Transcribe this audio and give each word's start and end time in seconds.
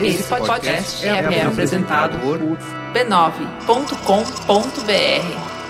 Esse 0.00 0.24
podcast 0.24 1.06
é, 1.06 1.10
é 1.10 1.46
apresentado 1.46 2.18
por 2.18 2.40
b9.com.br. 2.92 5.62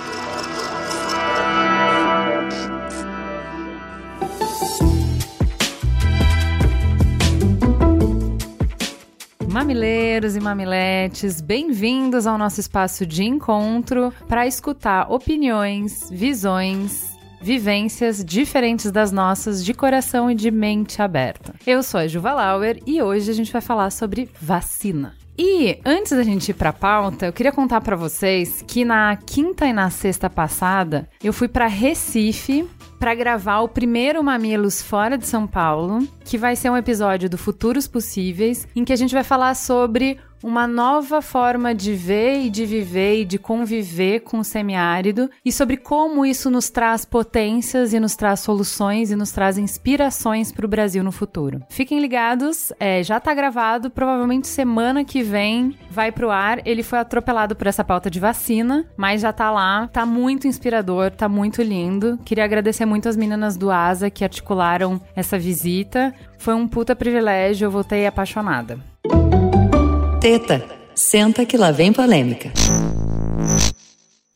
Mamileiros 9.53 10.35
e 10.35 10.41
mamiletes, 10.41 11.43
bem-vindos 11.43 12.27
ao 12.27 12.39
nosso 12.39 12.59
espaço 12.59 13.05
de 13.05 13.23
encontro 13.23 14.11
para 14.27 14.47
escutar 14.47 15.13
opiniões, 15.13 16.09
visões, 16.11 17.12
vivências 17.43 18.25
diferentes 18.25 18.91
das 18.91 19.11
nossas 19.11 19.65
de 19.65 19.75
coração 19.75 20.31
e 20.31 20.35
de 20.35 20.51
mente 20.51 21.03
aberta. 21.03 21.55
Eu 21.67 21.83
sou 21.83 22.01
a 22.01 22.07
Juva 22.07 22.33
Lauer 22.33 22.81
e 22.87 23.03
hoje 23.03 23.31
a 23.31 23.35
gente 23.35 23.53
vai 23.53 23.61
falar 23.61 23.91
sobre 23.91 24.31
vacina. 24.41 25.15
E 25.37 25.79
antes 25.85 26.13
da 26.13 26.23
gente 26.23 26.51
ir 26.51 26.55
para 26.55 26.71
a 26.71 26.75
pauta, 26.75 27.27
eu 27.27 27.33
queria 27.33 27.51
contar 27.51 27.81
para 27.81 27.97
vocês 27.97 28.63
que 28.67 28.85
na 28.85 29.17
quinta 29.17 29.67
e 29.67 29.73
na 29.73 29.91
sexta 29.91 30.29
passada 30.29 31.09
eu 31.25 31.33
fui 31.33 31.49
para 31.49 31.67
Recife 31.67 32.69
para 32.99 33.15
gravar 33.15 33.61
o 33.61 33.69
primeiro 33.69 34.23
Mamilos 34.23 34.81
fora 34.81 35.19
de 35.19 35.27
São 35.27 35.47
Paulo, 35.47 36.07
que 36.25 36.39
vai 36.39 36.55
ser 36.55 36.71
um 36.71 36.77
episódio 36.77 37.29
do 37.29 37.37
Futuros 37.37 37.89
Possíveis, 37.89 38.69
em 38.77 38.85
que 38.85 38.93
a 38.93 38.97
gente 38.97 39.15
vai 39.15 39.25
falar 39.25 39.57
sobre 39.57 40.19
uma 40.43 40.67
nova 40.67 41.23
forma 41.23 41.75
de 41.75 41.95
ver 41.95 42.43
e 42.43 42.51
de 42.51 42.67
viver 42.67 43.21
e 43.21 43.25
de 43.25 43.39
conviver 43.39 44.21
com 44.21 44.39
o 44.39 44.45
semiárido 44.45 45.31
e 45.45 45.53
sobre 45.53 45.77
como 45.77 46.27
isso 46.27 46.51
nos 46.51 46.69
traz 46.69 47.05
potências 47.05 47.93
e 47.93 48.01
nos 48.01 48.17
traz 48.17 48.41
soluções 48.41 49.11
e 49.11 49.17
nos 49.17 49.33
traz 49.33 49.59
inspirações 49.59 50.51
para 50.51 50.67
o 50.67 50.69
Brasil 50.69 51.05
no 51.05 51.13
futuro. 51.13 51.63
Fiquem 51.69 52.01
ligados, 52.01 52.73
é, 52.79 53.03
já 53.03 53.19
está 53.19 53.33
gravado, 53.35 53.91
provavelmente 53.91 54.49
semana 54.49 55.05
que 55.05 55.23
vem 55.23 55.77
vai 55.91 56.11
para 56.11 56.27
o 56.27 56.31
ar. 56.31 56.67
Ele 56.67 56.83
foi 56.83 56.99
atropelado 56.99 57.55
por 57.55 57.67
essa 57.67 57.85
pauta 57.85 58.11
de 58.11 58.19
vacina, 58.21 58.87
mas 58.97 59.21
já 59.21 59.31
está 59.31 59.51
lá, 59.51 59.89
tá 59.89 60.05
muito 60.05 60.49
inspirador, 60.49 61.11
tá 61.11 61.29
muito 61.29 61.63
lindo. 61.63 62.19
Queria 62.25 62.45
agradecer 62.45 62.85
muito 62.85 63.09
as 63.09 63.17
meninas 63.17 63.57
do 63.57 63.71
ASA 63.71 64.11
que 64.11 64.25
articularam 64.25 65.01
essa 65.15 65.39
visita. 65.39 66.15
Foi 66.39 66.55
um 66.55 66.67
puta 66.67 66.97
privilégio, 66.97 67.67
eu 67.67 67.71
voltei 67.71 68.07
apaixonada. 68.07 68.79
Teta, 70.23 70.65
senta 70.95 71.45
que 71.45 71.57
lá 71.57 71.73
vem 71.73 71.93
polêmica. 71.93 72.53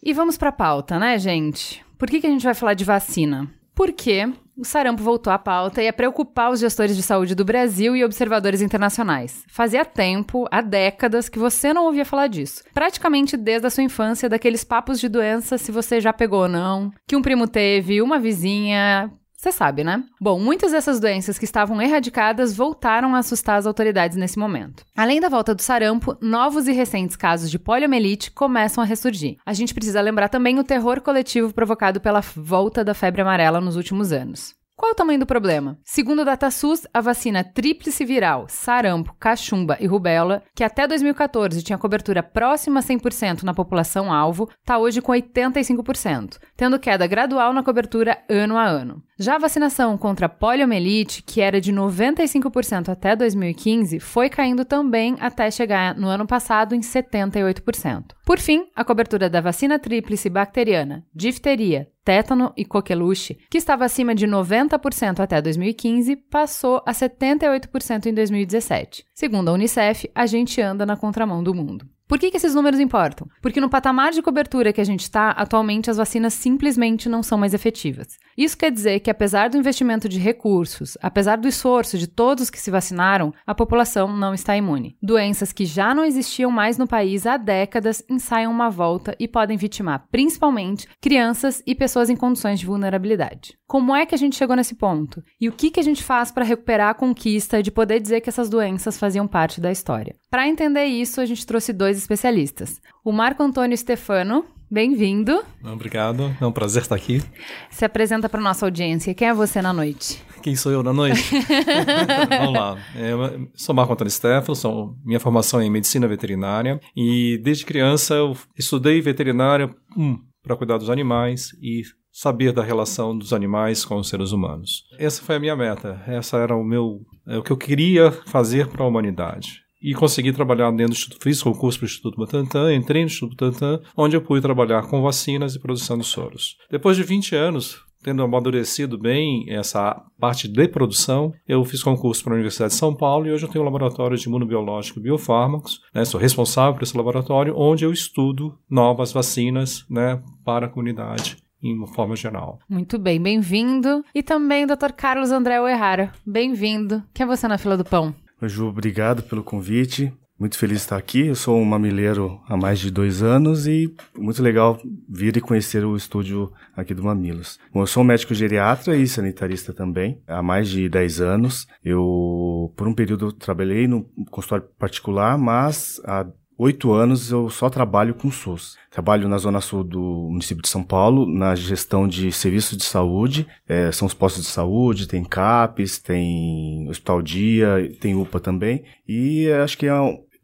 E 0.03 0.13
vamos 0.13 0.37
pra 0.37 0.51
pauta, 0.51 0.99
né, 0.99 1.17
gente? 1.17 1.81
Por 1.97 2.11
que, 2.11 2.21
que 2.21 2.27
a 2.27 2.31
gente 2.31 2.43
vai 2.43 2.55
falar 2.55 2.75
de 2.75 2.85
vacina? 2.85 3.49
Porque 3.73 4.29
o 4.57 4.65
sarampo 4.65 5.01
voltou 5.01 5.33
à 5.33 5.39
pauta 5.39 5.81
e 5.81 5.87
a 5.87 5.93
preocupar 5.93 6.51
os 6.51 6.59
gestores 6.59 6.97
de 6.97 7.05
saúde 7.05 7.37
do 7.37 7.45
Brasil 7.45 7.95
e 7.95 8.05
observadores 8.05 8.61
internacionais. 8.61 9.45
Fazia 9.47 9.85
tempo, 9.85 10.49
há 10.51 10.61
décadas, 10.61 11.29
que 11.29 11.39
você 11.39 11.73
não 11.73 11.85
ouvia 11.85 12.05
falar 12.05 12.27
disso. 12.27 12.65
Praticamente 12.75 13.37
desde 13.37 13.69
a 13.69 13.71
sua 13.71 13.85
infância, 13.85 14.29
daqueles 14.29 14.65
papos 14.65 14.99
de 14.99 15.09
doença, 15.09 15.57
se 15.57 15.71
você 15.71 16.01
já 16.01 16.13
pegou 16.13 16.43
ou 16.43 16.49
não, 16.49 16.91
que 17.07 17.15
um 17.15 17.23
primo 17.23 17.47
teve, 17.47 18.03
uma 18.03 18.19
vizinha, 18.19 19.09
você 19.47 19.53
sabe, 19.53 19.85
né? 19.85 20.03
Bom, 20.21 20.41
muitas 20.41 20.73
dessas 20.73 20.99
doenças 20.99 21.39
que 21.39 21.45
estavam 21.45 21.81
erradicadas 21.81 22.57
voltaram 22.57 23.15
a 23.15 23.19
assustar 23.19 23.59
as 23.59 23.67
autoridades 23.67 24.17
nesse 24.17 24.39
momento. 24.39 24.85
Além 24.97 25.21
da 25.21 25.29
volta 25.29 25.55
do 25.55 25.63
sarampo, 25.63 26.17
novos 26.21 26.67
e 26.67 26.73
recentes 26.73 27.17
casos 27.17 27.51
de 27.51 27.59
poliomielite 27.59 28.31
começam 28.33 28.83
a 28.83 28.87
ressurgir. 28.87 29.37
A 29.47 29.53
gente 29.53 29.73
precisa 29.73 30.01
lembrar 30.01 30.29
também 30.29 30.59
o 30.59 30.65
terror 30.65 31.01
coletivo 31.01 31.53
provocado 31.53 32.01
pela 32.01 32.21
volta 32.21 32.85
da 32.85 32.95
febre 32.95 33.23
amarela 33.23 33.61
nos 33.61 33.77
últimos 33.77 34.13
anos. 34.13 34.55
Qual 34.79 34.93
o 34.93 34.95
tamanho 34.95 35.19
do 35.19 35.25
problema? 35.25 35.79
Segundo 35.83 36.21
o 36.21 36.25
DataSUS, 36.25 36.87
a 36.93 37.01
vacina 37.01 37.43
tríplice 37.43 38.05
viral, 38.05 38.45
sarampo, 38.47 39.17
cachumba 39.19 39.79
e 39.81 39.87
rubéola, 39.87 40.43
que 40.55 40.63
até 40.63 40.87
2014 40.87 41.63
tinha 41.63 41.79
cobertura 41.79 42.23
próxima 42.23 42.81
a 42.81 42.83
100% 42.83 43.43
na 43.43 43.55
população 43.55 44.13
alvo, 44.13 44.51
está 44.61 44.77
hoje 44.77 45.01
com 45.01 45.13
85%, 45.13 46.39
tendo 46.55 46.79
queda 46.79 47.07
gradual 47.07 47.55
na 47.55 47.63
cobertura 47.63 48.19
ano 48.29 48.59
a 48.59 48.67
ano. 48.67 49.03
Já 49.19 49.37
a 49.37 49.39
vacinação 49.39 49.97
contra 49.97 50.27
a 50.27 50.29
poliomielite, 50.29 51.23
que 51.23 51.41
era 51.41 51.59
de 51.59 51.73
95% 51.73 52.91
até 52.91 53.17
2015, 53.17 53.99
foi 53.99 54.29
caindo 54.29 54.63
também 54.63 55.17
até 55.21 55.51
chegar 55.51 55.97
no 55.97 56.07
ano 56.07 56.27
passado 56.27 56.75
em 56.75 56.81
78%. 56.81 58.13
Por 58.27 58.39
fim, 58.39 58.67
a 58.77 58.85
cobertura 58.85 59.31
da 59.31 59.41
vacina 59.41 59.79
tríplice 59.79 60.29
bacteriana, 60.29 61.03
difteria, 61.15 61.89
tétano 62.07 62.53
e 62.57 62.65
coqueluche, 62.65 63.37
que 63.51 63.59
estava 63.59 63.85
acima 63.85 64.15
de 64.15 64.29
90% 64.29 65.19
até 65.19 65.43
2015, 65.43 66.15
passou 66.15 66.81
a 66.87 66.93
78% 66.93 68.07
em 68.07 68.15
2017. 68.15 69.05
Segundo 69.13 69.49
a 69.49 69.53
Unicef, 69.53 70.09
a 70.15 70.25
gente 70.25 70.61
anda 70.61 70.87
na 70.87 70.97
contramão 70.97 71.43
do 71.43 71.53
mundo. 71.53 71.96
Por 72.09 72.21
que, 72.21 72.31
que, 72.31 72.37
esses 72.37 72.55
números 72.55 72.79
importam? 72.79 73.29
Porque 73.43 73.61
no 73.61 73.69
patamar 73.69 74.13
de 74.13 74.23
cobertura 74.23 74.73
que 74.73 74.81
a 74.81 74.85
gente 74.85 75.01
está, 75.01 75.31
atualmente 75.31 75.91
as 75.91 75.97
vacinas 75.97 76.35
simplesmente 76.35 77.09
não 77.09 77.21
são 77.21 77.37
mais 77.37 77.53
efetivas. 77.53 78.17
Isso 78.39 78.57
quer 78.57 78.71
dizer 78.71 79.01
que, 79.01 79.11
apesar 79.11 79.51
do 79.51 79.59
investimento 79.59 80.09
de 80.09 80.21
recursos, 80.21 80.97
apesar 81.03 81.37
do 81.37 81.49
esforço 81.49 81.99
de 81.99 82.07
todos 82.07 82.49
que 82.49 82.61
se 82.61 82.71
vacinaram, 82.71 83.35
a 83.45 83.55
população 83.55 84.17
não 84.17 84.33
está 84.33 84.57
imune. 84.57 84.97
Doenças 85.03 85.53
que 85.53 85.65
já 85.65 85.93
não 85.93 86.05
existiam 86.05 86.51
mais 86.51 86.79
no 86.79 86.87
país 86.87 87.27
há 87.27 87.37
décadas 87.37 88.05
ensaiam 88.09 88.53
uma 88.53 88.71
volta 88.71 89.17
e 89.19 89.27
podem 89.27 89.57
vitimar 89.57 90.07
principalmente 90.11 90.87
crianças 91.01 91.61
e 91.67 91.75
pessoas 91.75 92.09
em 92.09 92.17
condições 92.17 92.61
de 92.61 92.67
vulnerabilidade. 92.67 93.59
Como 93.67 93.97
é 93.97 94.07
que 94.07 94.15
a 94.15 94.19
gente 94.19 94.37
chegou 94.37 94.55
nesse 94.55 94.77
ponto? 94.77 95.25
E 95.41 95.49
o 95.49 95.53
que, 95.53 95.73
que 95.73 95.81
a 95.81 95.83
gente 95.83 96.05
faz 96.05 96.31
para 96.31 96.45
recuperar 96.45 96.91
a 96.91 96.95
conquista 96.95 97.61
de 97.61 97.73
poder 97.73 97.99
dizer 97.99 98.21
que 98.21 98.29
essas 98.29 98.49
doenças 98.49 98.97
faziam 98.97 99.27
parte 99.27 99.61
da 99.61 99.73
história? 99.73 100.15
Para 100.31 100.47
entender 100.47 100.85
isso, 100.85 101.21
a 101.21 101.27
gente 101.27 101.45
trouxe 101.45 101.73
dois 101.73 101.96
especialistas. 101.97 102.81
O 103.05 103.13
Marco 103.13 103.43
Antônio 103.43 103.77
Stefano, 103.77 104.45
bem-vindo. 104.71 105.43
Obrigado, 105.65 106.37
é 106.41 106.47
um 106.47 106.53
prazer 106.53 106.83
estar 106.83 106.95
aqui. 106.95 107.23
Se 107.71 107.85
apresenta 107.85 108.29
para 108.29 108.41
nossa 108.41 108.67
audiência. 108.67 109.15
Quem 109.15 109.29
é 109.29 109.35
você 109.35 109.63
na 109.63 109.73
noite? 109.73 110.23
Quem 110.43 110.55
sou 110.55 110.71
eu 110.71 110.83
na 110.83 110.93
noite? 110.93 111.23
Vamos 112.29 112.53
lá. 112.53 112.79
Eu 112.95 113.49
sou 113.55 113.75
Marco 113.75 113.93
Antônio 113.93 114.11
Stefano, 114.11 114.55
sou, 114.55 114.95
minha 115.05 115.21
formação 115.21 115.61
é 115.61 115.65
em 115.65 115.71
medicina 115.71 116.07
veterinária 116.07 116.81
e 116.97 117.39
desde 117.43 117.65
criança 117.65 118.15
eu 118.15 118.37
estudei 118.57 119.01
veterinária 119.01 119.75
um, 119.97 120.19
para 120.43 120.57
cuidar 120.57 120.79
dos 120.79 120.89
animais 120.89 121.51
e 121.61 121.83
saber 122.17 122.51
da 122.51 122.63
relação 122.63 123.17
dos 123.17 123.35
animais 123.35 123.85
com 123.85 123.97
os 123.97 124.09
seres 124.09 124.33
humanos. 124.33 124.85
Essa 124.99 125.23
foi 125.23 125.37
a 125.37 125.41
minha 125.41 125.55
meta, 125.55 126.03
essa 126.07 126.39
era 126.39 126.57
o 126.57 126.65
meu, 126.65 127.01
é 127.29 127.37
o 127.37 127.43
que 127.43 127.51
eu 127.51 127.59
queria 127.59 128.11
fazer 128.11 128.69
para 128.69 128.83
a 128.83 128.87
humanidade. 128.87 129.66
E 129.87 129.95
consegui 129.95 130.33
trabalhar 130.33 130.73
dentro 130.73 130.95
do 130.95 130.97
Instituto, 130.97 131.23
fiz 131.23 131.41
concurso 131.41 131.79
para 131.79 131.85
o 131.85 131.87
Instituto 131.87 132.17
Butantan, 132.17 132.75
entrei 132.75 133.03
no 133.03 133.07
Instituto 133.07 133.37
Butantan, 133.37 133.81
onde 133.97 134.17
eu 134.17 134.21
pude 134.21 134.41
trabalhar 134.41 134.83
com 134.89 135.01
vacinas 135.01 135.55
e 135.55 135.61
produção 135.61 135.97
de 135.97 136.05
soros. 136.05 136.57
Depois 136.69 136.97
de 136.97 137.05
20 137.05 137.37
anos, 137.37 137.85
tendo 138.03 138.21
amadurecido 138.21 138.99
bem 138.99 139.47
essa 139.49 140.03
parte 140.19 140.49
de 140.49 140.67
produção, 140.67 141.33
eu 141.47 141.65
fiz 141.65 141.85
concurso 141.85 142.25
para 142.25 142.33
a 142.33 142.35
Universidade 142.35 142.73
de 142.73 142.79
São 142.81 142.93
Paulo 142.93 143.29
e 143.29 143.31
hoje 143.31 143.45
eu 143.45 143.49
tenho 143.49 143.63
um 143.63 143.65
laboratório 143.65 144.17
de 144.17 144.27
imunobiológico 144.27 144.99
e 144.99 145.03
biofármacos, 145.03 145.81
né, 145.95 146.05
sou 146.05 146.21
responsável 146.21 146.75
por 146.75 146.83
esse 146.83 146.97
laboratório, 146.97 147.55
onde 147.57 147.85
eu 147.85 147.93
estudo 147.93 148.59
novas 148.69 149.13
vacinas 149.13 149.87
né, 149.89 150.21
para 150.45 150.67
a 150.67 150.69
comunidade 150.69 151.37
em 151.63 151.73
uma 151.73 151.87
forma 151.87 152.17
geral. 152.17 152.59
Muito 152.69 152.99
bem, 152.99 153.23
bem-vindo. 153.23 154.05
E 154.13 154.21
também 154.21 154.67
Dr. 154.67 154.93
Carlos 154.97 155.31
André 155.31 155.61
Oerrara, 155.61 156.13
bem-vindo. 156.27 157.05
Quem 157.15 157.25
é 157.25 157.27
você 157.27 157.47
na 157.47 157.57
fila 157.57 157.77
do 157.77 157.85
pão? 157.85 158.13
Ju, 158.43 158.67
obrigado 158.67 159.23
pelo 159.23 159.43
convite. 159.43 160.13
Muito 160.39 160.59
feliz 160.59 160.79
de 160.79 160.83
estar 160.83 160.99
aqui. 160.99 161.29
Eu 161.29 161.35
sou 161.35 161.59
um 161.59 161.65
mamileiro 161.65 162.39
há 162.47 162.55
mais 162.55 162.79
de 162.79 162.91
dois 162.91 163.23
anos 163.23 163.67
e 163.67 163.95
muito 164.15 164.43
legal 164.43 164.79
vir 165.09 165.35
e 165.35 165.41
conhecer 165.41 165.83
o 165.83 165.97
estúdio 165.97 166.53
aqui 166.77 166.93
do 166.93 167.03
Mamilos. 167.03 167.59
Bom, 167.73 167.81
eu 167.81 167.87
sou 167.87 168.03
um 168.03 168.07
médico 168.07 168.35
geriatra 168.35 168.95
e 168.95 169.09
sanitarista 169.09 169.73
também, 169.73 170.21
há 170.27 170.43
mais 170.43 170.69
de 170.69 170.87
10 170.91 171.23
anos. 171.23 171.67
Eu, 171.83 172.71
por 172.77 172.87
um 172.87 172.93
período, 172.93 173.33
trabalhei 173.33 173.89
no 173.89 174.05
consultório 174.31 174.67
particular, 174.79 175.39
mas 175.39 175.99
há 176.05 176.27
oito 176.59 176.93
anos 176.93 177.31
eu 177.31 177.51
só 177.51 177.69
trabalho 177.69 178.15
com 178.15 178.31
SUS. 178.31 178.77
Trabalho 178.91 179.29
na 179.29 179.39
zona 179.39 179.61
sul 179.61 179.85
do 179.85 180.29
município 180.31 180.63
de 180.63 180.69
São 180.69 180.83
Paulo, 180.83 181.27
na 181.27 181.55
gestão 181.55 182.09
de 182.09 182.33
serviços 182.33 182.77
de 182.77 182.85
saúde. 182.85 183.47
É, 183.69 183.93
são 183.93 184.07
os 184.07 184.15
postos 184.15 184.45
de 184.45 184.51
saúde, 184.51 185.09
tem 185.09 185.25
CAPES, 185.25 185.99
tem 185.99 186.89
Hospital 186.89 187.23
Dia, 187.23 187.97
tem 188.01 188.15
UPA 188.15 188.41
também. 188.41 188.85
E 189.07 189.51
acho 189.51 189.77
que 189.77 189.87
é 189.87 189.93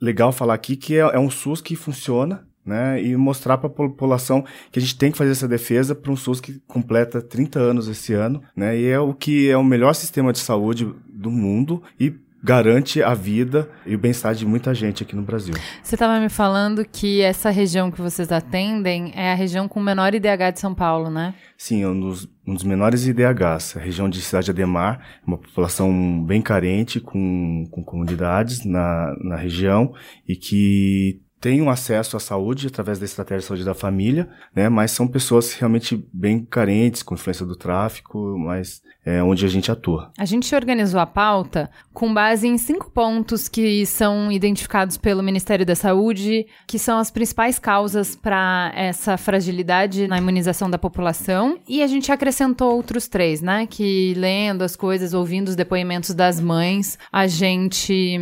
legal 0.00 0.32
falar 0.32 0.55
aqui 0.55 0.76
que 0.76 0.97
é, 0.97 1.00
é 1.00 1.19
um 1.19 1.31
SUS 1.31 1.61
que 1.61 1.76
funciona, 1.76 2.47
né, 2.65 3.03
e 3.03 3.17
mostrar 3.17 3.58
para 3.58 3.67
a 3.67 3.70
população 3.70 4.44
que 4.70 4.79
a 4.79 4.82
gente 4.82 4.97
tem 4.97 5.11
que 5.11 5.19
fazer 5.19 5.32
essa 5.32 5.49
defesa 5.49 5.94
para 5.94 6.12
um 6.12 6.17
SUS 6.17 6.41
que 6.41 6.61
completa 6.61 7.20
30 7.20 7.58
anos 7.58 7.88
esse 7.88 8.12
ano, 8.12 8.41
né, 8.55 8.79
e 8.79 8.87
é 8.87 9.00
o 9.00 9.12
que 9.12 9.50
é 9.50 9.56
o 9.56 9.65
melhor 9.65 9.94
sistema 9.94 10.32
de 10.32 10.38
saúde 10.38 10.88
do 11.08 11.31
mundo 11.31 11.82
e 11.99 12.15
garante 12.43 13.03
a 13.03 13.15
vida 13.15 13.71
e 13.87 13.94
o 13.94 13.99
bem-estar 13.99 14.35
de 14.35 14.44
muita 14.44 14.75
gente 14.75 15.03
aqui 15.03 15.15
no 15.15 15.23
Brasil. 15.23 15.55
Você 15.83 15.94
estava 15.94 16.19
me 16.19 16.29
falando 16.29 16.85
que 16.85 17.21
essa 17.21 17.50
região 17.50 17.91
que 17.91 18.00
vocês 18.00 18.33
atendem 18.33 19.12
é 19.15 19.31
a 19.31 19.35
região 19.35 19.69
com 19.69 19.81
menor 19.81 20.12
IDH 20.15 20.53
de 20.55 20.61
São 20.61 20.75
Paulo, 20.75 21.09
né? 21.09 21.35
Sim, 21.56 21.83
é 21.83 21.89
um 21.89 21.99
dos, 21.99 22.29
um 22.47 22.55
dos 22.55 22.65
menores 22.65 23.06
IDHs. 23.06 23.77
A 23.77 23.81
região 23.81 24.09
de 24.09 24.21
Cidade 24.21 24.50
Ademar, 24.50 25.00
uma 25.25 25.39
população 25.39 26.25
bem 26.25 26.43
carente, 26.43 26.99
com, 26.99 27.65
com 27.71 27.85
comunidades 27.85 28.65
na, 28.65 29.15
na 29.23 29.37
região 29.37 29.94
e 30.27 30.35
que 30.35 31.21
têm 31.41 31.61
um 31.61 31.71
acesso 31.71 32.17
à 32.17 32.21
saúde 32.21 32.69
através 32.69 33.00
da 33.00 33.05
estratégia 33.05 33.41
de 33.41 33.47
saúde 33.47 33.65
da 33.65 33.75
família, 33.75 34.29
né? 34.55 34.69
Mas 34.69 34.93
são 34.93 35.09
pessoas 35.09 35.53
realmente 35.55 36.09
bem 36.12 36.44
carentes, 36.44 37.03
com 37.03 37.15
influência 37.15 37.44
do 37.44 37.56
tráfico, 37.56 38.37
mas 38.39 38.81
é 39.05 39.23
onde 39.23 39.45
a 39.45 39.49
gente 39.49 39.71
atua. 39.71 40.11
A 40.17 40.25
gente 40.25 40.55
organizou 40.55 41.01
a 41.01 41.07
pauta 41.07 41.71
com 41.93 42.13
base 42.13 42.47
em 42.47 42.57
cinco 42.57 42.91
pontos 42.91 43.49
que 43.49 43.85
são 43.85 44.31
identificados 44.31 44.97
pelo 44.97 45.23
Ministério 45.23 45.67
da 45.67 45.75
Saúde, 45.75 46.47
que 46.67 46.79
são 46.79 46.99
as 46.99 47.11
principais 47.11 47.59
causas 47.59 48.15
para 48.15 48.73
essa 48.75 49.17
fragilidade 49.17 50.07
na 50.07 50.19
imunização 50.19 50.71
da 50.71 50.79
população. 50.79 51.59
E 51.69 51.83
a 51.83 51.87
gente 51.87 52.13
acrescentou 52.13 52.75
outros 52.75 53.09
três, 53.09 53.41
né? 53.41 53.67
Que 53.67 54.15
lendo 54.17 54.63
as 54.63 54.77
coisas, 54.77 55.13
ouvindo 55.13 55.49
os 55.49 55.57
depoimentos 55.57 56.15
das 56.15 56.41
mães, 56.41 56.99
a 57.11 57.27
gente 57.27 58.19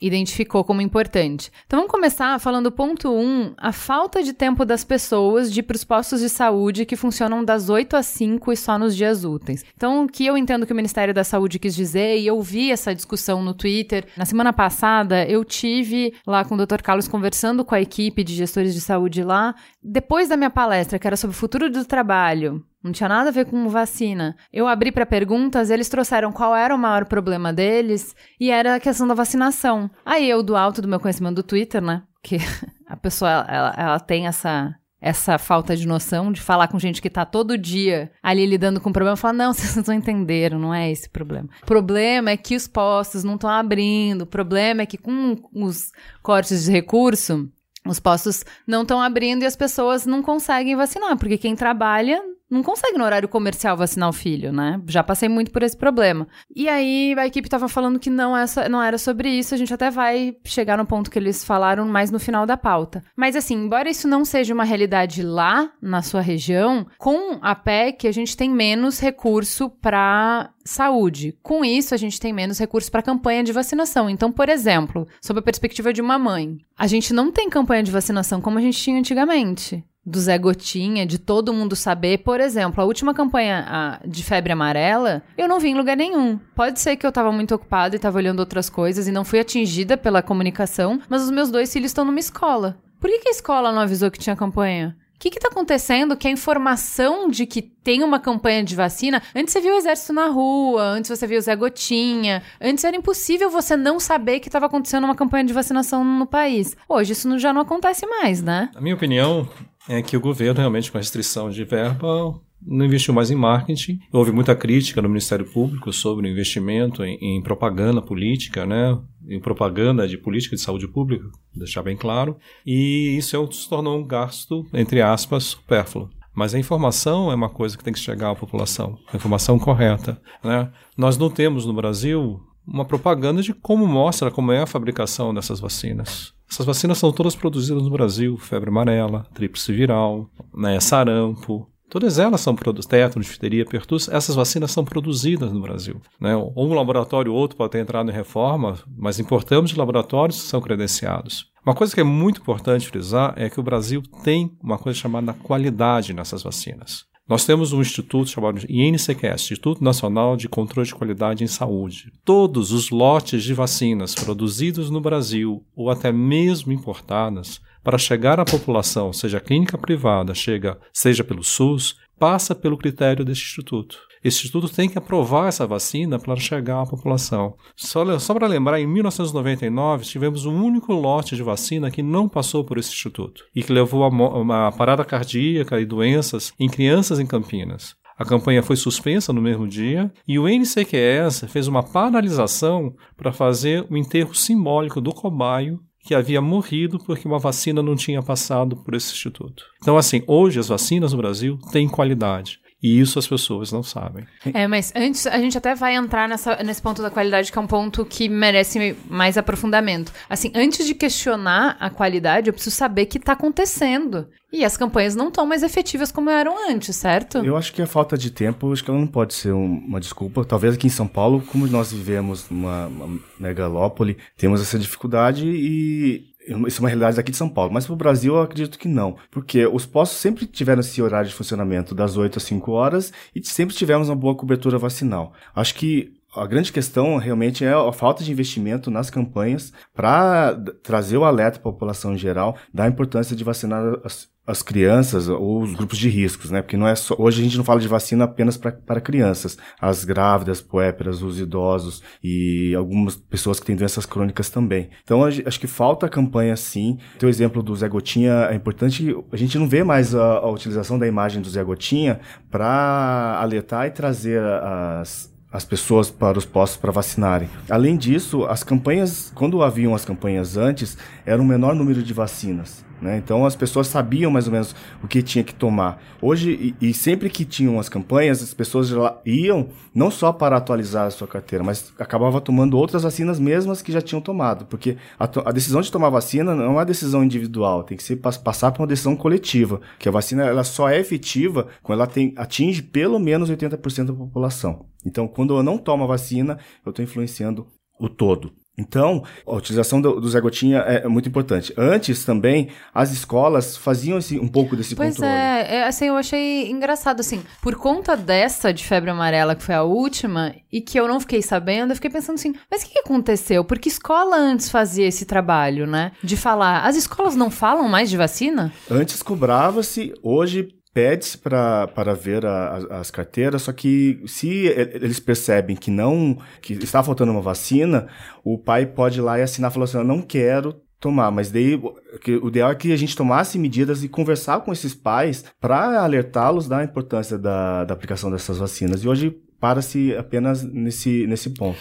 identificou 0.00 0.64
como 0.64 0.80
importante. 0.80 1.50
Então 1.66 1.80
vamos 1.80 1.92
começar 1.92 2.38
falando 2.40 2.72
ponto 2.72 3.10
1, 3.10 3.20
um, 3.20 3.52
a 3.56 3.72
falta 3.72 4.22
de 4.22 4.32
tempo 4.32 4.64
das 4.64 4.84
pessoas 4.84 5.52
de 5.52 5.60
ir 5.60 5.62
para 5.62 5.76
os 5.76 5.84
postos 5.84 6.20
de 6.20 6.28
saúde 6.28 6.86
que 6.86 6.96
funcionam 6.96 7.44
das 7.44 7.68
8 7.68 7.96
às 7.96 8.06
5 8.06 8.52
e 8.52 8.56
só 8.56 8.78
nos 8.78 8.96
dias 8.96 9.24
úteis. 9.24 9.64
Então, 9.76 10.04
o 10.04 10.08
que 10.08 10.24
eu 10.24 10.36
entendo 10.36 10.66
que 10.66 10.72
o 10.72 10.76
Ministério 10.76 11.12
da 11.12 11.24
Saúde 11.24 11.58
quis 11.58 11.74
dizer, 11.74 12.18
e 12.18 12.26
eu 12.26 12.40
vi 12.40 12.70
essa 12.70 12.94
discussão 12.94 13.42
no 13.42 13.52
Twitter, 13.52 14.06
na 14.16 14.24
semana 14.24 14.52
passada 14.52 15.24
eu 15.26 15.44
tive 15.44 16.14
lá 16.26 16.44
com 16.44 16.54
o 16.54 16.66
Dr. 16.66 16.82
Carlos 16.82 17.08
conversando 17.08 17.64
com 17.64 17.74
a 17.74 17.80
equipe 17.80 18.24
de 18.24 18.34
gestores 18.34 18.74
de 18.74 18.80
saúde 18.80 19.22
lá, 19.22 19.54
depois 19.82 20.28
da 20.28 20.36
minha 20.36 20.50
palestra, 20.50 20.98
que 20.98 21.06
era 21.06 21.16
sobre 21.16 21.34
o 21.34 21.38
futuro 21.38 21.70
do 21.70 21.84
trabalho, 21.84 22.64
não 22.82 22.92
tinha 22.92 23.08
nada 23.08 23.30
a 23.30 23.32
ver 23.32 23.46
com 23.46 23.68
vacina. 23.68 24.36
Eu 24.52 24.66
abri 24.66 24.92
para 24.92 25.06
perguntas, 25.06 25.70
eles 25.70 25.88
trouxeram 25.88 26.32
qual 26.32 26.54
era 26.54 26.74
o 26.74 26.78
maior 26.78 27.06
problema 27.06 27.52
deles 27.52 28.14
e 28.38 28.50
era 28.50 28.76
a 28.76 28.80
questão 28.80 29.06
da 29.06 29.14
vacinação. 29.14 29.90
Aí 30.04 30.28
eu, 30.28 30.42
do 30.42 30.56
alto 30.56 30.82
do 30.82 30.88
meu 30.88 31.00
conhecimento 31.00 31.36
do 31.36 31.42
Twitter, 31.42 31.82
né? 31.82 32.02
Que 32.22 32.36
a 32.86 32.96
pessoa 32.96 33.46
ela, 33.48 33.74
ela 33.76 34.00
tem 34.00 34.26
essa 34.26 34.74
essa 35.00 35.38
falta 35.38 35.74
de 35.74 35.86
noção 35.86 36.30
de 36.30 36.42
falar 36.42 36.68
com 36.68 36.78
gente 36.78 37.00
que 37.00 37.08
tá 37.08 37.24
todo 37.24 37.56
dia 37.56 38.12
ali 38.22 38.44
lidando 38.44 38.80
com 38.80 38.90
o 38.90 38.92
problema, 38.92 39.16
falar, 39.16 39.32
não, 39.32 39.52
vocês 39.54 39.86
não 39.86 39.94
entenderam, 39.94 40.58
não 40.58 40.74
é 40.74 40.90
esse 40.90 41.08
o 41.08 41.10
problema. 41.10 41.48
O 41.62 41.66
problema 41.66 42.30
é 42.30 42.36
que 42.36 42.54
os 42.54 42.68
postos 42.68 43.24
não 43.24 43.36
estão 43.36 43.48
abrindo, 43.48 44.22
o 44.22 44.26
problema 44.26 44.82
é 44.82 44.86
que 44.86 44.98
com 44.98 45.36
os 45.54 45.90
cortes 46.22 46.64
de 46.64 46.70
recurso, 46.70 47.48
os 47.86 47.98
postos 47.98 48.44
não 48.66 48.82
estão 48.82 49.00
abrindo 49.00 49.42
e 49.42 49.46
as 49.46 49.56
pessoas 49.56 50.06
não 50.06 50.22
conseguem 50.22 50.76
vacinar, 50.76 51.16
porque 51.16 51.38
quem 51.38 51.56
trabalha 51.56 52.22
não 52.50 52.62
consegue 52.62 52.98
no 52.98 53.04
horário 53.04 53.28
comercial 53.28 53.76
vacinar 53.76 54.08
o 54.08 54.12
filho, 54.12 54.52
né? 54.52 54.80
Já 54.88 55.02
passei 55.02 55.28
muito 55.28 55.50
por 55.50 55.62
esse 55.62 55.76
problema. 55.76 56.26
E 56.54 56.68
aí 56.68 57.14
a 57.16 57.26
equipe 57.26 57.48
tava 57.48 57.68
falando 57.68 57.98
que 57.98 58.10
não, 58.10 58.36
essa, 58.36 58.68
não 58.68 58.82
era 58.82 58.98
sobre 58.98 59.30
isso, 59.30 59.54
a 59.54 59.58
gente 59.58 59.72
até 59.72 59.90
vai 59.90 60.36
chegar 60.44 60.76
no 60.76 60.86
ponto 60.86 61.10
que 61.10 61.18
eles 61.18 61.44
falaram 61.44 61.86
mais 61.86 62.10
no 62.10 62.18
final 62.18 62.44
da 62.44 62.56
pauta. 62.56 63.04
Mas 63.16 63.36
assim, 63.36 63.54
embora 63.54 63.88
isso 63.88 64.08
não 64.08 64.24
seja 64.24 64.52
uma 64.52 64.64
realidade 64.64 65.22
lá 65.22 65.70
na 65.80 66.02
sua 66.02 66.20
região, 66.20 66.86
com 66.98 67.38
a 67.40 67.54
PEC 67.54 68.08
a 68.08 68.12
gente 68.12 68.36
tem 68.36 68.50
menos 68.50 68.98
recurso 68.98 69.70
para 69.70 70.50
saúde. 70.64 71.36
Com 71.42 71.64
isso, 71.64 71.94
a 71.94 71.96
gente 71.96 72.20
tem 72.20 72.32
menos 72.32 72.58
recursos 72.58 72.90
para 72.90 73.02
campanha 73.02 73.42
de 73.42 73.52
vacinação. 73.52 74.10
Então, 74.10 74.30
por 74.30 74.48
exemplo, 74.48 75.06
sob 75.20 75.40
a 75.40 75.42
perspectiva 75.42 75.92
de 75.92 76.00
uma 76.00 76.18
mãe, 76.18 76.58
a 76.78 76.86
gente 76.86 77.12
não 77.12 77.30
tem 77.30 77.48
campanha 77.48 77.82
de 77.82 77.90
vacinação 77.90 78.40
como 78.40 78.58
a 78.58 78.60
gente 78.60 78.78
tinha 78.78 78.98
antigamente 78.98 79.84
do 80.10 80.20
Zé 80.20 80.36
Gotinha, 80.36 81.06
de 81.06 81.18
todo 81.18 81.54
mundo 81.54 81.76
saber. 81.76 82.18
Por 82.18 82.40
exemplo, 82.40 82.82
a 82.82 82.84
última 82.84 83.14
campanha 83.14 84.00
de 84.04 84.22
febre 84.22 84.52
amarela, 84.52 85.22
eu 85.38 85.48
não 85.48 85.60
vi 85.60 85.68
em 85.68 85.76
lugar 85.76 85.96
nenhum. 85.96 86.38
Pode 86.54 86.80
ser 86.80 86.96
que 86.96 87.06
eu 87.06 87.12
tava 87.12 87.32
muito 87.32 87.54
ocupada 87.54 87.96
e 87.96 87.98
tava 87.98 88.18
olhando 88.18 88.40
outras 88.40 88.68
coisas 88.68 89.06
e 89.06 89.12
não 89.12 89.24
fui 89.24 89.38
atingida 89.38 89.96
pela 89.96 90.22
comunicação, 90.22 91.00
mas 91.08 91.22
os 91.22 91.30
meus 91.30 91.50
dois 91.50 91.72
filhos 91.72 91.90
estão 91.90 92.04
numa 92.04 92.18
escola. 92.18 92.76
Por 92.98 93.08
que, 93.08 93.20
que 93.20 93.28
a 93.28 93.32
escola 93.32 93.72
não 93.72 93.80
avisou 93.80 94.10
que 94.10 94.18
tinha 94.18 94.36
campanha? 94.36 94.96
O 95.14 95.18
que 95.20 95.28
está 95.28 95.48
acontecendo 95.48 96.16
que 96.16 96.26
a 96.26 96.30
informação 96.30 97.28
de 97.28 97.44
que 97.44 97.60
tem 97.60 98.02
uma 98.02 98.18
campanha 98.18 98.64
de 98.64 98.74
vacina. 98.74 99.22
Antes 99.34 99.52
você 99.52 99.60
viu 99.60 99.74
o 99.74 99.76
exército 99.76 100.14
na 100.14 100.28
rua, 100.28 100.82
antes 100.82 101.10
você 101.10 101.26
viu 101.26 101.38
o 101.38 101.42
Zé 101.42 101.54
Gotinha, 101.54 102.42
antes 102.58 102.84
era 102.84 102.96
impossível 102.96 103.50
você 103.50 103.76
não 103.76 104.00
saber 104.00 104.40
que 104.40 104.48
estava 104.48 104.64
acontecendo 104.64 105.04
uma 105.04 105.14
campanha 105.14 105.44
de 105.44 105.52
vacinação 105.52 106.02
no 106.02 106.26
país. 106.26 106.74
Hoje 106.88 107.12
isso 107.12 107.38
já 107.38 107.52
não 107.52 107.60
acontece 107.60 108.06
mais, 108.06 108.42
né? 108.42 108.70
A 108.74 108.80
minha 108.80 108.94
opinião 108.94 109.46
é 109.88 110.02
que 110.02 110.16
o 110.16 110.20
governo, 110.20 110.60
realmente, 110.60 110.90
com 110.90 110.98
a 110.98 111.00
restrição 111.00 111.50
de 111.50 111.64
verba, 111.64 112.40
não 112.60 112.84
investiu 112.84 113.14
mais 113.14 113.30
em 113.30 113.34
marketing. 113.34 114.00
Houve 114.12 114.32
muita 114.32 114.54
crítica 114.54 115.00
no 115.00 115.08
Ministério 115.08 115.46
Público 115.46 115.92
sobre 115.92 116.28
o 116.28 116.30
investimento 116.30 117.02
em, 117.02 117.16
em 117.20 117.42
propaganda 117.42 118.02
política, 118.02 118.66
né? 118.66 118.98
Em 119.28 119.40
propaganda 119.40 120.06
de 120.06 120.18
política 120.18 120.56
de 120.56 120.62
saúde 120.62 120.86
pública, 120.86 121.26
deixar 121.54 121.82
bem 121.82 121.96
claro. 121.96 122.36
E 122.66 123.16
isso 123.16 123.36
é 123.36 123.52
se 123.52 123.68
tornou 123.68 123.98
um 123.98 124.06
gasto, 124.06 124.66
entre 124.72 125.00
aspas, 125.00 125.44
supérfluo. 125.44 126.10
Mas 126.34 126.54
a 126.54 126.58
informação 126.58 127.30
é 127.30 127.34
uma 127.34 127.48
coisa 127.48 127.76
que 127.76 127.84
tem 127.84 127.92
que 127.92 127.98
chegar 127.98 128.30
à 128.30 128.36
população, 128.36 128.98
a 129.12 129.16
informação 129.16 129.58
correta. 129.58 130.20
Né? 130.42 130.70
Nós 130.96 131.18
não 131.18 131.28
temos 131.28 131.66
no 131.66 131.72
Brasil 131.72 132.40
uma 132.72 132.84
propaganda 132.84 133.42
de 133.42 133.52
como 133.52 133.86
mostra 133.86 134.30
como 134.30 134.52
é 134.52 134.62
a 134.62 134.66
fabricação 134.66 135.34
dessas 135.34 135.60
vacinas. 135.60 136.32
Essas 136.50 136.66
vacinas 136.66 136.98
são 136.98 137.12
todas 137.12 137.34
produzidas 137.34 137.82
no 137.82 137.90
Brasil, 137.90 138.36
febre 138.36 138.70
amarela, 138.70 139.26
tríplice 139.34 139.72
viral, 139.72 140.28
né, 140.54 140.78
sarampo, 140.80 141.70
Todas 141.90 142.20
elas 142.20 142.40
são 142.40 142.54
produzidas, 142.54 142.86
tétano, 142.86 143.24
difteria, 143.24 143.64
pertus, 143.64 144.08
essas 144.08 144.36
vacinas 144.36 144.70
são 144.70 144.84
produzidas 144.84 145.52
no 145.52 145.60
Brasil. 145.60 146.00
Né? 146.20 146.36
Um 146.36 146.72
laboratório 146.72 147.32
ou 147.32 147.38
outro 147.38 147.56
pode 147.56 147.72
ter 147.72 147.80
entrado 147.80 148.08
em 148.08 148.14
reforma, 148.14 148.78
mas 148.96 149.18
importamos 149.18 149.70
de 149.70 149.76
laboratórios 149.76 150.40
que 150.40 150.48
são 150.48 150.60
credenciados. 150.60 151.50
Uma 151.66 151.74
coisa 151.74 151.92
que 151.92 152.00
é 152.00 152.04
muito 152.04 152.40
importante 152.40 152.86
frisar 152.86 153.34
é 153.36 153.50
que 153.50 153.58
o 153.58 153.62
Brasil 153.62 154.02
tem 154.22 154.56
uma 154.62 154.78
coisa 154.78 154.96
chamada 154.96 155.32
qualidade 155.32 156.14
nessas 156.14 156.44
vacinas. 156.44 157.09
Nós 157.30 157.44
temos 157.44 157.72
um 157.72 157.80
instituto 157.80 158.28
chamado 158.28 158.66
INCQS, 158.68 159.42
Instituto 159.42 159.84
Nacional 159.84 160.36
de 160.36 160.48
Controle 160.48 160.88
de 160.88 160.92
Qualidade 160.96 161.44
em 161.44 161.46
Saúde. 161.46 162.12
Todos 162.24 162.72
os 162.72 162.90
lotes 162.90 163.44
de 163.44 163.54
vacinas 163.54 164.16
produzidos 164.16 164.90
no 164.90 165.00
Brasil 165.00 165.64
ou 165.76 165.90
até 165.90 166.10
mesmo 166.10 166.72
importadas 166.72 167.60
para 167.84 167.96
chegar 167.98 168.40
à 168.40 168.44
população, 168.44 169.12
seja 169.12 169.38
clínica 169.38 169.78
privada, 169.78 170.34
chega, 170.34 170.76
seja 170.92 171.22
pelo 171.22 171.44
SUS, 171.44 171.94
passa 172.18 172.52
pelo 172.52 172.76
critério 172.76 173.24
desse 173.24 173.42
instituto. 173.42 174.09
Esse 174.22 174.38
instituto 174.38 174.68
tem 174.68 174.88
que 174.88 174.98
aprovar 174.98 175.48
essa 175.48 175.66
vacina 175.66 176.18
para 176.18 176.36
chegar 176.36 176.82
à 176.82 176.86
população. 176.86 177.54
Só, 177.74 178.18
só 178.18 178.34
para 178.34 178.46
lembrar, 178.46 178.80
em 178.80 178.86
1999 178.86 180.04
tivemos 180.04 180.44
um 180.44 180.62
único 180.62 180.92
lote 180.92 181.34
de 181.34 181.42
vacina 181.42 181.90
que 181.90 182.02
não 182.02 182.28
passou 182.28 182.62
por 182.62 182.78
esse 182.78 182.90
instituto 182.90 183.44
e 183.54 183.62
que 183.62 183.72
levou 183.72 184.04
a 184.04 184.08
uma 184.08 184.70
parada 184.72 185.04
cardíaca 185.04 185.80
e 185.80 185.86
doenças 185.86 186.52
em 186.58 186.68
crianças 186.68 187.18
em 187.18 187.26
Campinas. 187.26 187.94
A 188.20 188.24
campanha 188.26 188.62
foi 188.62 188.76
suspensa 188.76 189.32
no 189.32 189.40
mesmo 189.40 189.66
dia 189.66 190.12
e 190.28 190.38
o 190.38 190.46
NCQS 190.46 191.46
fez 191.48 191.66
uma 191.66 191.82
paralisação 191.82 192.94
para 193.16 193.32
fazer 193.32 193.86
o 193.88 193.96
enterro 193.96 194.34
simbólico 194.34 195.00
do 195.00 195.14
cobaio 195.14 195.80
que 196.02 196.14
havia 196.14 196.40
morrido 196.40 196.98
porque 196.98 197.26
uma 197.26 197.38
vacina 197.38 197.82
não 197.82 197.96
tinha 197.96 198.22
passado 198.22 198.76
por 198.76 198.94
esse 198.94 199.12
instituto. 199.12 199.64
Então, 199.80 199.96
assim, 199.96 200.22
hoje 200.26 200.60
as 200.60 200.68
vacinas 200.68 201.12
no 201.12 201.18
Brasil 201.18 201.58
têm 201.72 201.88
qualidade. 201.88 202.59
E 202.82 202.98
isso 202.98 203.18
as 203.18 203.26
pessoas 203.26 203.70
não 203.70 203.82
sabem. 203.82 204.26
É, 204.54 204.66
mas 204.66 204.92
antes 204.96 205.26
a 205.26 205.38
gente 205.38 205.56
até 205.56 205.74
vai 205.74 205.94
entrar 205.94 206.28
nessa, 206.28 206.62
nesse 206.62 206.80
ponto 206.80 207.02
da 207.02 207.10
qualidade, 207.10 207.52
que 207.52 207.58
é 207.58 207.60
um 207.60 207.66
ponto 207.66 208.04
que 208.04 208.28
merece 208.28 208.96
mais 209.08 209.36
aprofundamento. 209.36 210.12
Assim, 210.28 210.50
antes 210.54 210.86
de 210.86 210.94
questionar 210.94 211.76
a 211.78 211.90
qualidade, 211.90 212.48
eu 212.48 212.54
preciso 212.54 212.74
saber 212.74 213.02
o 213.02 213.06
que 213.06 213.18
está 213.18 213.32
acontecendo. 213.32 214.28
E 214.52 214.64
as 214.64 214.76
campanhas 214.76 215.14
não 215.14 215.28
estão 215.28 215.46
mais 215.46 215.62
efetivas 215.62 216.10
como 216.10 216.28
eram 216.28 216.68
antes, 216.68 216.96
certo? 216.96 217.38
Eu 217.38 217.56
acho 217.56 217.72
que 217.72 217.80
a 217.80 217.86
falta 217.86 218.18
de 218.18 218.30
tempo, 218.32 218.72
acho 218.72 218.82
que 218.82 218.90
ela 218.90 218.98
não 218.98 219.06
pode 219.06 219.34
ser 219.34 219.52
uma 219.52 220.00
desculpa. 220.00 220.44
Talvez 220.44 220.74
aqui 220.74 220.88
em 220.88 220.90
São 220.90 221.06
Paulo, 221.06 221.40
como 221.46 221.66
nós 221.68 221.92
vivemos 221.92 222.50
numa 222.50 222.90
megalópole, 223.38 224.16
temos 224.36 224.60
essa 224.60 224.78
dificuldade 224.78 225.46
e 225.46 226.29
isso 226.66 226.78
é 226.78 226.82
uma 226.82 226.88
realidade 226.88 227.18
aqui 227.18 227.30
de 227.30 227.36
São 227.36 227.48
Paulo, 227.48 227.72
mas 227.72 227.86
para 227.86 227.92
o 227.92 227.96
Brasil 227.96 228.34
eu 228.34 228.42
acredito 228.42 228.78
que 228.78 228.88
não, 228.88 229.16
porque 229.30 229.66
os 229.66 229.86
postos 229.86 230.18
sempre 230.18 230.46
tiveram 230.46 230.80
esse 230.80 231.00
horário 231.00 231.28
de 231.28 231.34
funcionamento 231.34 231.94
das 231.94 232.16
8 232.16 232.38
às 232.38 232.42
5 232.44 232.72
horas 232.72 233.12
e 233.34 233.44
sempre 233.46 233.74
tivemos 233.74 234.08
uma 234.08 234.16
boa 234.16 234.34
cobertura 234.34 234.78
vacinal. 234.78 235.32
Acho 235.54 235.74
que 235.74 236.12
a 236.34 236.46
grande 236.46 236.72
questão 236.72 237.16
realmente 237.16 237.64
é 237.64 237.72
a 237.72 237.92
falta 237.92 238.22
de 238.22 238.30
investimento 238.30 238.90
nas 238.90 239.10
campanhas 239.10 239.72
para 239.94 240.54
trazer 240.82 241.16
o 241.16 241.24
alerta 241.24 241.58
à 241.58 241.62
população 241.62 242.14
em 242.14 242.18
geral 242.18 242.56
da 242.72 242.86
importância 242.86 243.34
de 243.34 243.42
vacinar 243.42 243.98
as, 244.04 244.28
as 244.46 244.62
crianças 244.62 245.28
ou 245.28 245.62
os 245.62 245.74
grupos 245.74 245.98
de 245.98 246.08
riscos, 246.08 246.50
né? 246.50 246.62
Porque 246.62 246.76
não 246.76 246.86
é 246.86 246.94
só, 246.94 247.16
hoje 247.18 247.40
a 247.40 247.44
gente 247.44 247.56
não 247.56 247.64
fala 247.64 247.80
de 247.80 247.88
vacina 247.88 248.24
apenas 248.24 248.56
para 248.56 249.00
crianças, 249.00 249.58
as 249.80 250.04
grávidas, 250.04 250.60
puéperas, 250.60 251.20
os 251.20 251.40
idosos 251.40 252.00
e 252.22 252.74
algumas 252.76 253.16
pessoas 253.16 253.58
que 253.58 253.66
têm 253.66 253.74
doenças 253.74 254.06
crônicas 254.06 254.48
também. 254.48 254.88
Então 255.02 255.24
acho 255.24 255.58
que 255.58 255.66
falta 255.66 256.06
a 256.06 256.08
campanha 256.08 256.56
sim. 256.56 256.98
O 257.20 257.26
exemplo 257.26 257.60
do 257.60 257.74
Zé 257.74 257.88
Gotinha 257.88 258.48
é 258.50 258.54
importante. 258.54 259.16
A 259.32 259.36
gente 259.36 259.58
não 259.58 259.68
vê 259.68 259.82
mais 259.82 260.14
a, 260.14 260.38
a 260.38 260.50
utilização 260.50 260.96
da 260.96 261.06
imagem 261.08 261.42
do 261.42 261.50
Zé 261.50 261.62
Gotinha 261.64 262.20
para 262.50 263.38
alertar 263.40 263.86
e 263.86 263.90
trazer 263.90 264.40
as 264.42 265.30
as 265.52 265.64
pessoas 265.64 266.10
para 266.10 266.38
os 266.38 266.44
postos 266.44 266.78
para 266.78 266.92
vacinarem. 266.92 267.48
Além 267.68 267.96
disso, 267.96 268.44
as 268.44 268.62
campanhas, 268.62 269.32
quando 269.34 269.62
haviam 269.62 269.94
as 269.94 270.04
campanhas 270.04 270.56
antes, 270.56 270.96
era 271.26 271.40
um 271.40 271.44
menor 271.44 271.74
número 271.74 272.02
de 272.02 272.12
vacinas. 272.12 272.84
Né? 273.00 273.16
Então 273.16 273.46
as 273.46 273.56
pessoas 273.56 273.86
sabiam 273.86 274.30
mais 274.30 274.46
ou 274.46 274.52
menos 274.52 274.74
o 275.02 275.08
que 275.08 275.22
tinha 275.22 275.42
que 275.42 275.54
tomar. 275.54 276.02
Hoje, 276.20 276.74
e, 276.80 276.90
e 276.90 276.94
sempre 276.94 277.30
que 277.30 277.44
tinham 277.44 277.80
as 277.80 277.88
campanhas, 277.88 278.42
as 278.42 278.52
pessoas 278.52 278.90
iam 279.24 279.68
não 279.94 280.10
só 280.10 280.32
para 280.32 280.56
atualizar 280.56 281.06
a 281.06 281.10
sua 281.10 281.26
carteira, 281.26 281.64
mas 281.64 281.92
acabava 281.98 282.40
tomando 282.40 282.76
outras 282.76 283.02
vacinas 283.02 283.40
mesmas 283.40 283.80
que 283.80 283.90
já 283.90 284.02
tinham 284.02 284.20
tomado. 284.20 284.66
Porque 284.66 284.96
a, 285.18 285.24
a 285.46 285.52
decisão 285.52 285.80
de 285.80 285.90
tomar 285.90 286.10
vacina 286.10 286.54
não 286.54 286.64
é 286.64 286.68
uma 286.68 286.84
decisão 286.84 287.24
individual, 287.24 287.84
tem 287.84 287.96
que 287.96 288.02
ser 288.02 288.16
passar 288.16 288.70
por 288.70 288.82
uma 288.82 288.88
decisão 288.88 289.16
coletiva. 289.16 289.80
Que 289.98 290.08
a 290.08 290.12
vacina 290.12 290.44
ela 290.44 290.64
só 290.64 290.88
é 290.88 290.98
efetiva 290.98 291.68
quando 291.82 292.00
ela 292.00 292.06
tem, 292.06 292.34
atinge 292.36 292.82
pelo 292.82 293.18
menos 293.18 293.50
80% 293.50 294.06
da 294.06 294.12
população. 294.12 294.89
Então, 295.04 295.26
quando 295.26 295.56
eu 295.56 295.62
não 295.62 295.78
tomo 295.78 296.04
a 296.04 296.06
vacina, 296.06 296.58
eu 296.84 296.90
estou 296.90 297.04
influenciando 297.04 297.66
o 297.98 298.08
todo. 298.08 298.52
Então, 298.78 299.22
a 299.46 299.54
utilização 299.54 300.00
do, 300.00 300.18
do 300.18 300.28
Zé 300.28 300.40
Gotinha 300.40 300.78
é, 300.78 301.04
é, 301.04 301.08
muito 301.08 301.28
importante. 301.28 301.72
Antes 301.76 302.24
também, 302.24 302.70
as 302.94 303.12
escolas 303.12 303.76
faziam 303.76 304.16
esse, 304.16 304.38
um 304.38 304.48
pouco 304.48 304.74
desse 304.74 304.96
pois 304.96 305.16
controle. 305.16 305.34
Pois 305.34 305.68
é, 305.68 305.76
é, 305.76 305.86
assim, 305.86 306.06
eu 306.06 306.16
achei 306.16 306.70
engraçado, 306.70 307.20
assim, 307.20 307.42
por 307.60 307.74
conta 307.74 308.16
dessa 308.16 308.72
de 308.72 308.82
febre 308.82 309.10
amarela, 309.10 309.54
que 309.54 309.62
foi 309.62 309.74
a 309.74 309.82
última, 309.82 310.54
e 310.72 310.80
que 310.80 310.98
eu 310.98 311.06
não 311.06 311.20
fiquei 311.20 311.42
sabendo, 311.42 311.90
eu 311.90 311.96
fiquei 311.96 312.10
pensando 312.10 312.36
assim, 312.36 312.54
mas 312.70 312.82
o 312.82 312.88
que 312.88 312.98
aconteceu? 312.98 313.64
Porque 313.64 313.90
escola 313.90 314.36
antes 314.36 314.70
fazia 314.70 315.06
esse 315.06 315.26
trabalho, 315.26 315.86
né? 315.86 316.12
De 316.24 316.36
falar, 316.36 316.86
as 316.86 316.96
escolas 316.96 317.36
não 317.36 317.50
falam 317.50 317.86
mais 317.86 318.08
de 318.08 318.16
vacina? 318.16 318.72
Antes 318.90 319.22
cobrava-se, 319.22 320.14
hoje 320.22 320.79
pede-se 321.00 321.38
para 321.38 322.14
ver 322.14 322.44
a, 322.44 322.76
a, 322.90 322.98
as 322.98 323.10
carteiras, 323.10 323.62
só 323.62 323.72
que 323.72 324.22
se 324.26 324.66
eles 324.66 325.18
percebem 325.18 325.74
que 325.74 325.90
não 325.90 326.36
que 326.60 326.74
está 326.74 327.02
faltando 327.02 327.32
uma 327.32 327.40
vacina, 327.40 328.06
o 328.44 328.58
pai 328.58 328.84
pode 328.84 329.18
ir 329.18 329.22
lá 329.22 329.38
e 329.38 329.42
assinar 329.42 329.70
falando 329.70 329.88
assim, 329.88 329.96
eu 329.96 330.04
não 330.04 330.20
quero 330.20 330.78
tomar, 331.00 331.30
mas 331.30 331.50
daí 331.50 331.74
o 331.74 332.48
ideal 332.48 332.70
é 332.70 332.74
que 332.74 332.92
a 332.92 332.96
gente 332.96 333.16
tomasse 333.16 333.58
medidas 333.58 334.04
e 334.04 334.10
conversar 334.10 334.60
com 334.60 334.74
esses 334.74 334.94
pais 334.94 335.42
para 335.58 336.02
alertá-los 336.02 336.68
da 336.68 336.84
importância 336.84 337.38
da, 337.38 337.84
da 337.86 337.94
aplicação 337.94 338.30
dessas 338.30 338.58
vacinas. 338.58 339.02
E 339.02 339.08
hoje 339.08 339.34
para-se 339.58 340.14
apenas 340.14 340.62
nesse, 340.62 341.26
nesse 341.26 341.48
ponto. 341.48 341.78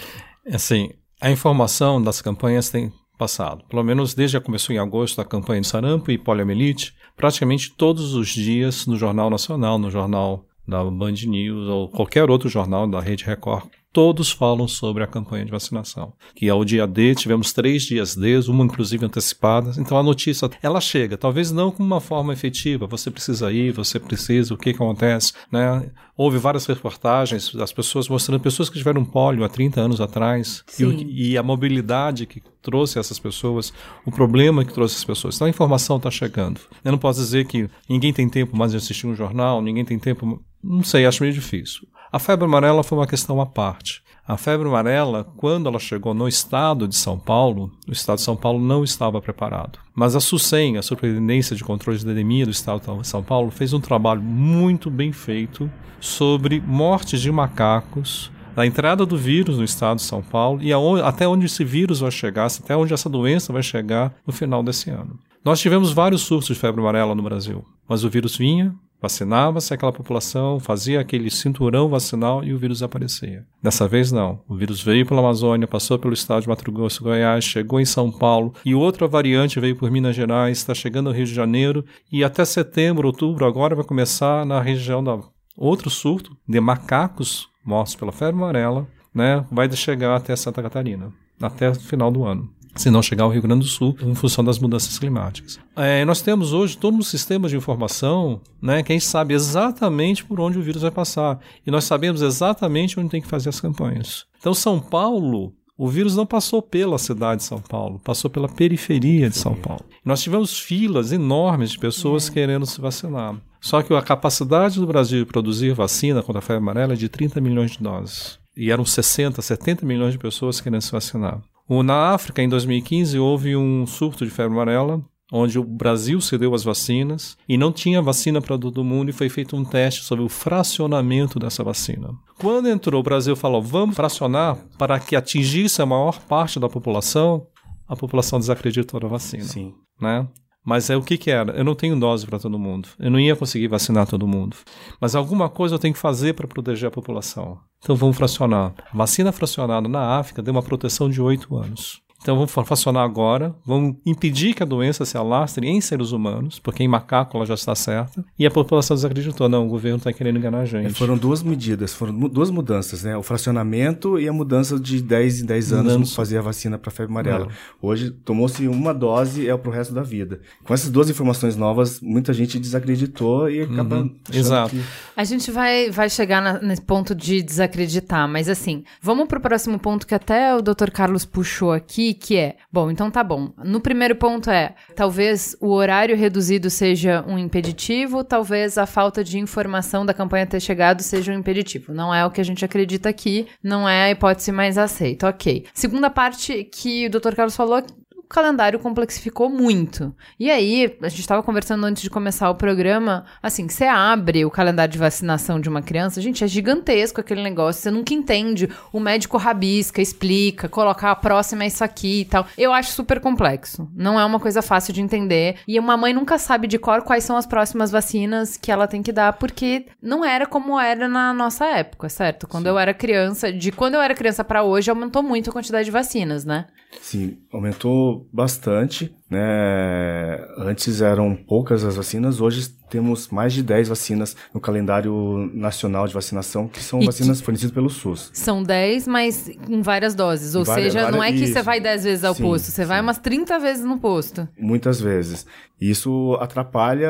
Assim, 0.50 0.92
a 1.20 1.30
informação 1.30 2.02
das 2.02 2.22
campanhas 2.22 2.70
tem 2.70 2.90
passado. 3.20 3.64
Pelo 3.70 3.84
menos 3.84 4.16
desde 4.16 4.40
que 4.40 4.46
começou 4.46 4.74
em 4.74 4.80
agosto 4.80 5.20
a 5.20 5.26
campanha 5.26 5.62
de 5.62 5.68
sarampo 5.68 6.10
e 6.10 6.18
poliomielite, 6.18 6.96
praticamente 7.16 7.72
todos 7.72 8.16
os 8.16 8.30
dias 8.30 8.88
no 8.88 8.96
Jornal 8.96 9.30
Nacional, 9.30 9.78
no 9.78 9.92
Jornal 9.92 10.46
da 10.66 10.84
Band 10.84 11.14
News 11.28 11.68
ou 11.68 11.90
qualquer 11.90 12.30
outro 12.30 12.48
jornal 12.48 12.88
da 12.88 13.00
Rede 13.00 13.26
Record, 13.26 13.66
todos 13.92 14.32
falam 14.32 14.68
sobre 14.68 15.04
a 15.04 15.08
campanha 15.08 15.46
de 15.46 15.52
vacinação. 15.52 16.14
Que 16.36 16.50
ao 16.50 16.64
dia 16.64 16.86
D 16.86 17.16
tivemos 17.16 17.52
três 17.52 17.84
dias 17.84 18.16
D, 18.16 18.40
uma 18.48 18.64
inclusive 18.64 19.06
antecipada. 19.06 19.74
Então 19.78 19.98
a 19.98 20.04
notícia, 20.04 20.50
ela 20.62 20.80
chega, 20.80 21.18
talvez 21.18 21.52
não 21.52 21.72
com 21.72 21.84
uma 21.84 22.00
forma 22.00 22.34
efetiva. 22.34 22.88
Você 22.88 23.10
precisa 23.10 23.52
ir, 23.52 23.72
você 23.72 24.00
precisa, 24.00 24.54
o 24.54 24.58
que, 24.58 24.74
que 24.74 24.82
acontece, 24.82 25.34
né? 25.52 25.90
Houve 26.16 26.38
várias 26.38 26.66
reportagens 26.66 27.54
das 27.54 27.72
pessoas 27.72 28.10
mostrando 28.10 28.42
pessoas 28.42 28.70
que 28.70 28.78
tiveram 28.78 29.06
polio 29.06 29.46
há 29.46 29.50
30 29.50 29.80
anos 29.80 30.02
atrás 30.02 30.66
e, 30.78 31.32
e, 31.32 31.38
a 31.38 31.44
mobilidade 31.44 32.26
que 32.26 32.42
trouxe 32.62 33.00
essas 33.00 33.18
pessoas, 33.18 33.72
o 34.06 34.12
problema 34.12 34.66
que 34.66 34.74
trouxe 34.74 34.96
essas 34.96 35.06
pessoas. 35.06 35.36
Então 35.36 35.48
a 35.48 35.50
informação 35.50 35.96
está 35.96 36.12
chegando. 36.12 36.60
Eu 36.84 36.92
não 36.92 37.00
posso 37.00 37.22
dizer 37.22 37.48
que 37.48 37.70
ninguém 37.90 38.12
tem 38.12 38.28
tempo 38.28 38.58
mais 38.58 38.72
de 38.72 38.78
assistir 38.78 39.08
um 39.08 39.16
jornal, 39.16 39.62
ninguém 39.62 39.86
tem 39.86 39.98
tempo. 39.98 40.44
Não 40.64 40.84
sei, 40.84 41.06
acho 41.06 41.24
meio 41.24 41.34
difícil. 41.34 41.88
A 42.12 42.20
febre 42.20 42.46
amarela 42.46 42.84
foi 42.84 42.98
uma 42.98 43.08
questão 43.08 43.40
à 43.40 43.46
parte. 43.46 44.02
A 44.28 44.38
febre 44.38 44.68
amarela, 44.68 45.24
quando 45.38 45.68
ela 45.68 45.80
chegou 45.80 46.14
no 46.14 46.28
estado 46.28 46.88
de 46.88 46.96
São 46.96 47.18
Paulo, 47.18 47.72
o 47.88 47.92
estado 47.92 48.18
de 48.18 48.24
São 48.24 48.36
Paulo 48.36 48.60
não 48.60 48.84
estava 48.84 49.20
preparado. 49.22 49.80
Mas 49.96 50.16
a 50.16 50.20
SUSEM, 50.20 50.78
a 50.78 50.84
Superintendência 50.84 51.56
de 51.56 51.64
Controle 51.64 51.98
de 51.98 52.06
Epidemia 52.06 52.46
do 52.46 52.52
estado 52.52 53.00
de 53.02 53.08
São 53.08 53.24
Paulo, 53.24 53.50
fez 53.50 53.74
um 53.74 53.80
trabalho 53.80 54.22
muito 54.22 54.90
bem 54.90 55.12
feito 55.12 55.70
sobre 56.00 56.62
mortes 56.62 57.22
de 57.22 57.32
macacos 57.32 58.32
da 58.56 58.66
entrada 58.66 59.06
do 59.06 59.18
vírus 59.18 59.58
no 59.58 59.64
estado 59.64 59.98
de 59.98 60.04
São 60.04 60.22
Paulo 60.22 60.62
e 60.62 60.72
aonde, 60.74 61.02
até 61.02 61.28
onde 61.28 61.46
esse 61.46 61.64
vírus 61.64 62.00
vai 62.00 62.12
chegar, 62.12 62.46
até 62.48 62.76
onde 62.76 62.94
essa 62.94 63.10
doença 63.10 63.54
vai 63.54 63.64
chegar 63.64 64.14
no 64.28 64.34
final 64.34 64.62
desse 64.62 64.90
ano. 64.90 65.18
Nós 65.44 65.60
tivemos 65.60 65.92
vários 65.94 66.22
surtos 66.22 66.50
de 66.50 66.56
febre 66.56 66.82
amarela 66.82 67.16
no 67.16 67.24
Brasil, 67.24 67.64
mas 67.88 68.04
o 68.04 68.10
vírus 68.10 68.36
vinha, 68.36 68.76
Vacinava-se 69.02 69.74
aquela 69.74 69.94
população, 69.94 70.60
fazia 70.60 71.00
aquele 71.00 71.32
cinturão 71.32 71.88
vacinal 71.88 72.44
e 72.44 72.54
o 72.54 72.58
vírus 72.58 72.84
aparecia. 72.84 73.46
Dessa 73.64 73.88
vez 73.88 74.12
não. 74.12 74.42
O 74.48 74.56
vírus 74.56 74.82
veio 74.82 75.06
pela 75.06 75.22
Amazônia, 75.22 75.68
passou 75.68 75.98
pelo 75.98 76.14
estado 76.14 76.42
de 76.42 76.50
Mato 76.50 76.70
Grosso, 76.70 77.04
Goiás, 77.04 77.46
chegou 77.46 77.80
em 77.80 77.86
São 77.86 78.12
Paulo 78.12 78.54
e 78.66 78.76
outra 78.76 79.08
variante 79.08 79.60
veio 79.60 79.76
por 79.76 79.90
Minas 79.90 80.16
Gerais, 80.16 80.58
está 80.58 80.74
chegando 80.74 81.08
ao 81.08 81.16
Rio 81.16 81.26
de 81.26 81.34
Janeiro 81.34 81.86
e 82.12 82.24
até 82.24 82.44
setembro, 82.44 83.08
outubro 83.08 83.46
agora 83.46 83.76
vai 83.76 83.86
começar 83.86 84.46
na 84.46 84.62
região 84.62 85.04
da 85.04 85.18
outro 85.56 85.90
surto 85.90 86.36
de 86.48 86.60
macacos 86.60 87.48
mortos 87.66 87.96
pela 87.96 88.12
febre 88.12 88.42
amarela, 88.42 88.88
né? 89.14 89.46
Vai 89.52 89.72
chegar 89.72 90.16
até 90.16 90.36
Santa 90.36 90.62
Catarina, 90.62 91.12
até 91.42 91.70
o 91.70 91.76
final 91.76 92.12
do 92.12 92.26
ano 92.26 92.50
se 92.80 92.90
não 92.90 93.02
chegar 93.02 93.26
ao 93.26 93.30
Rio 93.30 93.42
Grande 93.42 93.66
do 93.66 93.70
Sul, 93.70 93.94
em 94.02 94.16
função 94.16 94.42
das 94.42 94.58
mudanças 94.58 94.98
climáticas. 94.98 95.60
É, 95.76 96.06
nós 96.06 96.22
temos 96.22 96.54
hoje 96.54 96.78
todo 96.78 96.96
um 96.96 97.02
sistema 97.02 97.50
de 97.50 97.58
informação 97.58 98.40
né, 98.62 98.82
que 98.82 98.94
a 98.94 98.96
gente 98.96 99.06
sabe 99.06 99.34
exatamente 99.34 100.24
por 100.24 100.40
onde 100.40 100.58
o 100.58 100.62
vírus 100.62 100.82
vai 100.82 100.92
passar. 100.92 101.40
E 101.68 101.70
nós 101.70 101.84
sabemos 101.84 102.22
exatamente 102.22 102.98
onde 102.98 103.10
tem 103.10 103.22
que 103.22 103.28
fazer 103.28 103.50
as 103.50 103.60
campanhas. 103.60 104.26
Então, 104.40 104.54
São 104.54 104.80
Paulo 104.80 105.54
o 105.78 105.88
vírus 105.88 106.14
não 106.14 106.26
passou 106.26 106.62
pela 106.62 106.98
cidade 106.98 107.40
de 107.40 107.48
São 107.48 107.62
Paulo, 107.62 108.02
passou 108.04 108.30
pela 108.30 108.50
periferia 108.50 109.30
de 109.30 109.38
São 109.38 109.56
Paulo. 109.56 109.86
Nós 110.04 110.22
tivemos 110.22 110.60
filas 110.60 111.14
enormes 111.14 111.72
de 111.72 111.80
pessoas 111.80 112.28
é. 112.28 112.34
querendo 112.34 112.66
se 112.66 112.82
vacinar. 112.82 113.38
Só 113.62 113.82
que 113.82 113.94
a 113.94 114.02
capacidade 114.02 114.78
do 114.78 114.86
Brasil 114.86 115.20
de 115.20 115.32
produzir 115.32 115.74
vacina 115.74 116.22
contra 116.22 116.40
a 116.40 116.42
febre 116.42 116.62
amarela 116.62 116.94
é 116.94 116.98
de 116.98 117.08
30 117.08 117.40
milhões 117.40 117.72
de 117.72 117.80
doses. 117.80 118.38
E 118.58 118.72
eram 118.72 118.84
60, 118.84 119.42
70 119.42 119.86
milhões 119.86 120.12
de 120.12 120.20
pessoas 120.20 120.60
querendo 120.60 120.82
se 120.82 120.92
vacinar. 120.92 121.42
Na 121.70 122.14
África, 122.14 122.42
em 122.42 122.50
2015, 122.50 123.20
houve 123.20 123.56
um 123.56 123.86
surto 123.86 124.26
de 124.26 124.32
febre 124.32 124.54
amarela, 124.54 125.02
onde 125.32 125.60
o 125.60 125.64
Brasil 125.64 126.20
cedeu 126.20 126.56
as 126.56 126.64
vacinas 126.64 127.38
e 127.48 127.58
não 127.58 127.72
tinha 127.72 128.02
vacina 128.02 128.42
para 128.42 128.58
todo 128.58 128.84
mundo 128.84 129.10
e 129.10 129.14
foi 129.14 129.30
feito 129.30 129.56
um 129.56 129.64
teste 129.64 130.04
sobre 130.04 130.26
o 130.26 130.30
fracionamento 130.30 131.38
dessa 131.38 131.64
vacina. 131.64 132.10
Quando 132.40 132.70
entrou, 132.70 133.00
o 133.00 133.04
Brasil 133.04 133.36
falou: 133.36 133.62
vamos 133.62 133.96
fracionar 133.96 134.58
para 134.78 135.00
que 135.00 135.16
atingisse 135.16 135.82
a 135.82 135.86
maior 135.86 136.20
parte 136.22 136.60
da 136.60 136.68
população. 136.68 137.46
A 137.88 137.96
população 137.96 138.40
desacreditou 138.40 139.00
da 139.00 139.08
vacina. 139.08 139.44
Sim. 139.44 139.74
Né? 140.00 140.28
Mas 140.64 140.90
é 140.90 140.96
o 140.96 141.02
que, 141.02 141.18
que 141.18 141.32
era? 141.32 141.54
Eu 141.54 141.64
não 141.64 141.74
tenho 141.74 142.00
dose 142.00 142.26
para 142.26 142.38
todo 142.38 142.60
mundo. 142.60 142.90
Eu 143.00 143.10
não 143.10 143.20
ia 143.20 143.36
conseguir 143.36 143.68
vacinar 143.68 144.06
todo 144.06 144.28
mundo. 144.28 144.56
Mas 145.00 145.16
alguma 145.16 145.50
coisa 145.50 145.76
eu 145.76 145.80
tenho 145.80 145.94
que 145.94 146.00
fazer 146.00 146.34
para 146.34 146.48
proteger 146.48 146.88
a 146.88 146.92
população. 146.92 147.58
Então 147.82 147.96
vamos 147.96 148.18
fracionar. 148.18 148.74
Vacina 148.94 149.32
fracionada 149.32 149.88
na 149.88 150.18
África 150.18 150.42
deu 150.42 150.52
uma 150.52 150.64
proteção 150.64 151.10
de 151.10 151.22
oito 151.22 151.56
anos. 151.58 152.02
Então 152.22 152.36
vamos 152.36 152.52
fracionar 152.52 153.04
agora, 153.04 153.56
vamos 153.66 153.96
impedir 154.06 154.54
que 154.54 154.62
a 154.62 154.66
doença 154.66 155.06
se 155.06 155.18
alastre 155.18 155.68
em 155.68 155.80
seres 155.80 156.12
humanos, 156.12 156.60
porque 156.60 156.84
em 156.84 156.88
macaco 156.88 157.38
ela 157.38 157.46
já 157.46 157.54
está 157.54 157.74
certa, 157.74 158.24
e 158.38 158.46
a 158.46 158.52
população 158.52 158.96
desacreditou. 158.96 159.48
Não, 159.48 159.66
o 159.66 159.70
governo 159.70 159.98
está 159.98 160.12
querendo 160.12 160.38
enganar 160.38 160.60
a 160.60 160.66
gente. 160.66 160.88
É, 160.88 160.90
foram 160.90 161.18
duas 161.18 161.42
medidas, 161.42 161.94
foram 161.94 162.14
duas 162.28 162.50
mudanças, 162.50 163.04
né? 163.04 163.16
O 163.16 163.24
fracionamento 163.24 164.20
e 164.20 164.28
a 164.28 164.34
mudança 164.34 164.78
de 164.78 165.02
10 165.02 165.42
em 165.42 165.46
10 165.46 165.74
anos 165.74 165.94
Não. 165.94 166.06
fazer 166.06 166.38
a 166.38 166.42
vacina 166.42 166.78
para 166.78 166.92
febre 166.92 167.12
amarela. 167.12 167.46
Não. 167.46 167.52
Hoje 167.82 168.12
tomou-se 168.12 168.68
uma 168.68 168.94
dose 168.94 169.50
é 169.50 169.58
para 169.58 169.70
o 169.70 169.74
resto 169.74 169.94
da 169.94 170.04
vida. 170.04 170.42
Com 170.64 170.74
essas 170.74 170.90
duas 170.90 171.10
informações 171.10 171.56
novas, 171.56 172.02
muita 172.02 172.34
gente 172.34 172.60
desacreditou 172.60 173.50
e 173.50 173.62
acaba. 173.62 174.02
Uhum. 174.02 174.16
Exato. 174.32 174.76
Que... 174.76 174.84
A 175.16 175.24
gente 175.24 175.52
vai, 175.52 175.90
vai 175.90 176.10
chegar 176.10 176.42
na, 176.42 176.60
nesse 176.60 176.82
ponto 176.82 177.16
de 177.16 177.42
desacreditar, 177.42 178.28
mas 178.28 178.50
assim, 178.50 178.84
vamos 179.02 179.28
para 179.28 179.40
o 179.40 179.42
próximo 179.42 179.80
ponto 179.80 180.06
que 180.06 180.14
até 180.14 180.54
o 180.56 180.62
Dr. 180.62 180.92
Carlos 180.92 181.26
puxou 181.26 181.72
aqui 181.72 182.09
que 182.14 182.38
é, 182.38 182.56
bom, 182.72 182.90
então 182.92 183.10
tá 183.10 183.24
bom. 183.24 183.54
No 183.64 183.80
primeiro 183.80 184.16
ponto 184.16 184.50
é, 184.50 184.76
talvez 184.96 185.56
o 185.60 185.70
horário 185.70 186.16
reduzido 186.16 186.70
seja 186.70 187.24
um 187.28 187.38
impeditivo, 187.38 188.24
talvez 188.24 188.78
a 188.78 188.86
falta 188.86 189.24
de 189.24 189.40
informação 189.40 190.06
da 190.06 190.14
campanha 190.14 190.46
ter 190.46 190.60
chegado 190.60 191.02
seja 191.02 191.32
um 191.32 191.36
impeditivo. 191.36 191.94
Não 191.94 192.14
é 192.14 192.26
o 192.26 192.32
que 192.32 192.42
a 192.42 192.46
gente 192.46 192.64
acredita 192.64 193.10
aqui, 193.10 193.48
não 193.64 193.88
é 193.88 194.04
a 194.04 194.12
hipótese 194.12 194.52
mais 194.52 194.78
aceita. 194.78 195.28
Ok. 195.28 195.66
Segunda 195.74 196.10
parte 196.10 196.64
que 196.64 197.08
o 197.08 197.10
Dr. 197.10 197.36
Carlos 197.36 197.56
falou 197.56 197.84
calendário 198.30 198.78
complexificou 198.80 199.50
muito. 199.50 200.16
E 200.40 200.52
aí, 200.52 200.96
a 201.02 201.10
gente 201.10 201.22
estava 201.22 201.42
conversando 201.42 201.84
antes 201.84 202.04
de 202.04 202.12
começar 202.12 202.50
o 202.52 202.56
programa, 202.56 203.26
assim, 203.42 203.68
você 203.68 203.86
abre 203.86 204.46
o 204.46 204.52
calendário 204.52 204.92
de 204.92 205.00
vacinação 205.00 205.60
de 205.60 205.68
uma 205.68 205.82
criança, 205.82 206.22
gente, 206.22 206.44
é 206.44 206.48
gigantesco 206.48 207.20
aquele 207.20 207.42
negócio, 207.42 207.82
você 207.82 207.90
nunca 207.90 208.14
entende. 208.14 208.70
O 208.94 209.00
médico 209.00 209.38
rabisca, 209.38 210.00
explica, 210.00 210.70
colocar 210.70 211.12
a 211.12 211.16
próxima 211.16 211.64
é 211.64 211.68
isso 211.68 211.84
aqui 211.84 212.22
e 212.22 212.26
tal. 212.26 212.46
Eu 212.56 212.72
acho 212.72 212.92
super 212.92 213.20
complexo. 213.20 213.90
Não 213.96 214.20
é 214.20 214.24
uma 214.24 214.40
coisa 214.40 214.62
fácil 214.62 214.94
de 214.94 215.02
entender. 215.02 215.58
E 215.68 215.80
uma 215.80 215.98
mãe 215.98 216.14
nunca 216.14 216.38
sabe 216.38 216.68
de 216.68 216.78
cor 216.78 217.02
quais 217.02 217.24
são 217.24 217.36
as 217.36 217.48
próximas 217.48 217.90
vacinas 217.90 218.56
que 218.56 218.72
ela 218.72 218.88
tem 218.88 219.02
que 219.02 219.12
dar, 219.12 219.34
porque 219.34 219.88
não 220.02 220.24
era 220.24 220.46
como 220.46 220.80
era 220.80 221.08
na 221.08 221.34
nossa 221.34 221.66
época, 221.66 222.08
certo? 222.10 222.48
Quando 222.48 222.66
Sim. 222.66 222.70
eu 222.70 222.78
era 222.78 222.94
criança, 222.94 223.52
de 223.52 223.72
quando 223.72 223.96
eu 223.96 224.02
era 224.02 224.14
criança 224.14 224.44
para 224.44 224.62
hoje, 224.62 224.92
aumentou 224.92 225.24
muito 225.24 225.50
a 225.50 225.54
quantidade 225.54 225.86
de 225.86 225.92
vacinas, 225.92 226.46
né? 226.46 226.68
Sim, 227.02 227.46
aumentou 227.52 228.28
bastante. 228.32 229.16
Né? 229.30 230.44
Antes 230.58 231.02
eram 231.02 231.36
poucas 231.36 231.84
as 231.84 231.96
vacinas, 231.96 232.42
hoje 232.42 232.68
temos 232.90 233.30
mais 233.30 233.54
de 233.54 233.62
10 233.62 233.90
vacinas 233.90 234.36
no 234.52 234.60
calendário 234.60 235.52
nacional 235.54 236.08
de 236.08 236.14
vacinação, 236.14 236.68
que 236.68 236.82
são 236.82 237.00
e 237.00 237.06
vacinas 237.06 237.40
fornecidas 237.40 237.72
pelo 237.72 237.90
SUS. 237.90 238.32
São 238.34 238.64
10, 238.64 239.08
mas 239.08 239.48
em 239.48 239.82
várias 239.82 240.16
doses. 240.16 240.56
Ou 240.56 240.66
várias, 240.66 240.94
seja, 240.94 241.04
várias... 241.04 241.16
não 241.16 241.24
é 241.24 241.32
que 241.32 241.44
isso. 241.44 241.54
você 241.54 241.62
vai 241.62 241.80
10 241.80 242.04
vezes 242.04 242.24
ao 242.24 242.34
sim, 242.34 242.42
posto, 242.42 242.66
você 242.66 242.82
sim. 242.82 242.88
vai 242.88 243.00
umas 243.00 243.20
30 243.20 243.60
vezes 243.60 243.86
no 243.86 244.00
posto. 244.00 244.48
Muitas 244.58 245.00
vezes. 245.00 245.46
Isso 245.80 246.36
atrapalha 246.42 247.10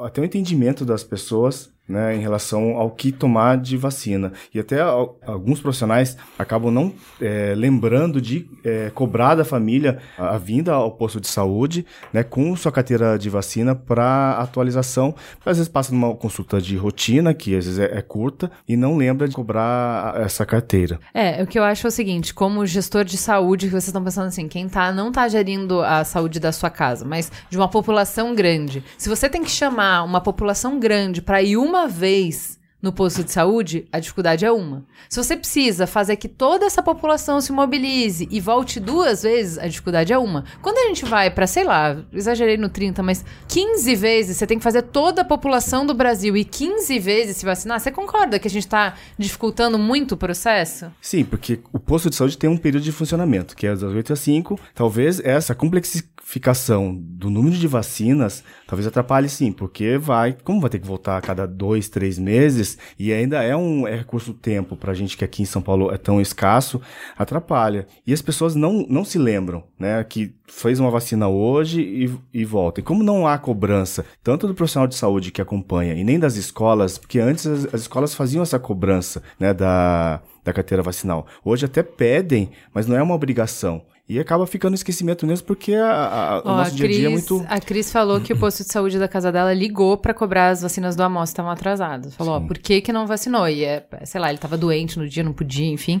até 0.00 0.20
o 0.20 0.24
entendimento 0.24 0.84
das 0.84 1.04
pessoas 1.04 1.72
né, 1.88 2.14
em 2.16 2.20
relação 2.20 2.76
ao 2.76 2.90
que 2.90 3.10
tomar 3.10 3.58
de 3.58 3.76
vacina. 3.76 4.32
E 4.54 4.58
até 4.58 4.80
alguns 4.80 5.60
profissionais 5.60 6.16
acabam 6.38 6.72
não 6.72 6.92
é, 7.20 7.54
lembrando 7.56 8.20
de 8.20 8.48
é, 8.64 8.90
cobrar 8.94 9.34
da 9.34 9.44
família 9.44 9.98
a, 10.16 10.34
a, 10.34 10.38
vinda 10.38 10.72
ao 10.72 10.92
posto 10.92 11.11
de 11.20 11.28
saúde 11.28 11.84
né, 12.12 12.22
com 12.22 12.54
sua 12.56 12.72
carteira 12.72 13.18
de 13.18 13.28
vacina 13.28 13.74
para 13.74 14.32
atualização. 14.38 15.14
Às 15.44 15.58
vezes 15.58 15.68
passa 15.68 15.92
numa 15.92 16.14
consulta 16.14 16.60
de 16.60 16.76
rotina, 16.76 17.34
que 17.34 17.56
às 17.56 17.64
vezes 17.64 17.78
é, 17.78 17.98
é, 17.98 18.02
curta, 18.02 18.50
e 18.68 18.76
não 18.76 18.96
lembra 18.96 19.28
de 19.28 19.34
cobrar 19.34 20.20
essa 20.20 20.44
carteira. 20.44 20.98
É, 21.14 21.42
o 21.42 21.46
que 21.46 21.58
eu 21.58 21.64
acho 21.64 21.86
é 21.86 21.88
o 21.88 21.90
seguinte, 21.90 22.34
como 22.34 22.64
gestor 22.66 23.04
de 23.04 23.16
saúde, 23.16 23.66
que 23.66 23.72
vocês 23.72 23.88
estão 23.88 24.02
pensando 24.02 24.28
assim, 24.28 24.48
quem 24.48 24.68
tá, 24.68 24.92
não 24.92 25.08
está 25.08 25.28
gerindo 25.28 25.80
a 25.82 26.04
saúde 26.04 26.38
da 26.40 26.52
sua 26.52 26.70
casa, 26.70 27.04
mas 27.04 27.30
de 27.50 27.56
uma 27.56 27.68
população 27.68 28.34
grande. 28.34 28.84
Se 28.96 29.08
você 29.08 29.28
tem 29.28 29.42
que 29.42 29.50
chamar 29.50 30.04
uma 30.04 30.20
população 30.20 30.78
grande 30.78 31.20
para 31.22 31.42
ir 31.42 31.56
uma 31.56 31.88
vez 31.88 32.61
no 32.82 32.92
posto 32.92 33.22
de 33.22 33.30
saúde, 33.30 33.86
a 33.92 34.00
dificuldade 34.00 34.44
é 34.44 34.50
uma. 34.50 34.84
Se 35.08 35.22
você 35.22 35.36
precisa 35.36 35.86
fazer 35.86 36.16
que 36.16 36.26
toda 36.26 36.66
essa 36.66 36.82
população 36.82 37.40
se 37.40 37.52
mobilize 37.52 38.26
e 38.28 38.40
volte 38.40 38.80
duas 38.80 39.22
vezes, 39.22 39.56
a 39.56 39.68
dificuldade 39.68 40.12
é 40.12 40.18
uma. 40.18 40.44
Quando 40.60 40.78
a 40.78 40.88
gente 40.88 41.04
vai 41.04 41.30
para, 41.30 41.46
sei 41.46 41.62
lá, 41.62 41.96
exagerei 42.12 42.56
no 42.56 42.68
30, 42.68 43.00
mas 43.02 43.24
15 43.46 43.94
vezes 43.94 44.36
você 44.36 44.46
tem 44.46 44.58
que 44.58 44.64
fazer 44.64 44.82
toda 44.82 45.22
a 45.22 45.24
população 45.24 45.86
do 45.86 45.94
Brasil 45.94 46.36
e 46.36 46.44
15 46.44 46.98
vezes 46.98 47.36
se 47.36 47.46
vacinar, 47.46 47.78
você 47.78 47.92
concorda 47.92 48.40
que 48.40 48.48
a 48.48 48.50
gente 48.50 48.64
está 48.64 48.94
dificultando 49.16 49.78
muito 49.78 50.12
o 50.12 50.16
processo? 50.16 50.90
Sim, 51.00 51.24
porque 51.24 51.60
o 51.72 51.78
posto 51.78 52.10
de 52.10 52.16
saúde 52.16 52.36
tem 52.36 52.50
um 52.50 52.56
período 52.56 52.82
de 52.82 52.90
funcionamento, 52.90 53.54
que 53.54 53.66
é 53.66 53.70
das 53.70 53.82
8 53.84 54.12
às 54.12 54.18
5. 54.18 54.58
Talvez 54.74 55.20
essa 55.20 55.54
complexificação 55.54 56.98
do 57.00 57.30
número 57.30 57.56
de 57.56 57.68
vacinas 57.68 58.42
talvez 58.72 58.86
atrapalhe 58.86 59.28
sim, 59.28 59.52
porque 59.52 59.98
vai, 59.98 60.34
como 60.44 60.58
vai 60.58 60.70
ter 60.70 60.78
que 60.78 60.86
voltar 60.86 61.18
a 61.18 61.20
cada 61.20 61.46
dois, 61.46 61.90
três 61.90 62.18
meses, 62.18 62.78
e 62.98 63.12
ainda 63.12 63.42
é 63.42 63.54
um 63.54 63.86
é 63.86 63.94
recurso 63.94 64.32
tempo 64.32 64.76
para 64.76 64.92
a 64.92 64.94
gente 64.94 65.14
que 65.14 65.22
aqui 65.22 65.42
em 65.42 65.44
São 65.44 65.60
Paulo 65.60 65.92
é 65.92 65.98
tão 65.98 66.22
escasso, 66.22 66.80
atrapalha. 67.18 67.86
E 68.06 68.14
as 68.14 68.22
pessoas 68.22 68.54
não, 68.54 68.86
não 68.88 69.04
se 69.04 69.18
lembram, 69.18 69.62
né, 69.78 70.02
que 70.04 70.34
fez 70.46 70.80
uma 70.80 70.90
vacina 70.90 71.28
hoje 71.28 71.82
e, 71.82 72.40
e 72.40 72.46
volta. 72.46 72.80
E 72.80 72.82
como 72.82 73.02
não 73.02 73.26
há 73.26 73.36
cobrança, 73.36 74.06
tanto 74.22 74.46
do 74.46 74.54
profissional 74.54 74.86
de 74.86 74.94
saúde 74.94 75.30
que 75.30 75.42
acompanha 75.42 75.92
e 75.92 76.02
nem 76.02 76.18
das 76.18 76.36
escolas, 76.36 76.96
porque 76.96 77.18
antes 77.18 77.46
as, 77.46 77.74
as 77.74 77.82
escolas 77.82 78.14
faziam 78.14 78.42
essa 78.42 78.58
cobrança, 78.58 79.22
né, 79.38 79.52
da, 79.52 80.22
da 80.42 80.50
carteira 80.50 80.82
vacinal. 80.82 81.26
Hoje 81.44 81.66
até 81.66 81.82
pedem, 81.82 82.50
mas 82.72 82.86
não 82.86 82.96
é 82.96 83.02
uma 83.02 83.14
obrigação. 83.14 83.82
E 84.08 84.18
acaba 84.18 84.46
ficando 84.46 84.74
esquecimento 84.74 85.24
mesmo 85.26 85.46
porque 85.46 85.74
a, 85.74 86.34
a, 86.34 86.40
o 86.40 86.44
nosso 86.44 86.72
a 86.72 86.74
dia 86.74 86.86
a 86.86 86.90
dia 86.90 87.06
é 87.06 87.08
muito. 87.08 87.44
A 87.48 87.60
Cris 87.60 87.90
falou 87.90 88.20
que 88.20 88.32
o 88.32 88.36
posto 88.38 88.64
de 88.64 88.72
saúde 88.72 88.98
da 88.98 89.06
casa 89.06 89.30
dela 89.30 89.54
ligou 89.54 89.96
para 89.96 90.12
cobrar 90.12 90.48
as 90.48 90.62
vacinas 90.62 90.96
do 90.96 91.02
Amos 91.02 91.30
estavam 91.30 91.50
atrasadas. 91.50 92.14
Falou, 92.14 92.34
ó, 92.34 92.40
por 92.40 92.58
que, 92.58 92.80
que 92.80 92.92
não 92.92 93.06
vacinou? 93.06 93.48
E 93.48 93.64
é, 93.64 93.86
sei 94.04 94.20
lá, 94.20 94.28
ele 94.28 94.38
estava 94.38 94.58
doente 94.58 94.98
no 94.98 95.08
dia, 95.08 95.22
não 95.22 95.32
podia, 95.32 95.70
enfim. 95.70 96.00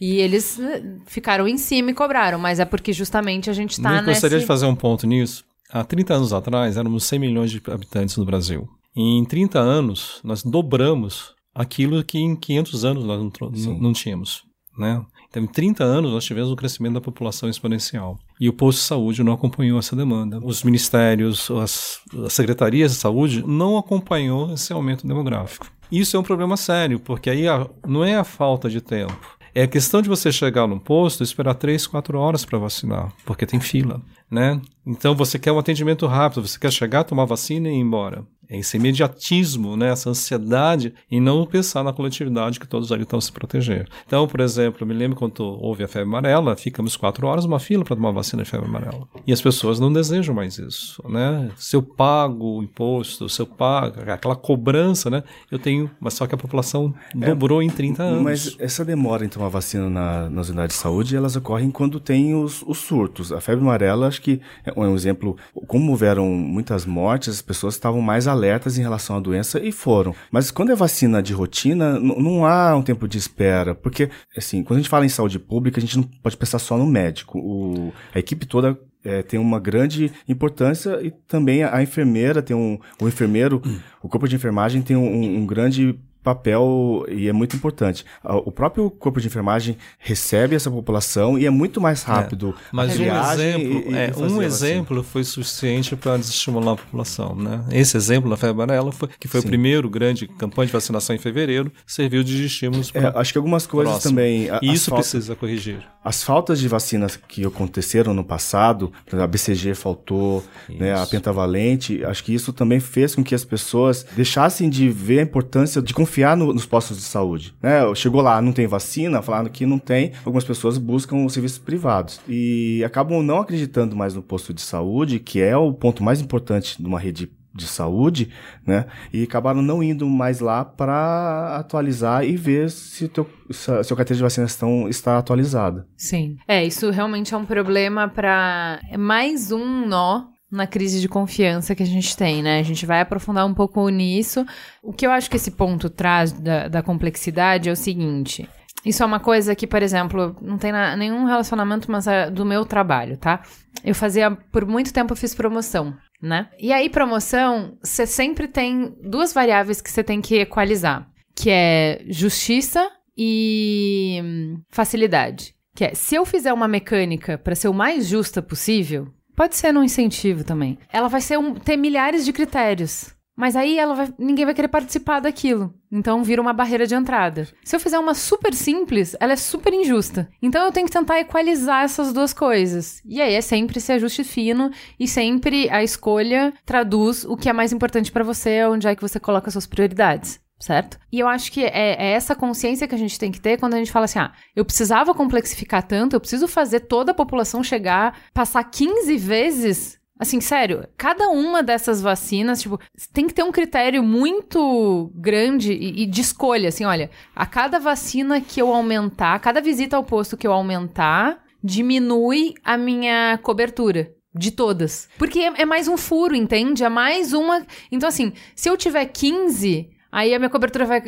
E 0.00 0.16
eles 0.16 0.58
eh, 0.58 0.82
ficaram 1.06 1.46
em 1.46 1.56
cima 1.56 1.92
e 1.92 1.94
cobraram, 1.94 2.38
mas 2.38 2.58
é 2.58 2.64
porque 2.64 2.92
justamente 2.92 3.48
a 3.48 3.52
gente 3.52 3.70
está 3.70 4.02
nesse... 4.02 4.20
gostaria 4.20 4.40
de 4.40 4.46
fazer 4.46 4.66
um 4.66 4.74
ponto 4.74 5.06
nisso. 5.06 5.44
Há 5.70 5.84
30 5.84 6.14
anos 6.14 6.32
atrás, 6.32 6.76
éramos 6.76 7.04
100 7.04 7.18
milhões 7.18 7.50
de 7.50 7.62
habitantes 7.70 8.16
no 8.16 8.24
Brasil. 8.24 8.68
E 8.96 9.18
em 9.18 9.24
30 9.24 9.58
anos, 9.58 10.20
nós 10.24 10.42
dobramos 10.42 11.34
aquilo 11.54 12.02
que 12.02 12.18
em 12.18 12.34
500 12.34 12.84
anos 12.84 13.04
nós 13.04 13.20
não, 13.20 13.78
não 13.78 13.92
tínhamos. 13.92 14.42
Né? 14.78 15.00
Então, 15.30 15.42
em 15.42 15.46
30 15.46 15.84
anos, 15.84 16.12
nós 16.12 16.24
tivemos 16.24 16.50
um 16.50 16.56
crescimento 16.56 16.94
da 16.94 17.00
população 17.00 17.48
exponencial. 17.48 18.18
E 18.40 18.48
o 18.48 18.52
posto 18.52 18.78
de 18.78 18.84
saúde 18.84 19.22
não 19.22 19.34
acompanhou 19.34 19.78
essa 19.78 19.94
demanda. 19.94 20.40
Os 20.42 20.62
ministérios, 20.62 21.50
as, 21.50 22.00
as 22.24 22.32
secretarias 22.32 22.92
de 22.92 22.98
saúde 22.98 23.44
não 23.46 23.76
acompanhou 23.76 24.52
esse 24.52 24.72
aumento 24.72 25.06
demográfico. 25.06 25.66
Isso 25.92 26.16
é 26.16 26.20
um 26.20 26.22
problema 26.22 26.56
sério, 26.56 26.98
porque 26.98 27.28
aí 27.28 27.46
a, 27.46 27.66
não 27.86 28.04
é 28.04 28.16
a 28.16 28.24
falta 28.24 28.70
de 28.70 28.80
tempo. 28.80 29.38
É 29.54 29.62
a 29.62 29.68
questão 29.68 30.00
de 30.00 30.08
você 30.08 30.30
chegar 30.30 30.66
no 30.66 30.78
posto 30.78 31.20
e 31.20 31.24
esperar 31.24 31.54
3, 31.54 31.86
4 31.86 32.18
horas 32.18 32.44
para 32.44 32.58
vacinar, 32.58 33.12
porque 33.24 33.46
tem 33.46 33.58
fila, 33.58 34.00
né? 34.30 34.60
Então 34.86 35.14
você 35.14 35.38
quer 35.38 35.52
um 35.52 35.58
atendimento 35.58 36.06
rápido, 36.06 36.46
você 36.46 36.58
quer 36.58 36.72
chegar, 36.72 37.04
tomar 37.04 37.24
vacina 37.24 37.68
e 37.68 37.72
ir 37.72 37.80
embora. 37.80 38.24
É 38.50 38.58
esse 38.58 38.78
imediatismo, 38.78 39.76
né, 39.76 39.90
essa 39.90 40.08
ansiedade 40.08 40.94
em 41.10 41.20
não 41.20 41.44
pensar 41.44 41.84
na 41.84 41.92
coletividade 41.92 42.58
que 42.58 42.66
todos 42.66 42.90
ali 42.90 43.02
estão 43.02 43.20
se 43.20 43.30
proteger. 43.30 43.86
Então, 44.06 44.26
por 44.26 44.40
exemplo, 44.40 44.86
me 44.86 44.94
lembro 44.94 45.18
quando 45.18 45.40
houve 45.40 45.84
a 45.84 45.88
febre 45.88 46.08
amarela, 46.08 46.56
ficamos 46.56 46.96
quatro 46.96 47.26
horas 47.26 47.44
numa 47.44 47.58
fila 47.58 47.84
para 47.84 47.94
tomar 47.94 48.10
vacina 48.10 48.42
de 48.42 48.48
febre 48.48 48.66
amarela. 48.66 49.06
E 49.26 49.34
as 49.34 49.42
pessoas 49.42 49.78
não 49.78 49.92
desejam 49.92 50.34
mais 50.34 50.56
isso, 50.56 51.06
né? 51.06 51.50
Se 51.56 51.76
eu 51.76 51.82
pago 51.82 52.58
o 52.58 52.62
imposto, 52.62 53.28
se 53.28 53.42
eu 53.42 53.46
pago 53.46 54.00
aquela 54.10 54.34
cobrança, 54.34 55.10
né? 55.10 55.22
Eu 55.50 55.58
tenho, 55.58 55.90
mas 56.00 56.14
só 56.14 56.26
que 56.26 56.34
a 56.34 56.38
população 56.38 56.94
é, 57.20 57.26
dobrou 57.26 57.62
em 57.62 57.68
30 57.68 58.02
anos. 58.02 58.22
Mas 58.22 58.56
essa 58.58 58.82
demora 58.82 59.26
em 59.26 59.28
tomar 59.28 59.48
vacina 59.48 59.90
na, 59.90 60.30
nas 60.30 60.48
unidades 60.48 60.74
de 60.74 60.80
saúde, 60.80 61.14
elas 61.14 61.36
ocorrem 61.36 61.70
quando 61.70 62.00
tem 62.00 62.34
os, 62.34 62.62
os 62.66 62.78
surtos. 62.78 63.30
A 63.30 63.42
febre 63.42 63.62
amarela, 63.62 64.08
acho 64.18 64.22
que 64.22 64.40
é 64.66 64.72
um 64.78 64.94
exemplo, 64.94 65.36
como 65.66 65.92
houveram 65.92 66.26
muitas 66.26 66.84
mortes, 66.84 67.28
as 67.28 67.42
pessoas 67.42 67.74
estavam 67.74 68.02
mais 68.02 68.26
alertas 68.26 68.76
em 68.76 68.82
relação 68.82 69.16
à 69.16 69.20
doença 69.20 69.60
e 69.60 69.72
foram. 69.72 70.14
Mas 70.30 70.50
quando 70.50 70.72
é 70.72 70.74
vacina 70.74 71.22
de 71.22 71.32
rotina, 71.32 71.98
não 71.98 72.44
há 72.44 72.76
um 72.76 72.82
tempo 72.82 73.08
de 73.08 73.16
espera, 73.16 73.74
porque, 73.74 74.10
assim, 74.36 74.62
quando 74.62 74.78
a 74.78 74.82
gente 74.82 74.90
fala 74.90 75.06
em 75.06 75.08
saúde 75.08 75.38
pública, 75.38 75.78
a 75.78 75.80
gente 75.80 75.96
não 75.96 76.04
pode 76.04 76.36
pensar 76.36 76.58
só 76.58 76.76
no 76.76 76.86
médico. 76.86 77.38
O, 77.38 77.92
a 78.14 78.18
equipe 78.18 78.44
toda 78.44 78.78
é, 79.04 79.22
tem 79.22 79.38
uma 79.38 79.60
grande 79.60 80.12
importância 80.28 80.98
e 81.02 81.10
também 81.10 81.62
a, 81.62 81.82
enfermeira 81.82 82.42
tem 82.42 82.56
um, 82.56 82.78
o 83.00 83.06
enfermeiro, 83.06 83.62
hum. 83.64 83.78
o 84.02 84.08
corpo 84.08 84.28
de 84.28 84.34
enfermagem 84.36 84.82
tem 84.82 84.96
um, 84.96 85.38
um 85.38 85.46
grande 85.46 85.98
papel 86.28 87.06
e 87.08 87.28
é 87.28 87.32
muito 87.32 87.56
importante. 87.56 88.04
O 88.22 88.52
próprio 88.52 88.90
corpo 88.90 89.20
de 89.20 89.26
enfermagem 89.26 89.76
recebe 89.98 90.54
essa 90.54 90.70
população 90.70 91.38
e 91.38 91.46
é 91.46 91.50
muito 91.50 91.80
mais 91.80 92.02
é, 92.02 92.06
rápido. 92.06 92.54
É. 92.56 92.62
Mas 92.72 92.98
um 92.98 93.04
exemplo, 93.04 93.92
e, 93.92 93.94
é, 93.94 94.12
um 94.16 94.42
exemplo 94.42 95.02
foi 95.02 95.24
suficiente 95.24 95.96
para 95.96 96.16
desestimular 96.16 96.74
a 96.74 96.76
população, 96.76 97.34
né? 97.34 97.64
Esse 97.70 97.96
exemplo 97.96 98.28
da 98.28 98.36
febre 98.36 98.62
amarela 98.62 98.92
foi 98.92 99.08
que 99.18 99.26
foi 99.26 99.40
Sim. 99.40 99.46
o 99.46 99.50
primeiro 99.50 99.88
grande 99.88 100.26
campanha 100.26 100.66
de 100.66 100.72
vacinação 100.72 101.16
em 101.16 101.18
fevereiro, 101.18 101.72
serviu 101.86 102.22
de 102.22 102.44
estímulos 102.44 102.92
é, 102.94 103.12
acho 103.14 103.32
que 103.32 103.38
algumas 103.38 103.66
coisas 103.66 103.94
próximo. 103.94 104.10
também. 104.10 104.50
A, 104.50 104.60
isso 104.62 104.94
precisa 104.94 105.34
corrigir. 105.34 105.78
As 106.04 106.22
faltas 106.22 106.58
de 106.58 106.68
vacinas 106.68 107.16
que 107.16 107.44
aconteceram 107.44 108.14
no 108.14 108.24
passado, 108.24 108.92
a 109.12 109.26
BCG 109.26 109.74
faltou, 109.74 110.44
né, 110.68 110.94
a 110.94 111.06
pentavalente, 111.06 112.04
acho 112.04 112.24
que 112.24 112.32
isso 112.32 112.52
também 112.52 112.80
fez 112.80 113.14
com 113.14 113.22
que 113.22 113.34
as 113.34 113.44
pessoas 113.44 114.06
deixassem 114.16 114.70
de 114.70 114.88
ver 114.88 115.20
a 115.20 115.22
importância 115.22 115.82
de 115.82 115.92
confiar 115.92 116.17
no, 116.36 116.52
nos 116.52 116.66
postos 116.66 116.96
de 116.96 117.02
saúde. 117.04 117.54
Né? 117.62 117.80
Chegou 117.94 118.20
lá, 118.20 118.40
não 118.40 118.52
tem 118.52 118.66
vacina, 118.66 119.22
falaram 119.22 119.48
que 119.48 119.66
não 119.66 119.78
tem, 119.78 120.12
algumas 120.24 120.44
pessoas 120.44 120.78
buscam 120.78 121.24
os 121.24 121.32
serviços 121.32 121.58
privados 121.58 122.20
e 122.28 122.82
acabam 122.84 123.22
não 123.22 123.38
acreditando 123.38 123.96
mais 123.96 124.14
no 124.14 124.22
posto 124.22 124.52
de 124.54 124.60
saúde, 124.60 125.18
que 125.18 125.40
é 125.40 125.56
o 125.56 125.72
ponto 125.72 126.02
mais 126.02 126.20
importante 126.20 126.80
de 126.80 126.86
uma 126.86 126.98
rede 126.98 127.30
de 127.54 127.66
saúde, 127.66 128.30
né? 128.64 128.86
E 129.12 129.24
acabaram 129.24 129.60
não 129.60 129.82
indo 129.82 130.06
mais 130.08 130.40
lá 130.40 130.64
para 130.64 131.56
atualizar 131.56 132.24
e 132.24 132.36
ver 132.36 132.70
se 132.70 133.08
teu, 133.08 133.28
se 133.50 133.70
a, 133.70 133.82
se 133.82 133.92
a 133.92 133.96
carteira 133.96 134.16
de 134.18 134.22
vacinação 134.22 134.88
está 134.88 135.18
atualizada. 135.18 135.86
Sim. 135.96 136.36
É, 136.46 136.64
isso 136.64 136.90
realmente 136.90 137.34
é 137.34 137.36
um 137.36 137.44
problema 137.44 138.08
para 138.08 138.80
mais 138.96 139.50
um 139.50 139.86
nó 139.86 140.26
na 140.50 140.66
crise 140.66 141.00
de 141.00 141.08
confiança 141.08 141.74
que 141.74 141.82
a 141.82 141.86
gente 141.86 142.16
tem, 142.16 142.42
né? 142.42 142.58
A 142.58 142.62
gente 142.62 142.86
vai 142.86 143.00
aprofundar 143.00 143.46
um 143.46 143.54
pouco 143.54 143.88
nisso. 143.88 144.46
O 144.82 144.92
que 144.92 145.06
eu 145.06 145.10
acho 145.10 145.28
que 145.28 145.36
esse 145.36 145.50
ponto 145.50 145.90
traz 145.90 146.32
da, 146.32 146.68
da 146.68 146.82
complexidade 146.82 147.68
é 147.68 147.72
o 147.72 147.76
seguinte. 147.76 148.48
Isso 148.84 149.02
é 149.02 149.06
uma 149.06 149.20
coisa 149.20 149.54
que, 149.54 149.66
por 149.66 149.82
exemplo, 149.82 150.36
não 150.40 150.56
tem 150.56 150.72
na, 150.72 150.96
nenhum 150.96 151.24
relacionamento, 151.24 151.90
mas 151.90 152.06
é 152.06 152.30
do 152.30 152.44
meu 152.44 152.64
trabalho, 152.64 153.16
tá? 153.16 153.42
Eu 153.84 153.94
fazia, 153.94 154.30
por 154.30 154.64
muito 154.64 154.92
tempo, 154.92 155.12
eu 155.12 155.16
fiz 155.16 155.34
promoção, 155.34 155.94
né? 156.22 156.48
E 156.58 156.72
aí, 156.72 156.88
promoção, 156.88 157.76
você 157.82 158.06
sempre 158.06 158.48
tem 158.48 158.94
duas 159.02 159.32
variáveis 159.32 159.80
que 159.80 159.90
você 159.90 160.02
tem 160.02 160.20
que 160.20 160.36
equalizar, 160.36 161.08
que 161.34 161.50
é 161.50 162.04
justiça 162.08 162.88
e 163.16 164.20
hum, 164.24 164.60
facilidade. 164.70 165.54
Que 165.74 165.84
é, 165.86 165.94
se 165.94 166.14
eu 166.14 166.24
fizer 166.24 166.52
uma 166.52 166.68
mecânica 166.68 167.36
para 167.36 167.54
ser 167.54 167.68
o 167.68 167.74
mais 167.74 168.06
justa 168.06 168.40
possível, 168.40 169.08
pode 169.38 169.54
ser 169.54 169.70
num 169.70 169.84
incentivo 169.84 170.42
também. 170.42 170.76
Ela 170.92 171.06
vai 171.06 171.20
um, 171.38 171.54
ter 171.54 171.76
milhares 171.76 172.24
de 172.24 172.32
critérios. 172.32 173.14
Mas 173.36 173.54
aí 173.54 173.78
ela 173.78 173.94
vai, 173.94 174.12
ninguém 174.18 174.44
vai 174.44 174.52
querer 174.52 174.66
participar 174.66 175.20
daquilo. 175.20 175.72
Então 175.92 176.24
vira 176.24 176.42
uma 176.42 176.52
barreira 176.52 176.88
de 176.88 176.96
entrada. 176.96 177.46
Se 177.62 177.76
eu 177.76 177.78
fizer 177.78 178.00
uma 178.00 178.14
super 178.14 178.52
simples, 178.52 179.14
ela 179.20 179.34
é 179.34 179.36
super 179.36 179.72
injusta. 179.72 180.28
Então 180.42 180.64
eu 180.64 180.72
tenho 180.72 180.86
que 180.86 180.92
tentar 180.92 181.20
equalizar 181.20 181.84
essas 181.84 182.12
duas 182.12 182.32
coisas. 182.32 183.00
E 183.04 183.22
aí 183.22 183.34
é 183.34 183.40
sempre 183.40 183.78
esse 183.78 183.92
ajuste 183.92 184.24
fino 184.24 184.72
e 184.98 185.06
sempre 185.06 185.70
a 185.70 185.84
escolha 185.84 186.52
traduz 186.66 187.24
o 187.24 187.36
que 187.36 187.48
é 187.48 187.52
mais 187.52 187.72
importante 187.72 188.10
para 188.10 188.24
você, 188.24 188.64
onde 188.64 188.88
é 188.88 188.96
que 188.96 189.02
você 189.02 189.20
coloca 189.20 189.52
suas 189.52 189.68
prioridades 189.68 190.40
certo? 190.58 190.98
E 191.12 191.20
eu 191.20 191.28
acho 191.28 191.52
que 191.52 191.64
é, 191.64 191.70
é, 191.72 192.10
essa 192.12 192.34
consciência 192.34 192.88
que 192.88 192.94
a 192.94 192.98
gente 192.98 193.18
tem 193.18 193.30
que 193.30 193.40
ter 193.40 193.58
quando 193.58 193.74
a 193.74 193.78
gente 193.78 193.92
fala 193.92 194.06
assim: 194.06 194.18
ah, 194.18 194.32
eu 194.54 194.64
precisava 194.64 195.14
complexificar 195.14 195.82
tanto, 195.82 196.14
eu 196.14 196.20
preciso 196.20 196.48
fazer 196.48 196.80
toda 196.80 197.12
a 197.12 197.14
população 197.14 197.62
chegar, 197.62 198.18
passar 198.34 198.64
15 198.64 199.16
vezes. 199.16 199.98
Assim, 200.20 200.40
sério, 200.40 200.84
cada 200.96 201.28
uma 201.28 201.62
dessas 201.62 202.02
vacinas, 202.02 202.60
tipo, 202.60 202.80
tem 203.12 203.28
que 203.28 203.32
ter 203.34 203.44
um 203.44 203.52
critério 203.52 204.02
muito 204.02 205.12
grande 205.14 205.72
e, 205.72 206.02
e 206.02 206.06
de 206.06 206.20
escolha, 206.20 206.70
assim, 206.70 206.84
olha, 206.84 207.08
a 207.36 207.46
cada 207.46 207.78
vacina 207.78 208.40
que 208.40 208.60
eu 208.60 208.74
aumentar, 208.74 209.34
a 209.34 209.38
cada 209.38 209.60
visita 209.60 209.96
ao 209.96 210.02
posto 210.02 210.36
que 210.36 210.44
eu 210.44 210.52
aumentar, 210.52 211.40
diminui 211.62 212.54
a 212.64 212.76
minha 212.76 213.38
cobertura 213.44 214.12
de 214.34 214.50
todas. 214.50 215.08
Porque 215.16 215.38
é, 215.38 215.62
é, 215.62 215.64
mais 215.64 215.86
um 215.86 215.96
furo, 215.96 216.34
entende? 216.34 216.82
É 216.82 216.88
mais 216.88 217.32
uma. 217.32 217.64
Então, 217.90 218.08
assim, 218.08 218.32
se 218.56 218.68
eu 218.68 218.76
tiver 218.76 219.04
15, 219.06 219.88
Aí 220.10 220.34
a 220.34 220.38
minha 220.38 220.48
cobertura 220.50 220.86
vai 220.86 221.02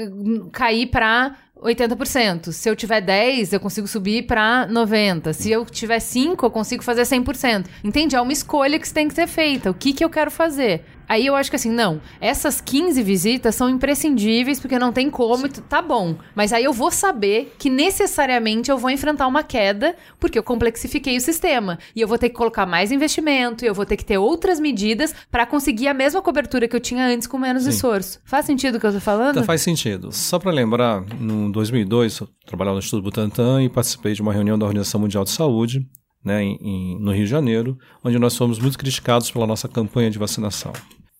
cair 0.52 0.86
para 0.86 1.34
80%. 1.56 2.52
Se 2.52 2.68
eu 2.68 2.76
tiver 2.76 3.00
10, 3.00 3.52
eu 3.52 3.60
consigo 3.60 3.86
subir 3.86 4.26
para 4.26 4.66
90. 4.66 5.32
Se 5.32 5.50
eu 5.50 5.64
tiver 5.64 6.00
5, 6.00 6.44
eu 6.44 6.50
consigo 6.50 6.82
fazer 6.82 7.02
100%. 7.02 7.66
Entende? 7.84 8.16
É 8.16 8.20
uma 8.20 8.32
escolha 8.32 8.78
que 8.78 8.92
tem 8.92 9.08
que 9.08 9.14
ser 9.14 9.26
feita. 9.26 9.70
O 9.70 9.74
que 9.74 9.92
que 9.92 10.04
eu 10.04 10.10
quero 10.10 10.30
fazer? 10.30 10.84
Aí 11.10 11.26
eu 11.26 11.34
acho 11.34 11.50
que 11.50 11.56
assim, 11.56 11.72
não, 11.72 12.00
essas 12.20 12.60
15 12.60 13.02
visitas 13.02 13.56
são 13.56 13.68
imprescindíveis 13.68 14.60
porque 14.60 14.78
não 14.78 14.92
tem 14.92 15.10
como, 15.10 15.48
tá 15.48 15.82
bom. 15.82 16.14
Mas 16.36 16.52
aí 16.52 16.62
eu 16.62 16.72
vou 16.72 16.88
saber 16.88 17.52
que 17.58 17.68
necessariamente 17.68 18.70
eu 18.70 18.78
vou 18.78 18.90
enfrentar 18.90 19.26
uma 19.26 19.42
queda 19.42 19.96
porque 20.20 20.38
eu 20.38 20.42
complexifiquei 20.44 21.16
o 21.16 21.20
sistema. 21.20 21.80
E 21.96 22.00
eu 22.00 22.06
vou 22.06 22.16
ter 22.16 22.28
que 22.28 22.36
colocar 22.36 22.64
mais 22.64 22.92
investimento, 22.92 23.64
e 23.64 23.66
eu 23.66 23.74
vou 23.74 23.84
ter 23.84 23.96
que 23.96 24.04
ter 24.04 24.18
outras 24.18 24.60
medidas 24.60 25.12
para 25.32 25.44
conseguir 25.44 25.88
a 25.88 25.94
mesma 25.94 26.22
cobertura 26.22 26.68
que 26.68 26.76
eu 26.76 26.80
tinha 26.80 27.04
antes 27.04 27.26
com 27.26 27.38
menos 27.38 27.64
Sim. 27.64 27.70
esforço. 27.70 28.20
Faz 28.24 28.46
sentido 28.46 28.76
o 28.76 28.80
que 28.80 28.86
eu 28.86 28.92
tô 28.92 29.00
falando? 29.00 29.30
Então, 29.30 29.42
faz 29.42 29.62
sentido. 29.62 30.12
Só 30.12 30.38
para 30.38 30.52
lembrar, 30.52 31.04
no 31.18 31.50
2002, 31.50 32.20
eu 32.20 32.28
trabalhava 32.46 32.74
no 32.74 32.78
Instituto 32.78 33.02
Butantan 33.02 33.64
e 33.64 33.68
participei 33.68 34.14
de 34.14 34.22
uma 34.22 34.32
reunião 34.32 34.56
da 34.56 34.64
Organização 34.64 35.00
Mundial 35.00 35.24
de 35.24 35.30
Saúde, 35.30 35.84
né, 36.24 36.40
em, 36.44 36.58
em, 36.60 37.00
no 37.00 37.12
Rio 37.12 37.24
de 37.24 37.30
Janeiro, 37.30 37.76
onde 38.04 38.16
nós 38.16 38.36
fomos 38.36 38.60
muito 38.60 38.78
criticados 38.78 39.28
pela 39.28 39.44
nossa 39.44 39.66
campanha 39.66 40.08
de 40.08 40.20
vacinação. 40.20 40.72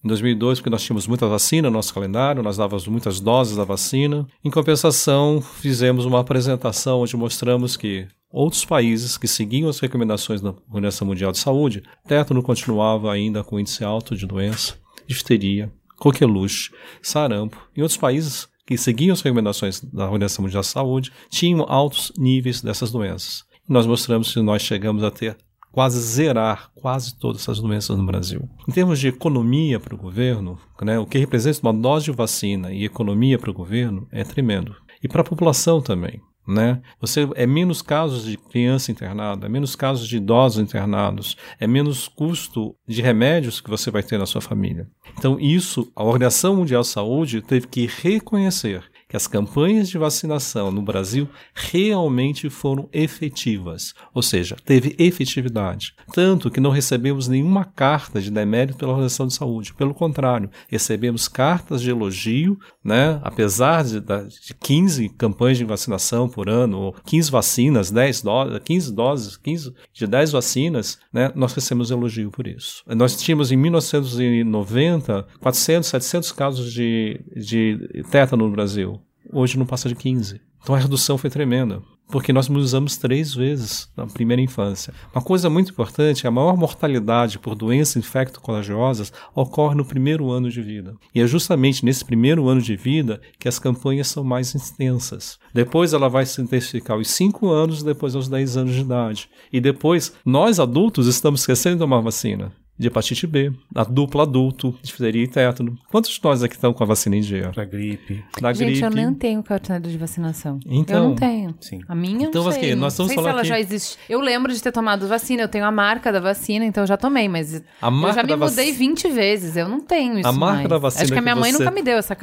Em 0.02 0.08
2002, 0.08 0.58
porque 0.58 0.70
nós 0.70 0.82
tínhamos 0.82 1.06
muita 1.06 1.26
vacina 1.26 1.68
no 1.68 1.76
nosso 1.76 1.92
calendário, 1.92 2.42
nós 2.42 2.56
dávamos 2.56 2.86
muitas 2.88 3.20
doses 3.20 3.56
da 3.56 3.64
vacina. 3.64 4.26
Em 4.42 4.50
compensação, 4.50 5.42
fizemos 5.42 6.06
uma 6.06 6.20
apresentação 6.20 7.02
onde 7.02 7.16
mostramos 7.16 7.76
que 7.76 8.08
outros 8.32 8.64
países 8.64 9.18
que 9.18 9.28
seguiam 9.28 9.68
as 9.68 9.78
recomendações 9.78 10.40
da 10.40 10.54
Organização 10.68 11.06
Mundial 11.06 11.32
de 11.32 11.38
Saúde, 11.38 11.82
tétano 12.08 12.42
continuava 12.42 13.12
ainda 13.12 13.44
com 13.44 13.60
índice 13.60 13.84
alto 13.84 14.16
de 14.16 14.26
doença, 14.26 14.74
difteria, 15.06 15.70
coqueluche, 15.98 16.70
sarampo. 17.02 17.68
Em 17.76 17.82
outros 17.82 17.98
países 17.98 18.48
que 18.66 18.78
seguiam 18.78 19.12
as 19.12 19.20
recomendações 19.20 19.80
da 19.80 20.04
Organização 20.04 20.44
Mundial 20.44 20.62
de 20.62 20.68
Saúde, 20.68 21.12
tinham 21.28 21.66
altos 21.68 22.10
níveis 22.16 22.62
dessas 22.62 22.90
doenças. 22.90 23.44
nós 23.68 23.86
mostramos 23.86 24.32
que 24.32 24.40
nós 24.40 24.62
chegamos 24.62 25.04
a 25.04 25.10
ter 25.10 25.36
quase 25.72 26.00
zerar 26.00 26.70
quase 26.74 27.16
todas 27.16 27.42
essas 27.42 27.60
doenças 27.60 27.96
no 27.96 28.06
Brasil. 28.06 28.48
Em 28.68 28.72
termos 28.72 28.98
de 28.98 29.08
economia 29.08 29.78
para 29.78 29.94
o 29.94 29.98
governo, 29.98 30.58
né, 30.82 30.98
o 30.98 31.06
que 31.06 31.18
representa 31.18 31.60
uma 31.62 31.72
dose 31.72 32.06
de 32.06 32.12
vacina 32.12 32.72
e 32.72 32.84
economia 32.84 33.38
para 33.38 33.50
o 33.50 33.54
governo 33.54 34.06
é 34.10 34.24
tremendo. 34.24 34.74
E 35.02 35.08
para 35.08 35.22
a 35.22 35.24
população 35.24 35.80
também. 35.80 36.20
Né? 36.46 36.82
Você 37.00 37.28
é 37.36 37.46
menos 37.46 37.80
casos 37.80 38.24
de 38.24 38.36
criança 38.36 38.90
internada, 38.90 39.46
é 39.46 39.48
menos 39.48 39.76
casos 39.76 40.08
de 40.08 40.16
idosos 40.16 40.60
internados, 40.60 41.36
é 41.60 41.66
menos 41.66 42.08
custo 42.08 42.74
de 42.88 43.00
remédios 43.00 43.60
que 43.60 43.70
você 43.70 43.88
vai 43.90 44.02
ter 44.02 44.18
na 44.18 44.26
sua 44.26 44.40
família. 44.40 44.88
Então 45.16 45.38
isso 45.38 45.92
a 45.94 46.02
Organização 46.02 46.56
Mundial 46.56 46.82
de 46.82 46.88
Saúde 46.88 47.40
teve 47.40 47.68
que 47.68 47.86
reconhecer 47.86 48.89
que 49.10 49.16
as 49.16 49.26
campanhas 49.26 49.88
de 49.88 49.98
vacinação 49.98 50.70
no 50.70 50.80
Brasil 50.80 51.28
realmente 51.52 52.48
foram 52.48 52.88
efetivas, 52.92 53.92
ou 54.14 54.22
seja, 54.22 54.56
teve 54.64 54.94
efetividade. 54.98 55.94
Tanto 56.12 56.48
que 56.48 56.60
não 56.60 56.70
recebemos 56.70 57.26
nenhuma 57.26 57.64
carta 57.64 58.20
de 58.20 58.30
demérito 58.30 58.78
pela 58.78 58.92
Organização 58.92 59.26
de 59.26 59.34
Saúde. 59.34 59.74
Pelo 59.74 59.92
contrário, 59.92 60.48
recebemos 60.68 61.26
cartas 61.26 61.82
de 61.82 61.90
elogio, 61.90 62.56
né? 62.84 63.20
apesar 63.24 63.82
de, 63.82 64.00
de 64.00 64.54
15 64.60 65.08
campanhas 65.10 65.58
de 65.58 65.64
vacinação 65.64 66.28
por 66.28 66.48
ano, 66.48 66.78
ou 66.78 66.96
15 67.04 67.32
vacinas, 67.32 67.90
10 67.90 68.22
doses, 68.22 68.60
15 68.62 68.94
doses, 68.94 69.36
15 69.36 69.74
de 69.92 70.06
10 70.06 70.30
vacinas, 70.30 71.00
né? 71.12 71.32
nós 71.34 71.52
recebemos 71.52 71.90
elogio 71.90 72.30
por 72.30 72.46
isso. 72.46 72.84
Nós 72.86 73.16
tínhamos 73.16 73.50
em 73.50 73.56
1990 73.56 75.26
400, 75.40 75.88
700 75.88 76.30
casos 76.30 76.72
de, 76.72 77.20
de 77.34 78.04
tétano 78.08 78.46
no 78.46 78.52
Brasil 78.52 78.99
hoje 79.32 79.58
não 79.58 79.66
passa 79.66 79.88
de 79.88 79.94
15. 79.94 80.40
Então 80.62 80.74
a 80.74 80.78
redução 80.78 81.16
foi 81.16 81.30
tremenda, 81.30 81.82
porque 82.10 82.32
nós 82.32 82.48
usamos 82.50 82.98
três 82.98 83.34
vezes 83.34 83.88
na 83.96 84.06
primeira 84.06 84.42
infância. 84.42 84.92
Uma 85.14 85.22
coisa 85.22 85.48
muito 85.48 85.70
importante 85.70 86.26
é 86.26 86.28
a 86.28 86.32
maior 86.32 86.56
mortalidade 86.56 87.38
por 87.38 87.54
doenças 87.54 87.96
infecto-contagiosas 87.96 89.12
ocorre 89.34 89.74
no 89.74 89.84
primeiro 89.84 90.30
ano 90.30 90.50
de 90.50 90.60
vida. 90.60 90.94
E 91.14 91.20
é 91.20 91.26
justamente 91.26 91.84
nesse 91.84 92.04
primeiro 92.04 92.46
ano 92.48 92.60
de 92.60 92.76
vida 92.76 93.20
que 93.38 93.48
as 93.48 93.58
campanhas 93.58 94.08
são 94.08 94.22
mais 94.22 94.54
intensas. 94.54 95.38
Depois 95.54 95.94
ela 95.94 96.08
vai 96.08 96.26
se 96.26 96.42
intensificar 96.42 96.96
aos 96.96 97.08
5 97.08 97.48
anos, 97.48 97.82
depois 97.82 98.14
aos 98.14 98.28
10 98.28 98.56
anos 98.58 98.74
de 98.74 98.80
idade. 98.82 99.30
E 99.50 99.60
depois, 99.60 100.12
nós 100.24 100.60
adultos 100.60 101.06
estamos 101.06 101.40
esquecendo 101.40 101.76
de 101.76 101.80
tomar 101.80 102.00
vacina 102.00 102.52
de 102.80 102.86
hepatite 102.86 103.26
B, 103.26 103.52
a 103.74 103.84
dupla 103.84 104.22
adulto, 104.22 104.74
difteria 104.82 105.22
e 105.22 105.28
tétano. 105.28 105.78
Quantos 105.90 106.10
de 106.10 106.20
nós 106.24 106.42
aqui 106.42 106.54
estão 106.54 106.72
com 106.72 106.82
a 106.82 106.86
vacina 106.86 107.14
em 107.14 107.20
dia? 107.20 107.50
Pra 107.52 107.66
gripe. 107.66 108.24
Da 108.40 108.54
Gente, 108.54 108.80
gripe. 108.80 108.84
eu 108.84 108.90
não 108.90 109.14
tenho 109.14 109.42
cartão 109.42 109.78
de 109.78 109.98
vacinação. 109.98 110.58
Então, 110.64 110.96
eu 110.96 111.08
não 111.10 111.14
tenho. 111.14 111.54
Sim. 111.60 111.80
A 111.86 111.94
minha 111.94 112.28
então, 112.28 112.42
não 112.42 112.50
sei. 112.50 112.74
nós 112.74 112.94
estamos 112.94 113.10
não 113.10 113.16
sei 113.16 113.22
se 113.22 113.28
ela 113.28 113.40
aqui... 113.40 113.48
já 113.48 113.60
existe. 113.60 113.98
Eu 114.08 114.20
lembro 114.20 114.50
de 114.50 114.62
ter 114.62 114.72
tomado 114.72 115.06
vacina, 115.06 115.42
eu 115.42 115.48
tenho 115.48 115.66
a 115.66 115.70
marca 115.70 116.10
da 116.10 116.20
vacina, 116.20 116.64
então 116.64 116.82
eu 116.82 116.86
já 116.86 116.96
tomei, 116.96 117.28
mas 117.28 117.62
a 117.82 117.90
marca 117.90 118.22
eu 118.22 118.28
já 118.28 118.36
me 118.36 118.42
mudei 118.42 118.70
vac... 118.70 118.78
20 118.78 119.08
vezes, 119.10 119.56
eu 119.56 119.68
não 119.68 119.80
tenho 119.80 120.18
isso 120.18 120.26
A 120.26 120.32
marca 120.32 120.56
mais. 120.56 120.68
da 120.70 120.78
vacina 120.78 121.02
Acho 121.04 121.12
que 121.12 121.18
a 121.18 121.22
minha 121.22 121.36
mãe 121.36 121.52
você... 121.52 121.58
nunca 121.58 121.70
me 121.70 121.82
deu 121.82 121.98
essa... 121.98 122.16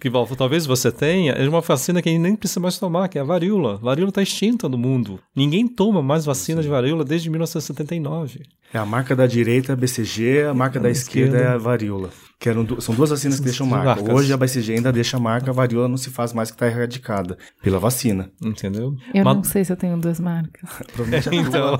Que 0.00 0.10
talvez 0.38 0.64
você 0.64 0.90
tenha, 0.90 1.32
é 1.32 1.46
uma 1.46 1.60
vacina 1.60 2.00
que 2.00 2.18
nem 2.18 2.34
precisa 2.34 2.60
mais 2.60 2.78
tomar, 2.78 3.08
que 3.08 3.18
é 3.18 3.20
a 3.20 3.24
varíola. 3.24 3.74
A 3.74 3.76
varíola 3.76 4.08
está 4.08 4.22
extinta 4.22 4.70
no 4.70 4.78
mundo. 4.78 5.20
Ninguém 5.36 5.68
toma 5.68 6.02
mais 6.02 6.24
vacina 6.24 6.62
Sim. 6.62 6.66
de 6.66 6.70
varíola 6.70 7.04
desde 7.04 7.28
1979. 7.28 8.40
É 8.72 8.78
a 8.78 8.84
marca 8.84 9.16
da 9.16 9.26
direita, 9.26 9.72
a 9.72 9.76
BCG, 9.76 10.42
a 10.42 10.54
marca 10.54 10.78
da 10.78 10.90
esquerda, 10.90 11.36
esquerda 11.36 11.52
é 11.52 11.54
a 11.54 11.58
varíola. 11.58 12.10
Que 12.38 12.48
eram, 12.48 12.80
são 12.80 12.94
duas 12.94 13.10
vacinas 13.10 13.38
que 13.38 13.44
deixam 13.44 13.66
marca. 13.66 13.96
Marcas. 13.96 14.14
Hoje 14.14 14.32
a 14.32 14.36
BCG 14.36 14.74
ainda 14.74 14.92
deixa 14.92 15.18
marca, 15.18 15.50
a 15.50 15.54
varíola 15.54 15.88
não 15.88 15.96
se 15.96 16.10
faz 16.10 16.32
mais 16.32 16.50
que 16.50 16.54
está 16.54 16.66
erradicada 16.68 17.36
pela 17.62 17.78
vacina. 17.78 18.30
Entendeu? 18.40 18.94
Eu 19.12 19.24
Mas... 19.24 19.36
não 19.36 19.42
sei 19.42 19.64
se 19.64 19.72
eu 19.72 19.76
tenho 19.76 19.96
duas 19.96 20.20
marcas. 20.20 20.70
então, 21.32 21.78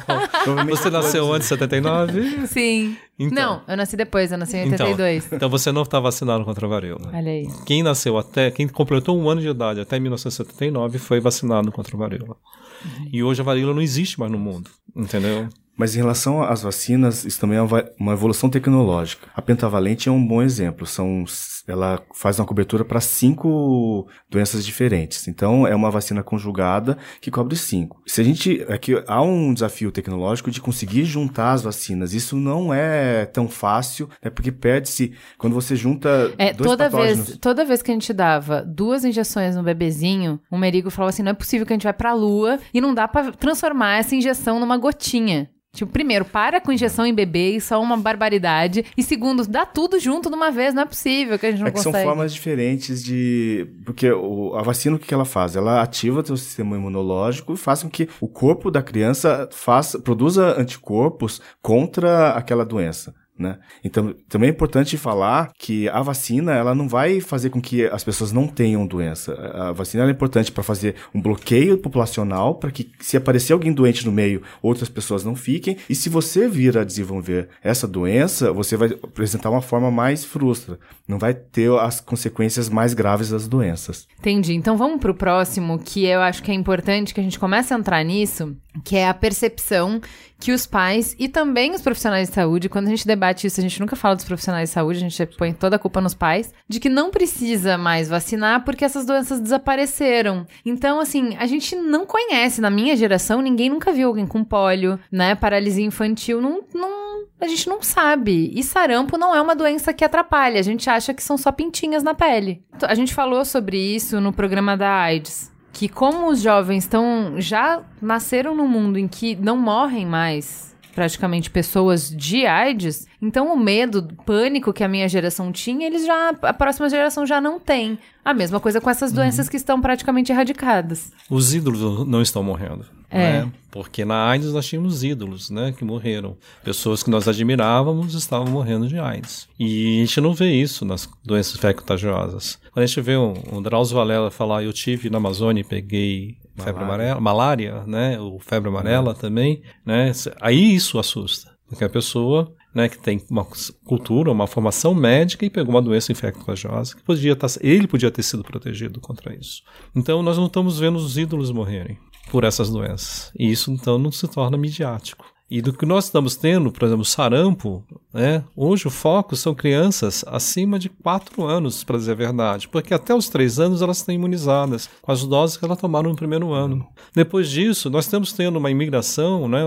você 0.67 0.91
nasceu 0.91 1.33
antes 1.33 1.47
de 1.47 1.55
79? 1.55 2.47
Sim. 2.49 2.97
Então. 3.19 3.37
Não, 3.37 3.63
eu 3.69 3.77
nasci 3.77 3.97
depois, 3.97 4.33
eu 4.33 4.39
nasci 4.39 4.57
em 4.57 4.71
82. 4.71 5.27
Então, 5.27 5.37
então 5.37 5.51
você 5.51 5.71
não 5.71 5.83
está 5.83 6.01
vacinado 6.01 6.45
contra 6.45 6.67
a 6.67 6.69
varíola. 6.69 7.11
Olha 7.13 7.31
aí. 7.31 7.47
Quem 7.67 7.83
nasceu 7.83 8.17
até, 8.17 8.51
quem 8.51 8.67
completou 8.67 9.17
um 9.17 9.29
ano 9.29 9.41
de 9.41 9.49
idade 9.49 9.81
até 9.81 10.01
1979 10.01 10.99
foi 10.99 11.21
vacinado 11.21 11.71
contra 11.71 11.95
a 11.95 11.99
varíola. 11.99 12.37
Uhum. 12.85 13.09
E 13.13 13.23
hoje 13.23 13.43
a 13.43 13.45
varíola 13.45 13.75
não 13.75 13.83
existe 13.83 14.19
mais 14.19 14.33
no 14.33 14.39
mundo, 14.39 14.71
entendeu? 14.97 15.49
Mas 15.79 15.95
em 15.95 15.99
relação 15.99 16.43
às 16.43 16.63
vacinas, 16.63 17.25
isso 17.25 17.41
também 17.41 17.57
é 17.57 17.63
uma 17.99 18.13
evolução 18.13 18.51
tecnológica. 18.51 19.29
A 19.35 19.41
pentavalente 19.41 20.09
é 20.09 20.13
um 20.13 20.27
bom 20.27 20.43
exemplo. 20.43 20.85
São, 20.85 21.25
ela 21.69 22.03
faz 22.13 22.41
uma 22.41 22.47
cobertura 22.47 22.85
para 22.85 23.01
cinco 23.01 24.09
doenças 24.29 24.67
diferentes. 24.67 25.29
Então, 25.29 25.65
é 25.67 25.75
uma 25.77 25.89
vacina 25.89 26.21
conjugada 26.23 26.99
que 27.21 27.31
cobre 27.31 27.55
cinco. 27.55 28.03
Se 28.05 28.21
a 28.21 28.25
gente, 28.25 28.67
aqui 28.69 28.97
é 28.97 29.05
há 29.07 29.23
um 29.23 29.55
desafio 29.55 29.93
tecnológico 29.93 30.51
de 30.51 30.61
conseguir 30.61 31.05
juntar 31.05 31.53
as 31.53 31.63
vacinas. 31.63 32.13
Isso 32.13 32.37
não 32.37 32.75
é 32.75 33.25
tão 33.27 33.49
fácil, 33.49 34.09
né? 34.21 34.31
Porque 34.31 34.51
perde-se 34.51 35.13
quando 35.39 35.55
você 35.55 35.77
junta 35.77 36.33
é, 36.37 36.53
dois 36.53 36.71
toda 36.71 36.91
patógenos. 36.91 37.27
vez, 37.29 37.39
toda 37.39 37.65
vez 37.65 37.83
que 37.83 37.91
a 37.93 37.95
gente 37.95 38.13
dava 38.13 38.63
duas 38.63 39.05
injeções 39.05 39.55
no 39.55 39.63
bebezinho, 39.63 40.41
o 40.51 40.59
Merigo 40.59 40.91
falava 40.91 41.11
assim: 41.11 41.23
não 41.23 41.31
é 41.31 41.35
possível 41.35 41.65
que 41.65 41.73
a 41.73 41.77
gente 41.77 41.85
vai 41.85 41.93
pra 41.93 42.13
lua 42.13 42.59
e 42.75 42.81
não 42.81 42.93
dá 42.93 43.07
para 43.07 43.31
transformar 43.31 43.99
essa 43.99 44.17
injeção 44.17 44.59
numa 44.59 44.77
gotinha. 44.77 45.49
Tipo, 45.79 45.93
primeiro, 45.93 46.25
para 46.25 46.61
com 46.61 46.73
injeção 46.73 47.07
em 47.07 47.15
bebê, 47.15 47.51
isso 47.53 47.73
é 47.73 47.77
uma 47.77 47.97
barbaridade. 47.97 48.85
E 48.97 49.03
segundo, 49.03 49.47
dá 49.47 49.65
tudo 49.65 50.01
junto 50.01 50.29
de 50.29 50.35
uma 50.35 50.51
vez, 50.51 50.75
não 50.75 50.83
é 50.83 50.85
possível 50.85 51.39
que 51.39 51.47
a 51.47 51.51
gente 51.53 51.61
não 51.61 51.69
é 51.69 51.71
que 51.71 51.77
consegue. 51.77 51.99
são 51.99 52.05
formas 52.05 52.35
diferentes 52.35 53.05
de... 53.05 53.69
Porque 53.85 54.11
o, 54.11 54.57
a 54.57 54.63
vacina, 54.63 54.97
o 54.97 54.99
que 54.99 55.15
ela 55.15 55.25
faz? 55.25 55.55
Ela 55.55 55.81
ativa 55.81 56.19
o 56.19 56.23
teu 56.25 56.37
sistema 56.37 56.77
imunológico 56.77 57.55
e 57.55 57.57
faz 57.57 57.85
com 57.85 57.89
que 57.89 58.09
o 58.21 58.27
corpo 58.27 58.73
da 58.73 58.83
criança 58.83 59.49
faça, 59.53 60.01
produza 60.01 60.61
anticorpos 60.61 61.41
contra 61.63 62.31
aquela 62.31 62.65
doença. 62.65 63.15
Né? 63.39 63.57
Então, 63.85 64.15
também 64.29 64.49
é 64.49 64.53
importante 64.53 64.97
falar 64.97 65.53
que 65.57 65.89
a 65.91 66.03
vacina 66.03 66.53
ela 66.55 66.75
não 66.75 66.89
vai 66.89 67.21
fazer 67.21 67.51
com 67.51 67.61
que 67.61 67.87
as 67.87 68.03
pessoas 68.03 68.33
não 68.33 68.49
tenham 68.49 68.85
doença. 68.85 69.33
A 69.55 69.73
vacina 69.73 70.05
é 70.05 70.11
importante 70.11 70.51
para 70.51 70.65
fazer 70.65 70.97
um 71.15 71.23
bloqueio 71.23 71.79
populacional, 71.79 72.57
para 72.57 72.73
que 72.73 72.91
se 72.99 73.17
aparecer 73.17 73.53
alguém 73.53 73.73
doente 73.73 74.05
no 74.05 74.11
meio, 74.11 74.43
outras 74.61 74.89
pessoas 74.89 75.23
não 75.25 75.37
fiquem. 75.37 75.77
E 75.89 75.95
se 75.95 76.09
você 76.09 76.49
vir 76.49 76.77
a 76.77 76.83
desenvolver 76.83 77.49
essa 77.63 77.87
doença, 77.87 78.53
você 78.53 78.77
vai 78.77 78.89
apresentar 78.89 79.51
uma 79.51 79.63
forma 79.63 79.91
mais 79.91 80.25
frustra. 80.25 80.79
Não 81.07 81.19
vai 81.19 81.33
ter 81.33 81.71
as 81.79 82.01
consequências 82.01 82.69
mais 82.69 82.93
graves 82.93 83.31
das 83.31 83.47
doenças. 83.47 84.09
Entendi. 84.19 84.55
Então 84.55 84.77
vamos 84.77 84.99
para 84.99 85.13
o 85.13 85.15
próximo, 85.15 85.79
que 85.79 86.05
eu 86.05 86.21
acho 86.21 86.43
que 86.43 86.51
é 86.51 86.55
importante 86.55 87.15
que 87.15 87.21
a 87.21 87.23
gente 87.23 87.39
comece 87.39 87.73
a 87.73 87.79
entrar 87.79 88.05
nisso, 88.05 88.57
que 88.85 88.97
é 88.97 89.09
a 89.09 89.15
percepção 89.15 90.01
que 90.41 90.53
os 90.53 90.67
pais 90.67 91.17
e 91.19 91.29
também 91.29 91.75
os 91.75 91.83
profissionais 91.83 92.29
de 92.29 92.35
saúde, 92.35 92.69
quando 92.69 92.87
a 92.87 92.91
gente 92.91 93.07
debate 93.07 93.47
isso, 93.47 93.59
a 93.59 93.63
gente 93.63 93.81
nunca 93.81 93.97
fala 93.97 94.15
dos 94.15 94.25
profissionais 94.25 94.69
de 94.69 94.75
saúde, 94.75 94.99
a 94.99 95.09
gente 95.09 95.27
põe 95.37 95.53
toda 95.53 95.77
a 95.77 95.79
culpa 95.79 96.01
nos 96.01 96.15
pais, 96.15 96.55
de 96.69 96.79
que 96.79 96.89
não 96.89 97.11
precisa 97.11 97.77
mais 97.77 98.09
vacinar 98.09 98.65
porque 98.65 98.85
essas 98.85 99.05
doenças 99.05 99.41
desapareceram. 99.41 100.47
Então, 100.65 101.01
assim, 101.01 101.37
a 101.39 101.47
gente 101.47 101.75
não 101.75 102.07
conhece, 102.07 102.61
na 102.61 102.71
minha 102.71 102.97
geração, 102.97 103.43
ninguém 103.43 103.69
nunca 103.69 103.93
viu 103.93 104.09
alguém 104.09 104.27
com 104.27 104.45
pólio, 104.45 104.99
né, 105.11 105.35
paralisia 105.35 105.85
infantil, 105.85 106.41
não, 106.41 106.63
não 106.73 107.09
a 107.41 107.47
gente 107.47 107.69
não 107.69 107.83
sabe. 107.83 108.53
E 108.55 108.63
sarampo 108.63 109.17
não 109.17 109.35
é 109.35 109.41
uma 109.41 109.55
doença 109.55 109.93
que 109.93 110.05
atrapalha. 110.05 110.59
A 110.59 110.63
gente 110.63 110.91
acha 110.91 111.15
que 111.15 111.23
são 111.23 111.39
só 111.39 111.53
pintinhas 111.53 112.03
na 112.03 112.13
pele. 112.13 112.65
A 112.83 112.95
gente 112.97 113.15
falou 113.15 113.45
sobre 113.45 113.79
isso 113.79 114.21
no 114.21 114.33
programa 114.33 114.77
da 114.77 114.91
AIDS 114.91 115.57
que 115.73 115.89
como 115.89 116.29
os 116.29 116.41
jovens 116.41 116.85
estão 116.85 117.41
já 117.41 117.83
nasceram 118.01 118.55
num 118.55 118.69
mundo 118.69 118.99
em 118.99 119.07
que 119.07 119.37
não 119.37 119.57
morrem 119.57 120.07
mais 120.07 120.69
praticamente 120.95 121.49
pessoas 121.49 122.11
de 122.11 122.45
AIDS, 122.45 123.07
então 123.21 123.53
o 123.53 123.59
medo, 123.59 123.99
o 123.99 124.23
pânico 124.25 124.73
que 124.73 124.85
a 124.85 124.89
minha 124.89 125.09
geração 125.09 125.51
tinha, 125.51 125.87
eles 125.87 126.07
já 126.07 126.31
a 126.43 126.53
próxima 126.55 126.89
geração 126.89 127.27
já 127.27 127.41
não 127.41 127.59
tem. 127.59 127.99
A 128.25 128.33
mesma 128.33 128.61
coisa 128.61 128.81
com 128.81 128.91
essas 128.91 129.11
doenças 129.11 129.47
uhum. 129.47 129.51
que 129.51 129.57
estão 129.57 129.81
praticamente 129.81 130.31
erradicadas. 130.31 131.11
Os 131.31 131.55
ídolos 131.55 132.07
não 132.07 132.23
estão 132.23 132.43
morrendo. 132.43 132.85
É. 133.11 133.45
Né? 133.45 133.53
Porque 133.71 134.05
na 134.05 134.29
AIDS 134.29 134.53
nós 134.53 134.67
tínhamos 134.67 135.03
ídolos, 135.03 135.49
né, 135.51 135.73
que 135.73 135.85
morreram. 135.85 136.37
Pessoas 136.63 137.03
que 137.03 137.11
nós 137.11 137.27
admirávamos 137.27 138.15
estavam 138.15 138.47
morrendo 138.49 138.87
de 138.87 138.99
AIDS. 138.99 139.49
E 139.59 139.97
a 140.03 140.05
gente 140.05 140.21
não 140.21 140.35
vê 140.35 140.53
isso 140.53 140.85
nas 140.85 141.09
doenças 141.25 141.55
infecto-contagiosas. 141.55 142.59
Quando 142.71 142.85
a 142.85 142.87
gente 142.87 143.01
vê 143.01 143.17
um, 143.17 143.35
um 143.51 143.63
Drauzio 143.63 143.97
Valela 143.97 144.31
falar, 144.31 144.63
eu 144.63 144.73
tive 144.73 145.09
na 145.09 145.17
Amazônia 145.17 145.63
e 145.63 145.65
peguei 145.65 146.37
febre 146.57 146.83
amarela, 146.83 147.21
malária, 147.21 147.83
né, 147.87 148.21
ou 148.21 148.39
febre 148.41 148.69
amarela 148.69 149.15
também, 149.15 149.63
né, 149.87 150.13
aí 150.41 150.75
isso 150.75 150.99
assusta. 150.99 151.57
Porque 151.69 151.85
a 151.85 151.89
pessoa 151.89 152.53
né, 152.75 152.89
que 152.89 152.99
tem 152.99 153.23
uma 153.31 153.47
cultura, 153.85 154.31
uma 154.31 154.47
formação 154.47 154.95
médica 154.95 155.45
e 155.45 155.51
pegou 155.51 155.75
uma 155.75 155.83
doença 155.83 156.13
infecto-contagiosa, 156.13 156.95
que 156.95 157.03
podia 157.03 157.33
estar, 157.33 157.49
tá, 157.49 157.55
ele 157.61 157.87
podia 157.87 158.11
ter 158.11 158.23
sido 158.23 158.45
protegido 158.45 159.01
contra 159.01 159.35
isso. 159.35 159.63
Então 159.95 160.23
nós 160.23 160.37
não 160.37 160.47
estamos 160.47 160.79
vendo 160.79 160.97
os 160.97 161.17
ídolos 161.17 161.51
morrerem 161.51 161.99
por 162.31 162.45
essas 162.45 162.71
doenças. 162.71 163.33
E 163.39 163.51
isso 163.51 163.71
então 163.71 163.99
não 163.99 164.13
se 164.13 164.27
torna 164.29 164.57
midiático. 164.57 165.25
E 165.51 165.63
do 165.63 165.73
que 165.73 165.87
nós 165.87 166.05
estamos 166.05 166.37
tendo, 166.37 166.71
por 166.71 166.85
exemplo, 166.85 167.07
sarampo, 167.07 167.83
né? 168.13 168.45
hoje 168.55 168.87
o 168.87 168.91
foco 168.91 169.35
são 169.35 169.55
crianças 169.55 170.23
acima 170.27 170.79
de 170.79 170.91
4 170.91 171.43
anos, 171.43 171.83
para 171.83 171.97
dizer 171.97 172.13
a 172.13 172.17
verdade, 172.17 172.69
porque 172.69 172.93
até 172.93 173.15
os 173.15 173.31
3 173.31 173.59
anos 173.59 173.81
elas 173.81 173.97
estão 173.97 174.15
imunizadas 174.15 174.91
com 175.01 175.11
as 175.11 175.25
doses 175.25 175.57
que 175.57 175.65
elas 175.65 175.79
tomaram 175.79 176.11
no 176.11 176.17
primeiro 176.17 176.53
ano. 176.53 176.87
Depois 177.15 177.49
disso, 177.49 177.89
nós 177.89 178.05
estamos 178.05 178.35
tendo 178.35 178.59
uma 178.59 178.71
imigração, 178.71 179.49
né? 179.49 179.61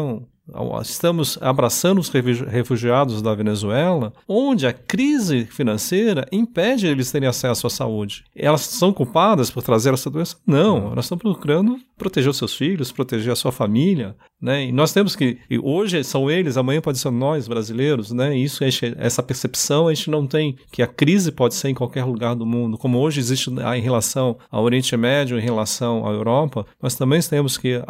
Estamos 0.82 1.38
abraçando 1.42 2.00
os 2.00 2.10
refugiados 2.10 3.22
da 3.22 3.34
Venezuela, 3.34 4.14
onde 4.28 4.68
a 4.68 4.74
crise 4.74 5.46
financeira 5.46 6.28
impede 6.32 6.88
eles 6.88 7.12
terem 7.12 7.28
acesso 7.28 7.68
à 7.68 7.70
saúde. 7.70 8.24
Elas 8.36 8.62
são 8.62 8.92
culpadas 8.92 9.50
por 9.50 9.64
trazer 9.64 9.94
essa 9.94 10.10
doença? 10.10 10.38
Não, 10.46 10.92
elas 10.92 11.06
estão 11.06 11.18
procurando 11.18 11.80
proteger 11.98 12.32
os 12.32 12.38
seus 12.38 12.56
filhos, 12.56 12.92
proteger 12.92 13.32
a 13.32 13.36
sua 13.36 13.52
família, 13.52 14.16
né? 14.42 14.66
E 14.66 14.72
nós 14.72 14.92
temos 14.92 15.16
que, 15.16 15.38
hoje 15.62 16.04
são 16.04 16.32
eles, 16.32 16.58
amanhã 16.58 16.82
pode 16.82 16.98
ser 16.98 17.12
nós 17.12 17.48
brasileiros, 17.48 18.12
né? 18.12 18.36
Isso, 18.36 18.64
essa 18.98 19.22
percepção 19.22 19.88
a 19.88 19.94
gente 19.94 20.10
não 20.10 20.26
tem 20.26 20.58
que 20.72 20.82
a 20.82 20.88
crise 20.88 21.32
pode 21.32 21.54
ser 21.54 21.70
em 21.70 21.76
qualquer 21.76 22.04
lugar 22.04 22.36
do 22.36 22.46
mundo, 22.46 22.78
como 22.78 22.98
hoje 22.98 23.20
existe 23.20 23.52
em 23.52 23.82
relação 23.82 24.38
ao 24.50 24.64
Oriente 24.64 24.98
Médio, 24.98 25.38
em 25.38 25.42
relação 25.42 26.08
à 26.08 26.12
Europa, 26.12 26.66
nós 26.82 26.96
também 26.96 27.22
temos 27.22 27.58
que 27.58 27.82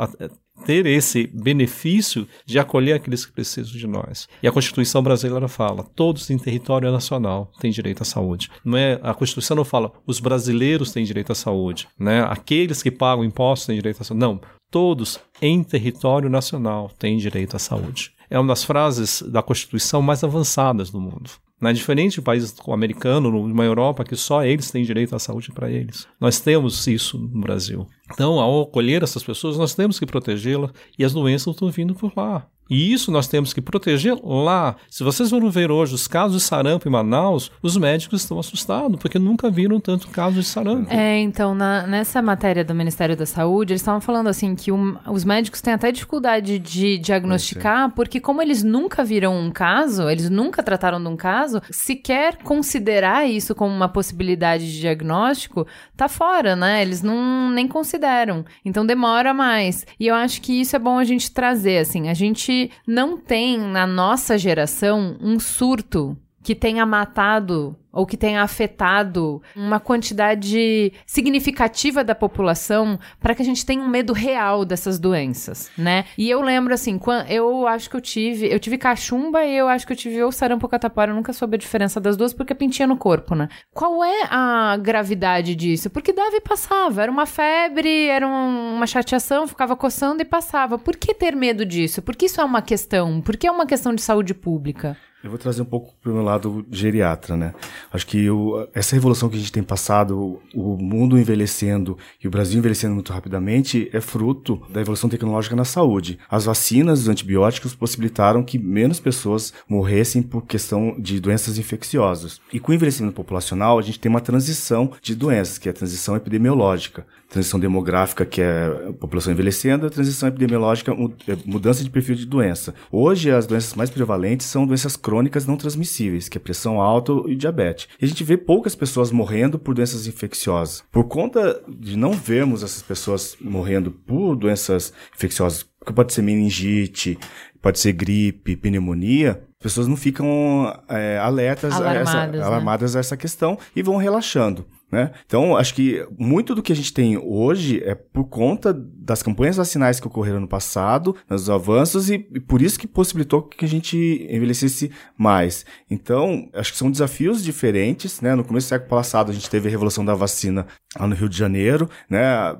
ter 0.65 0.85
esse 0.85 1.27
benefício 1.27 2.27
de 2.45 2.59
acolher 2.59 2.93
aqueles 2.93 3.25
que 3.25 3.31
precisam 3.31 3.73
de 3.73 3.87
nós. 3.87 4.27
E 4.41 4.47
a 4.47 4.51
Constituição 4.51 5.01
brasileira 5.01 5.47
fala: 5.47 5.83
todos 5.95 6.29
em 6.29 6.37
território 6.37 6.91
nacional 6.91 7.51
têm 7.59 7.71
direito 7.71 8.01
à 8.01 8.05
saúde. 8.05 8.49
Não 8.63 8.77
é 8.77 8.99
a 9.03 9.13
Constituição 9.13 9.57
não 9.57 9.65
fala 9.65 9.91
os 10.05 10.19
brasileiros 10.19 10.91
têm 10.91 11.03
direito 11.03 11.31
à 11.31 11.35
saúde, 11.35 11.87
né? 11.99 12.21
Aqueles 12.23 12.81
que 12.81 12.91
pagam 12.91 13.23
impostos 13.23 13.67
têm 13.67 13.75
direito 13.75 14.01
à 14.01 14.03
saúde. 14.03 14.21
Não, 14.21 14.39
todos 14.69 15.19
em 15.41 15.63
território 15.63 16.29
nacional 16.29 16.91
têm 16.97 17.17
direito 17.17 17.55
à 17.55 17.59
saúde. 17.59 18.11
É 18.29 18.39
uma 18.39 18.47
das 18.47 18.63
frases 18.63 19.21
da 19.21 19.41
Constituição 19.41 20.01
mais 20.01 20.23
avançadas 20.23 20.89
do 20.89 20.99
mundo. 20.99 21.29
Né? 21.61 21.71
Diferente 21.71 22.15
de 22.15 22.21
países 22.21 22.51
como 22.51 22.73
americano, 22.73 23.29
numa 23.29 23.63
Europa, 23.63 24.03
que 24.03 24.15
só 24.15 24.43
eles 24.43 24.71
têm 24.71 24.83
direito 24.83 25.15
à 25.15 25.19
saúde 25.19 25.51
para 25.51 25.69
eles. 25.69 26.07
Nós 26.19 26.39
temos 26.39 26.87
isso 26.87 27.19
no 27.19 27.41
Brasil. 27.41 27.87
Então, 28.11 28.39
ao 28.39 28.63
acolher 28.63 29.03
essas 29.03 29.23
pessoas, 29.23 29.57
nós 29.57 29.75
temos 29.75 29.99
que 29.99 30.05
protegê-las 30.05 30.71
e 30.97 31.05
as 31.05 31.13
doenças 31.13 31.53
estão 31.53 31.69
vindo 31.69 31.93
por 31.93 32.11
lá. 32.17 32.47
E 32.71 32.93
isso 32.93 33.11
nós 33.11 33.27
temos 33.27 33.51
que 33.51 33.59
proteger 33.59 34.17
lá. 34.23 34.77
Se 34.89 35.03
vocês 35.03 35.29
vão 35.29 35.51
ver 35.51 35.69
hoje 35.69 35.93
os 35.93 36.07
casos 36.07 36.41
de 36.41 36.47
sarampo 36.47 36.87
em 36.87 36.91
Manaus, 36.91 37.51
os 37.61 37.75
médicos 37.75 38.21
estão 38.21 38.39
assustados, 38.39 38.97
porque 38.97 39.19
nunca 39.19 39.49
viram 39.49 39.77
tanto 39.77 40.07
caso 40.07 40.35
de 40.35 40.43
sarampo. 40.45 40.89
É, 40.89 41.19
então, 41.19 41.53
na, 41.53 41.85
nessa 41.85 42.21
matéria 42.21 42.63
do 42.63 42.73
Ministério 42.73 43.17
da 43.17 43.25
Saúde, 43.25 43.73
eles 43.73 43.81
estavam 43.81 43.99
falando 43.99 44.27
assim 44.27 44.55
que 44.55 44.71
um, 44.71 44.95
os 45.05 45.25
médicos 45.25 45.59
têm 45.59 45.73
até 45.73 45.91
dificuldade 45.91 46.59
de 46.59 46.97
diagnosticar, 46.97 47.91
porque 47.91 48.21
como 48.21 48.41
eles 48.41 48.63
nunca 48.63 49.03
viram 49.03 49.37
um 49.37 49.51
caso, 49.51 50.09
eles 50.09 50.29
nunca 50.29 50.63
trataram 50.63 51.01
de 51.03 51.09
um 51.09 51.17
caso, 51.17 51.61
sequer 51.69 52.37
considerar 52.37 53.27
isso 53.27 53.53
como 53.53 53.75
uma 53.75 53.89
possibilidade 53.89 54.71
de 54.71 54.79
diagnóstico, 54.79 55.67
tá 55.97 56.07
fora, 56.07 56.55
né? 56.55 56.81
Eles 56.81 57.03
não 57.03 57.49
nem 57.49 57.67
consideram. 57.67 58.45
Então 58.63 58.85
demora 58.85 59.33
mais. 59.33 59.85
E 59.99 60.07
eu 60.07 60.15
acho 60.15 60.41
que 60.41 60.61
isso 60.61 60.73
é 60.73 60.79
bom 60.79 60.97
a 60.97 61.03
gente 61.03 61.31
trazer, 61.31 61.79
assim, 61.79 62.07
a 62.07 62.13
gente 62.13 62.60
não 62.85 63.17
tem 63.17 63.57
na 63.57 63.87
nossa 63.87 64.37
geração 64.37 65.17
um 65.21 65.39
surto 65.39 66.17
que 66.43 66.55
tenha 66.55 66.85
matado 66.85 67.75
ou 67.91 68.05
que 68.05 68.15
tenha 68.15 68.41
afetado 68.41 69.41
uma 69.55 69.79
quantidade 69.79 70.93
significativa 71.05 72.03
da 72.03 72.15
população 72.15 72.97
para 73.19 73.35
que 73.35 73.41
a 73.41 73.45
gente 73.45 73.65
tenha 73.65 73.81
um 73.81 73.89
medo 73.89 74.13
real 74.13 74.63
dessas 74.63 74.97
doenças, 74.97 75.69
né? 75.77 76.05
E 76.17 76.29
eu 76.29 76.41
lembro 76.41 76.73
assim, 76.73 76.99
eu 77.27 77.67
acho 77.67 77.89
que 77.89 77.95
eu 77.95 78.01
tive, 78.01 78.51
eu 78.51 78.59
tive 78.59 78.77
cachumba 78.77 79.43
e 79.43 79.55
eu 79.55 79.67
acho 79.67 79.85
que 79.85 79.93
eu 79.93 79.97
tive 79.97 80.23
ou 80.23 80.31
sarampo 80.31 80.67
catapora, 80.67 81.11
eu 81.11 81.15
nunca 81.15 81.33
soube 81.33 81.55
a 81.55 81.59
diferença 81.59 81.99
das 81.99 82.15
duas 82.15 82.33
porque 82.33 82.55
pintinha 82.55 82.87
no 82.87 82.97
corpo, 82.97 83.35
né? 83.35 83.49
Qual 83.73 84.03
é 84.03 84.27
a 84.29 84.77
gravidade 84.77 85.53
disso? 85.53 85.89
Porque 85.89 86.13
dava 86.13 86.35
e 86.35 86.41
passava, 86.41 87.03
era 87.03 87.11
uma 87.11 87.25
febre, 87.25 88.07
era 88.07 88.25
uma 88.25 88.87
chateação, 88.87 89.47
ficava 89.47 89.75
coçando 89.75 90.21
e 90.21 90.25
passava. 90.25 90.79
Por 90.79 90.95
que 90.95 91.13
ter 91.13 91.35
medo 91.35 91.65
disso? 91.65 92.01
Porque 92.01 92.25
isso 92.25 92.39
é 92.39 92.45
uma 92.45 92.61
questão, 92.61 93.21
porque 93.21 93.47
é 93.47 93.51
uma 93.51 93.65
questão 93.65 93.93
de 93.93 94.01
saúde 94.01 94.33
pública. 94.33 94.97
Eu 95.23 95.29
vou 95.29 95.37
trazer 95.37 95.61
um 95.61 95.65
pouco 95.65 95.93
para 96.01 96.11
o 96.11 96.15
meu 96.15 96.23
lado 96.23 96.65
geriatra, 96.71 97.37
né? 97.37 97.53
Acho 97.93 98.07
que 98.07 98.29
o, 98.29 98.67
essa 98.73 98.95
revolução 98.95 99.29
que 99.29 99.35
a 99.35 99.39
gente 99.39 99.51
tem 99.51 99.61
passado, 99.61 100.41
o 100.53 100.77
mundo 100.77 101.19
envelhecendo 101.19 101.97
e 102.23 102.27
o 102.27 102.31
Brasil 102.31 102.57
envelhecendo 102.57 102.95
muito 102.95 103.13
rapidamente, 103.13 103.87
é 103.93 104.01
fruto 104.01 104.61
da 104.69 104.81
evolução 104.81 105.09
tecnológica 105.09 105.55
na 105.55 105.63
saúde. 105.63 106.17
As 106.29 106.45
vacinas, 106.45 107.01
os 107.01 107.07
antibióticos 107.07 107.75
possibilitaram 107.75 108.43
que 108.43 108.57
menos 108.57 108.99
pessoas 108.99 109.53
morressem 109.69 110.23
por 110.23 110.45
questão 110.45 110.95
de 110.97 111.19
doenças 111.19 111.59
infecciosas. 111.59 112.41
E 112.51 112.59
com 112.59 112.71
o 112.71 112.75
envelhecimento 112.75 113.13
populacional, 113.13 113.77
a 113.77 113.81
gente 113.83 113.99
tem 113.99 114.09
uma 114.09 114.21
transição 114.21 114.91
de 115.01 115.13
doenças, 115.13 115.59
que 115.59 115.69
é 115.69 115.71
a 115.71 115.75
transição 115.75 116.15
epidemiológica 116.15 117.05
transição 117.31 117.57
demográfica, 117.57 118.25
que 118.25 118.41
é 118.41 118.89
a 118.89 118.93
população 118.93 119.31
envelhecendo, 119.31 119.87
a 119.87 119.89
transição 119.89 120.27
epidemiológica, 120.27 120.91
é, 120.91 121.37
mudança 121.45 121.81
de 121.81 121.89
perfil 121.89 122.13
de 122.13 122.25
doença. 122.25 122.75
Hoje, 122.91 123.31
as 123.31 123.47
doenças 123.47 123.73
mais 123.73 123.89
prevalentes 123.89 124.47
são 124.47 124.67
doenças 124.67 124.97
crônicas 124.97 125.45
não 125.47 125.55
transmissíveis, 125.55 126.27
que 126.27 126.37
é 126.37 126.41
pressão 126.41 126.81
alta 126.81 127.13
e 127.27 127.35
diabetes. 127.35 127.87
E 128.01 128.05
a 128.05 128.07
gente 128.07 128.23
vê 128.25 128.35
poucas 128.35 128.75
pessoas 128.75 129.11
morrendo 129.11 129.57
por 129.57 129.73
doenças 129.73 130.07
infecciosas. 130.07 130.83
Por 130.91 131.05
conta 131.05 131.63
de 131.69 131.95
não 131.95 132.11
vermos 132.11 132.63
essas 132.63 132.81
pessoas 132.81 133.37
morrendo 133.39 133.91
por 133.91 134.35
doenças 134.35 134.91
infecciosas, 135.15 135.65
que 135.85 135.93
pode 135.93 136.11
ser 136.11 136.21
meningite, 136.21 137.17
pode 137.61 137.79
ser 137.79 137.93
gripe, 137.93 138.57
pneumonia, 138.57 139.41
as 139.61 139.63
pessoas 139.63 139.87
não 139.87 139.95
ficam 139.95 140.75
é, 140.89 141.17
alertas, 141.19 141.73
alarmadas, 141.73 142.15
a 142.15 142.19
essa, 142.23 142.31
né? 142.31 142.43
alarmadas 142.43 142.95
a 142.95 142.99
essa 142.99 143.15
questão 143.15 143.57
e 143.75 143.81
vão 143.81 143.95
relaxando. 143.95 144.65
Né? 144.91 145.11
Então, 145.25 145.55
acho 145.55 145.73
que 145.73 146.05
muito 146.19 146.53
do 146.53 146.61
que 146.61 146.73
a 146.73 146.75
gente 146.75 146.93
tem 146.93 147.17
hoje 147.17 147.81
é 147.83 147.95
por 147.95 148.25
conta 148.25 148.73
das 149.01 149.23
campanhas 149.23 149.57
vacinais 149.57 149.99
que 149.99 150.05
ocorreram 150.05 150.39
no 150.39 150.47
passado, 150.47 151.15
dos 151.27 151.49
avanços, 151.49 152.09
e, 152.11 152.27
e, 152.33 152.39
por 152.39 152.61
isso 152.61 152.79
que 152.79 152.85
possibilitou 152.85 153.41
que 153.41 153.65
a 153.65 153.67
gente 153.67 154.27
envelhecesse 154.29 154.91
mais. 155.17 155.65
Então, 155.89 156.47
acho 156.53 156.71
que 156.71 156.77
são 156.77 156.91
desafios 156.91 157.43
diferentes. 157.43 158.21
Né? 158.21 158.35
No 158.35 158.43
começo 158.43 158.67
do 158.67 158.69
século 158.69 158.89
passado, 158.89 159.31
a 159.31 159.33
gente 159.33 159.49
teve 159.49 159.67
a 159.67 159.71
revolução 159.71 160.05
da 160.05 160.13
vacina 160.13 160.67
lá 160.99 161.07
no 161.07 161.15
Rio 161.15 161.27
de 161.27 161.35
Janeiro. 161.35 161.89
Né? 162.07 162.19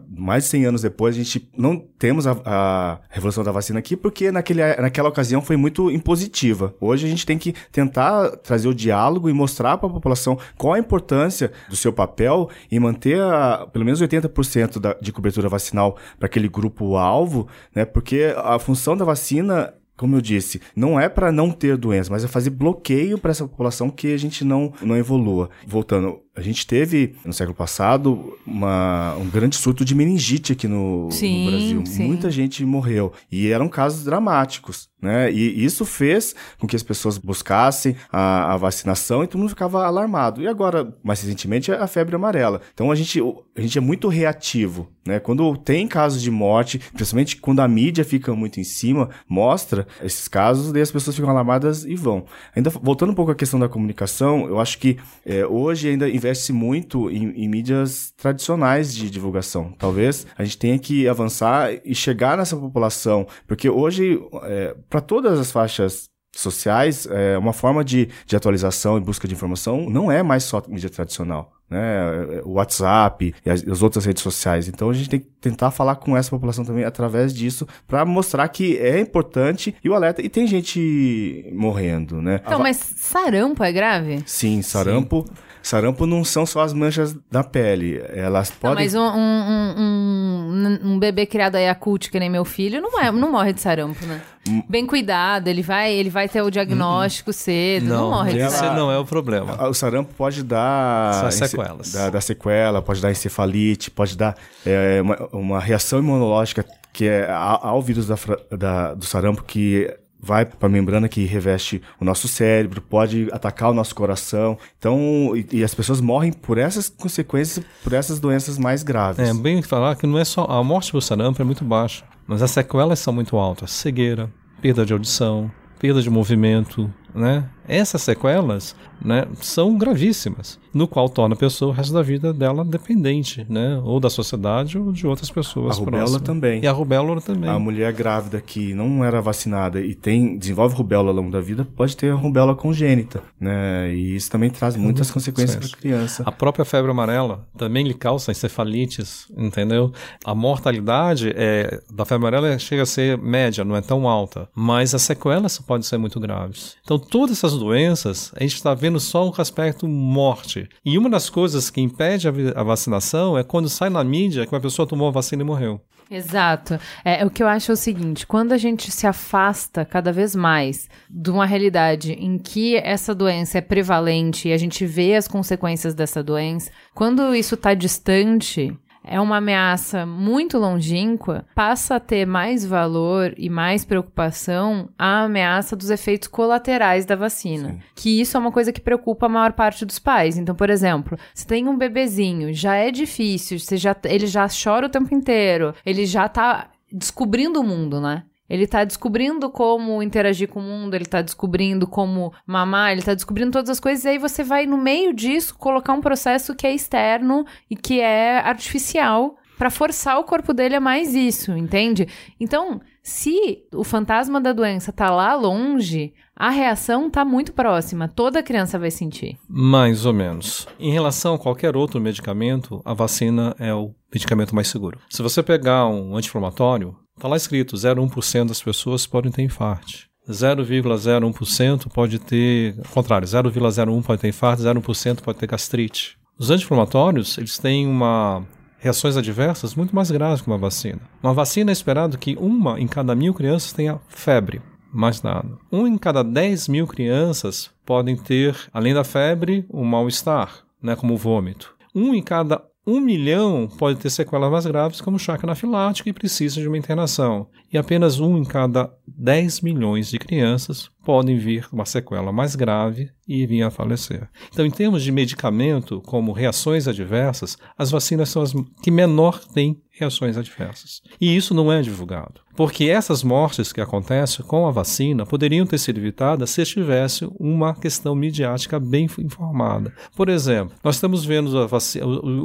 Mais 0.10 0.45
de 0.45 0.49
100 0.49 0.65
anos 0.65 0.82
depois, 0.82 1.15
a 1.15 1.17
gente 1.19 1.47
não 1.56 1.77
temos 1.77 2.25
a, 2.25 2.36
a 2.43 2.99
revolução 3.10 3.43
da 3.43 3.51
vacina 3.51 3.77
aqui, 3.77 3.95
porque 3.95 4.32
naquele, 4.32 4.62
naquela 4.77 5.10
ocasião 5.10 5.43
foi 5.43 5.56
muito 5.56 5.91
impositiva. 5.91 6.73
Hoje, 6.82 7.06
a 7.06 7.10
gente 7.10 7.25
tem 7.25 7.38
que 7.38 7.54
tentar 7.71 8.32
trazer 8.38 8.67
o 8.67 8.73
diálogo 8.73 9.30
e 9.30 9.34
mostrar 9.34 9.77
para 9.77 9.88
a 9.88 9.93
população 9.93 10.39
qual 10.58 10.73
a 10.73 10.80
importância 10.80 11.51
do 11.69 11.75
seu 11.75 11.93
papel 11.93 12.49
em 12.71 12.80
manter 12.80 13.21
a, 13.21 13.67
pelo 13.71 13.86
menos 13.86 14.01
80% 14.01 14.80
da, 14.80 14.95
de 14.99 15.12
cobertura 15.12 15.47
vacinal 15.47 15.97
para 16.19 16.31
aquele 16.32 16.48
grupo-alvo, 16.48 17.48
né? 17.76 17.86
Porque 17.86 18.34
a 18.36 18.58
função 18.58 18.96
da 18.96 19.06
vacina 19.06 19.74
como 20.02 20.15
eu 20.15 20.22
disse, 20.22 20.60
não 20.76 21.00
é 21.00 21.08
para 21.08 21.32
não 21.32 21.52
ter 21.52 21.78
doença, 21.78 22.10
mas 22.10 22.24
é 22.24 22.28
fazer 22.28 22.50
bloqueio 22.50 23.20
para 23.20 23.30
essa 23.30 23.48
população 23.48 23.88
que 23.88 24.12
a 24.12 24.17
gente 24.17 24.44
não, 24.44 24.74
não 24.82 24.98
evolua. 24.98 25.48
Voltando, 25.67 26.20
a 26.34 26.41
gente 26.41 26.65
teve, 26.65 27.15
no 27.26 27.34
século 27.34 27.56
passado, 27.56 28.38
uma, 28.46 29.15
um 29.15 29.30
grande 29.30 29.58
surto 29.58 29.84
de 29.84 29.94
meningite 29.94 30.54
aqui 30.54 30.67
no, 30.67 31.10
sim, 31.12 31.46
no 31.46 31.52
Brasil. 31.52 31.86
Sim. 31.86 32.08
Muita 32.08 32.32
gente 32.32 32.63
morreu. 32.63 33.12
E 33.30 33.50
eram 33.50 33.67
casos 33.67 34.06
dramáticos. 34.06 34.89
Né? 35.02 35.32
E 35.32 35.65
isso 35.65 35.84
fez 35.84 36.36
com 36.60 36.67
que 36.67 36.76
as 36.76 36.84
pessoas 36.84 37.17
buscassem 37.17 37.96
a, 38.12 38.54
a, 38.54 38.58
vacinação 38.58 39.24
e 39.24 39.28
todo 39.28 39.39
mundo 39.39 39.50
ficava 39.50 39.84
alarmado. 39.84 40.41
E 40.44 40.48
agora, 40.48 40.96
mais 41.04 41.22
recentemente, 41.22 41.72
a 41.72 41.88
febre 41.88 42.15
amarela. 42.15 42.62
Então 42.72 42.91
a 42.91 42.96
gente, 42.96 43.20
a 43.58 43.62
gente 43.62 43.78
é 43.80 43.82
muito 43.82 44.08
reativo. 44.08 44.88
Né? 45.04 45.20
Quando 45.20 45.58
tem 45.58 45.88
casos 45.88 46.22
de 46.22 46.30
morte, 46.30 46.80
principalmente 46.94 47.38
quando 47.38 47.62
a 47.62 47.67
mídia 47.67 48.06
fica 48.06 48.36
muito 48.36 48.60
em 48.60 48.63
cima, 48.63 49.10
mostra 49.28 49.88
esses 50.04 50.28
casos, 50.28 50.72
daí 50.72 50.84
as 50.84 50.91
pessoas 50.91 51.15
ficam 51.15 51.32
alarmadas 51.32 51.84
e 51.84 51.96
vão. 51.96 52.26
Ainda 52.56 52.70
voltando 52.70 53.12
um 53.12 53.15
pouco 53.15 53.32
à 53.32 53.36
questão 53.36 53.60
da 53.60 53.67
comunicação, 53.67 54.46
eu 54.46 54.60
acho 54.60 54.78
que 54.78 55.00
é, 55.26 55.44
hoje 55.48 55.89
ainda 55.89 56.08
investe 56.21 56.53
muito 56.53 57.10
em, 57.10 57.31
em 57.31 57.49
mídias 57.49 58.13
tradicionais 58.15 58.93
de 58.93 59.10
divulgação. 59.10 59.73
Talvez 59.77 60.27
a 60.38 60.43
gente 60.43 60.57
tenha 60.57 60.77
que 60.77 61.07
avançar 61.07 61.71
e 61.84 61.95
chegar 61.95 62.38
nessa 62.38 62.55
população, 62.55 63.27
porque 63.47 63.67
hoje 63.69 64.21
é, 64.43 64.75
para 64.88 65.01
todas 65.01 65.39
as 65.39 65.51
faixas 65.51 66.12
sociais, 66.34 67.07
é, 67.10 67.38
uma 67.38 67.53
forma 67.53 67.84
de, 67.84 68.07
de 68.25 68.36
atualização 68.36 68.97
e 68.97 69.01
busca 69.01 69.27
de 69.27 69.34
informação 69.34 69.89
não 69.89 70.12
é 70.12 70.23
mais 70.23 70.43
só 70.43 70.63
mídia 70.67 70.89
tradicional. 70.89 71.53
Né, 71.69 72.41
o 72.43 72.55
WhatsApp 72.55 73.34
e 73.45 73.49
as, 73.49 73.65
as, 73.65 73.81
outras 73.81 74.03
redes 74.03 74.21
sociais. 74.21 74.67
Então 74.67 74.89
a 74.89 74.93
gente 74.93 75.10
tem 75.10 75.21
que 75.21 75.27
tentar 75.39 75.71
falar 75.71 75.95
com 75.95 76.17
essa 76.17 76.29
população 76.29 76.65
também 76.65 76.84
através 76.84 77.34
disso 77.34 77.65
para 77.88 78.03
mostrar 78.03 78.45
que 78.49 78.77
é 78.77 78.99
importante 78.99 79.73
e 79.81 79.89
o 79.89 79.95
alerta. 79.95 80.21
E 80.21 80.27
tem 80.27 80.45
gente 80.45 81.49
morrendo, 81.53 82.21
né? 82.21 82.41
Então, 82.45 82.60
mas 82.60 82.75
sarampo 82.75 83.63
é 83.63 83.71
grave? 83.71 84.21
Sim, 84.25 84.62
sarampo. 84.62 85.25
Sim. 85.25 85.34
Sarampo 85.62 86.06
não 86.06 86.24
são 86.24 86.45
só 86.45 86.62
as 86.62 86.74
manchas 86.74 87.15
da 87.30 87.43
pele. 87.43 88.04
Elas 88.10 88.50
podem. 88.50 88.76
Não, 88.76 88.82
mas 88.84 88.95
um, 88.95 89.19
um, 89.19 89.76
um, 89.78 90.93
um, 90.93 91.00
bebê 91.00 91.26
criado 91.26 91.56
aí 91.56 91.69
a 91.69 91.76
cult, 91.76 92.10
que 92.10 92.19
nem 92.19 92.30
meu 92.30 92.43
filho, 92.43 92.82
não, 92.82 93.00
é, 93.00 93.12
não 93.12 93.32
morre 93.32 93.54
de 93.54 93.62
sarampo, 93.62 94.06
né? 94.06 94.21
Hum. 94.50 94.63
Bem 94.67 94.88
cuidado, 94.88 95.47
ele 95.47 95.62
vai, 95.62 95.93
ele 95.93 96.10
vai 96.10 96.28
ter 96.28 96.41
o 96.41 96.50
diagnóstico 96.50 97.30
hum. 97.30 97.34
cedo, 97.34 97.86
não, 97.86 98.02
não 98.02 98.10
morre 98.10 98.34
de 98.34 98.39
sarampo. 98.39 98.65
Esse 98.65 98.76
não 98.76 98.91
é 98.91 98.97
o 98.97 99.06
problema. 99.06 99.67
O 99.67 99.74
sarampo 99.74 100.13
pode 100.15 100.43
dar. 100.43 101.13
Só 101.13 101.32
sequelas. 101.32 101.91
Dar, 101.91 102.10
dar 102.10 102.21
sequela, 102.21 102.82
pode 102.82 103.02
dar 103.02 103.12
encefalite, 103.12 103.91
pode 103.91 104.17
dar 104.17 104.36
é, 104.65 105.02
uma, 105.02 105.30
uma 105.32 105.60
reação 105.60 106.00
imunológica 106.00 106.65
que 106.93 107.08
é 107.08 107.30
ao 107.32 107.82
vírus 107.82 108.08
da, 108.08 108.15
da, 108.52 108.93
do 108.93 109.06
sarampo 109.06 109.43
que 109.43 109.89
vai 110.21 110.45
para 110.45 110.67
a 110.67 110.71
membrana 110.71 111.10
que 111.10 111.25
reveste 111.25 111.81
o 111.99 112.05
nosso 112.05 112.27
cérebro, 112.27 112.81
pode 112.81 113.27
atacar 113.31 113.71
o 113.71 113.73
nosso 113.73 113.95
coração. 113.95 114.57
Então, 114.77 115.34
e, 115.36 115.60
e, 115.60 115.63
as 115.63 115.73
pessoas 115.73 115.99
morrem 115.99 116.31
por 116.31 116.57
essas 116.57 116.89
consequências, 116.89 117.65
por 117.84 117.93
essas 117.93 118.19
doenças 118.19 118.57
mais 118.57 118.84
graves. 118.84 119.27
É 119.27 119.34
bem 119.34 119.62
falar 119.62 119.95
que 119.95 120.05
não 120.05 120.19
é 120.19 120.25
só 120.25 120.45
a 120.45 120.63
morte 120.63 120.91
por 120.91 121.01
sarampo 121.01 121.41
é 121.41 121.45
muito 121.45 121.63
baixa, 121.63 122.03
mas 122.27 122.41
as 122.41 122.51
sequelas 122.51 122.99
são 122.99 123.13
muito 123.13 123.36
altas: 123.38 123.71
cegueira, 123.71 124.31
perda 124.62 124.86
de 124.86 124.93
audição, 124.93 125.51
perda 125.79 126.01
de 126.01 126.10
movimento, 126.10 126.93
né? 127.13 127.49
Essas 127.71 128.01
sequelas, 128.01 128.75
né, 129.01 129.25
são 129.39 129.77
gravíssimas 129.77 130.60
no 130.73 130.88
qual 130.88 131.10
torna 131.10 131.36
a 131.36 131.38
pessoa 131.38 131.71
o 131.71 131.73
resto 131.73 131.93
da 131.93 132.01
vida 132.01 132.34
dela 132.34 132.63
dependente, 132.63 133.45
né? 133.49 133.81
Ou 133.84 133.99
da 133.99 134.10
sociedade 134.10 134.77
ou 134.77 134.91
de 134.91 135.05
outras 135.05 135.29
pessoas. 135.29 135.77
A 135.77 135.79
rubéola 135.79 135.97
próximas. 135.97 136.21
também. 136.21 136.63
E 136.63 136.67
a 136.67 136.71
rubéola 136.71 137.21
também. 137.21 137.49
A 137.49 137.60
mulher 137.60 137.91
grávida 137.93 138.39
que 138.39 138.73
não 138.73 139.03
era 139.03 139.21
vacinada 139.21 139.81
e 139.81 139.93
tem 139.93 140.38
desenvolve 140.38 140.75
rubéola 140.75 141.10
ao 141.10 141.15
longo 141.15 141.31
da 141.31 141.41
vida 141.41 141.67
pode 141.75 141.95
ter 141.97 142.12
a 142.12 142.15
rubéola 142.15 142.55
congênita, 142.55 143.21
né? 143.39 143.93
E 143.93 144.15
isso 144.15 144.29
também 144.31 144.49
traz 144.49 144.75
muitas 144.75 145.10
é 145.10 145.13
consequências 145.13 145.69
para 145.69 145.77
a 145.77 145.81
criança. 145.81 146.23
A 146.25 146.31
própria 146.31 146.63
febre 146.63 146.91
amarela 146.91 147.45
também 147.57 147.86
lhe 147.86 147.93
causa 147.93 148.31
encefalites, 148.31 149.27
entendeu? 149.38 149.91
A 150.23 150.34
mortalidade 150.34 151.34
é, 151.36 151.81
da 151.91 152.05
febre 152.05 152.27
amarela 152.27 152.60
chega 152.60 152.84
a 152.84 152.86
ser 152.86 153.17
média, 153.17 153.65
não 153.65 153.75
é 153.75 153.81
tão 153.81 154.07
alta, 154.07 154.47
mas 154.55 154.95
as 154.95 155.01
sequelas 155.01 155.57
podem 155.60 155.84
ser 155.84 155.97
muito 155.97 156.19
graves. 156.19 156.75
Então 156.84 156.97
todas 156.97 157.38
essas 157.38 157.53
doenças 157.62 158.32
a 158.36 158.43
gente 158.43 158.56
está 158.56 158.74
vendo 158.74 159.00
só 159.00 159.30
o 159.30 159.34
aspecto 159.41 159.88
morte 159.88 160.67
e 160.84 160.97
uma 160.97 161.10
das 161.10 161.30
coisas 161.30 161.69
que 161.69 161.80
impede 161.80 162.28
a, 162.28 162.63
vacinação 162.63 163.38
é 163.38 163.43
quando 163.43 163.69
sai 163.69 163.89
na 163.89 164.04
mídia 164.04 164.45
que 164.45 164.54
uma 164.54 164.60
pessoa 164.60 164.88
tomou 164.88 165.08
a 165.08 165.12
vacina 165.12 165.41
e 165.41 165.45
morreu. 165.45 165.80
Exato. 166.10 166.78
É, 167.06 167.26
o 167.26 167.30
que 167.30 167.41
eu 167.41 167.47
acho 167.47 167.71
é 167.71 167.74
o 167.74 167.78
seguinte: 167.78 168.28
quando 168.28 168.52
a 168.52 168.58
gente 168.58 168.91
se 168.91 169.08
afasta 169.08 169.86
cada 169.86 170.12
vez 170.12 170.36
mais 170.36 170.89
de 171.10 171.32
uma 171.32 171.45
realidade 171.45 172.12
em 172.12 172.38
que 172.38 172.76
essa 172.76 173.15
doença 173.15 173.60
é 173.60 173.62
prevalente 173.62 174.50
e 174.50 174.54
a 174.54 174.58
gente 174.58 174.86
vê 174.86 175.15
as 175.15 175.26
consequências 175.26 175.93
dessa 175.93 176.21
doença, 176.21 176.69
quando 176.93 177.34
isso 177.34 177.56
está 177.56 177.74
distante, 177.74 178.78
é 179.04 179.20
uma 179.20 179.38
ameaça 179.38 180.06
muito 180.06 180.58
longínqua, 180.58 181.46
passa 181.56 181.96
a 181.96 182.00
ter 182.00 182.26
mais 182.26 182.66
valor 182.66 183.34
e 183.38 183.50
mais 183.50 183.84
preocupação 183.84 184.90
a 184.98 185.24
ameaça 185.24 185.76
dos 185.76 185.90
efeitos 185.90 186.28
colaterais 186.28 187.06
da 187.06 187.16
vacina. 187.16 187.70
Sim. 187.70 187.80
Que 187.96 188.22
isso 188.22 188.38
é 188.38 188.40
uma 188.40 188.52
coisa 188.52 188.72
que 188.72 188.82
preocupa 188.82 189.26
a 189.26 189.30
maior 189.30 189.54
parte 189.54 189.86
dos 189.86 190.00
pais. 190.00 190.38
Então, 190.38 190.56
por 190.56 190.70
exemplo, 190.70 191.18
se 191.34 191.46
tem 191.46 191.68
um 191.68 191.78
bebezinho, 191.78 192.54
já 192.54 192.76
é 192.76 192.92
difícil, 192.92 193.60
você 193.60 193.78
já, 193.78 193.96
ele 194.06 194.28
já 194.28 194.48
chora 194.48 194.86
o 194.86 194.90
tempo 194.90 195.14
inteiro, 195.14 195.74
ele 195.86 196.06
já 196.06 196.28
tá 196.28 196.70
descobrindo 196.92 197.62
o 197.62 197.64
mundo, 197.64 198.02
né? 198.02 198.24
Ele 198.52 198.68
tá 198.68 198.84
descobrindo 198.84 199.50
como 199.50 200.04
interagir 200.04 200.50
com 200.50 200.60
o 200.60 200.64
mundo, 200.64 200.94
ele 200.94 201.06
tá 201.06 201.22
descobrindo 201.22 201.88
como 201.88 202.34
mamar, 202.46 202.92
ele 202.92 203.02
tá 203.02 203.14
descobrindo 203.14 203.50
todas 203.50 203.70
as 203.70 203.80
coisas, 203.80 204.04
e 204.04 204.10
aí 204.10 204.18
você 204.18 204.44
vai, 204.44 204.66
no 204.66 204.78
meio 204.78 205.14
disso, 205.14 205.56
colocar 205.58 205.94
um 205.94 206.02
processo 206.02 206.54
que 206.54 206.68
é 206.68 206.76
externo 206.76 207.46
e 207.70 207.78
que 207.78 208.02
é 208.02 208.40
artificial 208.40 209.38
para 209.58 209.70
forçar 209.70 210.20
o 210.20 210.26
corpo 210.26 210.54
dele 210.54 210.76
a 210.76 210.82
mais 210.82 211.16
isso, 211.16 211.56
entende? 211.56 212.10
Então, 212.42 212.82
se 213.02 213.64
o 213.74 213.86
fantasma 213.86 214.42
da 214.42 214.52
doença 214.52 214.92
tá 214.92 215.10
lá 215.10 215.34
longe, 215.34 216.14
a 216.36 216.50
reação 216.50 217.10
tá 217.10 217.24
muito 217.24 217.54
próxima, 217.54 218.10
toda 218.10 218.44
criança 218.44 218.78
vai 218.78 218.92
sentir. 218.92 219.38
Mais 219.48 220.06
ou 220.06 220.12
menos. 220.12 220.68
Em 220.78 220.92
relação 220.92 221.36
a 221.36 221.40
qualquer 221.40 221.78
outro 221.78 222.02
medicamento, 222.02 222.82
a 222.84 222.94
vacina 222.94 223.56
é 223.58 223.74
o 223.74 223.94
medicamento 224.14 224.54
mais 224.54 224.68
seguro. 224.68 225.00
Se 225.10 225.22
você 225.22 225.42
pegar 225.42 225.88
um 225.88 226.18
anti-inflamatório, 226.18 226.98
Está 227.21 227.29
lá 227.29 227.38
escrito: 227.38 227.75
0,1% 227.75 228.47
das 228.47 228.63
pessoas 228.63 229.05
podem 229.05 229.31
ter 229.31 229.43
infarto. 229.43 230.10
0,01% 230.27 231.88
pode 231.93 232.17
ter, 232.17 232.73
ao 232.84 232.91
contrário, 232.91 233.27
0,01 233.27 234.01
pode 234.01 234.21
ter 234.21 234.29
infarto, 234.29 234.63
0,1% 234.63 235.21
pode 235.21 235.38
ter 235.38 235.45
gastrite. 235.45 236.17
Os 236.36 236.49
anti-inflamatórios, 236.49 237.38
eles 237.38 237.60
têm 237.60 237.86
uma 237.86 238.43
reações 238.79 239.15
adversas 239.17 239.75
muito 239.75 239.95
mais 239.95 240.10
graves 240.10 240.41
que 240.41 240.47
uma 240.47 240.57
vacina. 240.57 240.99
Uma 241.21 241.31
vacina 241.31 241.69
é 241.69 241.73
esperado 241.73 242.17
que 242.17 242.36
uma 242.39 242.79
em 242.79 242.88
cada 242.88 243.13
mil 243.13 243.36
crianças 243.36 243.71
tenha 243.71 243.99
febre, 244.07 244.60
mais 244.91 245.21
nada. 245.21 245.60
Um 245.71 245.86
em 245.86 245.99
cada 245.99 246.23
10 246.23 246.69
mil 246.69 246.88
crianças 246.88 247.69
podem 247.86 248.15
ter, 248.15 248.57
além 248.73 248.95
da 248.95 249.03
febre, 249.03 249.63
um 249.71 249.84
mal-estar, 249.84 250.65
né, 250.82 250.95
como 250.95 251.15
vômito. 251.15 251.76
Um 251.93 252.15
em 252.15 252.24
cada 252.24 252.63
um 252.86 252.99
milhão 252.99 253.69
pode 253.77 253.99
ter 253.99 254.09
sequelas 254.09 254.51
mais 254.51 254.65
graves, 254.65 255.01
como 255.01 255.19
choque 255.19 255.45
anafilático, 255.45 256.09
e 256.09 256.13
precisa 256.13 256.59
de 256.59 256.67
uma 256.67 256.77
internação. 256.77 257.47
E 257.71 257.77
apenas 257.77 258.19
um 258.19 258.38
em 258.38 258.43
cada 258.43 258.91
10 259.07 259.61
milhões 259.61 260.09
de 260.09 260.17
crianças 260.17 260.89
podem 261.03 261.38
vir 261.38 261.67
uma 261.71 261.86
sequela 261.86 262.32
mais 262.32 262.55
grave 262.55 263.11
e 263.27 263.45
vir 263.45 263.61
a 263.63 263.69
falecer. 263.69 264.27
Então, 264.51 264.65
em 264.65 264.71
termos 264.71 265.03
de 265.03 265.11
medicamento, 265.11 266.01
como 266.01 266.32
reações 266.32 266.88
adversas, 266.88 267.57
as 267.77 267.91
vacinas 267.91 268.29
são 268.29 268.41
as 268.41 268.53
que 268.82 268.89
menor 268.89 269.39
têm 269.39 269.82
reações 269.91 270.36
adversas. 270.36 271.01
E 271.19 271.36
isso 271.36 271.53
não 271.53 271.71
é 271.71 271.82
divulgado. 271.82 272.41
Porque 272.62 272.89
essas 272.89 273.24
mortes 273.24 273.74
que 273.74 273.82
acontecem 273.82 274.45
com 274.45 274.68
a 274.68 274.72
vacina 274.72 275.26
poderiam 275.26 275.66
ter 275.66 275.80
sido 275.80 275.97
evitadas 275.97 276.51
se 276.51 276.64
tivesse 276.64 277.28
uma 277.39 277.74
questão 277.74 278.14
midiática 278.14 278.80
bem 278.80 279.09
informada. 279.18 279.91
Por 280.16 280.30
exemplo, 280.30 280.76
nós 280.84 280.93
estamos 280.93 281.26
vendo 281.26 281.57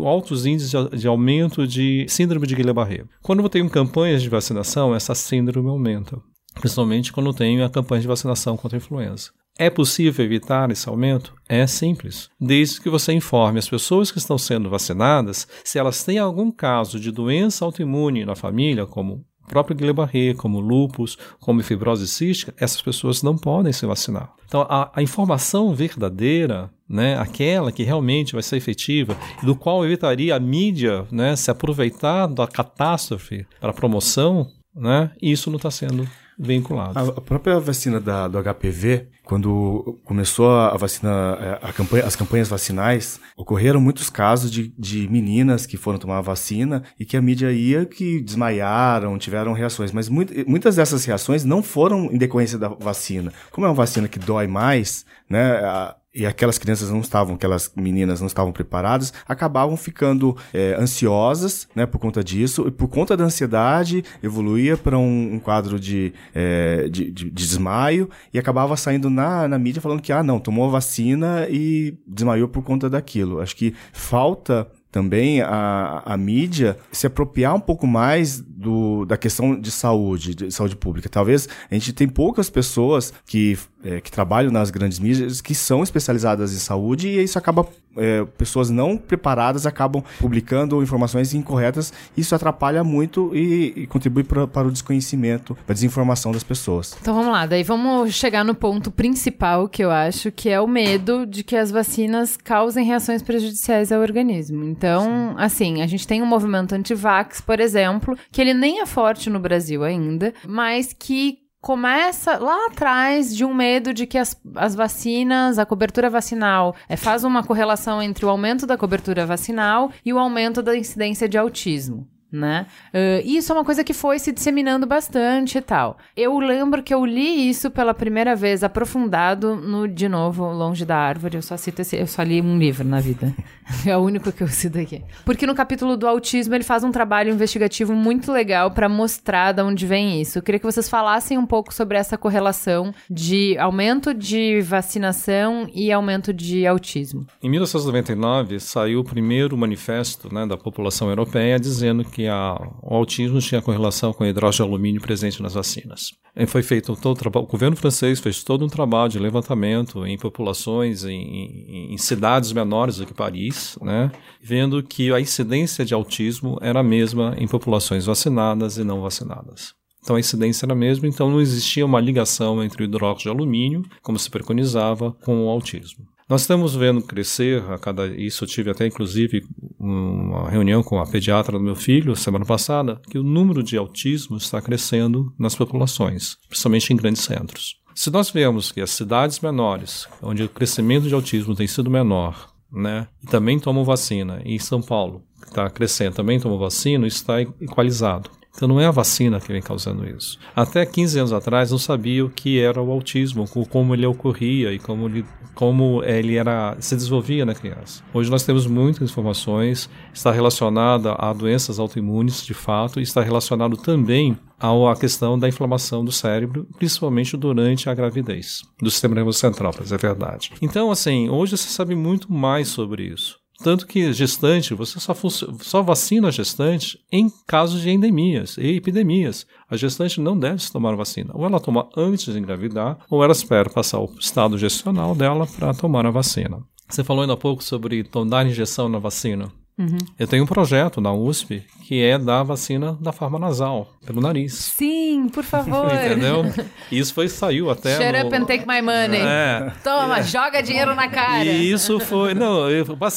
altos 0.06 0.46
índices 0.46 0.72
de 0.98 1.06
aumento 1.06 1.66
de 1.66 2.06
síndrome 2.08 2.46
de 2.46 2.54
Guillain-Barré. 2.54 3.04
Quando 3.20 3.46
tem 3.50 3.68
campanhas 3.68 4.22
de 4.22 4.30
vacinação, 4.30 4.94
essa 4.94 5.14
síndrome 5.14 5.68
aumenta 5.68 6.16
principalmente 6.54 7.12
quando 7.12 7.34
tem 7.34 7.62
a 7.62 7.68
campanha 7.68 8.00
de 8.00 8.08
vacinação 8.08 8.56
contra 8.56 8.78
a 8.78 8.80
influenza. 8.80 9.32
É 9.58 9.68
possível 9.68 10.24
evitar 10.24 10.70
esse 10.70 10.88
aumento? 10.88 11.34
É 11.46 11.66
simples, 11.66 12.30
desde 12.40 12.80
que 12.80 12.88
você 12.88 13.12
informe 13.12 13.58
as 13.58 13.68
pessoas 13.68 14.10
que 14.10 14.16
estão 14.16 14.38
sendo 14.38 14.70
vacinadas 14.70 15.46
se 15.62 15.78
elas 15.78 16.02
têm 16.04 16.18
algum 16.18 16.50
caso 16.50 16.98
de 16.98 17.10
doença 17.10 17.66
autoimune 17.66 18.24
na 18.24 18.34
família, 18.34 18.86
como 18.86 19.22
próprio 19.46 19.76
Guillain-Barré, 19.76 20.34
como 20.34 20.60
lúpus, 20.60 21.16
como 21.40 21.62
fibrose 21.62 22.06
cística, 22.06 22.54
essas 22.58 22.82
pessoas 22.82 23.22
não 23.22 23.36
podem 23.36 23.72
se 23.72 23.86
vacinar. 23.86 24.32
Então, 24.46 24.62
a, 24.68 24.90
a, 24.94 25.02
informação 25.02 25.74
verdadeira, 25.74 26.70
né, 26.88 27.18
aquela 27.18 27.72
que 27.72 27.82
realmente 27.82 28.32
vai 28.32 28.42
ser 28.42 28.56
efetiva, 28.56 29.16
do 29.42 29.56
qual 29.56 29.84
evitaria 29.84 30.36
a 30.36 30.40
mídia 30.40 31.04
né, 31.10 31.34
se 31.34 31.50
aproveitar 31.50 32.26
da 32.26 32.46
catástrofe 32.46 33.46
para 33.60 33.72
promoção, 33.72 34.46
né, 34.74 35.10
isso 35.20 35.50
não 35.50 35.56
está 35.56 35.70
sendo 35.70 36.08
vinculados. 36.38 36.96
A, 36.96 37.20
própria 37.20 37.58
vacina 37.58 37.98
da, 37.98 38.28
do 38.28 38.38
HPV, 38.42 39.08
quando 39.24 39.98
começou 40.04 40.50
a 40.50 40.76
vacina, 40.76 41.38
é, 41.40 41.58
a 41.68 41.72
campanha, 41.72 42.04
as 42.04 42.14
campanhas 42.14 42.48
vacinais, 42.48 43.18
ocorreram 43.36 43.80
muitos 43.80 44.08
casos 44.08 44.50
de, 44.50 44.72
de 44.78 45.06
meninas 45.08 45.66
que 45.66 45.76
foram 45.76 45.98
tomar 45.98 46.20
vacina 46.22 46.82
e 46.98 47.04
que 47.04 47.16
a 47.16 47.22
mídia 47.22 47.52
ia 47.52 47.84
que 47.84 48.20
desmaiaram, 48.20 49.18
tiveram 49.18 49.52
reações. 49.52 49.92
Mas 49.92 50.08
muito, 50.08 50.32
muitas 50.48 50.76
dessas 50.76 51.04
reações 51.04 51.44
não 51.44 51.62
foram 51.62 52.06
em 52.06 52.16
decorrência 52.16 52.58
da 52.58 52.68
vacina. 52.68 53.32
Como 53.50 53.66
é 53.66 53.68
uma 53.68 53.74
vacina 53.74 54.08
que 54.08 54.18
dói 54.18 54.46
mais, 54.46 55.04
né? 55.28 55.56
A, 55.64 55.94
e 56.16 56.24
aquelas 56.24 56.56
crianças 56.56 56.90
não 56.90 57.00
estavam, 57.00 57.34
aquelas 57.34 57.70
meninas 57.76 58.20
não 58.20 58.26
estavam 58.26 58.50
preparadas, 58.50 59.12
acabavam 59.28 59.76
ficando 59.76 60.34
é, 60.52 60.74
ansiosas, 60.74 61.68
né, 61.74 61.84
por 61.84 61.98
conta 61.98 62.24
disso, 62.24 62.66
e 62.66 62.70
por 62.70 62.88
conta 62.88 63.16
da 63.16 63.24
ansiedade 63.24 64.02
evoluía 64.22 64.76
para 64.76 64.98
um, 64.98 65.34
um, 65.34 65.38
quadro 65.38 65.78
de, 65.78 66.14
é, 66.34 66.88
de, 66.88 67.10
de, 67.10 67.30
de, 67.30 67.30
desmaio 67.30 68.08
e 68.32 68.38
acabava 68.38 68.76
saindo 68.76 69.10
na, 69.10 69.46
na 69.46 69.58
mídia 69.58 69.82
falando 69.82 70.00
que, 70.00 70.12
ah, 70.12 70.22
não, 70.22 70.38
tomou 70.38 70.66
a 70.66 70.70
vacina 70.70 71.46
e 71.50 71.98
desmaiou 72.06 72.48
por 72.48 72.62
conta 72.62 72.88
daquilo. 72.88 73.40
Acho 73.40 73.54
que 73.54 73.74
falta 73.92 74.66
também 74.96 75.42
a, 75.42 76.02
a 76.06 76.16
mídia 76.16 76.78
se 76.90 77.06
apropriar 77.06 77.54
um 77.54 77.60
pouco 77.60 77.86
mais 77.86 78.40
do, 78.40 79.04
da 79.04 79.18
questão 79.18 79.60
de 79.60 79.70
saúde, 79.70 80.34
de 80.34 80.50
saúde 80.50 80.74
pública. 80.74 81.06
Talvez 81.06 81.46
a 81.70 81.74
gente 81.74 81.92
tem 81.92 82.08
poucas 82.08 82.48
pessoas 82.48 83.12
que, 83.26 83.58
é, 83.84 84.00
que 84.00 84.10
trabalham 84.10 84.50
nas 84.50 84.70
grandes 84.70 84.98
mídias 84.98 85.42
que 85.42 85.54
são 85.54 85.82
especializadas 85.82 86.54
em 86.54 86.58
saúde 86.58 87.08
e 87.08 87.22
isso 87.22 87.38
acaba 87.38 87.68
é, 87.96 88.24
pessoas 88.36 88.70
não 88.70 88.96
preparadas 88.96 89.66
acabam 89.66 90.02
publicando 90.18 90.82
informações 90.82 91.34
incorretas. 91.34 91.92
Isso 92.16 92.34
atrapalha 92.34 92.82
muito 92.84 93.34
e, 93.34 93.72
e 93.76 93.86
contribui 93.86 94.24
pra, 94.24 94.46
para 94.46 94.68
o 94.68 94.72
desconhecimento, 94.72 95.54
para 95.66 95.72
a 95.72 95.74
desinformação 95.74 96.32
das 96.32 96.42
pessoas. 96.42 96.96
Então 97.00 97.14
vamos 97.14 97.32
lá, 97.32 97.46
daí 97.46 97.62
vamos 97.62 98.14
chegar 98.14 98.44
no 98.44 98.54
ponto 98.54 98.90
principal 98.90 99.68
que 99.68 99.82
eu 99.82 99.90
acho 99.90 100.30
que 100.30 100.48
é 100.48 100.60
o 100.60 100.66
medo 100.66 101.26
de 101.26 101.42
que 101.42 101.56
as 101.56 101.70
vacinas 101.70 102.36
causem 102.36 102.84
reações 102.84 103.22
prejudiciais 103.22 103.92
ao 103.92 104.00
organismo. 104.00 104.64
Então, 104.64 105.04
Sim. 105.04 105.34
assim, 105.38 105.82
a 105.82 105.86
gente 105.86 106.06
tem 106.06 106.22
um 106.22 106.26
movimento 106.26 106.74
anti-vax, 106.74 107.40
por 107.40 107.60
exemplo, 107.60 108.16
que 108.30 108.40
ele 108.40 108.54
nem 108.54 108.80
é 108.80 108.86
forte 108.86 109.30
no 109.30 109.40
Brasil 109.40 109.84
ainda, 109.84 110.32
mas 110.46 110.94
que 110.96 111.45
começa 111.66 112.38
lá 112.38 112.66
atrás 112.66 113.34
de 113.36 113.44
um 113.44 113.52
medo 113.52 113.92
de 113.92 114.06
que 114.06 114.16
as, 114.16 114.40
as 114.54 114.76
vacinas, 114.76 115.58
a 115.58 115.66
cobertura 115.66 116.08
vacinal, 116.08 116.76
é, 116.88 116.96
faz 116.96 117.24
uma 117.24 117.42
correlação 117.42 118.00
entre 118.00 118.24
o 118.24 118.28
aumento 118.28 118.68
da 118.68 118.78
cobertura 118.78 119.26
vacinal 119.26 119.90
e 120.04 120.12
o 120.12 120.18
aumento 120.20 120.62
da 120.62 120.76
incidência 120.76 121.28
de 121.28 121.36
autismo 121.36 122.06
né? 122.30 122.66
Uh, 122.92 123.26
isso 123.26 123.52
é 123.52 123.54
uma 123.54 123.64
coisa 123.64 123.84
que 123.84 123.92
foi 123.92 124.18
se 124.18 124.32
disseminando 124.32 124.86
bastante 124.86 125.58
e 125.58 125.60
tal. 125.60 125.96
Eu 126.16 126.38
lembro 126.38 126.82
que 126.82 126.92
eu 126.92 127.04
li 127.04 127.48
isso 127.48 127.70
pela 127.70 127.94
primeira 127.94 128.34
vez 128.34 128.64
aprofundado 128.64 129.56
no 129.56 129.86
De 129.86 130.08
Novo, 130.08 130.44
Longe 130.44 130.84
da 130.84 130.96
Árvore. 130.96 131.36
Eu 131.36 131.42
só 131.42 131.56
cito 131.56 131.82
esse, 131.82 131.96
eu 131.96 132.06
só 132.06 132.22
li 132.22 132.40
um 132.40 132.58
livro 132.58 132.86
na 132.86 133.00
vida. 133.00 133.32
é 133.86 133.96
o 133.96 134.00
único 134.00 134.32
que 134.32 134.42
eu 134.42 134.48
cito 134.48 134.78
aqui. 134.78 135.02
Porque 135.24 135.46
no 135.46 135.54
capítulo 135.54 135.96
do 135.96 136.06
autismo 136.06 136.54
ele 136.54 136.64
faz 136.64 136.84
um 136.84 136.90
trabalho 136.90 137.32
investigativo 137.32 137.94
muito 137.94 138.32
legal 138.32 138.70
para 138.70 138.88
mostrar 138.88 139.52
de 139.52 139.62
onde 139.62 139.86
vem 139.86 140.20
isso. 140.20 140.38
Eu 140.38 140.42
queria 140.42 140.58
que 140.58 140.66
vocês 140.66 140.88
falassem 140.88 141.38
um 141.38 141.46
pouco 141.46 141.72
sobre 141.72 141.96
essa 141.96 142.18
correlação 142.18 142.94
de 143.08 143.56
aumento 143.58 144.12
de 144.12 144.60
vacinação 144.60 145.68
e 145.74 145.92
aumento 145.92 146.32
de 146.32 146.66
autismo. 146.66 147.26
Em 147.42 147.48
1999 147.48 148.60
saiu 148.60 149.00
o 149.00 149.04
primeiro 149.04 149.56
manifesto 149.56 150.32
né, 150.32 150.46
da 150.46 150.56
população 150.56 151.08
europeia 151.08 151.58
dizendo 151.58 152.04
que 152.04 152.15
que 152.16 152.26
a, 152.26 152.56
o 152.82 152.94
autismo 152.94 153.38
tinha 153.40 153.60
correlação 153.60 154.10
com 154.10 154.24
hidrógeno 154.24 154.66
de 154.66 154.72
alumínio 154.72 155.02
presente 155.02 155.42
nas 155.42 155.52
vacinas. 155.52 156.12
E 156.34 156.46
foi 156.46 156.62
feito 156.62 156.96
todo 156.96 157.20
o, 157.20 157.38
o 157.40 157.46
governo 157.46 157.76
francês 157.76 158.20
fez 158.20 158.42
todo 158.42 158.64
um 158.64 158.68
trabalho 158.68 159.10
de 159.10 159.18
levantamento 159.18 160.06
em 160.06 160.16
populações, 160.16 161.04
em, 161.04 161.12
em, 161.12 161.92
em 161.92 161.98
cidades 161.98 162.54
menores 162.54 162.96
do 162.96 163.04
que 163.04 163.12
Paris, 163.12 163.78
né, 163.82 164.10
vendo 164.40 164.82
que 164.82 165.12
a 165.12 165.20
incidência 165.20 165.84
de 165.84 165.92
autismo 165.92 166.58
era 166.62 166.80
a 166.80 166.82
mesma 166.82 167.34
em 167.36 167.46
populações 167.46 168.06
vacinadas 168.06 168.78
e 168.78 168.84
não 168.84 169.02
vacinadas. 169.02 169.74
Então 170.02 170.16
a 170.16 170.20
incidência 170.20 170.64
era 170.64 170.72
a 170.72 170.76
mesma, 170.76 171.06
então 171.06 171.30
não 171.30 171.40
existia 171.40 171.84
uma 171.84 172.00
ligação 172.00 172.64
entre 172.64 172.82
o 172.82 172.86
hidróxido 172.86 173.30
de 173.30 173.36
alumínio, 173.36 173.82
como 174.02 174.18
se 174.18 174.30
preconizava, 174.30 175.12
com 175.22 175.44
o 175.44 175.50
autismo. 175.50 176.06
Nós 176.28 176.40
estamos 176.40 176.74
vendo 176.74 177.00
crescer 177.02 177.62
a 177.70 177.78
cada 177.78 178.08
isso 178.08 178.42
eu 178.42 178.48
tive 178.48 178.68
até 178.68 178.84
inclusive 178.84 179.46
uma 179.78 180.50
reunião 180.50 180.82
com 180.82 180.98
a 180.98 181.06
pediatra 181.06 181.56
do 181.56 181.62
meu 181.62 181.76
filho 181.76 182.16
semana 182.16 182.44
passada 182.44 183.00
que 183.08 183.16
o 183.16 183.22
número 183.22 183.62
de 183.62 183.76
autismo 183.76 184.36
está 184.36 184.60
crescendo 184.60 185.32
nas 185.38 185.54
populações, 185.54 186.36
principalmente 186.48 186.92
em 186.92 186.96
grandes 186.96 187.22
centros. 187.22 187.76
Se 187.94 188.10
nós 188.10 188.28
vemos 188.28 188.72
que 188.72 188.80
as 188.80 188.90
cidades 188.90 189.38
menores, 189.38 190.08
onde 190.20 190.42
o 190.42 190.48
crescimento 190.48 191.06
de 191.06 191.14
autismo 191.14 191.54
tem 191.54 191.68
sido 191.68 191.88
menor, 191.88 192.52
né, 192.72 193.06
e 193.22 193.26
também 193.28 193.60
tomam 193.60 193.84
vacina, 193.84 194.42
e 194.44 194.56
em 194.56 194.58
São 194.58 194.82
Paulo, 194.82 195.22
que 195.40 195.48
está 195.48 195.70
crescendo, 195.70 196.16
também 196.16 196.40
tomam 196.40 196.58
vacina, 196.58 197.06
está 197.06 197.40
equalizado. 197.40 198.30
Então 198.56 198.66
não 198.66 198.80
é 198.80 198.86
a 198.86 198.90
vacina 198.90 199.38
que 199.38 199.52
vem 199.52 199.60
causando 199.60 200.08
isso. 200.08 200.38
Até 200.54 200.84
15 200.86 201.18
anos 201.18 201.32
atrás 201.32 201.70
não 201.70 201.78
sabia 201.78 202.24
o 202.24 202.30
que 202.30 202.58
era 202.58 202.80
o 202.80 202.90
autismo, 202.90 203.44
como 203.68 203.94
ele 203.94 204.06
ocorria 204.06 204.72
e 204.72 204.78
como 204.78 205.06
ele, 205.06 205.26
como 205.54 206.02
ele 206.02 206.36
era, 206.36 206.74
se 206.80 206.96
desenvolvia 206.96 207.44
na 207.44 207.54
criança. 207.54 208.02
Hoje 208.14 208.30
nós 208.30 208.44
temos 208.44 208.66
muitas 208.66 209.10
informações, 209.10 209.90
está 210.12 210.32
relacionada 210.32 211.12
a 211.18 211.32
doenças 211.34 211.78
autoimunes 211.78 212.44
de 212.44 212.54
fato 212.54 212.98
e 212.98 213.02
está 213.02 213.22
relacionado 213.22 213.76
também 213.76 214.38
à 214.58 214.96
questão 214.98 215.38
da 215.38 215.46
inflamação 215.46 216.02
do 216.02 216.10
cérebro, 216.10 216.66
principalmente 216.78 217.36
durante 217.36 217.90
a 217.90 217.94
gravidez, 217.94 218.62
do 218.80 218.90
sistema 218.90 219.14
nervoso 219.14 219.38
central, 219.38 219.72
para 219.72 219.84
a 219.84 219.98
verdade. 219.98 220.52
Então, 220.62 220.90
assim, 220.90 221.28
hoje 221.28 221.58
você 221.58 221.68
sabe 221.68 221.94
muito 221.94 222.32
mais 222.32 222.68
sobre 222.68 223.04
isso. 223.04 223.36
Tanto 223.66 223.84
que 223.84 224.12
gestante, 224.12 224.74
você 224.74 225.00
só, 225.00 225.12
só 225.60 225.82
vacina 225.82 226.28
a 226.28 226.30
gestante 226.30 227.00
em 227.10 227.28
casos 227.48 227.80
de 227.80 227.90
endemias 227.90 228.56
e 228.58 228.76
epidemias. 228.76 229.44
A 229.68 229.76
gestante 229.76 230.20
não 230.20 230.38
deve 230.38 230.62
se 230.62 230.70
tomar 230.70 230.94
vacina. 230.94 231.32
Ou 231.34 231.44
ela 231.44 231.58
toma 231.58 231.88
antes 231.96 232.32
de 232.32 232.38
engravidar, 232.38 232.96
ou 233.10 233.24
ela 233.24 233.32
espera 233.32 233.68
passar 233.68 233.98
o 233.98 234.08
estado 234.20 234.56
gestional 234.56 235.16
dela 235.16 235.48
para 235.48 235.74
tomar 235.74 236.06
a 236.06 236.12
vacina. 236.12 236.62
Você 236.88 237.02
falou 237.02 237.22
ainda 237.22 237.34
há 237.34 237.36
pouco 237.36 237.64
sobre 237.64 238.08
dar 238.28 238.46
injeção 238.46 238.88
na 238.88 239.00
vacina. 239.00 239.50
Uhum. 239.78 239.98
Eu 240.18 240.26
tenho 240.26 240.44
um 240.44 240.46
projeto 240.46 241.00
na 241.02 241.12
USP 241.12 241.62
que 241.86 242.02
é 242.02 242.18
dar 242.18 242.42
vacina 242.42 242.96
da 243.00 243.12
forma 243.12 243.38
nasal, 243.38 243.88
pelo 244.04 244.20
nariz. 244.20 244.54
Sim, 244.54 245.28
por 245.28 245.44
favor. 245.44 245.92
Entendeu? 245.92 246.44
Isso 246.90 247.12
foi, 247.12 247.28
saiu 247.28 247.70
até. 247.70 247.96
Shut 247.96 248.18
no... 248.18 248.26
up 248.26 248.36
and 248.36 248.44
take 248.46 248.66
my 248.66 248.80
money. 248.80 249.20
É. 249.20 249.70
Toma, 249.84 250.22
joga 250.22 250.62
dinheiro 250.62 250.94
na 250.94 251.08
cara. 251.08 251.44
E 251.44 251.70
isso 251.70 252.00
foi. 252.00 252.34
Não, 252.34 252.64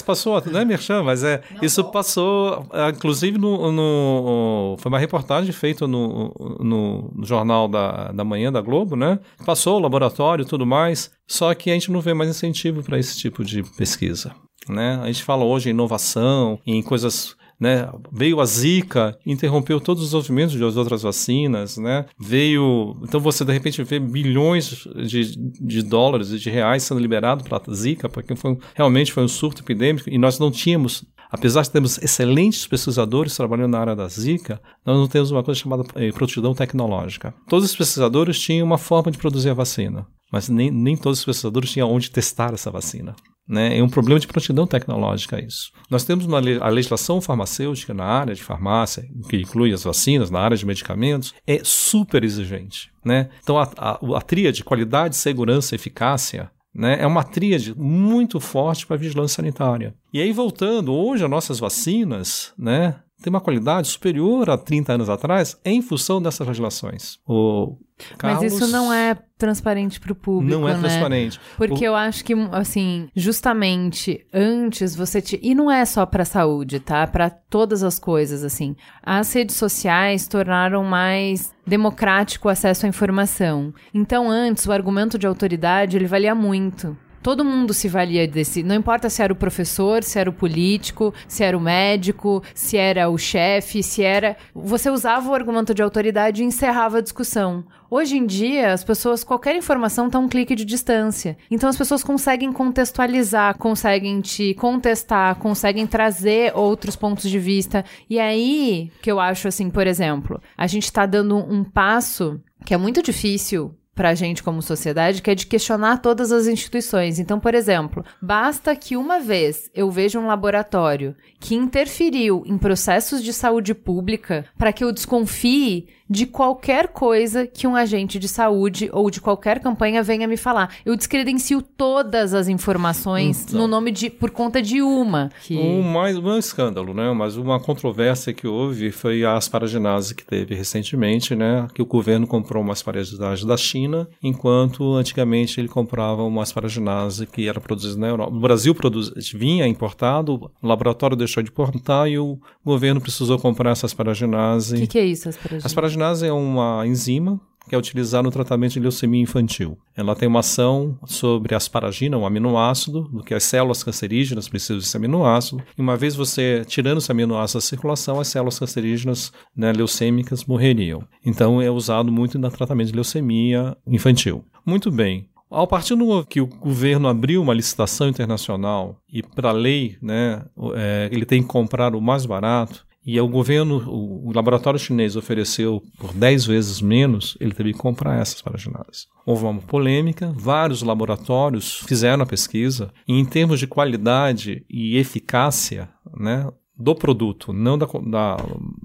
passou, 0.06 0.44
não 0.52 0.60
é 0.60 0.66
merchan, 0.66 1.02
mas 1.02 1.24
é. 1.24 1.42
isso 1.62 1.84
passou, 1.86 2.68
ah, 2.72 2.90
inclusive, 2.90 3.38
no, 3.38 3.72
no- 3.72 4.76
Foi 4.80 4.90
uma 4.90 5.00
reportagem 5.00 5.52
feita 5.52 5.88
no, 5.88 6.34
no, 6.60 7.12
no 7.16 7.26
Jornal 7.26 7.68
da, 7.68 8.12
da 8.12 8.24
Manhã 8.24 8.52
da 8.52 8.62
Globo, 8.62 8.96
né? 8.96 9.18
Passou 9.46 9.78
o 9.78 9.80
laboratório 9.80 10.44
e 10.44 10.46
tudo 10.46 10.66
mais, 10.66 11.10
só 11.26 11.54
que 11.54 11.72
a 11.72 11.74
gente 11.74 11.92
não 11.92 12.02
vê 12.02 12.14
mais 12.14 12.30
incentivo 12.30 12.84
para 12.84 13.00
esse 13.00 13.18
tipo 13.18 13.44
de 13.44 13.64
pesquisa. 13.64 14.36
Né? 14.70 15.00
A 15.02 15.08
gente 15.08 15.24
fala 15.24 15.44
hoje 15.44 15.70
em 15.70 15.72
inovação, 15.72 16.60
em 16.66 16.82
coisas 16.82 17.36
né? 17.60 17.90
Veio 18.12 18.40
a 18.40 18.46
Zika, 18.46 19.18
interrompeu 19.26 19.82
todos 19.82 20.02
os 20.04 20.10
desenvolvimentos 20.10 20.56
das 20.56 20.78
outras 20.78 21.02
vacinas, 21.02 21.78
né? 21.78 22.06
Veio, 22.18 22.96
então 23.04 23.20
você 23.20 23.44
de 23.44 23.52
repente 23.52 23.84
vê 23.84 24.00
bilhões 24.00 24.88
de, 25.06 25.36
de 25.60 25.84
dólares 25.84 26.32
e 26.32 26.40
de 26.40 26.50
reais 26.50 26.84
sendo 26.84 27.02
liberados 27.02 27.46
para 27.46 27.62
a 27.68 27.74
Zika, 27.74 28.08
porque 28.08 28.34
foi, 28.34 28.58
realmente 28.74 29.12
foi 29.12 29.24
um 29.24 29.28
surto 29.28 29.62
epidêmico 29.62 30.10
e 30.10 30.18
nós 30.18 30.40
não 30.40 30.50
tínhamos 30.50 31.06
Apesar 31.32 31.62
de 31.62 31.70
termos 31.70 32.00
excelentes 32.00 32.66
pesquisadores 32.66 33.38
trabalhando 33.38 33.74
na 33.74 33.80
área 33.80 33.96
da 33.96 34.08
Zika, 34.08 34.60
nós 34.84 34.98
não 34.98 35.08
temos 35.08 35.30
uma 35.30 35.44
coisa 35.44 35.60
chamada 35.60 35.84
eh, 35.94 36.12
prontidão 36.12 36.56
tecnológica. 36.56 37.36
Todos 37.48 37.66
os 37.70 37.76
pesquisadores 37.76 38.40
tinham 38.40 38.66
uma 38.66 38.80
forma 38.80 39.12
de 39.12 39.18
produzir 39.20 39.52
a 39.52 39.54
vacina, 39.54 40.08
mas 40.32 40.50
nem, 40.50 40.72
nem 40.72 40.98
todos 40.98 41.20
os 41.20 41.26
pesquisadores 41.26 41.72
tinham 41.72 41.92
onde 41.92 42.10
testar 42.10 42.52
essa 42.56 42.72
vacina. 42.72 43.16
Né? 43.50 43.80
É 43.80 43.84
um 43.84 43.90
problema 43.90 44.20
de 44.20 44.28
prontidão 44.28 44.68
tecnológica 44.68 45.44
isso. 45.44 45.72
Nós 45.90 46.04
temos 46.04 46.26
uma 46.28 46.40
le- 46.40 46.60
a 46.62 46.70
legislação 46.70 47.20
farmacêutica 47.20 47.96
na 47.96 48.06
área 48.06 48.36
de 48.36 48.44
farmácia, 48.44 49.04
que 49.28 49.38
inclui 49.38 49.74
as 49.74 49.84
vacinas, 49.84 50.30
na 50.30 50.40
área 50.40 50.56
de 50.56 50.68
medicamentos, 50.68 51.34
é 51.48 51.60
super 51.64 52.24
exigente. 52.24 52.92
Né? 53.04 53.30
Então 53.42 53.58
a, 53.58 53.68
a, 53.76 54.00
a 54.18 54.22
tríade 54.22 54.64
qualidade, 54.64 55.16
segurança 55.16 55.74
eficácia 55.74 56.52
né, 56.72 56.98
é 57.02 57.08
uma 57.08 57.24
tríade 57.24 57.74
muito 57.76 58.40
forte 58.40 58.86
para 58.86 58.96
a 58.96 59.00
vigilância 59.00 59.38
sanitária. 59.38 59.96
E 60.14 60.22
aí, 60.22 60.32
voltando, 60.32 60.94
hoje 60.94 61.24
as 61.24 61.30
nossas 61.30 61.60
vacinas 61.60 62.54
né, 62.58 62.98
têm 63.22 63.30
uma 63.32 63.42
qualidade 63.42 63.88
superior 63.88 64.50
a 64.50 64.58
30 64.58 64.94
anos 64.94 65.10
atrás 65.10 65.58
em 65.66 65.82
função 65.82 66.22
dessas 66.22 66.48
legislações. 66.48 67.18
O 67.28 67.76
Mas 67.98 68.18
Carlos 68.18 68.54
isso 68.54 68.68
não 68.68 68.92
é 68.94 69.16
transparente 69.38 70.00
para 70.00 70.12
o 70.12 70.16
público, 70.16 70.52
não 70.60 70.68
é 70.68 70.74
né? 70.74 70.80
transparente. 70.80 71.40
Porque 71.58 71.86
O- 71.86 71.88
eu 71.88 71.96
acho 71.96 72.24
que, 72.24 72.34
assim, 72.52 73.08
justamente 73.16 74.26
antes 74.34 74.96
você 74.96 75.22
te... 75.22 75.40
E 75.42 75.54
não 75.56 75.70
é 75.72 75.84
só 75.86 76.06
pra 76.06 76.24
saúde, 76.26 76.80
tá? 76.80 77.06
Pra 77.08 77.30
todas 77.30 77.84
as 77.84 77.98
coisas, 78.00 78.44
assim. 78.44 78.76
As 79.04 79.32
redes 79.34 79.56
sociais 79.56 80.28
tornaram 80.28 80.84
mais 80.84 81.52
democrático 81.66 82.48
o 82.48 82.52
acesso 82.52 82.86
à 82.86 82.90
informação. 82.90 83.74
Então, 83.94 84.30
antes, 84.30 84.66
o 84.66 84.72
argumento 84.72 85.18
de 85.18 85.26
autoridade, 85.28 85.96
ele 85.98 86.08
valia 86.08 86.34
muito. 86.36 86.98
Todo 87.22 87.44
mundo 87.44 87.74
se 87.74 87.88
valia 87.88 88.28
desse. 88.28 88.64
Não 88.64 88.76
importa 88.76 89.10
se 89.10 89.22
era 89.22 89.34
o 89.34 89.36
professor, 89.36 90.04
se 90.04 90.18
era 90.18 90.30
o 90.30 90.34
político, 90.34 91.14
se 91.28 91.44
era 91.44 91.58
o 91.58 91.62
médico, 91.62 92.42
se 92.54 92.78
era 92.78 93.10
o 93.10 93.18
chefe, 93.18 93.84
se 93.84 94.04
era. 94.04 94.38
Você 94.56 94.90
usava 94.90 95.30
o 95.30 95.34
argumento 95.34 95.74
de 95.74 95.82
autoridade 95.82 96.42
e 96.42 96.46
encerrava 96.46 97.00
a 97.00 97.02
discussão. 97.02 97.66
Hoje 97.92 98.18
em 98.18 98.26
dia, 98.26 98.72
as 98.72 98.84
pessoas, 98.84 99.24
qualquer 99.24 99.56
informação 99.56 100.06
está 100.06 100.20
um 100.20 100.30
clique 100.30 100.56
de 100.56 100.64
distância. 100.64 101.36
Então 101.50 101.68
as 101.68 101.78
pessoas 101.78 102.04
conseguem 102.04 102.54
contextualizar, 102.54 103.58
conseguem 103.58 104.22
te 104.22 104.54
contestar, 104.54 105.36
conseguem 105.36 105.88
trazer 105.88 106.56
outros 106.56 106.96
pontos 106.96 107.30
de 107.30 107.40
vista. 107.40 107.84
E 108.08 108.20
aí, 108.20 108.92
que 109.02 109.12
eu 109.12 109.20
acho 109.20 109.48
assim, 109.48 109.70
por 109.70 109.88
exemplo, 109.88 110.40
a 110.56 110.68
gente 110.68 110.84
está 110.84 111.06
dando 111.06 111.36
um 111.36 111.64
passo 111.64 112.40
que 112.64 112.74
é 112.74 112.78
muito 112.78 113.02
difícil 113.02 113.74
pra 114.00 114.16
gente 114.16 114.42
como 114.42 114.62
sociedade, 114.62 115.22
que 115.22 115.30
é 115.30 115.36
de 115.36 115.46
questionar 115.46 115.98
todas 115.98 116.32
as 116.32 116.48
instituições. 116.48 117.20
Então, 117.20 117.38
por 117.38 117.54
exemplo, 117.54 118.06
basta 118.22 118.74
que 118.74 118.96
uma 118.96 119.20
vez 119.20 119.70
eu 119.76 119.92
veja 119.92 120.18
um 120.18 120.26
laboratório 120.26 121.14
que 121.38 121.54
interferiu 121.54 122.44
em 122.46 122.58
processos 122.58 123.22
de 123.22 123.34
saúde 123.34 123.74
pública 123.74 124.46
para 124.58 124.72
que 124.72 124.86
eu 124.86 124.94
desconfie 124.94 125.90
de 126.10 126.26
qualquer 126.26 126.88
coisa 126.88 127.46
que 127.46 127.68
um 127.68 127.76
agente 127.76 128.18
de 128.18 128.28
saúde 128.28 128.90
ou 128.92 129.12
de 129.12 129.22
qualquer 129.22 129.60
campanha 129.60 130.02
venha 130.02 130.28
me 130.28 130.38
falar. 130.38 130.76
Eu 130.84 130.96
descredencio 130.96 131.62
todas 131.62 132.34
as 132.34 132.48
informações 132.48 133.46
Então. 133.48 133.62
no 133.62 133.68
nome 133.68 133.92
de 133.92 134.10
por 134.10 134.32
conta 134.32 134.60
de 134.60 134.82
uma. 134.82 135.30
Que... 135.44 135.56
Um 135.56 135.84
mais 135.84 136.18
um 136.18 136.38
escândalo, 136.38 136.96
né? 136.96 137.14
Mas 137.14 137.38
uma 137.38 137.60
controvérsia 137.60 138.34
que 138.34 138.48
houve 138.48 138.92
foi 138.92 139.24
a 139.24 139.36
asparaginase 139.38 140.16
que 140.16 140.26
teve 140.26 140.56
recentemente, 140.56 141.36
né? 141.36 141.68
Que 141.76 141.82
o 141.82 141.86
governo 141.86 142.26
comprou 142.26 142.64
uma 142.64 142.74
asparaginase 142.74 143.46
da 143.46 143.56
China, 143.56 143.89
enquanto 144.22 144.94
antigamente 144.96 145.60
ele 145.60 145.68
comprava 145.68 146.24
uma 146.24 146.42
asparaginase 146.44 147.26
que 147.26 147.48
era 147.48 147.60
produzida 147.60 148.00
na 148.00 148.08
Europa. 148.08 148.32
No 148.32 148.40
Brasil 148.40 148.74
produz, 148.76 149.12
vinha 149.34 149.68
importado, 149.68 150.52
o 150.62 150.68
laboratório 150.68 151.16
deixou 151.18 151.42
de 151.44 151.50
importar 151.50 152.10
e 152.10 152.18
o 152.18 152.38
governo 152.66 153.02
precisou 153.02 153.38
comprar 153.40 153.72
essa 153.72 153.86
O 153.86 153.88
asparaginase. 153.88 154.78
que, 154.78 154.88
que 154.88 155.00
é 155.00 155.06
isso, 155.06 155.30
asparagina? 155.30 155.66
Asparaginase 155.66 156.26
é 156.26 156.34
uma 156.34 156.86
enzima 156.86 157.40
que 157.70 157.76
é 157.76 157.78
utilizada 157.78 158.24
no 158.24 158.32
tratamento 158.32 158.74
de 158.74 158.80
leucemia 158.80 159.22
infantil. 159.22 159.78
Ela 159.96 160.16
tem 160.16 160.28
uma 160.28 160.40
ação 160.40 160.98
sobre 161.06 161.54
asparagina, 161.54 162.18
um 162.18 162.26
aminoácido, 162.26 163.04
do 163.04 163.24
que 163.24 163.34
as 163.34 163.44
células 163.44 163.84
cancerígenas 163.84 164.50
precisam 164.50 164.78
desse 164.78 164.98
aminoácido. 164.98 165.64
E 165.78 165.82
uma 165.82 165.96
vez 165.96 166.16
você 166.16 166.66
tirando 166.66 166.98
esse 166.98 167.12
aminoácido 167.12 167.60
da 167.60 167.66
circulação, 167.66 168.20
as 168.20 168.28
células 168.28 168.58
cancerígenas 168.58 169.32
né, 169.56 169.72
leucêmicas 169.72 170.44
morreriam. 170.44 171.04
Então 171.24 171.62
é 171.62 171.70
usado 171.70 172.12
muito 172.12 172.40
no 172.40 172.50
tratamento 172.50 172.88
de 172.88 172.96
leucemia 172.96 173.78
infantil. 173.88 174.44
Muito 174.66 174.92
bem. 174.92 175.30
Ao 175.50 175.66
partir 175.66 175.96
do 175.96 176.06
momento 176.06 176.28
que 176.28 176.42
o 176.42 176.46
governo 176.46 177.08
abriu 177.08 177.42
uma 177.42 177.56
licitação 177.56 178.08
internacional 178.08 179.02
e 179.12 179.24
para 179.24 179.50
a 179.50 179.54
lei, 179.54 179.98
né, 180.00 180.44
é, 180.76 181.10
ele 181.12 181.26
tem 181.26 181.42
que 181.42 181.48
comprar 181.48 181.96
o 181.96 182.02
mais 182.02 182.24
barato, 182.24 182.86
e 183.16 183.20
o 183.22 183.28
governo, 183.28 183.78
o, 183.88 184.32
laboratório 184.34 184.80
chinês 184.80 185.16
ofereceu 185.16 185.82
por 185.98 186.14
10 186.14 186.46
vezes 186.46 186.82
menos, 186.82 187.38
ele 187.40 187.54
teve 187.54 187.74
que 187.74 187.80
comprar 187.80 188.20
essas 188.20 188.42
paraginases. 188.42 189.08
Houve 189.26 189.46
uma 189.46 189.62
polêmica, 189.62 190.34
vários 190.36 190.82
laboratórios 190.82 191.80
fizeram 191.88 192.24
a 192.24 192.26
pesquisa, 192.26 192.92
e 193.08 193.14
em 193.14 193.26
termos 193.26 193.60
de 193.60 193.68
qualidade 193.68 194.66
e 194.70 194.98
eficácia, 194.98 195.90
né, 196.18 196.50
do 196.78 196.96
produto, 196.96 197.52
não 197.52 197.78
da, 197.78 197.86
da, 197.86 198.38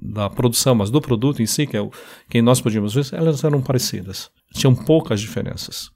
da 0.03 0.31
produção, 0.31 0.75
mas 0.75 0.91
do 0.91 1.01
produto 1.01 1.43
em 1.43 1.47
si, 1.47 1.67
que 1.67 1.77
é 1.77 1.81
o 1.81 1.91
que 2.29 2.43
nós 2.43 2.61
podíamos 2.61 2.95
ver, 2.95 3.07
elas 3.13 3.45
eram 3.45 3.63
parecidas. 3.63 4.31
Tinham 4.53 4.75
poucas 4.75 5.21
diferenças 5.21 5.95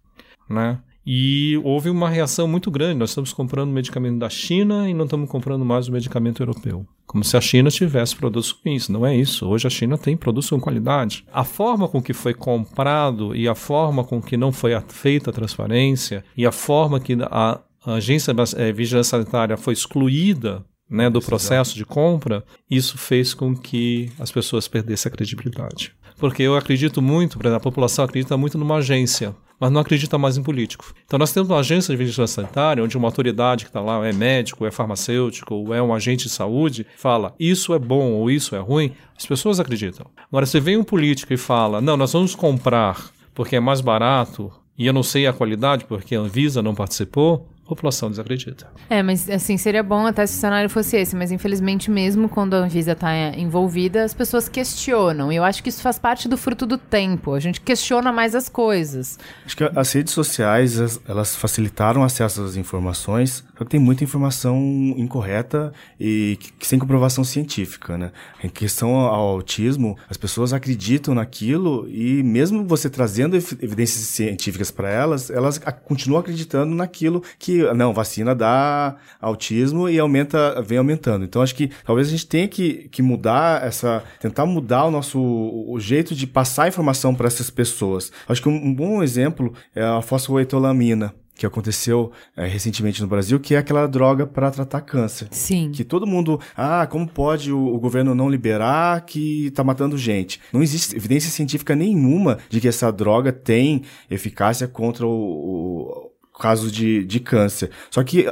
né? 0.48 0.80
E 1.06 1.58
houve 1.64 1.88
uma 1.88 2.08
reação 2.08 2.46
muito 2.46 2.70
grande. 2.70 2.98
Nós 2.98 3.10
estamos 3.10 3.32
comprando 3.32 3.70
medicamento 3.70 4.18
da 4.18 4.28
China 4.28 4.88
e 4.88 4.94
não 4.94 5.04
estamos 5.04 5.30
comprando 5.30 5.64
mais 5.64 5.88
o 5.88 5.92
medicamento 5.92 6.42
europeu. 6.42 6.86
Como 7.06 7.24
se 7.24 7.36
a 7.36 7.40
China 7.40 7.70
tivesse 7.70 8.14
produtos 8.14 8.50
ruins. 8.50 8.88
Não 8.88 9.06
é 9.06 9.16
isso. 9.16 9.46
Hoje 9.46 9.66
a 9.66 9.70
China 9.70 9.96
tem 9.96 10.16
produtos 10.16 10.50
com 10.50 10.60
qualidade. 10.60 11.24
A 11.32 11.44
forma 11.44 11.88
com 11.88 12.02
que 12.02 12.12
foi 12.12 12.34
comprado 12.34 13.34
e 13.34 13.48
a 13.48 13.54
forma 13.54 14.04
com 14.04 14.20
que 14.20 14.36
não 14.36 14.52
foi 14.52 14.72
feita 14.88 15.30
a 15.30 15.32
transparência 15.32 16.22
e 16.36 16.44
a 16.44 16.52
forma 16.52 17.00
que 17.00 17.16
a, 17.22 17.60
agência 17.86 18.34
de 18.34 18.42
eh, 18.56 18.72
vigilância 18.72 19.18
sanitária 19.18 19.56
foi 19.56 19.72
excluída 19.72 20.64
né, 20.88 21.10
do 21.10 21.20
processo 21.20 21.74
de 21.74 21.84
compra, 21.84 22.44
isso 22.70 22.96
fez 22.96 23.34
com 23.34 23.54
que 23.54 24.10
as 24.18 24.30
pessoas 24.30 24.66
perdessem 24.66 25.10
a 25.10 25.12
credibilidade. 25.14 25.92
Porque 26.18 26.42
eu 26.42 26.56
acredito 26.56 27.00
muito, 27.02 27.38
a 27.46 27.60
população 27.60 28.04
acredita 28.04 28.36
muito 28.36 28.58
numa 28.58 28.76
agência, 28.76 29.34
mas 29.58 29.70
não 29.70 29.80
acredita 29.80 30.18
mais 30.18 30.36
em 30.36 30.42
político. 30.42 30.92
Então 31.04 31.18
nós 31.18 31.32
temos 31.32 31.48
uma 31.48 31.58
agência 31.58 31.92
de 31.92 32.04
vigilância 32.04 32.42
sanitária, 32.42 32.82
onde 32.82 32.96
uma 32.96 33.08
autoridade 33.08 33.64
que 33.64 33.70
está 33.70 33.80
lá 33.80 34.06
é 34.06 34.12
médico, 34.12 34.66
é 34.66 34.70
farmacêutico, 34.70 35.54
ou 35.54 35.74
é 35.74 35.82
um 35.82 35.92
agente 35.92 36.24
de 36.24 36.30
saúde, 36.30 36.86
fala 36.96 37.34
isso 37.38 37.74
é 37.74 37.78
bom 37.78 38.12
ou 38.12 38.30
isso 38.30 38.54
é 38.54 38.58
ruim, 38.58 38.92
as 39.16 39.26
pessoas 39.26 39.58
acreditam. 39.58 40.06
Agora, 40.30 40.46
se 40.46 40.60
vem 40.60 40.76
um 40.76 40.84
político 40.84 41.32
e 41.32 41.36
fala, 41.36 41.80
não, 41.80 41.96
nós 41.96 42.12
vamos 42.12 42.34
comprar 42.34 43.10
porque 43.34 43.56
é 43.56 43.60
mais 43.60 43.80
barato 43.80 44.52
e 44.76 44.86
eu 44.86 44.92
não 44.92 45.02
sei 45.02 45.26
a 45.26 45.32
qualidade 45.32 45.84
porque 45.84 46.14
a 46.14 46.20
Anvisa 46.20 46.62
não 46.62 46.74
participou, 46.74 47.48
a 47.68 47.74
população 47.78 48.08
desacredita. 48.08 48.66
É, 48.88 49.02
mas 49.02 49.28
assim, 49.28 49.58
seria 49.58 49.82
bom 49.82 50.06
até 50.06 50.26
se 50.26 50.38
o 50.38 50.40
cenário 50.40 50.70
fosse 50.70 50.96
esse, 50.96 51.14
mas 51.14 51.30
infelizmente 51.30 51.90
mesmo 51.90 52.26
quando 52.26 52.54
a 52.54 52.58
Anvisa 52.60 52.94
tá 52.94 53.12
é, 53.12 53.38
envolvida, 53.38 54.04
as 54.04 54.14
pessoas 54.14 54.48
questionam. 54.48 55.30
E 55.30 55.36
eu 55.36 55.44
acho 55.44 55.62
que 55.62 55.68
isso 55.68 55.82
faz 55.82 55.98
parte 55.98 56.28
do 56.28 56.38
fruto 56.38 56.64
do 56.64 56.78
tempo. 56.78 57.34
A 57.34 57.40
gente 57.40 57.60
questiona 57.60 58.10
mais 58.10 58.34
as 58.34 58.48
coisas. 58.48 59.18
Acho 59.44 59.54
que 59.56 59.64
as 59.64 59.92
redes 59.92 60.14
sociais, 60.14 60.80
as- 60.80 60.98
elas 61.06 61.36
facilitaram 61.36 62.00
o 62.00 62.04
acesso 62.04 62.42
às 62.42 62.56
informações, 62.56 63.44
só 63.58 63.64
que 63.64 63.70
tem 63.70 63.80
muita 63.80 64.02
informação 64.02 64.56
incorreta 64.96 65.72
e 66.00 66.38
que- 66.58 66.66
sem 66.66 66.78
comprovação 66.78 67.22
científica, 67.22 67.98
né? 67.98 68.12
Em 68.42 68.48
questão 68.48 68.94
ao 68.94 69.28
autismo, 69.28 69.96
as 70.08 70.16
pessoas 70.16 70.52
acreditam 70.54 71.14
naquilo 71.14 71.86
e 71.88 72.22
mesmo 72.22 72.66
você 72.66 72.88
trazendo 72.88 73.36
ev- 73.36 73.58
evidências 73.60 74.04
científicas 74.06 74.70
para 74.70 74.88
elas, 74.88 75.28
elas 75.30 75.58
continuam 75.84 76.20
acreditando 76.20 76.74
naquilo 76.74 77.22
que 77.38 77.57
não, 77.74 77.92
vacina 77.92 78.34
dá 78.34 78.96
autismo 79.20 79.88
e 79.88 79.98
aumenta, 79.98 80.60
vem 80.62 80.78
aumentando. 80.78 81.24
Então 81.24 81.42
acho 81.42 81.54
que 81.54 81.70
talvez 81.84 82.08
a 82.08 82.10
gente 82.10 82.26
tenha 82.26 82.48
que, 82.48 82.88
que 82.88 83.02
mudar 83.02 83.64
essa, 83.64 84.02
tentar 84.20 84.46
mudar 84.46 84.84
o 84.84 84.90
nosso 84.90 85.18
o 85.20 85.78
jeito 85.80 86.14
de 86.14 86.26
passar 86.26 86.68
informação 86.68 87.14
para 87.14 87.26
essas 87.26 87.50
pessoas. 87.50 88.12
Acho 88.28 88.42
que 88.42 88.48
um, 88.48 88.54
um 88.54 88.74
bom 88.74 89.02
exemplo 89.02 89.52
é 89.74 89.82
a 89.82 90.00
fosfoetolamina 90.00 91.14
que 91.38 91.46
aconteceu 91.46 92.10
é, 92.36 92.46
recentemente 92.46 93.00
no 93.00 93.06
Brasil, 93.06 93.38
que 93.38 93.54
é 93.54 93.58
aquela 93.58 93.86
droga 93.86 94.26
para 94.26 94.50
tratar 94.50 94.80
câncer. 94.80 95.28
Sim. 95.30 95.70
Que 95.70 95.84
todo 95.84 96.04
mundo, 96.04 96.40
ah, 96.56 96.84
como 96.90 97.06
pode 97.06 97.52
o, 97.52 97.74
o 97.74 97.78
governo 97.78 98.12
não 98.12 98.28
liberar 98.28 99.02
que 99.06 99.46
está 99.46 99.62
matando 99.62 99.96
gente? 99.96 100.40
Não 100.52 100.60
existe 100.60 100.96
evidência 100.96 101.30
científica 101.30 101.76
nenhuma 101.76 102.38
de 102.50 102.60
que 102.60 102.66
essa 102.66 102.90
droga 102.90 103.32
tem 103.32 103.82
eficácia 104.10 104.66
contra 104.66 105.06
o, 105.06 105.10
o 105.10 106.07
caso 106.38 106.70
de, 106.70 107.04
de 107.04 107.20
câncer. 107.20 107.70
Só 107.90 108.02
que 108.02 108.26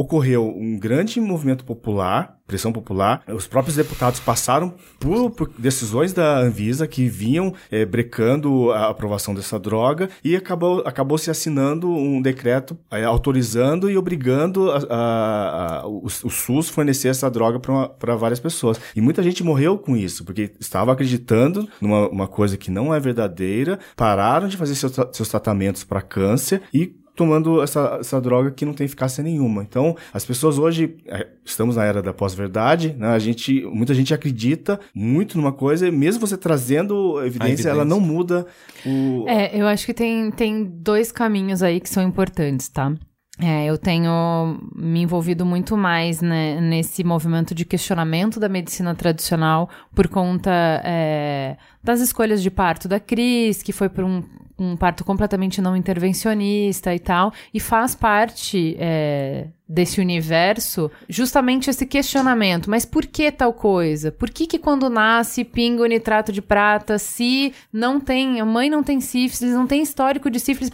ocorreu 0.00 0.48
um 0.48 0.78
grande 0.78 1.20
movimento 1.20 1.64
popular, 1.64 2.38
pressão 2.46 2.72
popular. 2.72 3.22
Os 3.28 3.46
próprios 3.46 3.76
deputados 3.76 4.18
passaram 4.18 4.74
por, 4.98 5.30
por 5.30 5.50
decisões 5.58 6.12
da 6.12 6.38
Anvisa 6.38 6.86
que 6.86 7.06
vinham 7.06 7.52
é, 7.70 7.84
brecando 7.84 8.72
a 8.72 8.88
aprovação 8.88 9.34
dessa 9.34 9.58
droga 9.58 10.08
e 10.24 10.34
acabou, 10.34 10.80
acabou 10.86 11.18
se 11.18 11.30
assinando 11.30 11.88
um 11.90 12.22
decreto 12.22 12.78
é, 12.90 13.04
autorizando 13.04 13.90
e 13.90 13.96
obrigando 13.96 14.70
a, 14.70 14.78
a, 14.88 15.80
a, 15.80 15.86
o, 15.86 16.06
o, 16.06 16.30
SUS 16.30 16.70
fornecer 16.70 17.08
essa 17.08 17.30
droga 17.30 17.60
para 17.60 18.16
várias 18.16 18.40
pessoas. 18.40 18.80
E 18.96 19.00
muita 19.00 19.22
gente 19.22 19.44
morreu 19.44 19.76
com 19.76 19.96
isso, 19.96 20.24
porque 20.24 20.52
estava 20.58 20.92
acreditando 20.92 21.68
numa 21.80 22.08
uma 22.08 22.26
coisa 22.26 22.56
que 22.56 22.70
não 22.70 22.94
é 22.94 22.98
verdadeira, 22.98 23.78
pararam 23.94 24.48
de 24.48 24.56
fazer 24.56 24.74
seus, 24.74 24.94
seus 25.12 25.28
tratamentos 25.28 25.84
para 25.84 26.00
câncer 26.00 26.62
e 26.72 26.99
tomando 27.20 27.62
essa, 27.62 27.98
essa 28.00 28.18
droga 28.18 28.50
que 28.50 28.64
não 28.64 28.72
tem 28.72 28.86
eficácia 28.86 29.22
nenhuma. 29.22 29.62
Então, 29.62 29.94
as 30.10 30.24
pessoas 30.24 30.56
hoje, 30.56 30.96
é, 31.06 31.26
estamos 31.44 31.76
na 31.76 31.84
era 31.84 32.00
da 32.00 32.14
pós-verdade, 32.14 32.96
né? 32.96 33.08
A 33.08 33.18
gente, 33.18 33.62
muita 33.66 33.92
gente 33.92 34.14
acredita 34.14 34.80
muito 34.94 35.36
numa 35.36 35.52
coisa, 35.52 35.86
e 35.86 35.90
mesmo 35.90 36.26
você 36.26 36.38
trazendo 36.38 37.20
evidência, 37.20 37.52
evidência, 37.52 37.68
ela 37.68 37.84
não 37.84 38.00
muda 38.00 38.46
o... 38.86 39.26
É, 39.28 39.54
eu 39.54 39.66
acho 39.66 39.84
que 39.84 39.92
tem, 39.92 40.30
tem 40.30 40.64
dois 40.64 41.12
caminhos 41.12 41.62
aí 41.62 41.78
que 41.78 41.90
são 41.90 42.02
importantes, 42.02 42.70
tá? 42.70 42.90
É, 43.38 43.66
eu 43.66 43.76
tenho 43.76 44.58
me 44.74 45.02
envolvido 45.02 45.44
muito 45.44 45.76
mais 45.76 46.22
né, 46.22 46.58
nesse 46.58 47.04
movimento 47.04 47.54
de 47.54 47.66
questionamento 47.66 48.40
da 48.40 48.48
medicina 48.48 48.94
tradicional 48.94 49.68
por 49.94 50.08
conta 50.08 50.50
é, 50.84 51.58
das 51.84 52.00
escolhas 52.00 52.42
de 52.42 52.50
parto 52.50 52.88
da 52.88 52.98
Cris, 52.98 53.62
que 53.62 53.72
foi 53.72 53.90
por 53.90 54.04
um, 54.04 54.22
um 54.60 54.76
parto 54.76 55.04
completamente 55.04 55.62
não 55.62 55.74
intervencionista 55.74 56.94
e 56.94 56.98
tal, 56.98 57.32
e 57.52 57.58
faz 57.58 57.94
parte 57.94 58.76
é, 58.78 59.46
desse 59.66 60.00
universo 60.00 60.90
justamente 61.08 61.70
esse 61.70 61.86
questionamento. 61.86 62.68
Mas 62.68 62.84
por 62.84 63.06
que 63.06 63.32
tal 63.32 63.54
coisa? 63.54 64.12
Por 64.12 64.28
que 64.28 64.46
que 64.46 64.58
quando 64.58 64.90
nasce 64.90 65.44
pinga 65.44 65.82
o 65.82 65.86
nitrato 65.86 66.30
de 66.30 66.42
prata 66.42 66.98
se 66.98 67.54
não 67.72 67.98
tem, 67.98 68.40
a 68.40 68.44
mãe 68.44 68.68
não 68.68 68.82
tem 68.82 69.00
sífilis, 69.00 69.54
não 69.54 69.66
tem 69.66 69.82
histórico 69.82 70.28
de 70.28 70.38
sífilis, 70.38 70.70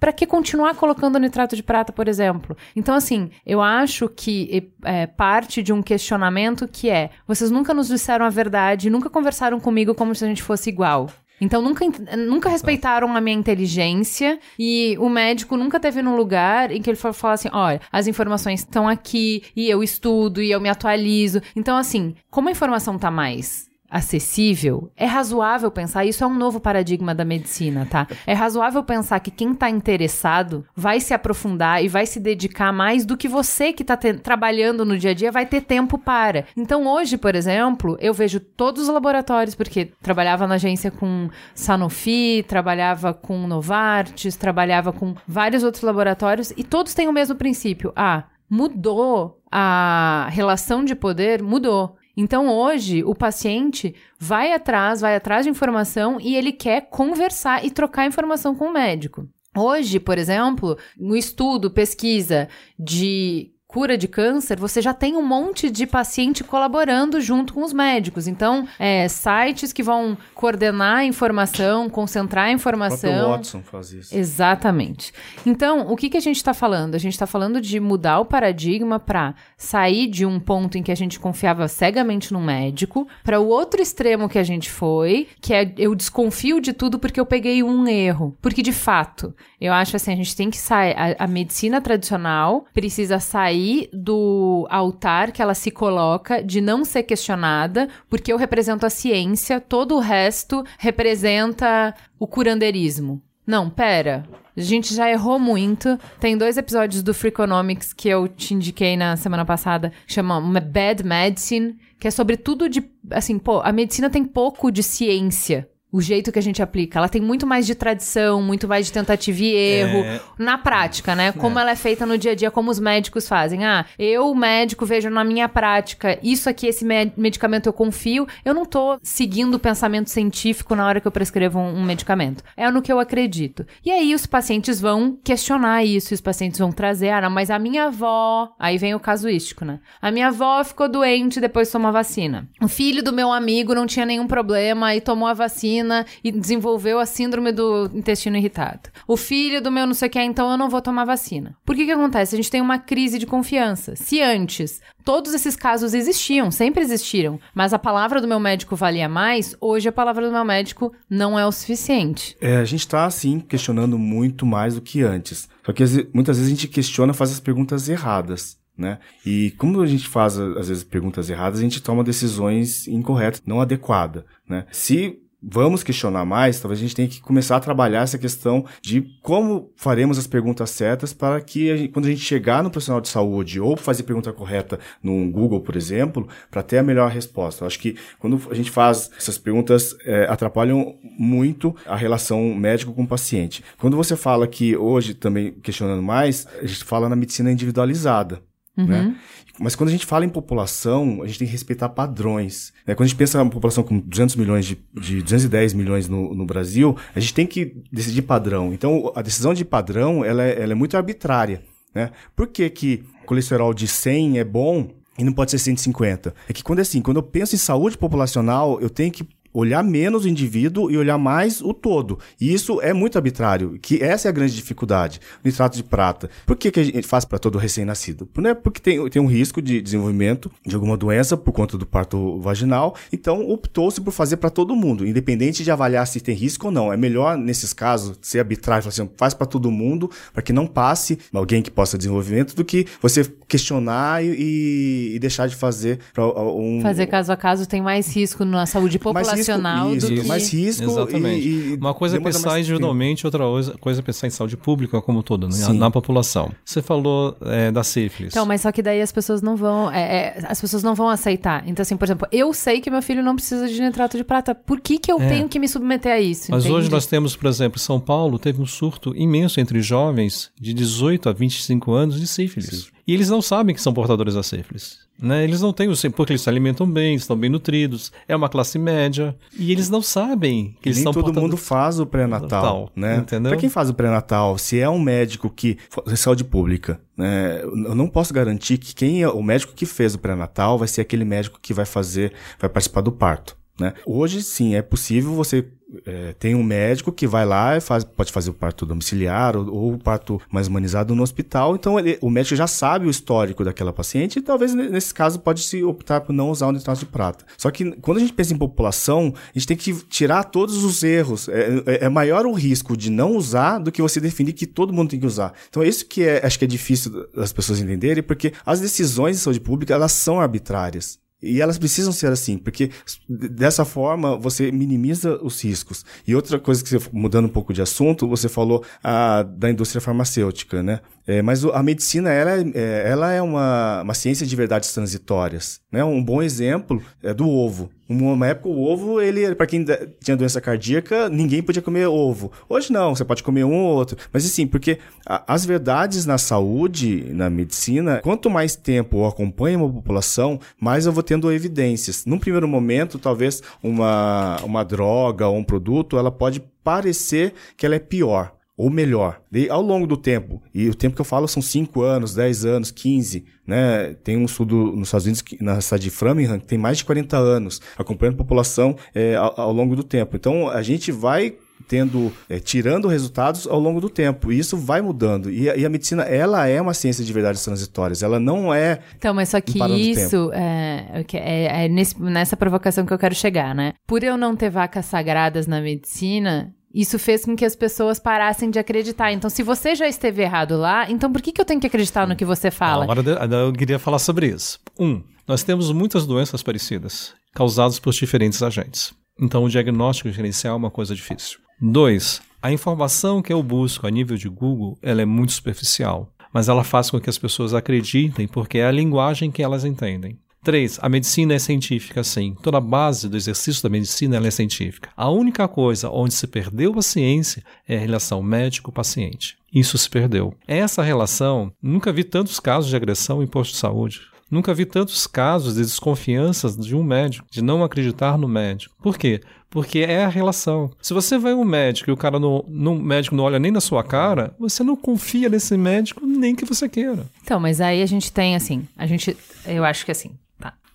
para 0.00 0.12
que 0.12 0.26
continuar 0.26 0.74
colocando 0.74 1.18
nitrato 1.18 1.54
de 1.54 1.62
prata, 1.62 1.92
por 1.92 2.08
exemplo? 2.08 2.56
Então, 2.74 2.94
assim, 2.94 3.30
eu 3.44 3.60
acho 3.60 4.08
que 4.08 4.72
é 4.84 5.06
parte 5.06 5.62
de 5.62 5.72
um 5.72 5.82
questionamento 5.82 6.66
que 6.66 6.88
é, 6.88 7.10
vocês 7.26 7.50
nunca 7.50 7.74
nos 7.74 7.88
disseram 7.88 8.24
a 8.24 8.30
verdade, 8.30 8.88
nunca 8.88 9.10
conversaram 9.10 9.60
comigo 9.60 9.94
como 9.94 10.14
se 10.14 10.24
a 10.24 10.28
gente 10.28 10.42
fosse 10.42 10.70
igual. 10.70 11.10
Então 11.40 11.60
nunca, 11.60 11.84
nunca 12.16 12.48
respeitaram 12.48 13.14
a 13.14 13.20
minha 13.20 13.36
inteligência 13.36 14.38
e 14.58 14.96
o 14.98 15.08
médico 15.08 15.56
nunca 15.56 15.78
teve 15.78 16.02
num 16.02 16.16
lugar 16.16 16.70
em 16.70 16.80
que 16.80 16.90
ele 16.90 16.96
falou 16.96 17.34
assim: 17.34 17.48
olha, 17.52 17.80
as 17.92 18.06
informações 18.06 18.60
estão 18.60 18.88
aqui 18.88 19.42
e 19.54 19.68
eu 19.68 19.82
estudo 19.82 20.42
e 20.42 20.50
eu 20.50 20.60
me 20.60 20.68
atualizo. 20.68 21.40
Então, 21.54 21.76
assim, 21.76 22.14
como 22.30 22.48
a 22.48 22.52
informação 22.52 22.98
tá 22.98 23.10
mais 23.10 23.66
acessível, 23.90 24.90
é 24.96 25.06
razoável 25.06 25.70
pensar, 25.70 26.04
isso 26.04 26.24
é 26.24 26.26
um 26.26 26.34
novo 26.34 26.60
paradigma 26.60 27.14
da 27.14 27.24
medicina, 27.24 27.86
tá? 27.88 28.06
É 28.26 28.32
razoável 28.32 28.82
pensar 28.82 29.20
que 29.20 29.30
quem 29.30 29.52
está 29.52 29.70
interessado 29.70 30.64
vai 30.74 31.00
se 31.00 31.14
aprofundar 31.14 31.82
e 31.84 31.88
vai 31.88 32.06
se 32.06 32.18
dedicar 32.18 32.72
mais 32.72 33.04
do 33.04 33.16
que 33.16 33.28
você 33.28 33.72
que 33.72 33.82
está 33.82 33.96
trabalhando 33.96 34.84
no 34.84 34.98
dia 34.98 35.10
a 35.10 35.14
dia 35.14 35.32
vai 35.32 35.46
ter 35.46 35.60
tempo 35.62 35.98
para. 35.98 36.46
Então 36.56 36.86
hoje, 36.86 37.16
por 37.16 37.34
exemplo, 37.34 37.96
eu 38.00 38.12
vejo 38.12 38.40
todos 38.40 38.82
os 38.82 38.88
laboratórios, 38.88 39.54
porque 39.54 39.92
trabalhava 40.02 40.46
na 40.46 40.56
agência 40.56 40.90
com 40.90 41.28
Sanofi, 41.54 42.44
trabalhava 42.46 43.14
com 43.14 43.46
Novartis, 43.46 44.36
trabalhava 44.36 44.92
com 44.92 45.14
vários 45.26 45.62
outros 45.62 45.82
laboratórios 45.82 46.52
e 46.56 46.64
todos 46.64 46.94
têm 46.94 47.08
o 47.08 47.12
mesmo 47.12 47.36
princípio. 47.36 47.92
Ah, 47.94 48.24
mudou 48.48 49.40
a 49.50 50.28
relação 50.30 50.84
de 50.84 50.94
poder, 50.94 51.42
mudou. 51.42 51.96
Então 52.16 52.48
hoje 52.48 53.04
o 53.04 53.14
paciente 53.14 53.94
vai 54.18 54.52
atrás, 54.52 55.00
vai 55.00 55.14
atrás 55.14 55.44
de 55.44 55.50
informação 55.50 56.18
e 56.20 56.34
ele 56.34 56.52
quer 56.52 56.88
conversar 56.88 57.64
e 57.64 57.70
trocar 57.70 58.06
informação 58.06 58.54
com 58.54 58.66
o 58.66 58.72
médico. 58.72 59.28
Hoje, 59.56 59.98
por 59.98 60.18
exemplo, 60.18 60.78
no 60.98 61.16
estudo, 61.16 61.70
pesquisa 61.70 62.48
de 62.78 63.52
cura 63.68 63.98
de 63.98 64.06
câncer, 64.06 64.58
você 64.58 64.80
já 64.80 64.94
tem 64.94 65.16
um 65.16 65.26
monte 65.26 65.70
de 65.70 65.86
paciente 65.86 66.44
colaborando 66.44 67.20
junto 67.20 67.52
com 67.52 67.64
os 67.64 67.72
médicos. 67.72 68.26
Então, 68.26 68.66
é, 68.78 69.08
sites 69.08 69.72
que 69.72 69.82
vão 69.82 70.16
coordenar 70.34 70.98
a 70.98 71.04
informação, 71.04 71.90
concentrar 71.90 72.46
a 72.46 72.52
informação. 72.52 73.30
O 73.30 73.30
Watson 73.32 73.62
faz 73.62 73.92
isso. 73.92 74.16
Exatamente. 74.16 75.12
Então, 75.44 75.88
o 75.90 75.96
que, 75.96 76.08
que 76.08 76.16
a 76.16 76.20
gente 76.20 76.36
está 76.36 76.54
falando? 76.54 76.94
A 76.94 76.98
gente 76.98 77.12
está 77.12 77.26
falando 77.26 77.60
de 77.60 77.80
mudar 77.80 78.20
o 78.20 78.24
paradigma 78.24 79.00
para 79.00 79.34
sair 79.56 80.06
de 80.06 80.24
um 80.24 80.38
ponto 80.38 80.78
em 80.78 80.82
que 80.82 80.92
a 80.92 80.96
gente 80.96 81.18
confiava 81.18 81.66
cegamente 81.66 82.32
no 82.32 82.40
médico 82.40 83.06
para 83.24 83.40
o 83.40 83.48
outro 83.48 83.82
extremo 83.82 84.28
que 84.28 84.38
a 84.38 84.44
gente 84.44 84.70
foi, 84.70 85.28
que 85.40 85.52
é 85.52 85.74
eu 85.76 85.94
desconfio 85.94 86.60
de 86.60 86.72
tudo 86.72 86.98
porque 86.98 87.18
eu 87.18 87.26
peguei 87.26 87.62
um 87.62 87.86
erro. 87.86 88.36
Porque, 88.40 88.62
de 88.62 88.72
fato, 88.72 89.34
eu 89.60 89.72
acho 89.72 89.96
assim, 89.96 90.12
a 90.12 90.16
gente 90.16 90.36
tem 90.36 90.50
que 90.50 90.58
sair. 90.58 90.94
A, 90.96 91.24
a 91.24 91.26
medicina 91.26 91.80
tradicional 91.80 92.64
precisa 92.72 93.18
sair 93.18 93.55
sair 93.56 93.88
do 93.92 94.66
altar 94.70 95.32
que 95.32 95.40
ela 95.40 95.54
se 95.54 95.70
coloca 95.70 96.42
de 96.42 96.60
não 96.60 96.84
ser 96.84 97.02
questionada, 97.02 97.88
porque 98.08 98.32
eu 98.32 98.36
represento 98.36 98.84
a 98.84 98.90
ciência, 98.90 99.60
todo 99.60 99.96
o 99.96 100.00
resto 100.00 100.64
representa 100.78 101.94
o 102.18 102.26
curandeirismo. 102.26 103.22
Não, 103.46 103.70
pera. 103.70 104.26
A 104.56 104.60
gente 104.60 104.94
já 104.94 105.10
errou 105.10 105.38
muito. 105.38 105.98
Tem 106.18 106.36
dois 106.36 106.56
episódios 106.56 107.02
do 107.02 107.14
Freakonomics 107.14 107.92
que 107.92 108.08
eu 108.08 108.26
te 108.26 108.54
indiquei 108.54 108.96
na 108.96 109.16
semana 109.16 109.44
passada, 109.44 109.92
que 110.06 110.12
chama 110.12 110.40
Bad 110.40 111.04
Medicine, 111.04 111.76
que 111.98 112.08
é 112.08 112.10
sobre 112.10 112.36
tudo 112.36 112.68
de. 112.68 112.82
Assim, 113.10 113.38
pô, 113.38 113.60
a 113.60 113.70
medicina 113.70 114.10
tem 114.10 114.24
pouco 114.24 114.70
de 114.70 114.82
ciência 114.82 115.68
o 115.96 116.00
jeito 116.02 116.30
que 116.30 116.38
a 116.38 116.42
gente 116.42 116.62
aplica. 116.62 116.98
Ela 116.98 117.08
tem 117.08 117.22
muito 117.22 117.46
mais 117.46 117.64
de 117.64 117.74
tradição, 117.74 118.42
muito 118.42 118.68
mais 118.68 118.84
de 118.84 118.92
tentativa 118.92 119.42
e 119.42 119.54
erro. 119.54 119.98
É... 120.04 120.20
Na 120.38 120.58
prática, 120.58 121.16
né? 121.16 121.32
Como 121.32 121.58
é. 121.58 121.62
ela 121.62 121.70
é 121.70 121.76
feita 121.76 122.04
no 122.04 122.18
dia 122.18 122.32
a 122.32 122.34
dia, 122.34 122.50
como 122.50 122.70
os 122.70 122.78
médicos 122.78 123.26
fazem. 123.26 123.64
Ah, 123.64 123.86
eu, 123.98 124.34
médico, 124.34 124.84
vejo 124.84 125.08
na 125.08 125.24
minha 125.24 125.48
prática, 125.48 126.18
isso 126.22 126.50
aqui, 126.50 126.66
esse 126.66 126.84
medicamento 127.16 127.66
eu 127.66 127.72
confio. 127.72 128.28
Eu 128.44 128.52
não 128.52 128.66
tô 128.66 128.98
seguindo 129.02 129.54
o 129.54 129.58
pensamento 129.58 130.10
científico 130.10 130.74
na 130.74 130.86
hora 130.86 131.00
que 131.00 131.08
eu 131.08 131.12
prescrevo 131.12 131.58
um, 131.58 131.78
um 131.78 131.82
medicamento. 131.82 132.44
É 132.54 132.70
no 132.70 132.82
que 132.82 132.92
eu 132.92 133.00
acredito. 133.00 133.64
E 133.82 133.90
aí 133.90 134.14
os 134.14 134.26
pacientes 134.26 134.78
vão 134.78 135.18
questionar 135.24 135.82
isso, 135.82 136.12
os 136.12 136.20
pacientes 136.20 136.58
vão 136.58 136.72
trazer, 136.72 137.08
ah, 137.08 137.22
não, 137.22 137.30
mas 137.30 137.50
a 137.50 137.58
minha 137.58 137.86
avó. 137.86 138.54
Aí 138.58 138.76
vem 138.76 138.94
o 138.94 139.00
casuístico, 139.00 139.64
né? 139.64 139.80
A 140.02 140.10
minha 140.10 140.28
avó 140.28 140.62
ficou 140.62 140.90
doente 140.90 141.40
depois 141.40 141.70
tomou 141.70 141.88
a 141.88 141.92
vacina. 141.92 142.46
O 142.60 142.68
filho 142.68 143.02
do 143.02 143.14
meu 143.14 143.32
amigo 143.32 143.74
não 143.74 143.86
tinha 143.86 144.04
nenhum 144.04 144.26
problema 144.26 144.94
e 144.94 145.00
tomou 145.00 145.26
a 145.26 145.32
vacina 145.32 145.85
e 146.22 146.32
desenvolveu 146.32 146.98
a 146.98 147.06
síndrome 147.06 147.52
do 147.52 147.90
intestino 147.94 148.36
irritado. 148.36 148.90
O 149.06 149.16
filho 149.16 149.60
do 149.60 149.70
meu 149.70 149.86
não 149.86 149.94
sei 149.94 150.08
o 150.08 150.10
que, 150.10 150.20
então 150.20 150.50
eu 150.50 150.56
não 150.56 150.68
vou 150.68 150.82
tomar 150.82 151.04
vacina. 151.04 151.56
Por 151.64 151.76
que 151.76 151.84
que 151.84 151.92
acontece? 151.92 152.34
A 152.34 152.38
gente 152.38 152.50
tem 152.50 152.60
uma 152.60 152.78
crise 152.78 153.18
de 153.18 153.26
confiança. 153.26 153.94
Se 153.96 154.20
antes 154.20 154.80
todos 155.04 155.32
esses 155.34 155.54
casos 155.54 155.94
existiam, 155.94 156.50
sempre 156.50 156.82
existiram, 156.82 157.38
mas 157.54 157.72
a 157.72 157.78
palavra 157.78 158.20
do 158.20 158.26
meu 158.26 158.40
médico 158.40 158.74
valia 158.74 159.08
mais, 159.08 159.54
hoje 159.60 159.88
a 159.88 159.92
palavra 159.92 160.26
do 160.26 160.32
meu 160.32 160.44
médico 160.44 160.92
não 161.08 161.38
é 161.38 161.46
o 161.46 161.52
suficiente. 161.52 162.36
É, 162.40 162.56
a 162.56 162.64
gente 162.64 162.80
está, 162.80 163.04
assim, 163.06 163.38
questionando 163.38 163.96
muito 163.98 164.44
mais 164.44 164.74
do 164.74 164.80
que 164.80 165.02
antes. 165.02 165.48
Só 165.64 165.72
que 165.72 165.84
muitas 166.12 166.38
vezes 166.38 166.52
a 166.52 166.54
gente 166.54 166.68
questiona, 166.68 167.12
faz 167.12 167.30
as 167.30 167.40
perguntas 167.40 167.88
erradas. 167.88 168.58
Né? 168.76 168.98
E 169.24 169.52
como 169.52 169.80
a 169.80 169.86
gente 169.86 170.06
faz, 170.06 170.38
às 170.38 170.68
vezes, 170.68 170.84
perguntas 170.84 171.30
erradas, 171.30 171.60
a 171.60 171.62
gente 171.62 171.80
toma 171.80 172.04
decisões 172.04 172.86
incorretas, 172.86 173.42
não 173.46 173.60
adequadas. 173.60 174.24
Né? 174.46 174.66
Se 174.70 175.18
vamos 175.42 175.82
questionar 175.82 176.24
mais, 176.24 176.58
talvez 176.60 176.80
a 176.80 176.82
gente 176.82 176.94
tenha 176.94 177.08
que 177.08 177.20
começar 177.20 177.56
a 177.56 177.60
trabalhar 177.60 178.02
essa 178.02 178.18
questão 178.18 178.64
de 178.80 179.02
como 179.22 179.70
faremos 179.76 180.18
as 180.18 180.26
perguntas 180.26 180.70
certas 180.70 181.12
para 181.12 181.40
que 181.40 181.70
a 181.70 181.76
gente, 181.76 181.92
quando 181.92 182.06
a 182.06 182.08
gente 182.08 182.22
chegar 182.22 182.62
no 182.62 182.70
profissional 182.70 183.00
de 183.00 183.08
saúde 183.08 183.60
ou 183.60 183.76
fazer 183.76 184.02
pergunta 184.02 184.32
correta 184.32 184.78
no 185.02 185.30
Google, 185.30 185.60
por 185.60 185.76
exemplo, 185.76 186.28
para 186.50 186.62
ter 186.62 186.78
a 186.78 186.82
melhor 186.82 187.10
resposta. 187.10 187.64
Eu 187.64 187.66
acho 187.66 187.78
que 187.78 187.96
quando 188.18 188.40
a 188.50 188.54
gente 188.54 188.70
faz 188.70 189.10
essas 189.16 189.38
perguntas, 189.38 189.96
é, 190.04 190.24
atrapalham 190.24 190.96
muito 191.02 191.74
a 191.86 191.96
relação 191.96 192.54
médico 192.54 192.92
com 192.92 193.02
o 193.02 193.08
paciente. 193.08 193.62
Quando 193.78 193.96
você 193.96 194.16
fala 194.16 194.46
que 194.46 194.76
hoje, 194.76 195.14
também 195.14 195.52
questionando 195.52 196.02
mais, 196.02 196.46
a 196.60 196.66
gente 196.66 196.84
fala 196.84 197.08
na 197.08 197.16
medicina 197.16 197.52
individualizada. 197.52 198.42
Uhum. 198.76 198.86
Né? 198.86 199.16
Mas 199.58 199.74
quando 199.74 199.88
a 199.88 199.92
gente 199.92 200.06
fala 200.06 200.24
em 200.24 200.28
população, 200.28 201.22
a 201.22 201.26
gente 201.26 201.38
tem 201.38 201.46
que 201.46 201.52
respeitar 201.52 201.88
padrões. 201.88 202.72
Né? 202.86 202.94
Quando 202.94 203.06
a 203.06 203.08
gente 203.08 203.16
pensa 203.16 203.38
em 203.38 203.42
uma 203.42 203.50
população 203.50 203.82
com 203.82 203.98
200 203.98 204.36
milhões, 204.36 204.66
de, 204.66 204.78
de 204.94 205.22
210 205.22 205.72
milhões 205.72 206.08
no, 206.08 206.34
no 206.34 206.44
Brasil, 206.44 206.96
a 207.14 207.20
gente 207.20 207.34
tem 207.34 207.46
que 207.46 207.82
decidir 207.90 208.22
padrão. 208.22 208.72
Então, 208.72 209.12
a 209.14 209.22
decisão 209.22 209.54
de 209.54 209.64
padrão, 209.64 210.24
ela 210.24 210.42
é, 210.42 210.62
ela 210.62 210.72
é 210.72 210.74
muito 210.74 210.96
arbitrária. 210.96 211.62
Né? 211.94 212.10
Por 212.34 212.48
que, 212.48 212.68
que 212.68 213.04
colesterol 213.24 213.72
de 213.72 213.88
100 213.88 214.38
é 214.38 214.44
bom 214.44 214.88
e 215.18 215.24
não 215.24 215.32
pode 215.32 215.50
ser 215.50 215.58
150? 215.58 216.34
É 216.48 216.52
que 216.52 216.62
quando 216.62 216.80
é 216.80 216.82
assim, 216.82 217.00
quando 217.00 217.16
eu 217.16 217.22
penso 217.22 217.54
em 217.54 217.58
saúde 217.58 217.96
populacional, 217.96 218.78
eu 218.80 218.90
tenho 218.90 219.10
que 219.10 219.26
olhar 219.58 219.82
menos 219.82 220.24
o 220.24 220.28
indivíduo 220.28 220.90
e 220.90 220.98
olhar 220.98 221.18
mais 221.18 221.60
o 221.62 221.72
todo. 221.72 222.18
E 222.40 222.52
isso 222.52 222.80
é 222.80 222.92
muito 222.92 223.16
arbitrário, 223.16 223.78
que 223.80 224.02
essa 224.02 224.28
é 224.28 224.30
a 224.30 224.32
grande 224.32 224.54
dificuldade. 224.54 225.20
Nitrato 225.44 225.76
de 225.76 225.82
prata. 225.82 226.28
Por 226.44 226.56
que, 226.56 226.70
que 226.70 226.80
a 226.80 226.84
gente 226.84 227.06
faz 227.06 227.24
para 227.24 227.38
todo 227.38 227.58
recém-nascido? 227.58 228.28
Não 228.36 228.50
é 228.50 228.54
porque 228.54 228.80
tem, 228.80 229.08
tem 229.08 229.22
um 229.22 229.26
risco 229.26 229.62
de 229.62 229.80
desenvolvimento 229.80 230.50
de 230.64 230.74
alguma 230.74 230.96
doença 230.96 231.36
por 231.36 231.52
conta 231.52 231.78
do 231.78 231.86
parto 231.86 232.38
vaginal, 232.40 232.94
então 233.12 233.48
optou-se 233.48 234.00
por 234.00 234.10
fazer 234.10 234.36
para 234.36 234.50
todo 234.50 234.76
mundo, 234.76 235.06
independente 235.06 235.64
de 235.64 235.70
avaliar 235.70 236.06
se 236.06 236.20
tem 236.20 236.34
risco 236.34 236.66
ou 236.66 236.72
não. 236.72 236.92
É 236.92 236.96
melhor, 236.96 237.38
nesses 237.38 237.72
casos, 237.72 238.18
ser 238.20 238.40
arbitrário, 238.40 238.86
assim, 238.86 239.08
faz 239.16 239.32
para 239.32 239.46
todo 239.46 239.70
mundo, 239.70 240.10
para 240.32 240.42
que 240.42 240.52
não 240.52 240.66
passe 240.66 241.18
alguém 241.32 241.62
que 241.62 241.70
possa 241.70 241.96
desenvolvimento, 241.96 242.54
do 242.54 242.64
que 242.64 242.86
você 243.00 243.24
questionar 243.48 244.24
e, 244.24 245.14
e 245.14 245.18
deixar 245.18 245.46
de 245.46 245.56
fazer 245.56 246.00
um... 246.18 246.80
Fazer 246.82 247.06
caso 247.06 247.32
a 247.32 247.36
caso 247.36 247.66
tem 247.66 247.80
mais 247.80 248.14
risco 248.14 248.44
na 248.44 248.66
saúde 248.66 248.98
populacional 249.46 249.94
isso, 249.94 250.08
do 250.08 250.20
que... 250.22 250.26
mais 250.28 250.52
risco. 250.52 250.84
Exatamente. 250.84 251.48
E, 251.48 251.72
e 251.72 251.74
Uma 251.74 251.94
coisa 251.94 252.16
é 252.16 252.20
pensar 252.20 252.58
individualmente, 252.58 253.26
outra 253.26 253.44
coisa 253.80 254.00
é 254.00 254.02
pensar 254.02 254.26
em 254.26 254.30
saúde 254.30 254.56
pública 254.56 255.00
como 255.00 255.22
todo, 255.22 255.46
né? 255.46 255.52
Sim. 255.52 255.78
na 255.78 255.90
população. 255.90 256.50
Você 256.64 256.82
falou 256.82 257.36
é, 257.42 257.70
da 257.70 257.82
sífilis. 257.84 258.32
Então, 258.32 258.46
mas 258.46 258.60
só 258.60 258.72
que 258.72 258.82
daí 258.82 259.00
as 259.00 259.12
pessoas 259.12 259.42
não 259.42 259.56
vão, 259.56 259.90
é, 259.90 260.00
é, 260.00 260.44
as 260.48 260.60
pessoas 260.60 260.82
não 260.82 260.94
vão 260.94 261.08
aceitar. 261.08 261.62
Então, 261.66 261.82
assim, 261.82 261.96
por 261.96 262.04
exemplo, 262.04 262.28
eu 262.32 262.52
sei 262.52 262.80
que 262.80 262.90
meu 262.90 263.02
filho 263.02 263.22
não 263.22 263.34
precisa 263.34 263.68
de 263.68 263.80
nitrato 263.80 264.16
de 264.16 264.24
prata. 264.24 264.54
Por 264.54 264.80
que 264.80 264.98
que 264.98 265.10
eu 265.10 265.20
É. 265.20 265.28
tenho 265.28 265.48
que 265.48 265.58
me 265.58 265.68
submeter 265.68 266.12
a 266.12 266.20
isso? 266.20 266.50
Mas 266.50 266.64
entende? 266.64 266.78
hoje 266.78 266.90
nós 266.90 267.06
temos, 267.06 267.36
por 267.36 267.46
exemplo, 267.48 267.78
São 267.78 268.00
Paulo 268.00 268.38
teve 268.38 268.60
um 268.60 268.66
surto 268.66 269.14
imenso 269.16 269.60
entre 269.60 269.80
jovens 269.80 270.50
de 270.60 270.72
18 270.72 271.28
a 271.28 271.32
25 271.32 271.92
anos 271.92 272.20
de 272.20 272.26
sífilis. 272.26 272.90
E 273.06 273.14
eles 273.14 273.28
não 273.30 273.40
sabem 273.40 273.74
que 273.74 273.80
são 273.80 273.94
portadores 273.94 274.34
da 274.34 274.42
sífilis. 274.42 275.05
Né? 275.18 275.44
Eles 275.44 275.60
não 275.62 275.72
têm 275.72 275.88
o 275.88 275.94
porque 276.12 276.32
eles 276.32 276.42
se 276.42 276.48
alimentam 276.48 276.88
bem, 276.90 277.14
estão 277.14 277.36
bem 277.36 277.48
nutridos, 277.48 278.12
é 278.28 278.36
uma 278.36 278.48
classe 278.48 278.78
média, 278.78 279.34
e 279.58 279.72
eles 279.72 279.88
não 279.88 280.02
sabem 280.02 280.76
que 280.80 280.88
eles 280.88 280.98
Nem 280.98 281.04
são 281.04 281.12
todo 281.12 281.24
portadores- 281.24 281.50
mundo 281.50 281.56
faz 281.56 281.98
o 281.98 282.04
pré-natal, 282.06 282.48
Natal, 282.50 282.92
né? 282.94 283.16
entendeu? 283.16 283.50
Pra 283.52 283.58
quem 283.60 283.68
faz 283.70 283.88
o 283.88 283.94
pré-natal, 283.94 284.58
se 284.58 284.78
é 284.78 284.88
um 284.88 284.98
médico 284.98 285.48
que 285.48 285.78
é 286.06 286.16
saúde 286.16 286.44
pública, 286.44 287.00
né? 287.16 287.60
Eu 287.62 287.94
não 287.94 288.08
posso 288.08 288.32
garantir 288.34 288.76
que 288.78 288.94
quem 288.94 289.22
é 289.22 289.28
o 289.28 289.42
médico 289.42 289.72
que 289.74 289.86
fez 289.86 290.14
o 290.14 290.18
pré-natal 290.18 290.78
vai 290.78 290.86
ser 290.88 291.00
aquele 291.00 291.24
médico 291.24 291.58
que 291.62 291.72
vai 291.72 291.86
fazer, 291.86 292.32
vai 292.60 292.68
participar 292.68 293.00
do 293.00 293.10
parto, 293.10 293.56
né? 293.80 293.94
Hoje 294.04 294.42
sim 294.42 294.74
é 294.74 294.82
possível 294.82 295.32
você 295.32 295.66
é, 296.04 296.32
tem 296.38 296.54
um 296.54 296.62
médico 296.64 297.12
que 297.12 297.26
vai 297.26 297.46
lá 297.46 297.76
e 297.76 297.80
faz, 297.80 298.02
pode 298.02 298.32
fazer 298.32 298.50
o 298.50 298.54
parto 298.54 298.84
domiciliar 298.84 299.56
ou, 299.56 299.72
ou 299.72 299.92
o 299.94 299.98
parto 299.98 300.40
mais 300.50 300.66
humanizado 300.66 301.14
no 301.14 301.22
hospital. 301.22 301.76
Então, 301.76 301.98
ele- 301.98 302.18
o 302.20 302.28
médico 302.28 302.56
já 302.56 302.66
sabe 302.66 303.06
o 303.06 303.10
histórico 303.10 303.64
daquela 303.64 303.92
paciente 303.92 304.38
e 304.38 304.42
talvez 304.42 304.74
ne- 304.74 304.88
nesse 304.88 305.14
caso 305.14 305.38
pode 305.38 305.62
se 305.62 305.84
optar 305.84 306.20
por 306.22 306.32
não 306.32 306.50
usar 306.50 306.66
o 306.66 306.72
nitrato 306.72 307.00
de 307.00 307.06
prata. 307.06 307.44
Só 307.56 307.70
que 307.70 307.92
quando 308.00 308.16
a 308.18 308.20
gente 308.20 308.32
pensa 308.32 308.52
em 308.52 308.58
população, 308.58 309.32
a 309.54 309.58
gente 309.58 309.66
tem 309.68 309.76
que 309.76 309.94
tirar 310.06 310.44
todos 310.44 310.82
os 310.82 311.02
erros. 311.04 311.48
É, 311.48 311.68
é- 311.86 312.04
é 312.06 312.08
maior 312.08 312.46
o 312.46 312.52
risco 312.52 312.96
de 312.96 313.08
não 313.10 313.36
usar 313.36 313.78
do 313.78 313.92
que 313.92 314.02
você 314.02 314.20
definir 314.20 314.52
que 314.54 314.66
todo 314.66 314.92
mundo 314.92 315.10
tem 315.10 315.20
que 315.20 315.26
usar. 315.26 315.52
Então, 315.68 315.82
é 315.82 315.88
isso 315.88 316.04
que 316.06 316.22
é, 316.24 316.44
acho 316.44 316.58
que 316.58 316.64
é 316.64 316.68
difícil 316.68 317.26
das 317.34 317.52
pessoas 317.52 317.80
entenderem, 317.80 318.22
porque 318.22 318.52
as 318.64 318.80
decisões 318.80 319.36
de 319.36 319.42
saúde 319.42 319.60
pública, 319.60 319.94
elas 319.94 320.12
são 320.12 320.40
arbitrárias. 320.40 321.18
E 321.42 321.60
elas 321.60 321.78
precisam 321.78 322.12
ser 322.12 322.32
assim, 322.32 322.56
porque 322.56 322.90
dessa 323.28 323.84
forma 323.84 324.38
você 324.38 324.72
minimiza 324.72 325.36
os 325.42 325.62
riscos. 325.62 326.04
E 326.26 326.34
outra 326.34 326.58
coisa 326.58 326.82
que 326.82 326.88
você, 326.88 327.10
mudando 327.12 327.44
um 327.44 327.50
pouco 327.50 327.74
de 327.74 327.82
assunto, 327.82 328.26
você 328.26 328.48
falou 328.48 328.82
ah, 329.04 329.42
da 329.42 329.70
indústria 329.70 330.00
farmacêutica, 330.00 330.82
né? 330.82 331.00
É, 331.26 331.42
mas 331.42 331.64
a 331.64 331.82
medicina, 331.82 332.30
ela 332.30 332.52
é, 332.52 332.64
é, 332.74 333.02
ela 333.10 333.32
é 333.32 333.42
uma, 333.42 334.02
uma 334.02 334.14
ciência 334.14 334.46
de 334.46 334.54
verdades 334.54 334.92
transitórias, 334.92 335.80
né? 335.90 336.04
Um 336.04 336.22
bom 336.22 336.40
exemplo 336.40 337.02
é 337.22 337.34
do 337.34 337.48
ovo. 337.48 337.90
Uma 338.08 338.46
época 338.46 338.68
o 338.68 338.84
ovo, 338.84 339.20
ele, 339.20 339.52
para 339.56 339.66
quem 339.66 339.84
tinha 340.22 340.36
doença 340.36 340.60
cardíaca, 340.60 341.28
ninguém 341.28 341.60
podia 341.60 341.82
comer 341.82 342.06
ovo. 342.06 342.52
Hoje 342.68 342.92
não, 342.92 343.12
você 343.16 343.24
pode 343.24 343.42
comer 343.42 343.64
um 343.64 343.74
ou 343.74 343.96
outro. 343.96 344.16
Mas 344.32 344.46
assim, 344.46 344.64
porque 344.64 345.00
a- 345.26 345.42
as 345.52 345.66
verdades 345.66 346.24
na 346.24 346.38
saúde, 346.38 347.26
na 347.32 347.50
medicina, 347.50 348.20
quanto 348.22 348.48
mais 348.48 348.76
tempo 348.76 349.16
eu 349.18 349.26
acompanho 349.26 349.80
uma 349.84 349.92
população, 349.92 350.60
mais 350.80 351.06
eu 351.06 351.12
vou 351.12 351.24
tendo 351.24 351.50
evidências. 351.50 352.24
Num 352.24 352.38
primeiro 352.38 352.68
momento, 352.68 353.18
talvez 353.18 353.60
uma, 353.82 354.58
uma 354.62 354.84
droga 354.84 355.48
ou 355.48 355.56
um 355.56 355.64
produto, 355.64 356.16
ela 356.16 356.30
pode 356.30 356.60
parecer 356.84 357.52
que 357.76 357.84
ela 357.84 357.96
é 357.96 357.98
pior 357.98 358.52
ou 358.76 358.90
melhor. 358.90 359.40
E 359.52 359.68
ao 359.70 359.80
longo 359.80 360.06
do 360.06 360.16
tempo, 360.16 360.62
e 360.74 360.88
o 360.88 360.94
tempo 360.94 361.14
que 361.16 361.20
eu 361.20 361.24
falo 361.24 361.48
são 361.48 361.62
5 361.62 362.02
anos, 362.02 362.34
10 362.34 362.64
anos, 362.66 362.90
15, 362.90 363.44
né? 363.66 364.14
Tem 364.22 364.36
um 364.36 364.44
estudo 364.44 364.92
nos 364.94 365.08
Estados 365.08 365.26
Unidos, 365.26 365.44
na 365.60 365.80
cidade 365.80 366.02
de 366.04 366.10
Framingham, 366.10 366.58
que 366.58 366.66
tem 366.66 366.78
mais 366.78 366.98
de 366.98 367.04
40 367.04 367.36
anos, 367.38 367.80
acompanhando 367.96 368.34
a 368.34 368.38
população 368.38 368.96
é, 369.14 369.34
ao, 369.34 369.58
ao 369.60 369.72
longo 369.72 369.96
do 369.96 370.04
tempo. 370.04 370.36
Então, 370.36 370.68
a 370.68 370.82
gente 370.82 371.10
vai 371.10 371.54
tendo, 371.88 372.32
é, 372.50 372.58
tirando 372.58 373.06
resultados 373.06 373.66
ao 373.66 373.78
longo 373.78 374.00
do 374.00 374.08
tempo, 374.10 374.50
e 374.50 374.58
isso 374.58 374.76
vai 374.76 375.00
mudando. 375.00 375.50
E 375.50 375.70
a, 375.70 375.76
e 375.76 375.84
a 375.86 375.88
medicina, 375.88 376.22
ela 376.24 376.66
é 376.66 376.80
uma 376.80 376.94
ciência 376.94 377.24
de 377.24 377.32
verdades 377.32 377.62
transitórias, 377.62 378.22
ela 378.22 378.40
não 378.40 378.74
é... 378.74 378.98
Então, 379.16 379.32
mas 379.32 379.50
só 379.50 379.60
que 379.60 379.78
isso 380.10 380.50
é, 380.52 381.22
que- 381.26 381.36
é- 381.36 381.84
é 381.84 381.88
nesse- 381.88 382.20
nessa 382.20 382.56
provocação 382.56 383.06
que 383.06 383.12
eu 383.12 383.18
quero 383.18 383.34
chegar, 383.34 383.74
né? 383.74 383.92
Por 384.06 384.24
eu 384.24 384.36
não 384.36 384.56
ter 384.56 384.68
vacas 384.70 385.04
sagradas 385.06 385.66
na 385.66 385.80
medicina, 385.80 386.74
isso 386.96 387.18
fez 387.18 387.44
com 387.44 387.54
que 387.54 387.64
as 387.64 387.76
pessoas 387.76 388.18
parassem 388.18 388.70
de 388.70 388.78
acreditar. 388.78 389.30
Então, 389.30 389.50
se 389.50 389.62
você 389.62 389.94
já 389.94 390.08
esteve 390.08 390.40
errado 390.40 390.78
lá, 390.78 391.10
então 391.10 391.30
por 391.30 391.42
que, 391.42 391.52
que 391.52 391.60
eu 391.60 391.64
tenho 391.64 391.78
que 391.78 391.86
acreditar 391.86 392.26
no 392.26 392.34
que 392.34 392.44
você 392.44 392.70
fala? 392.70 393.04
Agora 393.04 393.20
eu 393.56 393.72
queria 393.74 393.98
falar 393.98 394.18
sobre 394.18 394.46
isso. 394.46 394.80
Um, 394.98 395.22
nós 395.46 395.62
temos 395.62 395.92
muitas 395.92 396.26
doenças 396.26 396.62
parecidas, 396.62 397.34
causadas 397.54 397.98
por 397.98 398.14
diferentes 398.14 398.62
agentes. 398.62 399.12
Então, 399.38 399.64
o 399.64 399.68
diagnóstico 399.68 400.30
diferencial 400.30 400.72
é 400.72 400.78
uma 400.78 400.90
coisa 400.90 401.14
difícil. 401.14 401.58
Dois, 401.78 402.40
a 402.62 402.72
informação 402.72 403.42
que 403.42 403.52
eu 403.52 403.62
busco 403.62 404.06
a 404.06 404.10
nível 404.10 404.38
de 404.38 404.48
Google, 404.48 404.98
ela 405.02 405.20
é 405.20 405.26
muito 405.26 405.52
superficial, 405.52 406.32
mas 406.50 406.70
ela 406.70 406.82
faz 406.82 407.10
com 407.10 407.20
que 407.20 407.28
as 407.28 407.36
pessoas 407.36 407.74
acreditem 407.74 408.48
porque 408.48 408.78
é 408.78 408.86
a 408.86 408.90
linguagem 408.90 409.50
que 409.50 409.62
elas 409.62 409.84
entendem. 409.84 410.38
Três, 410.66 410.98
a 411.00 411.08
medicina 411.08 411.54
é 411.54 411.60
científica, 411.60 412.24
sim. 412.24 412.56
Toda 412.60 412.78
a 412.78 412.80
base 412.80 413.28
do 413.28 413.36
exercício 413.36 413.80
da 413.84 413.88
medicina 413.88 414.44
é 414.44 414.50
científica. 414.50 415.10
A 415.16 415.30
única 415.30 415.68
coisa 415.68 416.10
onde 416.10 416.34
se 416.34 416.44
perdeu 416.44 416.92
a 416.98 417.02
ciência 417.02 417.62
é 417.86 417.96
a 417.96 418.00
relação 418.00 418.42
médico-paciente. 418.42 419.56
Isso 419.72 419.96
se 419.96 420.10
perdeu. 420.10 420.52
Essa 420.66 421.04
relação, 421.04 421.70
nunca 421.80 422.12
vi 422.12 422.24
tantos 422.24 422.58
casos 422.58 422.90
de 422.90 422.96
agressão 422.96 423.44
em 423.44 423.46
posto 423.46 423.74
de 423.74 423.78
saúde. 423.78 424.22
Nunca 424.50 424.74
vi 424.74 424.84
tantos 424.84 425.24
casos 425.28 425.76
de 425.76 425.82
desconfianças 425.82 426.76
de 426.76 426.96
um 426.96 427.04
médico, 427.04 427.46
de 427.48 427.62
não 427.62 427.84
acreditar 427.84 428.36
no 428.36 428.48
médico. 428.48 428.96
Por 429.00 429.16
quê? 429.16 429.40
Porque 429.70 430.00
é 430.00 430.24
a 430.24 430.28
relação. 430.28 430.90
Se 431.00 431.14
você 431.14 431.38
vai 431.38 431.54
um 431.54 431.64
médico 431.64 432.10
e 432.10 432.12
o 432.12 432.16
cara 432.16 432.40
não, 432.40 432.64
não, 432.66 432.98
médico 432.98 433.36
não 433.36 433.44
olha 433.44 433.60
nem 433.60 433.70
na 433.70 433.80
sua 433.80 434.02
cara, 434.02 434.52
você 434.58 434.82
não 434.82 434.96
confia 434.96 435.48
nesse 435.48 435.76
médico 435.76 436.26
nem 436.26 436.56
que 436.56 436.64
você 436.64 436.88
queira. 436.88 437.24
Então, 437.44 437.60
mas 437.60 437.80
aí 437.80 438.02
a 438.02 438.06
gente 438.06 438.32
tem, 438.32 438.56
assim, 438.56 438.84
a 438.96 439.06
gente, 439.06 439.36
eu 439.64 439.84
acho 439.84 440.04
que 440.04 440.10
assim. 440.10 440.32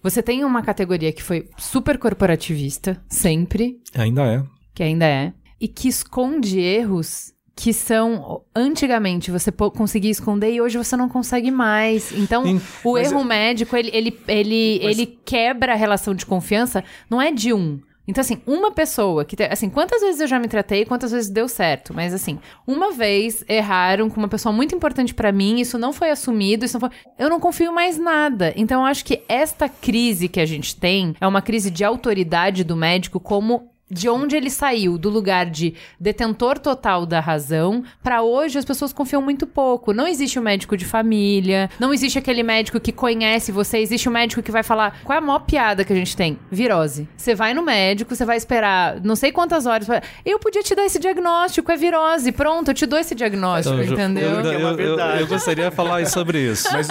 Você 0.03 0.21
tem 0.23 0.43
uma 0.43 0.61
categoria 0.61 1.11
que 1.11 1.21
foi 1.21 1.47
super 1.57 1.97
corporativista, 1.97 3.01
sempre, 3.07 3.79
Ainda 3.95 4.23
é. 4.23 4.43
que 4.73 4.83
ainda 4.83 5.05
é, 5.05 5.33
e 5.59 5.67
que 5.67 5.87
esconde 5.87 6.59
erros 6.59 7.33
que 7.55 7.73
são 7.73 8.41
antigamente 8.55 9.29
você 9.29 9.51
conseguia 9.51 10.09
esconder 10.09 10.51
e 10.51 10.61
hoje 10.61 10.77
você 10.77 10.97
não 10.97 11.07
consegue 11.07 11.51
mais. 11.51 12.11
Então, 12.11 12.43
Sim, 12.43 12.61
o 12.83 12.93
mas 12.93 13.11
erro 13.11 13.23
médico, 13.23 13.75
ele, 13.75 13.91
ele, 13.93 14.19
ele, 14.27 14.79
ele 14.81 15.05
quebra 15.23 15.73
a 15.73 15.75
relação 15.75 16.15
de 16.15 16.25
confiança, 16.25 16.83
não 17.09 17.21
é 17.21 17.31
de 17.31 17.53
um. 17.53 17.79
Então, 18.07 18.21
assim, 18.21 18.41
uma 18.47 18.71
pessoa 18.71 19.23
que. 19.23 19.35
te- 19.35 19.43
Assim, 19.43 19.69
quantas 19.69 20.01
vezes 20.01 20.19
eu 20.21 20.27
já 20.27 20.39
me 20.39 20.47
tratei, 20.47 20.85
quantas 20.85 21.11
vezes 21.11 21.29
deu 21.29 21.47
certo. 21.47 21.93
Mas, 21.93 22.13
assim, 22.13 22.39
uma 22.65 22.91
vez 22.91 23.43
erraram 23.47 24.09
com 24.09 24.17
uma 24.19 24.27
pessoa 24.27 24.51
muito 24.51 24.75
importante 24.75 25.13
pra 25.13 25.31
mim, 25.31 25.59
isso 25.59 25.77
não 25.77 25.93
foi 25.93 26.09
assumido, 26.09 26.65
isso 26.65 26.79
não 26.79 26.89
foi. 26.89 26.97
Eu 27.17 27.29
não 27.29 27.39
confio 27.39 27.71
mais 27.73 27.97
nada. 27.97 28.53
Então, 28.55 28.81
eu 28.81 28.85
acho 28.87 29.05
que 29.05 29.21
esta 29.29 29.69
crise 29.69 30.27
que 30.27 30.39
a 30.39 30.45
gente 30.45 30.75
tem 30.75 31.15
é 31.21 31.27
uma 31.27 31.41
crise 31.41 31.69
de 31.71 31.83
autoridade 31.83 32.63
do 32.63 32.75
médico 32.75 33.19
como 33.19 33.70
de 33.91 34.07
onde 34.09 34.35
ele 34.35 34.49
saiu, 34.49 34.97
do 34.97 35.09
lugar 35.09 35.45
de 35.45 35.73
detentor 35.99 36.57
total 36.57 37.05
da 37.05 37.19
razão, 37.19 37.83
para 38.01 38.21
hoje 38.23 38.57
as 38.57 38.65
pessoas 38.65 38.93
confiam 38.93 39.21
muito 39.21 39.45
pouco. 39.45 39.93
Não 39.93 40.07
existe 40.07 40.37
o 40.39 40.41
um 40.41 40.45
médico 40.45 40.77
de 40.77 40.85
família, 40.85 41.69
não 41.79 41.93
existe 41.93 42.17
aquele 42.17 42.41
médico 42.43 42.79
que 42.79 42.91
conhece 42.91 43.51
você, 43.51 43.79
existe 43.79 44.07
o 44.07 44.11
um 44.11 44.13
médico 44.13 44.41
que 44.41 44.51
vai 44.51 44.63
falar. 44.63 44.99
Qual 45.03 45.15
é 45.15 45.19
a 45.19 45.21
maior 45.25 45.39
piada 45.39 45.83
que 45.83 45.91
a 45.91 45.95
gente 45.95 46.15
tem? 46.15 46.39
Virose. 46.49 47.07
Você 47.17 47.35
vai 47.35 47.53
no 47.53 47.61
médico, 47.61 48.15
você 48.15 48.23
vai 48.25 48.37
esperar 48.37 48.99
não 49.03 49.15
sei 49.15 49.31
quantas 49.31 49.65
horas. 49.65 49.87
Eu 50.25 50.39
podia 50.39 50.63
te 50.63 50.73
dar 50.73 50.85
esse 50.85 50.99
diagnóstico, 50.99 51.71
é 51.71 51.75
virose. 51.77 52.31
Pronto, 52.31 52.69
eu 52.69 52.73
te 52.73 52.85
dou 52.85 52.97
esse 52.99 53.13
diagnóstico, 53.13 53.75
Então, 53.81 53.93
entendeu? 53.93 54.29
Eu, 54.29 54.41
eu- 54.43 54.59
eu- 54.79 54.79
eu- 54.79 54.99
eu 54.99 55.27
gostaria 55.27 55.69
de 55.69 55.75
falar 55.75 56.05
sobre 56.07 56.39
isso. 56.51 56.67
Mas 56.71 56.87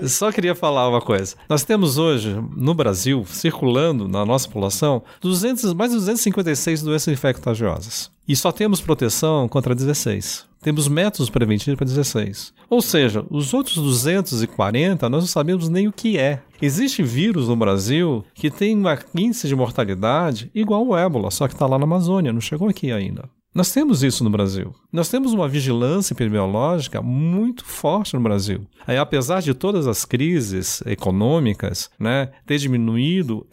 eu 0.00 0.08
só 0.08 0.32
queria 0.32 0.54
falar 0.54 0.88
uma 0.88 1.00
coisa. 1.00 1.36
Nós 1.48 1.62
temos 1.64 1.98
hoje, 1.98 2.36
no 2.56 2.74
Brasil, 2.74 3.24
circulando 3.28 4.08
na 4.08 4.24
nossa 4.24 4.46
população, 4.48 5.02
200, 5.20 5.72
mais 5.74 5.90
de 5.92 5.98
256 6.32 6.82
doenças 6.82 7.12
infecto-contagiosas. 7.12 8.10
E 8.26 8.34
só 8.34 8.50
temos 8.50 8.80
proteção 8.80 9.48
contra 9.48 9.74
16. 9.74 10.46
Temos 10.62 10.86
métodos 10.86 11.28
preventivos 11.28 11.76
para 11.76 11.86
16. 11.86 12.54
Ou 12.70 12.80
seja, 12.80 13.24
os 13.28 13.52
outros 13.52 13.74
240 13.76 15.08
nós 15.08 15.24
não 15.24 15.28
sabemos 15.28 15.68
nem 15.68 15.88
o 15.88 15.92
que 15.92 16.16
é. 16.16 16.40
Existe 16.60 17.02
vírus 17.02 17.48
no 17.48 17.56
Brasil 17.56 18.24
que 18.32 18.50
tem 18.50 18.76
um 18.76 18.84
índice 19.14 19.48
de 19.48 19.56
mortalidade 19.56 20.50
igual 20.54 20.94
ao 20.94 20.98
ébola, 20.98 21.30
só 21.32 21.48
que 21.48 21.54
está 21.54 21.66
lá 21.66 21.78
na 21.78 21.84
Amazônia, 21.84 22.32
não 22.32 22.40
chegou 22.40 22.68
aqui 22.68 22.92
ainda. 22.92 23.28
Nós 23.54 23.70
temos 23.70 24.02
isso 24.02 24.24
no 24.24 24.30
Brasil. 24.30 24.74
Nós 24.90 25.10
temos 25.10 25.34
uma 25.34 25.46
vigilância 25.46 26.14
epidemiológica 26.14 27.02
muito 27.02 27.66
forte 27.66 28.14
no 28.14 28.20
Brasil. 28.20 28.66
Aí, 28.86 28.96
apesar 28.96 29.42
de 29.42 29.52
todas 29.52 29.86
as 29.86 30.06
crises 30.06 30.82
econômicas, 30.86 31.90
né, 31.98 32.30
ter 32.46 32.56
diminuído, 32.56 33.46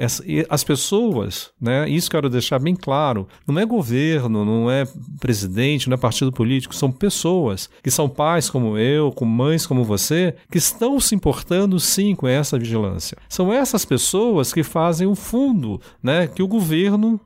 as 0.50 0.64
pessoas, 0.64 1.52
né, 1.60 1.88
isso 1.90 2.10
quero 2.10 2.30
deixar 2.30 2.60
bem 2.60 2.76
claro, 2.76 3.28
não 3.46 3.60
é 3.60 3.66
governo, 3.66 4.46
não 4.46 4.72
é 4.72 4.88
presidente, 5.20 5.90
não 5.90 5.96
é 5.96 5.98
partido 5.98 6.32
político, 6.32 6.74
são 6.74 6.92
pessoas 6.92 7.70
que 7.84 7.92
são 7.92 8.08
pais 8.08 8.50
como 8.50 8.78
eu, 8.78 9.12
com 9.12 9.26
mães 9.26 9.68
como 9.68 9.84
você, 9.84 10.34
que 10.50 10.58
estão 10.58 10.98
se 11.00 11.14
importando 11.14 11.78
sim 11.78 12.16
com 12.16 12.28
essa 12.28 12.58
vigilância. 12.58 13.18
São 13.28 13.52
essas 13.52 13.84
pessoas 13.84 14.54
que 14.54 14.64
fazem 14.64 15.08
o 15.08 15.16
fundo, 15.16 15.82
né, 16.02 16.26
que 16.26 16.42
o 16.42 16.48
governo 16.48 17.20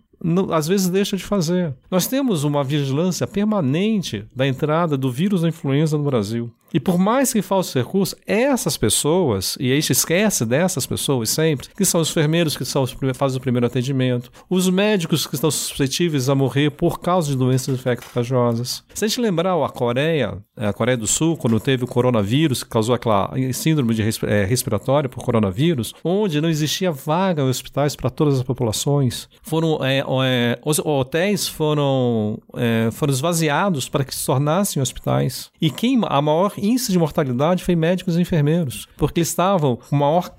às 0.52 0.68
vezes 0.68 0.90
deixa 0.90 1.18
de 1.18 1.24
fazer. 1.24 1.74
Nós 1.92 2.08
temos 2.08 2.44
uma 2.44 2.64
vigilância 2.64 3.28
permanente 3.28 4.26
da 4.36 4.48
entrada 4.48 4.98
do 4.98 5.12
vírus 5.12 5.42
da 5.42 5.50
influenza 5.50 5.98
no 5.98 6.04
Brasil. 6.04 6.52
E 6.74 6.80
por 6.80 6.98
mais 6.98 7.32
que 7.32 7.42
falte 7.42 7.78
recursos, 7.78 8.16
essas 8.26 8.76
pessoas, 8.78 9.56
e 9.60 9.72
a 9.72 9.76
gente 9.76 9.92
esquece 9.92 10.46
dessas 10.46 10.86
pessoas 10.86 11.30
sempre, 11.30 11.68
que 11.76 11.86
são 11.86 12.02
os 12.02 12.10
enfermeiros 12.10 12.58
que 12.58 12.66
são 12.66 12.82
os 12.84 12.96
fazem 13.16 13.38
o 13.38 13.42
primeiro 13.42 13.68
atendimento, 13.68 14.32
os 14.50 14.70
médicos 14.70 15.28
que 15.28 15.36
estão 15.36 15.52
suscetíveis 15.52 16.30
a 16.30 16.36
morrer 16.36 16.72
por 16.72 17.00
causa 17.00 17.30
de 17.30 17.38
doenças 17.38 17.76
infecto-contagiosas. 17.76 18.84
Se 18.94 19.06
a 19.06 19.08
gente 19.08 19.22
lembrar 19.22 19.54
a 19.64 19.70
Coreia, 19.70 20.38
a 20.58 20.74
Coreia 20.74 20.98
do 20.98 21.08
Sul, 21.08 21.38
quando 21.38 21.60
teve 21.60 21.84
o 21.84 21.88
coronavírus, 21.88 22.64
que 22.64 22.70
causou 22.70 22.96
aquela 22.96 23.32
síndrome 23.54 23.94
de 23.94 24.02
eh, 24.02 24.46
respiratória 24.46 25.10
por 25.10 25.24
coronavírus, 25.24 25.94
onde 26.04 26.40
não 26.42 26.50
existia 26.50 26.92
vaga 26.92 27.42
em 27.44 27.50
hospitais 27.50 27.96
para 27.96 28.10
todas 28.10 28.36
as 28.38 28.44
populações, 28.44 29.28
foram 29.42 29.78
o- 29.80 30.24
eh, 30.24 30.58
os 30.66 30.80
hotéis 30.80 31.48
foram 31.48 32.40
eh, 32.56 32.90
foram 32.92 33.14
esvaziados 33.14 33.88
para 33.90 34.04
que 34.04 34.16
se 34.16 34.26
tornassem 34.26 34.82
hospitais. 34.82 35.50
E 35.62 35.70
quem 35.70 36.00
a 36.04 36.22
maior 36.22 36.54
índice 36.64 36.91
de 36.91 36.97
mortalidade 36.99 37.64
foi 37.64 37.76
médicos 37.76 38.18
e 38.18 38.22
enfermeiros, 38.22 38.88
porque 38.97 39.20
eles 39.20 39.30
estavam 39.30 39.76
com 39.76 39.95
maior 39.95 40.32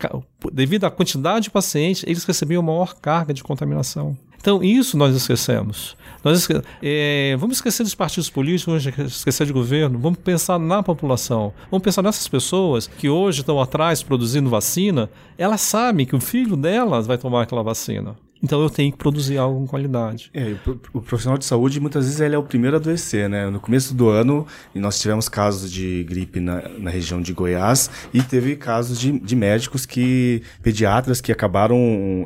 devido 0.52 0.84
à 0.84 0.90
quantidade 0.90 1.44
de 1.44 1.50
pacientes, 1.50 2.02
eles 2.06 2.24
recebiam 2.24 2.62
maior 2.62 2.94
carga 2.94 3.32
de 3.34 3.42
contaminação. 3.42 4.16
Então, 4.40 4.62
isso 4.62 4.98
nós 4.98 5.16
esquecemos. 5.16 5.96
Nós 6.22 6.40
esque- 6.40 6.60
eh, 6.82 7.34
vamos 7.38 7.56
esquecer 7.56 7.82
dos 7.82 7.94
partidos 7.94 8.28
políticos, 8.28 8.84
vamos 8.84 9.14
esquecer 9.16 9.46
de 9.46 9.54
governo, 9.54 9.98
vamos 9.98 10.18
pensar 10.18 10.58
na 10.58 10.82
população. 10.82 11.52
Vamos 11.70 11.82
pensar 11.82 12.02
nessas 12.02 12.28
pessoas 12.28 12.86
que 12.86 13.08
hoje 13.08 13.40
estão 13.40 13.58
atrás 13.58 14.02
produzindo 14.02 14.50
vacina, 14.50 15.08
elas 15.38 15.62
sabem 15.62 16.04
que 16.04 16.14
o 16.14 16.20
filho 16.20 16.56
delas 16.56 17.06
vai 17.06 17.16
tomar 17.16 17.42
aquela 17.44 17.62
vacina. 17.62 18.16
Então 18.44 18.60
eu 18.60 18.68
tenho 18.68 18.92
que 18.92 18.98
produzir 18.98 19.38
algo 19.38 19.58
com 19.60 19.66
qualidade. 19.66 20.30
É, 20.34 20.54
o 20.66 20.98
o 20.98 21.00
profissional 21.00 21.38
de 21.38 21.46
saúde, 21.46 21.80
muitas 21.80 22.04
vezes, 22.04 22.20
ele 22.20 22.34
é 22.34 22.38
o 22.38 22.42
primeiro 22.42 22.76
a 22.76 22.78
adoecer, 22.78 23.26
né? 23.26 23.48
No 23.48 23.58
começo 23.58 23.94
do 23.94 24.10
ano, 24.10 24.46
nós 24.74 25.00
tivemos 25.00 25.30
casos 25.30 25.72
de 25.72 26.04
gripe 26.04 26.40
na, 26.40 26.68
na 26.78 26.90
região 26.90 27.22
de 27.22 27.32
Goiás 27.32 27.88
e 28.12 28.22
teve 28.22 28.54
casos 28.54 29.00
de, 29.00 29.18
de 29.18 29.34
médicos 29.34 29.86
que, 29.86 30.42
pediatras 30.62 31.22
que 31.22 31.32
acabaram 31.32 31.78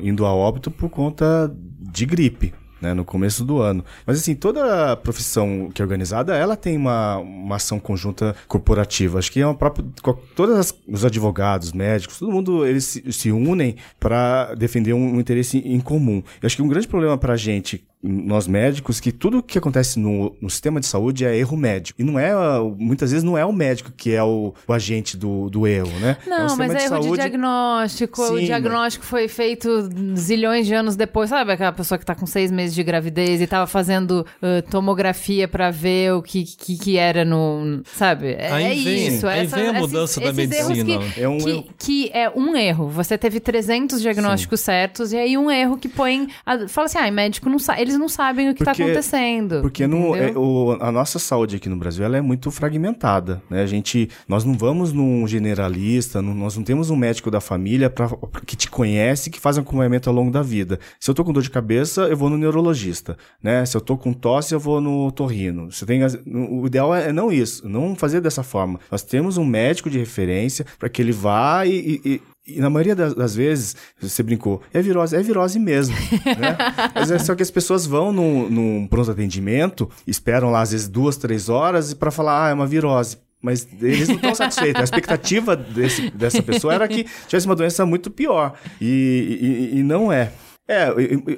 indo 0.03 0.27
a 0.27 0.35
óbito 0.35 0.73
por 0.73 0.91
conta 0.91 1.55
de 1.81 2.05
gripe. 2.05 2.53
Né, 2.81 2.95
no 2.95 3.05
começo 3.05 3.45
do 3.45 3.61
ano. 3.61 3.85
Mas 4.07 4.19
assim, 4.21 4.37
toda 4.37 4.97
profissão 4.97 5.69
que 5.75 5.83
é 5.83 5.85
organizada, 5.85 6.37
ela 6.37 6.55
tem 6.57 6.77
uma, 6.77 7.17
uma 7.19 7.57
ação 7.57 7.81
conjunta 7.81 8.37
corporativa. 8.47 9.19
Acho 9.19 9.33
que 9.33 9.41
é 9.41 9.45
uma 9.47 9.55
própria. 9.57 9.85
co- 10.01 10.15
Todos 10.37 10.57
as- 10.57 10.75
os 10.87 11.05
advogados, 11.05 11.73
médicos, 11.73 12.19
todo 12.21 12.31
mundo 12.31 12.65
eles 12.65 12.85
se, 12.85 13.13
se 13.13 13.33
unem 13.33 13.75
para 13.99 14.55
defender 14.55 14.93
um, 14.93 15.15
um 15.17 15.19
interesse 15.21 15.59
em 15.59 15.81
comum. 15.81 16.23
Eu 16.41 16.47
acho 16.47 16.55
que 16.55 16.63
um 16.63 16.69
grande 16.69 16.87
problema 16.87 17.19
para 17.19 17.33
a 17.33 17.37
gente, 17.37 17.85
nós 18.03 18.47
médicos, 18.47 19.01
que 19.01 19.11
tudo 19.11 19.43
que 19.43 19.59
acontece 19.59 19.99
no, 19.99 20.37
no 20.41 20.49
sistema 20.49 20.79
de 20.79 20.87
saúde 20.87 21.25
é 21.25 21.37
erro 21.37 21.57
médico. 21.57 22.01
E 22.01 22.05
não 22.05 22.17
é, 22.19 22.31
muitas 22.79 23.11
vezes 23.11 23.25
não 23.25 23.37
é 23.37 23.45
o 23.45 23.53
médico 23.53 23.91
que 23.97 24.15
é 24.15 24.23
o, 24.23 24.55
o 24.69 24.73
agente 24.73 25.17
do, 25.17 25.51
do 25.51 25.67
erro, 25.67 25.91
né? 26.01 26.17
é 26.25 26.29
Não, 26.31 26.47
o 26.55 26.57
mas 26.57 26.73
é 26.75 26.85
erro 26.85 27.01
de 27.01 27.11
diagnóstico. 27.15 28.23
o 28.23 28.39
Sim, 28.39 28.45
diagnóstico 28.45 29.05
foi 29.05 29.27
feito 29.27 29.89
zilhões 30.17 30.67
de 30.67 30.75
anos 30.75 30.95
depois. 30.95 31.31
Sabe 31.31 31.53
aquela 31.53 31.73
pessoa 31.73 31.99
que 31.99 32.07
tá 32.07 32.15
com 32.15 32.25
seis 32.25 32.51
meses 32.53 32.75
de 32.75 32.83
gravidez 32.85 33.41
e 33.41 33.47
tava 33.49 33.67
fazendo 33.67 34.25
uh, 34.43 34.63
tomografia 34.71 35.49
pra 35.49 35.71
ver 35.71 36.13
o 36.15 36.23
que, 36.23 36.45
que, 36.45 36.79
que 36.79 36.97
era 36.97 37.25
no. 37.25 37.83
Sabe? 37.95 38.29
É, 38.39 38.53
Aí 38.53 38.65
é 38.65 38.75
vem- 38.85 39.09
isso. 39.09 39.27
aí 39.27 39.41
essa- 39.45 39.57
vem 39.57 39.67
a 39.67 39.71
esses- 39.71 39.81
mudança 39.81 40.21
da 40.21 40.27
esses 40.31 40.37
medicina. 40.37 40.99
Que, 41.15 41.21
É 41.23 41.29
um 41.29 41.39
que, 41.39 41.51
erro. 41.51 41.65
que 41.77 42.11
é 42.15 42.31
um 42.31 42.57
erro. 42.57 42.89
Você 42.91 43.19
teve 43.19 43.41
300 43.41 44.01
diagnósticos 44.01 44.61
certos 44.61 45.13
e 45.13 45.17
aí 45.17 45.37
um 45.37 45.51
erro 45.51 45.77
que 45.77 45.89
põe. 45.89 46.29
a- 46.47 46.69
fala 46.69 46.87
assim, 46.87 46.99
ah, 46.99 47.11
médico 47.11 47.49
não 47.51 47.59
sabe. 47.59 47.88
Eles 47.89 47.99
não 47.99 48.09
sabem 48.09 48.51
o 48.51 48.55
que 48.55 48.65
Porque- 48.65 48.79
tá 48.79 48.85
acontecendo. 48.85 49.61
Porque 49.63 49.87
no, 49.87 50.15
é, 50.15 50.33
o- 50.37 50.77
a 50.81 50.93
nossa 50.93 51.19
saúde 51.19 51.57
aqui 51.57 51.69
no 51.69 51.77
Brasil 51.77 52.05
ela 52.05 52.17
é 52.17 52.21
muito 52.21 52.51
fragmentada, 52.51 53.43
né? 53.51 53.63
A 53.63 53.67
gente, 53.67 54.09
nós 54.29 54.45
não 54.45 54.55
vamos 54.55 54.93
num 54.93 55.27
generalista, 55.27 56.21
não- 56.23 56.35
nós 56.35 56.57
não 56.57 56.63
temos 56.65 56.91
um 56.91 56.97
médico 56.97 57.31
da 57.31 57.41
família 57.41 57.89
pra, 57.91 58.09
que 58.47 58.57
te 58.57 58.71
conhece, 58.71 59.31
que 59.31 59.41
faz 59.41 59.57
um 59.59 59.61
acompanhamento 59.63 60.09
ao 60.09 60.15
longo 60.15 60.31
da 60.31 60.43
vida. 60.43 60.79
Se 61.01 61.11
eu 61.11 61.15
tô 61.15 61.25
com 61.25 61.33
dor 61.33 61.43
de 61.43 61.51
cabeça, 61.51 62.03
eu 62.03 62.17
vou 62.17 62.31
no 62.31 62.39
neurologista, 62.39 63.17
né? 63.43 63.65
Se 63.67 63.77
eu 63.77 63.81
tô 63.81 63.97
com 63.97 64.13
tosse, 64.13 64.55
eu 64.55 64.61
vou 64.61 64.81
no 64.81 65.11
torrino. 65.13 65.71
Se 65.73 65.85
tem, 65.87 66.01
o 66.27 66.67
ideal 66.67 66.95
é 66.95 67.13
não 67.13 67.33
isso, 67.33 67.69
não 67.69 67.95
fazer 67.95 68.21
dessa 68.21 68.43
forma. 68.43 68.79
Nós 68.91 69.03
temos 69.03 69.37
um 69.39 69.45
médico 69.45 69.89
de 69.91 69.99
referência 69.99 70.65
para 70.79 70.89
que 70.89 71.01
ele 71.03 71.13
vá 71.13 71.65
e, 71.67 71.71
e- 71.73 72.01
e- 72.15 72.21
e 72.49 72.61
na 72.61 72.71
maioria 72.71 72.97
das, 72.97 73.15
das 73.15 73.35
vezes, 73.35 73.77
você 74.01 74.23
brincou, 74.23 74.63
é 74.73 74.81
virose, 74.81 75.15
é 75.17 75.23
virose 75.23 75.59
mesmo, 75.59 75.95
né? 76.39 76.57
Mas 76.95 77.11
é 77.11 77.19
só 77.19 77.35
que 77.35 77.43
as 77.43 77.51
pessoas 77.51 77.87
vão 77.87 78.13
num, 78.13 78.49
num 78.49 78.87
pronto 78.87 79.11
atendimento, 79.11 79.89
esperam 80.07 80.51
lá 80.51 80.63
às 80.63 80.73
vezes 80.73 80.89
duas, 80.89 81.17
três 81.17 81.49
horas 81.49 81.93
para 81.95 82.11
falar, 82.11 82.47
ah, 82.47 82.51
é 82.51 82.55
uma 82.55 82.67
virose. 82.67 83.19
Mas 83.41 83.69
eles 83.81 84.09
não 84.09 84.17
estão 84.17 84.35
satisfeitos. 84.35 84.81
A 84.81 84.85
expectativa 84.85 85.55
desse- 85.55 86.11
dessa 86.11 86.43
pessoa 86.43 86.75
era 86.75 86.89
que 86.89 87.05
tivesse 87.29 87.47
uma 87.47 87.55
doença 87.55 87.87
muito 87.87 88.11
pior. 88.11 88.55
E, 88.81 89.71
e- 89.75 89.79
e 89.79 89.83
não 89.85 90.11
é. 90.13 90.33
É, 90.69 90.89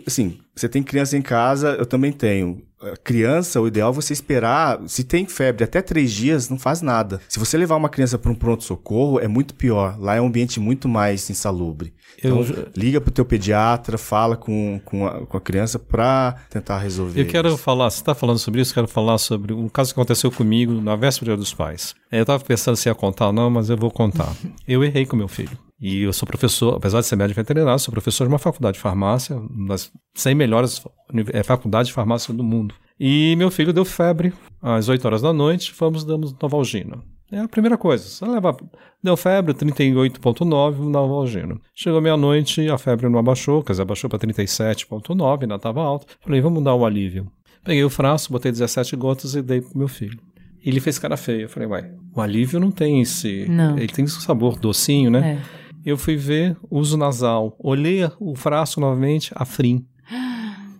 assim, 0.07 0.39
você 0.57 0.69
tem 0.69 0.83
criança 0.83 1.17
em 1.17 1.23
casa, 1.23 1.77
eu 1.79 1.87
também 1.87 2.11
tenho. 2.13 2.63
A 2.83 2.97
Criança, 2.97 3.61
o 3.61 3.69
ideal 3.69 3.91
é 3.91 3.95
você 3.95 4.13
esperar. 4.15 4.81
Se 4.87 5.05
tem 5.05 5.27
febre 5.27 5.63
até 5.65 5.83
três 5.83 6.11
dias, 6.11 6.49
não 6.49 6.59
faz 6.59 6.81
nada. 6.81 7.21
Se 7.29 7.39
você 7.39 7.59
levar 7.59 7.77
uma 7.77 7.91
criança 7.91 8.19
para 8.19 8.31
um 8.33 8.35
pronto-socorro, 8.35 9.21
é 9.21 9.29
muito 9.29 9.55
pior. 9.55 10.01
Lá 10.01 10.17
é 10.17 10.21
um 10.21 10.27
ambiente 10.27 10.59
muito 10.59 10.89
mais 10.89 11.29
insalubre. 11.29 11.93
Eu- 12.23 12.41
Então, 12.43 12.65
liga 12.75 12.99
pro 12.99 13.11
teu 13.13 13.25
pediatra, 13.25 13.99
fala 13.99 14.35
com, 14.35 14.81
com, 14.85 15.07
a, 15.07 15.27
com 15.27 15.37
a 15.37 15.41
criança 15.41 15.79
para 15.79 16.37
tentar 16.49 16.79
resolver. 16.79 17.21
Eu 17.21 17.27
quero 17.27 17.49
isso. 17.49 17.59
falar, 17.59 17.91
você 17.91 18.01
está 18.01 18.15
falando 18.15 18.39
sobre 18.39 18.63
isso, 18.63 18.71
eu 18.71 18.75
quero 18.77 18.89
falar 18.89 19.19
sobre 19.19 19.53
um 19.53 19.69
caso 19.69 19.93
que 19.93 20.01
aconteceu 20.01 20.31
comigo 20.33 20.73
na 20.81 20.97
véspera 20.97 21.37
dos 21.37 21.53
pais. 21.53 21.95
É, 22.11 22.19
Eu 22.19 22.23
estava 22.23 22.43
pensando 22.43 22.77
se 22.77 22.89
ia 22.89 22.95
contar 22.95 23.27
ou 23.27 23.33
não, 23.33 23.51
mas 23.51 23.69
eu 23.69 23.77
vou 23.77 23.91
contar. 23.91 24.35
Eu 24.67 24.83
errei 24.83 25.05
com 25.05 25.17
meu 25.17 25.29
filho. 25.29 25.57
E 25.81 26.03
eu 26.03 26.13
sou 26.13 26.27
professor, 26.27 26.75
apesar 26.77 27.01
de 27.01 27.07
ser 27.07 27.17
médico 27.17 27.41
veterinário, 27.41 27.79
sou 27.79 27.91
professor 27.91 28.25
de 28.25 28.33
uma 28.33 28.39
faculdade 28.39 28.75
de 28.75 28.81
farmácia, 28.81 29.37
uma 29.37 29.69
das 29.69 29.91
100 30.15 30.35
melhores 30.35 30.85
eh, 31.33 31.43
faculdades 31.43 31.89
de 31.89 31.95
farmácia 31.95 32.35
do 32.35 32.45
mundo. 32.45 32.75
E 32.99 33.35
meu 33.37 33.51
filho 33.51 33.73
deu 33.73 33.85
febre 33.85 34.33
às 34.61 34.91
8 34.91 35.03
horas 35.07 35.23
da 35.23 35.33
noite, 35.33 35.73
fomos 35.73 36.05
damos 36.05 36.35
Novalgina. 36.41 36.99
É 37.33 37.39
a 37.39 37.49
primeira 37.49 37.79
coisa. 37.79 38.05
Você 38.05 38.27
leva, 38.27 38.55
deu 39.03 39.17
febre, 39.17 39.55
38,9, 39.55 40.79
Novalgina. 40.81 41.57
Chegou 41.75 42.01
meia-noite, 42.01 42.69
a 42.69 42.77
febre 42.77 43.09
não 43.09 43.19
abaixou, 43.19 43.63
quer 43.63 43.73
dizer, 43.73 43.83
abaixou 43.83 44.11
para 44.11 44.19
37,9, 44.19 45.43
ainda 45.43 45.55
estava 45.55 45.81
alto. 45.81 46.07
Falei, 46.21 46.43
vamos 46.43 46.63
dar 46.63 46.75
um 46.75 46.85
alívio. 46.85 47.27
Peguei 47.65 47.85
o 47.85 47.91
frasco, 47.91 48.33
botei 48.35 48.53
17 48.53 48.97
gotas 48.97 49.35
e 49.35 49.41
dei 49.41 49.63
pro 49.63 49.79
meu 49.79 49.89
filho. 49.89 50.19
E 50.63 50.69
ele 50.69 50.81
fez 50.81 50.99
cara 50.99 51.17
feia. 51.17 51.43
Eu 51.43 51.49
falei, 51.49 51.69
uai, 51.69 51.91
o 52.15 52.21
alívio 52.21 52.61
não 52.61 52.71
tem 52.71 53.01
esse. 53.01 53.47
Não. 53.49 53.79
Ele 53.79 53.89
tem 53.89 54.05
esse 54.05 54.21
sabor 54.21 54.59
docinho, 54.59 55.11
né? 55.11 55.41
Eu 55.85 55.97
fui 55.97 56.17
ver 56.17 56.57
uso 56.71 56.97
nasal. 56.97 57.57
Olhei 57.59 58.01
o 58.19 58.35
frasco 58.35 58.81
novamente, 58.81 59.33
Afrim. 59.35 59.87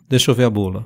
Deixa 0.09 0.31
eu 0.31 0.35
ver 0.35 0.45
a 0.45 0.51
bula. 0.51 0.85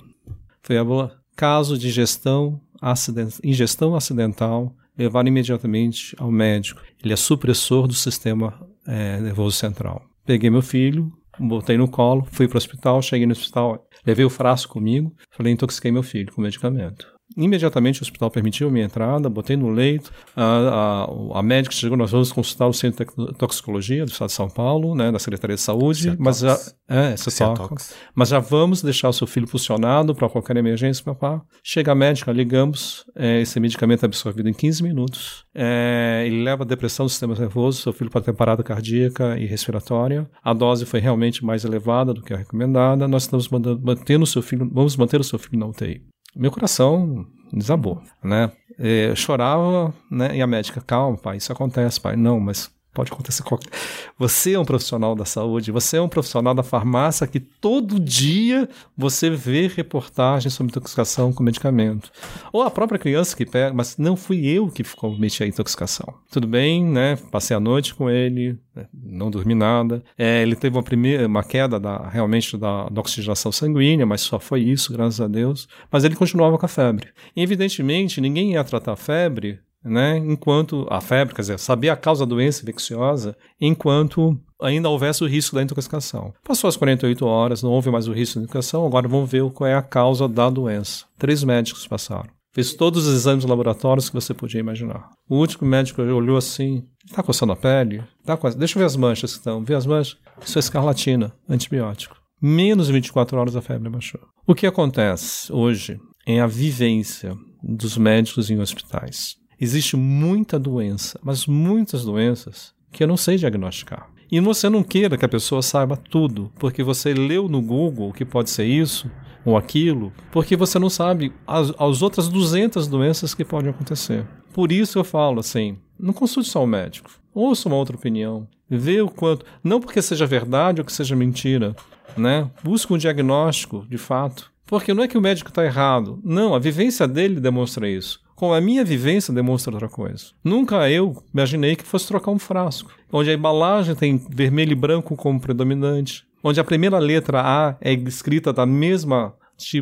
Foi 0.63 0.77
a 0.77 0.85
bula. 0.85 1.17
Caso 1.37 1.77
de 1.77 1.89
ingestão, 1.89 2.61
acident... 2.81 3.39
ingestão 3.43 3.97
acidental, 3.97 4.75
levar 4.97 5.27
imediatamente 5.27 6.15
ao 6.19 6.31
médico. 6.31 6.81
Ele 7.03 7.13
é 7.13 7.17
supressor 7.17 7.89
do 7.89 7.95
sistema 7.95 8.55
é, 8.87 9.21
nervoso 9.21 9.57
central. 9.57 10.03
Peguei 10.25 10.49
meu 10.49 10.63
filho, 10.63 11.13
botei 11.39 11.77
no 11.77 11.89
colo, 11.89 12.27
fui 12.31 12.47
para 12.47 12.57
o 12.57 12.59
hospital, 12.59 13.03
cheguei 13.03 13.27
no 13.27 13.33
hospital, 13.33 13.87
levei 14.07 14.25
o 14.25 14.31
frasco 14.31 14.75
comigo, 14.75 15.13
falei, 15.31 15.53
intoxiquei 15.53 15.91
meu 15.91 16.03
filho 16.03 16.33
com 16.33 16.41
medicamento. 16.41 17.14
Imediatamente 17.37 18.01
o 18.01 18.05
hospital 18.05 18.31
permitiu 18.31 18.69
a 18.69 18.71
minha 18.71 18.85
entrada, 18.85 19.29
botei 19.29 19.57
no 19.57 19.71
leito. 19.71 20.13
A, 20.37 21.07
a, 21.35 21.39
a 21.39 21.43
médica 21.43 21.75
chegou, 21.75 21.97
nós 21.97 22.13
vamos 22.13 22.31
consultar 22.33 22.69
o 22.69 22.73
Centro 22.73 23.05
de 23.05 23.35
Toxicologia 23.35 24.05
do 24.05 24.11
Estado 24.11 24.29
de 24.29 24.35
São 24.35 24.49
Paulo, 24.49 24.95
né, 24.95 25.11
da 25.11 25.19
Secretaria 25.19 25.57
de 25.57 25.63
Saúde. 25.63 26.03
Ciatox. 26.03 26.21
mas 26.21 26.39
já, 26.39 26.59
é, 26.89 27.17
Ciatox. 27.17 27.95
Mas 28.15 28.29
já 28.29 28.39
vamos 28.39 28.83
deixar 28.83 29.09
o 29.09 29.13
seu 29.13 29.27
filho 29.27 29.47
funcionado 29.47 30.15
para 30.15 30.29
qualquer 30.29 30.57
emergência, 30.57 31.05
papá. 31.05 31.43
Chega 31.63 31.93
a 31.93 31.95
médica, 31.95 32.31
ligamos, 32.31 33.05
é, 33.17 33.41
esse 33.41 33.59
medicamento 33.59 34.05
é 34.05 34.07
absorvido 34.07 34.49
em 34.49 34.55
15 34.55 34.83
minutos. 34.83 35.45
É, 35.55 36.23
ele 36.27 36.43
leva 36.43 36.63
a 36.63 36.67
depressão 36.67 37.07
do 37.07 37.11
sistema 37.11 37.35
nervoso, 37.35 37.83
seu 37.83 37.93
filho 37.93 38.11
pode 38.11 38.27
ter 38.27 38.33
parada 38.33 38.63
cardíaca 38.63 39.37
e 39.39 39.47
respiratória. 39.47 40.29
A 40.43 40.53
dose 40.53 40.87
foi 40.87 41.01
realmente 41.01 41.45
mais 41.45 41.65
elevada 41.65 42.15
do 42.15 42.23
que 42.23 42.33
a 42.33 42.37
recomendada. 42.37 43.09
Nós 43.09 43.25
estamos 43.25 43.49
mandando, 43.49 43.81
mantendo 43.85 44.23
o 44.23 44.27
seu 44.27 44.43
filho, 44.43 44.69
vamos 44.73 44.97
manter 44.97 45.21
o 45.21 45.25
seu 45.25 45.39
filho 45.39 45.59
na 45.59 45.67
UTI 45.67 46.14
meu 46.37 46.51
coração 46.51 47.27
desabou, 47.53 48.03
né? 48.23 48.51
Eu 48.79 49.15
chorava, 49.15 49.95
né? 50.11 50.37
E 50.37 50.43
a 50.43 50.47
médica, 50.47 50.81
calma, 50.81 51.17
pai, 51.17 51.37
isso 51.37 51.53
acontece, 51.53 52.01
pai. 52.01 52.17
Não, 52.17 52.41
mas 52.41 52.74
pode 52.95 53.13
acontecer 53.13 53.43
qualquer. 53.43 53.71
Você 54.19 54.53
é 54.53 54.59
um 54.59 54.65
profissional 54.65 55.15
da 55.15 55.25
saúde, 55.25 55.73
você 55.73 55.97
é 55.97 56.01
um 56.01 56.09
profissional 56.09 56.55
da 56.55 56.63
farmácia 56.63 57.27
que 57.27 57.41
todo 57.41 57.99
dia 57.99 58.69
você 58.97 59.29
vê 59.29 59.67
reportagens 59.67 60.55
sobre 60.55 60.71
intoxicação 60.71 61.33
com 61.33 61.43
medicamento. 61.43 62.11
Ou 62.53 62.63
a 62.63 62.71
própria 62.71 62.99
criança 62.99 63.37
que 63.37 63.45
pega, 63.45 63.75
mas 63.75 63.99
não 63.99 64.17
fui 64.17 64.47
eu 64.47 64.69
que 64.69 64.85
cometi 64.85 65.43
a 65.43 65.47
intoxicação. 65.47 66.15
Tudo 66.31 66.47
bem, 66.47 66.85
né? 66.85 67.17
Passei 67.31 67.57
a 67.57 67.61
noite 67.61 67.95
com 67.95 68.09
ele, 68.09 68.59
né? 68.75 68.87
não 68.93 69.31
dormi 69.31 69.55
nada. 69.55 70.03
É, 70.17 70.43
ele 70.43 70.55
teve 70.55 70.77
uma 70.77 70.83
primeira, 70.83 71.27
uma 71.27 71.43
queda 71.43 71.81
da, 71.81 72.09
realmente 72.09 72.57
da, 72.57 72.89
da 72.89 73.01
oxigenação 73.01 73.51
sanguínea, 73.51 74.07
mas 74.07 74.21
só 74.21 74.39
foi 74.39 74.61
isso, 74.63 74.93
graças 74.93 75.21
a 75.21 75.27
Deus. 75.27 75.69
Mas 75.91 76.05
ele 76.05 76.15
continuava 76.15 76.57
com 76.57 76.67
a 76.67 76.69
febre. 76.69 77.09
E, 77.35 77.43
evidentemente, 77.43 78.21
ninguém 78.21 78.53
ia 78.53 78.65
tratar 78.65 78.93
a 78.93 78.97
febre 78.97 79.59
né? 79.85 80.17
Enquanto 80.19 80.87
a 80.91 81.01
febre, 81.01 81.35
quer 81.35 81.43
dizer, 81.43 81.59
saber 81.59 81.91
a 81.91 81.97
causa 81.97 82.25
da 82.25 82.31
doença 82.31 82.63
infecciosa, 82.63 83.37
enquanto 83.61 84.39
ainda 84.61 84.89
houvesse 84.89 85.23
o 85.23 85.27
risco 85.27 85.55
da 85.55 85.63
intoxicação. 85.63 86.33
Passou 86.43 86.69
as 86.69 86.77
48 86.77 87.27
horas, 87.27 87.63
não 87.63 87.71
houve 87.71 87.91
mais 87.91 88.09
o 88.09 88.13
risco 88.13 88.37
da 88.37 88.45
intoxicação, 88.45 88.87
agora 88.87 89.07
vamos 89.07 89.31
ver 89.31 89.49
qual 89.51 89.69
é 89.69 89.75
a 89.75 89.83
causa 89.83 90.27
da 90.27 90.49
doença. 90.49 91.05
Três 91.19 91.45
médicos 91.45 91.87
passaram. 91.87 92.31
Fez 92.55 92.73
todos 92.73 93.07
os 93.07 93.15
exames 93.15 93.45
laboratórios 93.45 94.09
que 94.09 94.15
você 94.15 94.33
podia 94.33 94.61
imaginar. 94.61 95.11
O 95.29 95.39
último 95.39 95.69
médico 95.69 96.01
olhou 96.01 96.37
assim: 96.37 96.85
tá 97.13 97.21
coçando 97.21 97.53
a 97.53 97.57
pele? 97.57 98.05
Tá 98.25 98.37
co... 98.37 98.49
Deixa 98.51 98.79
eu 98.79 98.81
ver 98.81 98.87
as 98.87 98.97
manchas 98.97 99.33
que 99.33 99.39
estão. 99.39 99.65
Vê 99.65 99.75
as 99.75 99.85
manchas? 99.85 100.17
Isso 100.41 100.57
é 100.57 100.61
escarlatina, 100.61 101.35
antibiótico. 101.49 102.17
Menos 102.41 102.87
de 102.87 102.93
24 102.93 103.37
horas 103.39 103.57
a 103.57 103.61
febre 103.61 103.91
baixou. 103.91 104.21
O 104.47 104.55
que 104.55 104.69
acontece 104.69 105.53
hoje 105.53 105.99
é 106.27 106.41
a 106.41 106.47
vivência 106.47 107.37
dos 107.61 107.99
médicos 107.99 108.51
em 108.51 108.61
hospitais. 108.61 109.37
Existe 109.61 109.97
muita 109.97 110.59
doença, 110.59 111.19
mas 111.23 111.47
muitas 111.47 112.05
doenças 112.05 112.75
que 112.91 113.03
eu 113.03 113.09
não 113.09 113.17
sei 113.17 113.37
diagnosticar. 113.37 114.09
E 114.31 114.41
você 114.41 114.69
não 114.69 114.83
queira 114.83 115.17
que 115.17 115.25
a 115.25 115.29
pessoa 115.29 115.63
saiba 115.63 115.97
tudo, 115.97 116.51
porque 116.59 116.83
você 116.83 117.13
leu 117.15 117.49
no 117.49 117.63
Google 117.63 118.13
que 118.13 118.25
pode 118.25 118.51
ser 118.51 118.65
isso 118.65 119.11
ou 119.45 119.57
aquilo, 119.57 120.13
porque 120.33 120.57
você 120.57 120.79
não 120.79 120.89
sabe 120.89 121.33
as, 121.47 121.73
as 121.79 122.03
outras 122.03 122.29
200 122.29 122.89
doenças 122.89 123.35
que 123.35 123.45
podem 123.45 123.71
acontecer. 123.71 124.27
Por 124.53 124.73
isso 124.73 124.99
eu 124.99 125.05
falo 125.05 125.41
assim, 125.41 125.77
não 125.99 126.13
consulte 126.13 126.49
só 126.49 126.65
o 126.65 126.67
médico, 126.67 127.11
ouça 127.35 127.69
uma 127.69 127.77
outra 127.77 127.97
opinião, 127.97 128.49
vê 128.69 129.01
o 129.03 129.09
quanto, 129.09 129.45
não 129.63 129.81
porque 129.81 130.01
seja 130.01 130.27
verdade 130.27 130.81
ou 130.81 130.85
que 130.85 130.93
seja 130.93 131.15
mentira, 131.15 131.77
né? 132.17 132.51
Busque 132.63 132.93
um 132.93 132.99
diagnóstico 132.99 133.87
de 133.89 133.99
fato. 133.99 134.53
Porque 134.67 134.95
não 134.95 135.05
é 135.05 135.09
que 135.09 135.19
o 135.19 135.21
médico 135.21 135.51
está 135.51 135.63
errado, 135.63 136.19
não, 136.25 136.55
a 136.55 136.59
vivência 136.59 137.07
dele 137.07 137.39
demonstra 137.39 137.89
isso 137.89 138.24
com 138.35 138.53
a 138.53 138.61
minha 138.61 138.85
vivência 138.85 139.33
demonstra 139.33 139.73
outra 139.73 139.89
coisa. 139.89 140.27
Nunca 140.43 140.91
eu 140.91 141.23
imaginei 141.33 141.77
que 141.77 141.85
fosse 141.85 142.07
trocar 142.09 142.31
um 142.31 142.39
frasco, 142.39 142.91
onde 143.13 143.31
a 143.31 143.35
embalagem 143.35 143.95
tem 143.95 144.17
vermelho 144.17 144.73
e 144.73 144.77
branco 144.77 145.17
como 145.17 145.41
predominante, 145.41 146.25
onde 146.43 146.61
a 146.61 146.65
primeira 146.65 146.99
letra 146.99 147.41
A 147.41 147.77
é 147.81 147.93
escrita 147.93 148.53
da 148.53 148.67
mesma 148.67 149.35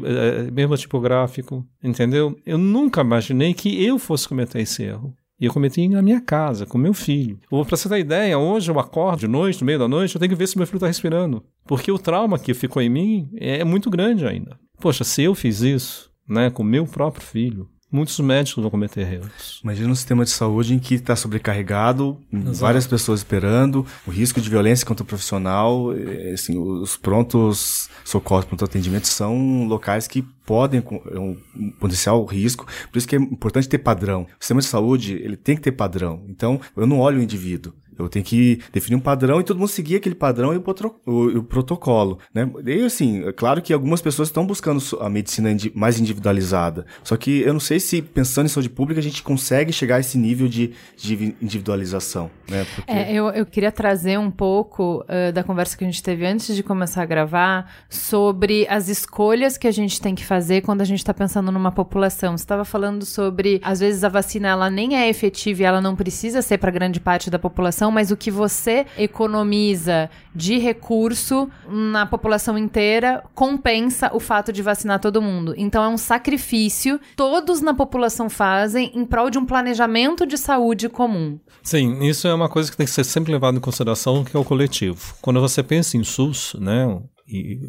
é, 0.05 0.51
mesmo 0.51 0.77
tipográfico, 0.77 1.67
entendeu? 1.83 2.37
Eu 2.45 2.59
nunca 2.59 3.01
imaginei 3.01 3.55
que 3.55 3.83
eu 3.83 3.99
fosse 3.99 4.29
cometer 4.29 4.61
esse 4.61 4.83
erro. 4.83 5.15
E 5.41 5.47
eu 5.47 5.53
cometi 5.53 5.89
na 5.89 6.03
minha 6.03 6.21
casa, 6.21 6.65
com 6.65 6.79
meu 6.79 6.95
filho. 6.95 7.41
Para 7.49 7.77
você 7.77 7.89
ter 7.89 7.99
ideia, 7.99 8.39
hoje 8.39 8.71
eu 8.71 8.79
acordo 8.79 9.21
de 9.21 9.27
noite, 9.27 9.61
no 9.61 9.67
meio 9.67 9.79
da 9.79 9.89
noite, 9.89 10.15
eu 10.15 10.21
tenho 10.21 10.31
que 10.31 10.37
ver 10.37 10.47
se 10.47 10.57
meu 10.57 10.67
filho 10.67 10.77
está 10.77 10.87
respirando. 10.87 11.43
Porque 11.67 11.91
o 11.91 11.99
trauma 11.99 12.39
que 12.39 12.55
ficou 12.55 12.81
em 12.81 12.89
mim 12.89 13.29
é 13.37 13.65
muito 13.65 13.91
grande 13.91 14.25
ainda. 14.25 14.57
Poxa, 14.79 15.03
se 15.03 15.23
eu 15.23 15.35
fiz 15.35 15.61
isso, 15.61 16.13
né, 16.29 16.49
com 16.49 16.63
meu 16.63 16.87
próprio 16.87 17.27
filho, 17.27 17.69
muitos 17.93 18.19
médicos 18.19 18.63
vão 18.63 18.71
cometer 18.71 19.13
erros. 19.13 19.61
Imagina 19.63 19.91
um 19.91 19.95
sistema 19.95 20.25
de 20.25 20.31
saúde 20.31 20.75
em 20.75 20.79
que 20.79 20.95
está 20.95 21.15
sobrecarregado, 21.15 22.19
Exato. 22.33 22.57
várias 22.57 22.87
pessoas 22.87 23.21
esperando, 23.21 23.87
o 24.07 24.11
risco 24.11 24.41
de 24.41 24.49
violência 24.49 24.87
contra 24.87 25.03
o 25.03 25.07
profissional, 25.07 25.95
eh, 25.95 26.33
assim, 26.33 26.57
os 26.59 26.97
prontos 26.97 27.91
socorros, 28.05 28.47
pronto 28.47 28.65
atendimento 28.65 29.07
são 29.07 29.67
locais 29.67 30.09
que 30.09 30.23
podem 30.45 30.83
é 31.13 31.19
um 31.19 31.37
potencial 31.79 32.25
risco, 32.25 32.67
por 32.91 32.99
isso 32.99 33.07
que 33.07 33.15
é 33.15 33.19
importante 33.19 33.69
ter 33.69 33.79
padrão. 33.79 34.23
O 34.23 34.43
sistema 34.43 34.61
de 34.61 34.67
saúde, 34.67 35.15
ele 35.15 35.37
tem 35.37 35.55
que 35.55 35.63
ter 35.63 35.73
padrão. 35.73 36.25
Então, 36.29 36.61
eu 36.77 36.87
não 36.87 36.99
olho 36.99 37.21
o 37.21 37.23
indivíduo, 37.23 37.73
eu 37.99 38.09
tenho 38.09 38.25
que 38.25 38.61
definir 38.73 38.97
um 38.97 39.01
padrão 39.01 39.41
e 39.41 39.45
todo 39.45 39.59
mundo 39.59 39.69
seguir 39.69 39.97
aquele 39.97 40.15
padrão 40.15 40.55
e 40.55 40.57
o, 40.57 40.65
o, 41.07 41.39
o 41.39 41.43
protocolo, 41.43 42.19
né? 42.35 42.49
E 42.65 42.85
assim, 42.85 43.27
é 43.27 43.33
claro 43.33 43.63
que 43.63 43.73
algumas 43.73 44.01
pessoas 44.01 44.29
estão 44.29 44.47
buscando 44.47 44.83
a 45.01 45.09
medicina 45.09 45.51
mais 45.75 45.99
individualizada. 45.99 46.87
Só 47.03 47.17
que 47.17 47.41
eu 47.41 47.53
não 47.53 47.61
sei 47.61 47.81
se 47.81 48.03
pensando 48.03 48.47
em 48.47 48.49
saúde 48.49 48.71
pública 48.71 49.01
a 49.01 49.03
gente 49.03 49.23
consegue 49.23 49.73
chegar 49.73 49.97
a 49.97 50.01
esse 50.01 50.19
nível 50.19 50.49
de, 50.49 50.73
de 50.97 51.35
individualização, 51.41 52.31
né? 52.49 52.67
Porque... 52.75 52.91
É, 52.91 53.13
eu, 53.13 53.29
eu 53.31 53.47
queria 53.47 53.73
trazer 53.73 54.19
um 54.19 54.31
pouco 54.31 55.05
uh, 55.05 55.33
da 55.33 55.43
conversa 55.43 55.77
que 55.77 55.85
a 55.85 55.87
gente 55.87 56.03
teve 56.03 56.27
antes 56.27 56.55
de 56.55 56.63
começar 56.63 57.03
a 57.03 57.07
gravar 57.07 57.71
sobre 57.89 58.67
as 58.69 58.89
escolhas 58.89 59.57
que 59.57 59.67
a 59.67 59.71
gente 59.71 60.01
tem 60.01 60.15
que 60.15 60.25
fazer 60.25 60.63
quando 60.63 60.81
a 60.81 60.85
gente 60.85 60.99
está 60.99 61.13
pensando 61.13 61.51
numa 61.51 61.73
população. 61.73 62.37
Você 62.37 62.45
estava 62.45 62.65
falando 62.65 63.05
sobre, 63.05 63.61
às 63.63 63.81
vezes 63.81 64.05
a 64.05 64.09
vacina 64.09 64.49
ela 64.49 64.71
nem 64.71 64.97
é 64.97 65.09
efetiva 65.09 65.63
e 65.63 65.65
ela 65.65 65.81
não 65.81 65.97
precisa 65.97 66.43
ser 66.43 66.59
para 66.59 66.71
grande 66.71 67.01
parte 67.01 67.31
da 67.31 67.39
população, 67.39 67.82
mas 67.91 68.11
o 68.11 68.17
que 68.17 68.31
você 68.31 68.87
economiza 68.97 70.11
de 70.35 70.59
recurso 70.59 71.49
na 71.69 72.07
população 72.07 72.57
inteira 72.57 73.25
compensa 73.35 74.11
o 74.15 74.21
fato 74.21 74.53
de 74.53 74.63
vacinar 74.63 75.01
todo 75.01 75.23
mundo. 75.23 75.55
Então 75.57 75.83
é 75.83 75.89
um 75.89 75.99
sacrifício 75.99 77.01
todos 77.17 77.61
na 77.61 77.75
população 77.75 78.29
fazem 78.31 78.91
em 78.95 79.05
prol 79.05 79.31
de 79.31 79.39
um 79.39 79.47
planejamento 79.47 80.27
de 80.27 80.37
saúde 80.37 80.89
comum. 80.89 81.39
Sim, 81.63 82.03
isso 82.05 82.27
é 82.27 82.35
uma 82.35 82.49
coisa 82.49 82.71
que 82.71 82.77
tem 82.77 82.87
que 82.87 82.93
ser 82.93 83.05
sempre 83.05 83.33
levado 83.33 83.57
em 83.57 83.61
consideração, 83.61 84.25
que 84.25 84.37
é 84.37 84.41
o 84.41 84.45
coletivo. 84.45 85.15
Quando 85.21 85.41
você 85.41 85.63
pensa 85.63 85.97
em 85.97 86.05
SUS, 86.05 86.57
né, 86.59 87.01
e 87.27 87.61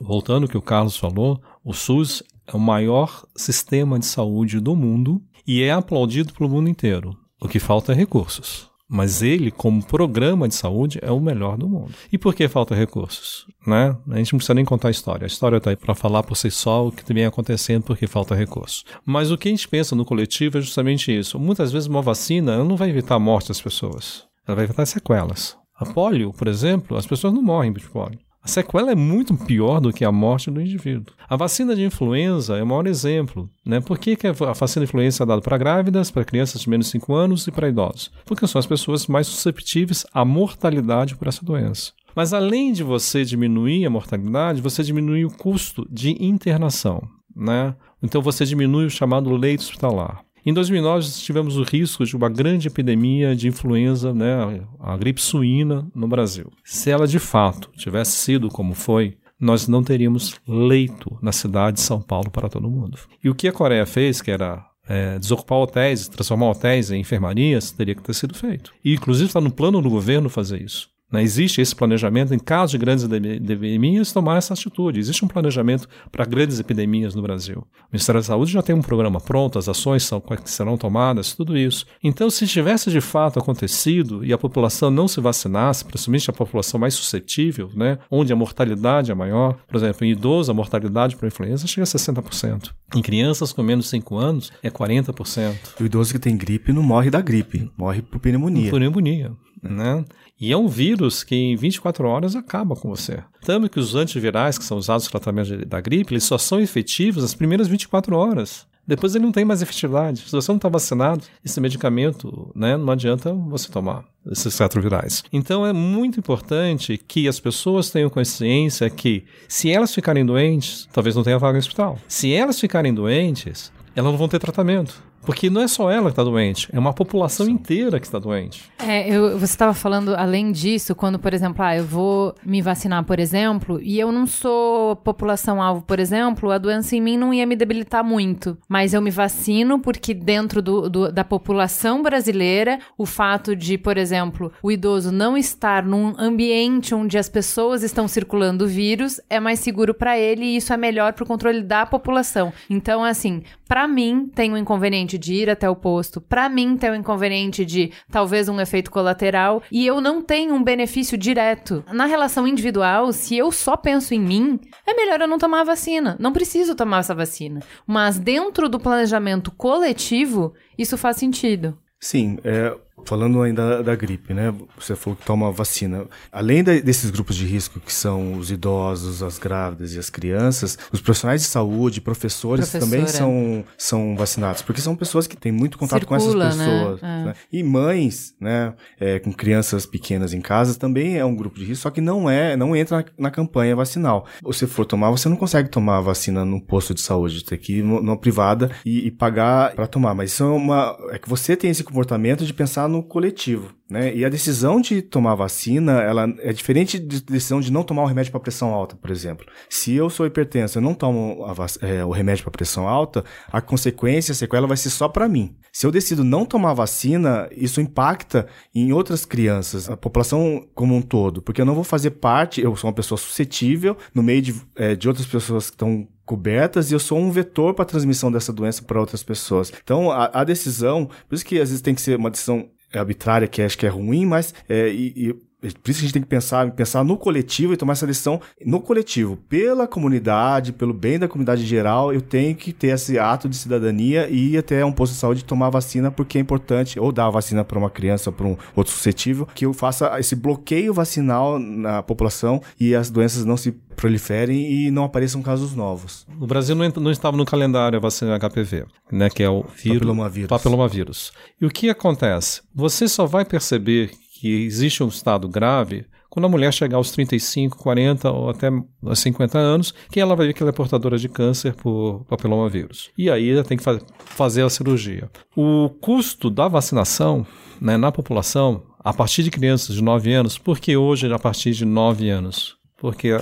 voltando 0.00 0.44
ao 0.44 0.48
que 0.48 0.56
o 0.56 0.62
Carlos 0.62 0.96
falou, 0.96 1.40
o 1.64 1.72
SUS 1.72 2.22
é 2.46 2.56
o 2.56 2.60
maior 2.60 3.24
sistema 3.36 3.98
de 3.98 4.06
saúde 4.06 4.60
do 4.60 4.74
mundo 4.74 5.22
e 5.46 5.62
é 5.62 5.70
aplaudido 5.70 6.32
pelo 6.32 6.48
mundo 6.48 6.68
inteiro. 6.68 7.16
O 7.40 7.48
que 7.48 7.58
falta 7.58 7.92
é 7.92 7.94
recursos. 7.94 8.67
Mas 8.88 9.22
ele, 9.22 9.50
como 9.50 9.84
programa 9.84 10.48
de 10.48 10.54
saúde, 10.54 10.98
é 11.02 11.10
o 11.10 11.20
melhor 11.20 11.58
do 11.58 11.68
mundo. 11.68 11.92
E 12.10 12.16
por 12.16 12.34
que 12.34 12.48
falta 12.48 12.74
recursos? 12.74 13.46
Né? 13.66 13.94
A 14.10 14.16
gente 14.16 14.32
não 14.32 14.38
precisa 14.38 14.54
nem 14.54 14.64
contar 14.64 14.88
a 14.88 14.90
história. 14.90 15.26
A 15.26 15.26
história 15.26 15.58
está 15.58 15.70
aí 15.70 15.76
para 15.76 15.94
falar 15.94 16.22
por 16.22 16.36
si 16.36 16.50
só 16.50 16.86
o 16.86 16.92
que 16.92 17.12
vem 17.12 17.26
acontecendo 17.26 17.82
porque 17.82 18.06
falta 18.06 18.34
recursos. 18.34 18.84
Mas 19.04 19.30
o 19.30 19.36
que 19.36 19.48
a 19.48 19.50
gente 19.50 19.68
pensa 19.68 19.94
no 19.94 20.06
coletivo 20.06 20.56
é 20.56 20.60
justamente 20.62 21.16
isso. 21.16 21.38
Muitas 21.38 21.70
vezes 21.70 21.86
uma 21.86 22.00
vacina 22.00 22.64
não 22.64 22.76
vai 22.76 22.88
evitar 22.88 23.16
a 23.16 23.20
morte 23.20 23.48
das 23.48 23.60
pessoas. 23.60 24.24
Ela 24.46 24.56
vai 24.56 24.64
evitar 24.64 24.86
sequelas. 24.86 25.54
A 25.76 25.84
polio, 25.84 26.32
por 26.32 26.48
exemplo, 26.48 26.96
as 26.96 27.06
pessoas 27.06 27.34
não 27.34 27.42
morrem 27.42 27.72
de 27.72 27.86
polio. 27.88 28.18
A 28.48 28.50
sequela 28.50 28.90
é 28.90 28.94
muito 28.94 29.34
pior 29.34 29.78
do 29.78 29.92
que 29.92 30.06
a 30.06 30.10
morte 30.10 30.50
do 30.50 30.58
indivíduo. 30.58 31.14
A 31.28 31.36
vacina 31.36 31.76
de 31.76 31.84
influenza 31.84 32.56
é 32.56 32.62
o 32.62 32.66
maior 32.66 32.86
exemplo. 32.86 33.46
Né? 33.62 33.78
Por 33.78 33.98
que, 33.98 34.16
que 34.16 34.26
a 34.26 34.32
vacina 34.32 34.86
de 34.86 34.88
influenza 34.88 35.22
é 35.22 35.26
dada 35.26 35.42
para 35.42 35.58
grávidas, 35.58 36.10
para 36.10 36.24
crianças 36.24 36.62
de 36.62 36.70
menos 36.70 36.86
de 36.86 36.92
5 36.92 37.14
anos 37.14 37.46
e 37.46 37.52
para 37.52 37.68
idosos? 37.68 38.10
Porque 38.24 38.46
são 38.46 38.58
as 38.58 38.64
pessoas 38.64 39.06
mais 39.06 39.26
susceptíveis 39.26 40.06
à 40.14 40.24
mortalidade 40.24 41.14
por 41.14 41.28
essa 41.28 41.44
doença. 41.44 41.92
Mas 42.16 42.32
além 42.32 42.72
de 42.72 42.82
você 42.82 43.22
diminuir 43.22 43.84
a 43.84 43.90
mortalidade, 43.90 44.62
você 44.62 44.82
diminui 44.82 45.26
o 45.26 45.30
custo 45.30 45.86
de 45.90 46.16
internação. 46.24 47.06
Né? 47.36 47.74
Então 48.02 48.22
você 48.22 48.46
diminui 48.46 48.86
o 48.86 48.90
chamado 48.90 49.30
leito 49.36 49.60
hospitalar. 49.60 50.24
Em 50.44 50.52
2009, 50.52 51.08
tivemos 51.20 51.56
o 51.56 51.62
risco 51.62 52.04
de 52.04 52.16
uma 52.16 52.28
grande 52.28 52.68
epidemia 52.68 53.34
de 53.34 53.48
influenza, 53.48 54.14
né, 54.14 54.62
a 54.80 54.96
gripe 54.96 55.20
suína 55.20 55.86
no 55.94 56.08
Brasil. 56.08 56.50
Se 56.64 56.90
ela 56.90 57.06
de 57.06 57.18
fato 57.18 57.70
tivesse 57.76 58.12
sido 58.12 58.48
como 58.48 58.74
foi, 58.74 59.16
nós 59.38 59.68
não 59.68 59.82
teríamos 59.82 60.34
leito 60.46 61.16
na 61.22 61.32
cidade 61.32 61.76
de 61.76 61.82
São 61.82 62.00
Paulo 62.00 62.30
para 62.30 62.48
todo 62.48 62.70
mundo. 62.70 62.98
E 63.22 63.28
o 63.28 63.34
que 63.34 63.48
a 63.48 63.52
Coreia 63.52 63.86
fez, 63.86 64.20
que 64.20 64.30
era 64.30 64.64
é, 64.88 65.18
desocupar 65.18 65.58
hotéis, 65.58 66.08
transformar 66.08 66.50
hotéis 66.50 66.90
em 66.90 67.00
enfermarias, 67.00 67.70
teria 67.70 67.94
que 67.94 68.02
ter 68.02 68.14
sido 68.14 68.34
feito. 68.34 68.72
E, 68.84 68.94
inclusive, 68.94 69.26
está 69.26 69.40
no 69.40 69.52
plano 69.52 69.82
do 69.82 69.90
governo 69.90 70.28
fazer 70.28 70.62
isso. 70.62 70.90
Né? 71.10 71.22
Existe 71.22 71.60
esse 71.60 71.74
planejamento, 71.74 72.34
em 72.34 72.38
caso 72.38 72.72
de 72.72 72.78
grandes 72.78 73.04
epidemias, 73.04 74.12
tomar 74.12 74.36
essa 74.36 74.54
atitude. 74.54 75.00
Existe 75.00 75.24
um 75.24 75.28
planejamento 75.28 75.88
para 76.12 76.24
grandes 76.24 76.60
epidemias 76.60 77.14
no 77.14 77.22
Brasil. 77.22 77.58
O 77.58 77.92
Ministério 77.92 78.20
da 78.20 78.26
Saúde 78.26 78.52
já 78.52 78.62
tem 78.62 78.74
um 78.74 78.82
programa 78.82 79.20
pronto, 79.20 79.58
as 79.58 79.68
ações 79.68 80.02
são, 80.02 80.22
serão 80.44 80.76
tomadas, 80.76 81.34
tudo 81.34 81.56
isso. 81.56 81.86
Então, 82.02 82.28
se 82.28 82.46
tivesse 82.46 82.90
de 82.90 83.00
fato 83.00 83.38
acontecido 83.38 84.24
e 84.24 84.32
a 84.32 84.38
população 84.38 84.90
não 84.90 85.08
se 85.08 85.20
vacinasse, 85.20 85.84
principalmente 85.84 86.30
a 86.30 86.32
população 86.32 86.78
mais 86.78 86.94
suscetível, 86.94 87.70
né, 87.74 87.98
onde 88.10 88.32
a 88.32 88.36
mortalidade 88.36 89.10
é 89.10 89.14
maior, 89.14 89.56
por 89.66 89.76
exemplo, 89.76 90.04
em 90.04 90.10
idoso, 90.10 90.50
a 90.50 90.54
mortalidade 90.54 91.16
por 91.16 91.26
influenza 91.26 91.66
chega 91.66 91.84
a 91.84 91.86
60%. 91.86 92.70
Em 92.94 93.02
crianças 93.02 93.52
com 93.52 93.62
menos 93.62 93.86
de 93.86 93.90
5 93.92 94.16
anos, 94.16 94.52
é 94.62 94.70
40%. 94.70 95.80
O 95.80 95.84
idoso 95.84 96.12
que 96.12 96.18
tem 96.18 96.36
gripe 96.36 96.72
não 96.72 96.82
morre 96.82 97.10
da 97.10 97.20
gripe, 97.20 97.70
morre 97.76 98.02
por 98.02 98.18
pneumonia. 98.18 98.70
Por 98.70 98.78
pneumonia. 98.78 99.32
Né? 99.62 100.04
E 100.40 100.52
é 100.52 100.56
um 100.56 100.68
vírus 100.68 101.24
que 101.24 101.34
em 101.34 101.56
24 101.56 102.06
horas 102.06 102.36
acaba 102.36 102.76
com 102.76 102.88
você. 102.88 103.22
Tanto 103.44 103.68
que 103.68 103.80
os 103.80 103.94
antivirais 103.94 104.56
que 104.56 104.64
são 104.64 104.78
usados 104.78 105.06
no 105.06 105.10
tratamento 105.10 105.66
da 105.66 105.80
gripe, 105.80 106.14
eles 106.14 106.24
só 106.24 106.38
são 106.38 106.60
efetivos 106.60 107.22
nas 107.22 107.34
primeiras 107.34 107.66
24 107.66 108.14
horas. 108.16 108.66
Depois 108.88 109.14
ele 109.14 109.24
não 109.24 109.32
tem 109.32 109.44
mais 109.44 109.60
efetividade. 109.60 110.20
Se 110.20 110.32
você 110.32 110.50
não 110.50 110.56
está 110.56 110.68
vacinado, 110.68 111.22
esse 111.44 111.60
medicamento 111.60 112.50
né, 112.54 112.74
não 112.74 112.90
adianta 112.90 113.34
você 113.34 113.68
tomar 113.68 114.02
esses 114.30 114.56
retrovirais. 114.56 115.22
Então 115.30 115.66
é 115.66 115.74
muito 115.74 116.18
importante 116.18 116.96
que 116.96 117.28
as 117.28 117.38
pessoas 117.38 117.90
tenham 117.90 118.08
consciência 118.08 118.88
que 118.88 119.24
se 119.46 119.70
elas 119.70 119.94
ficarem 119.94 120.24
doentes, 120.24 120.88
talvez 120.90 121.14
não 121.14 121.22
tenha 121.22 121.38
vaga 121.38 121.52
no 121.54 121.58
hospital. 121.58 121.98
Se 122.08 122.32
elas 122.32 122.58
ficarem 122.58 122.94
doentes, 122.94 123.70
elas 123.94 124.10
não 124.10 124.18
vão 124.18 124.28
ter 124.28 124.38
tratamento. 124.38 125.02
Porque 125.28 125.50
não 125.50 125.60
é 125.60 125.68
só 125.68 125.90
ela 125.90 126.04
que 126.04 126.12
está 126.12 126.24
doente, 126.24 126.70
é 126.72 126.78
uma 126.78 126.94
população 126.94 127.44
Sim. 127.44 127.52
inteira 127.52 128.00
que 128.00 128.06
está 128.06 128.18
doente. 128.18 128.64
É, 128.78 129.14
eu, 129.14 129.38
você 129.38 129.52
estava 129.52 129.74
falando, 129.74 130.14
além 130.14 130.50
disso, 130.50 130.94
quando, 130.94 131.18
por 131.18 131.34
exemplo, 131.34 131.62
ah, 131.62 131.76
eu 131.76 131.84
vou 131.84 132.34
me 132.42 132.62
vacinar, 132.62 133.04
por 133.04 133.20
exemplo, 133.20 133.78
e 133.82 134.00
eu 134.00 134.10
não 134.10 134.26
sou 134.26 134.96
população-alvo, 134.96 135.82
por 135.82 136.00
exemplo, 136.00 136.50
a 136.50 136.56
doença 136.56 136.96
em 136.96 137.02
mim 137.02 137.18
não 137.18 137.34
ia 137.34 137.44
me 137.44 137.54
debilitar 137.54 138.02
muito. 138.02 138.56
Mas 138.66 138.94
eu 138.94 139.02
me 139.02 139.10
vacino 139.10 139.78
porque 139.78 140.14
dentro 140.14 140.62
do, 140.62 140.88
do, 140.88 141.12
da 141.12 141.24
população 141.24 142.02
brasileira, 142.02 142.78
o 142.96 143.04
fato 143.04 143.54
de, 143.54 143.76
por 143.76 143.98
exemplo, 143.98 144.50
o 144.62 144.72
idoso 144.72 145.12
não 145.12 145.36
estar 145.36 145.82
num 145.84 146.14
ambiente 146.18 146.94
onde 146.94 147.18
as 147.18 147.28
pessoas 147.28 147.82
estão 147.82 148.08
circulando 148.08 148.64
o 148.64 148.66
vírus 148.66 149.20
é 149.28 149.38
mais 149.38 149.58
seguro 149.58 149.92
para 149.92 150.18
ele 150.18 150.46
e 150.46 150.56
isso 150.56 150.72
é 150.72 150.76
melhor 150.78 151.12
para 151.12 151.24
o 151.24 151.26
controle 151.26 151.60
da 151.60 151.84
população. 151.84 152.50
Então, 152.70 153.04
assim, 153.04 153.42
para 153.68 153.86
mim, 153.86 154.30
tem 154.34 154.50
um 154.50 154.56
inconveniente 154.56 155.18
de 155.18 155.34
ir 155.34 155.50
até 155.50 155.68
o 155.68 155.76
posto. 155.76 156.22
Para 156.22 156.48
mim, 156.48 156.76
tem 156.78 156.88
o 156.88 156.94
um 156.94 156.96
inconveniente 156.96 157.66
de 157.66 157.92
talvez 158.10 158.48
um 158.48 158.58
efeito 158.58 158.90
colateral. 158.90 159.62
E 159.70 159.86
eu 159.86 160.00
não 160.00 160.22
tenho 160.22 160.54
um 160.54 160.64
benefício 160.64 161.18
direto. 161.18 161.84
Na 161.92 162.06
relação 162.06 162.48
individual, 162.48 163.12
se 163.12 163.36
eu 163.36 163.52
só 163.52 163.76
penso 163.76 164.14
em 164.14 164.20
mim, 164.20 164.58
é 164.86 164.94
melhor 164.94 165.20
eu 165.20 165.28
não 165.28 165.38
tomar 165.38 165.60
a 165.60 165.64
vacina. 165.64 166.16
Não 166.18 166.32
preciso 166.32 166.74
tomar 166.74 167.00
essa 167.00 167.14
vacina. 167.14 167.60
Mas 167.86 168.18
dentro 168.18 168.70
do 168.70 168.80
planejamento 168.80 169.50
coletivo, 169.50 170.54
isso 170.78 170.96
faz 170.96 171.18
sentido. 171.18 171.76
Sim, 172.00 172.38
é, 172.44 172.74
Falando 173.04 173.42
ainda 173.42 173.82
da 173.82 173.94
gripe, 173.94 174.34
né? 174.34 174.54
Você 174.78 174.94
falou 174.94 175.16
que 175.16 175.24
toma 175.24 175.50
vacina. 175.50 176.06
Além 176.30 176.62
de, 176.62 176.80
desses 176.80 177.10
grupos 177.10 177.36
de 177.36 177.46
risco, 177.46 177.80
que 177.80 177.92
são 177.92 178.34
os 178.34 178.50
idosos, 178.50 179.22
as 179.22 179.38
grávidas 179.38 179.94
e 179.94 179.98
as 179.98 180.10
crianças, 180.10 180.78
os 180.92 181.00
profissionais 181.00 181.42
de 181.42 181.46
saúde, 181.48 182.00
professores 182.00 182.70
Professora. 182.70 182.90
também 182.90 183.06
são, 183.06 183.64
são 183.76 184.16
vacinados, 184.16 184.62
porque 184.62 184.80
são 184.80 184.94
pessoas 184.96 185.26
que 185.26 185.36
têm 185.36 185.52
muito 185.52 185.78
contato 185.78 186.00
Circula, 186.00 186.20
com 186.20 186.24
essas 186.24 186.56
né? 186.56 186.64
pessoas. 186.64 187.02
Né? 187.02 187.24
Né? 187.26 187.34
E 187.52 187.62
mães, 187.62 188.34
né, 188.40 188.74
é, 188.98 189.18
com 189.18 189.32
crianças 189.32 189.86
pequenas 189.86 190.32
em 190.32 190.40
casa, 190.40 190.78
também 190.78 191.16
é 191.16 191.24
um 191.24 191.34
grupo 191.34 191.58
de 191.58 191.64
risco, 191.64 191.82
só 191.82 191.90
que 191.90 192.00
não 192.00 192.28
é, 192.28 192.56
não 192.56 192.74
entra 192.74 192.98
na, 192.98 193.04
na 193.18 193.30
campanha 193.30 193.74
vacinal. 193.74 194.26
Se 194.52 194.66
for 194.66 194.84
tomar, 194.84 195.10
você 195.10 195.28
não 195.28 195.36
consegue 195.36 195.68
tomar 195.68 195.98
a 195.98 196.00
vacina 196.00 196.44
no 196.44 196.60
posto 196.60 196.94
de 196.94 197.00
saúde, 197.00 197.44
tem 197.44 197.58
que 197.58 197.78
ir 197.78 197.82
numa 197.82 198.16
privada 198.16 198.70
e, 198.84 199.06
e 199.06 199.10
pagar 199.10 199.74
para 199.74 199.86
tomar. 199.86 200.14
Mas 200.14 200.32
isso 200.32 200.42
é 200.42 200.46
uma. 200.46 200.96
É 201.10 201.18
que 201.18 201.28
você 201.28 201.56
tem 201.56 201.70
esse 201.70 201.84
comportamento 201.84 202.44
de 202.44 202.52
pensar 202.52 202.87
no 202.88 203.02
coletivo, 203.02 203.72
né? 203.88 204.14
E 204.14 204.24
a 204.24 204.28
decisão 204.28 204.80
de 204.80 205.02
tomar 205.02 205.34
vacina, 205.34 206.00
ela 206.00 206.32
é 206.40 206.52
diferente 206.52 206.98
de 206.98 207.20
decisão 207.20 207.60
de 207.60 207.72
não 207.72 207.82
tomar 207.82 208.02
o 208.02 208.06
remédio 208.06 208.32
para 208.32 208.40
pressão 208.40 208.72
alta, 208.74 208.96
por 208.96 209.10
exemplo. 209.10 209.46
Se 209.68 209.94
eu 209.94 210.08
sou 210.10 210.26
hipertenso, 210.26 210.78
eu 210.78 210.82
não 210.82 210.94
tomo 210.94 211.44
é, 211.80 212.04
o 212.04 212.10
remédio 212.10 212.44
para 212.44 212.52
pressão 212.52 212.88
alta, 212.88 213.24
a 213.52 213.60
consequência, 213.60 214.32
a 214.32 214.34
sequela 214.34 214.66
vai 214.66 214.76
ser 214.76 214.90
só 214.90 215.08
para 215.08 215.28
mim. 215.28 215.56
Se 215.72 215.86
eu 215.86 215.92
decido 215.92 216.24
não 216.24 216.44
tomar 216.44 216.74
vacina, 216.74 217.48
isso 217.52 217.80
impacta 217.80 218.46
em 218.74 218.92
outras 218.92 219.24
crianças, 219.24 219.88
a 219.88 219.96
população 219.96 220.66
como 220.74 220.94
um 220.94 221.02
todo, 221.02 221.40
porque 221.42 221.60
eu 221.60 221.66
não 221.66 221.74
vou 221.74 221.84
fazer 221.84 222.10
parte, 222.12 222.60
eu 222.60 222.74
sou 222.74 222.88
uma 222.88 222.96
pessoa 222.96 223.18
suscetível 223.18 223.96
no 224.14 224.22
meio 224.22 224.42
de, 224.42 224.54
é, 224.74 224.96
de 224.96 225.06
outras 225.08 225.26
pessoas 225.26 225.70
que 225.70 225.76
estão 225.76 226.08
cobertas 226.28 226.90
e 226.90 226.94
eu 226.94 227.00
sou 227.00 227.18
um 227.18 227.30
vetor 227.30 227.72
para 227.72 227.84
a 227.84 227.86
transmissão 227.86 228.30
dessa 228.30 228.52
doença 228.52 228.82
para 228.82 229.00
outras 229.00 229.22
pessoas. 229.22 229.72
Então, 229.82 230.10
a, 230.10 230.30
a, 230.40 230.44
decisão, 230.44 231.06
por 231.26 231.34
isso 231.34 231.44
que 231.44 231.58
às 231.58 231.70
vezes 231.70 231.80
tem 231.80 231.94
que 231.94 232.02
ser 232.02 232.18
uma 232.18 232.30
decisão 232.30 232.68
arbitrária, 232.92 233.48
que 233.48 233.62
acho 233.62 233.76
que 233.76 233.86
é 233.86 233.88
ruim, 233.88 234.24
mas 234.24 234.54
é, 234.68 234.88
e, 234.88 235.12
e 235.16 235.47
por 235.60 235.90
isso 235.90 236.00
que 236.00 236.04
a 236.04 236.08
gente 236.08 236.12
tem 236.12 236.22
que 236.22 236.28
pensar, 236.28 236.70
pensar 236.70 237.02
no 237.02 237.16
coletivo 237.16 237.72
e 237.72 237.76
tomar 237.76 237.94
essa 237.94 238.06
decisão 238.06 238.40
no 238.64 238.80
coletivo. 238.80 239.36
Pela 239.48 239.88
comunidade, 239.88 240.72
pelo 240.72 240.94
bem 240.94 241.18
da 241.18 241.26
comunidade 241.26 241.66
geral, 241.66 242.12
eu 242.12 242.20
tenho 242.20 242.54
que 242.54 242.72
ter 242.72 242.88
esse 242.88 243.18
ato 243.18 243.48
de 243.48 243.56
cidadania 243.56 244.28
e 244.28 244.52
ir 244.52 244.58
até 244.58 244.84
um 244.84 244.92
posto 244.92 245.14
de 245.14 245.18
saúde 245.18 245.44
tomar 245.44 245.70
vacina, 245.70 246.10
porque 246.12 246.38
é 246.38 246.40
importante, 246.40 247.00
ou 247.00 247.10
dar 247.10 247.26
a 247.26 247.30
vacina 247.30 247.64
para 247.64 247.78
uma 247.78 247.90
criança, 247.90 248.30
para 248.30 248.46
um 248.46 248.56
outro 248.76 248.92
suscetível, 248.92 249.48
que 249.52 249.66
eu 249.66 249.72
faça 249.72 250.18
esse 250.20 250.36
bloqueio 250.36 250.94
vacinal 250.94 251.58
na 251.58 252.02
população 252.02 252.62
e 252.78 252.94
as 252.94 253.10
doenças 253.10 253.44
não 253.44 253.56
se 253.56 253.72
proliferem 253.96 254.70
e 254.70 254.90
não 254.92 255.02
apareçam 255.02 255.42
casos 255.42 255.74
novos. 255.74 256.24
O 256.40 256.46
Brasil 256.46 256.76
não, 256.76 256.88
não 256.88 257.10
estava 257.10 257.36
no 257.36 257.44
calendário 257.44 257.98
a 257.98 258.00
vacina 258.00 258.38
HPV, 258.38 258.84
né, 259.10 259.28
que 259.28 259.42
é 259.42 259.50
o 259.50 259.64
vírus, 259.76 259.98
papilomavírus. 259.98 260.48
papilomavírus. 260.48 261.32
E 261.60 261.66
o 261.66 261.70
que 261.70 261.90
acontece? 261.90 262.62
Você 262.72 263.08
só 263.08 263.26
vai 263.26 263.44
perceber 263.44 264.12
que 264.38 264.64
existe 264.64 265.02
um 265.02 265.08
estado 265.08 265.48
grave 265.48 266.06
quando 266.30 266.44
a 266.44 266.48
mulher 266.48 266.72
chegar 266.72 266.98
aos 266.98 267.10
35, 267.10 267.76
40 267.76 268.30
ou 268.30 268.50
até 268.50 268.68
50 269.12 269.58
anos, 269.58 269.92
que 270.12 270.20
ela 270.20 270.36
vai 270.36 270.46
ver 270.46 270.52
que 270.52 270.62
ela 270.62 270.70
é 270.70 270.72
portadora 270.72 271.18
de 271.18 271.28
câncer 271.28 271.74
por 271.74 272.24
papilomavírus. 272.28 273.10
E 273.18 273.28
aí 273.28 273.50
ela 273.50 273.64
tem 273.64 273.76
que 273.76 273.82
fa 273.82 273.98
fazer 274.26 274.62
a 274.62 274.70
cirurgia. 274.70 275.28
O 275.56 275.90
custo 276.00 276.50
da 276.50 276.68
vacinação 276.68 277.44
né, 277.80 277.96
na 277.96 278.12
população, 278.12 278.84
a 279.00 279.12
partir 279.12 279.42
de 279.42 279.50
crianças 279.50 279.96
de 279.96 280.02
9 280.02 280.32
anos, 280.32 280.56
por 280.56 280.78
que 280.78 280.96
hoje 280.96 281.32
a 281.32 281.38
partir 281.38 281.72
de 281.72 281.84
9 281.84 282.28
anos? 282.30 282.76
Porque 282.96 283.40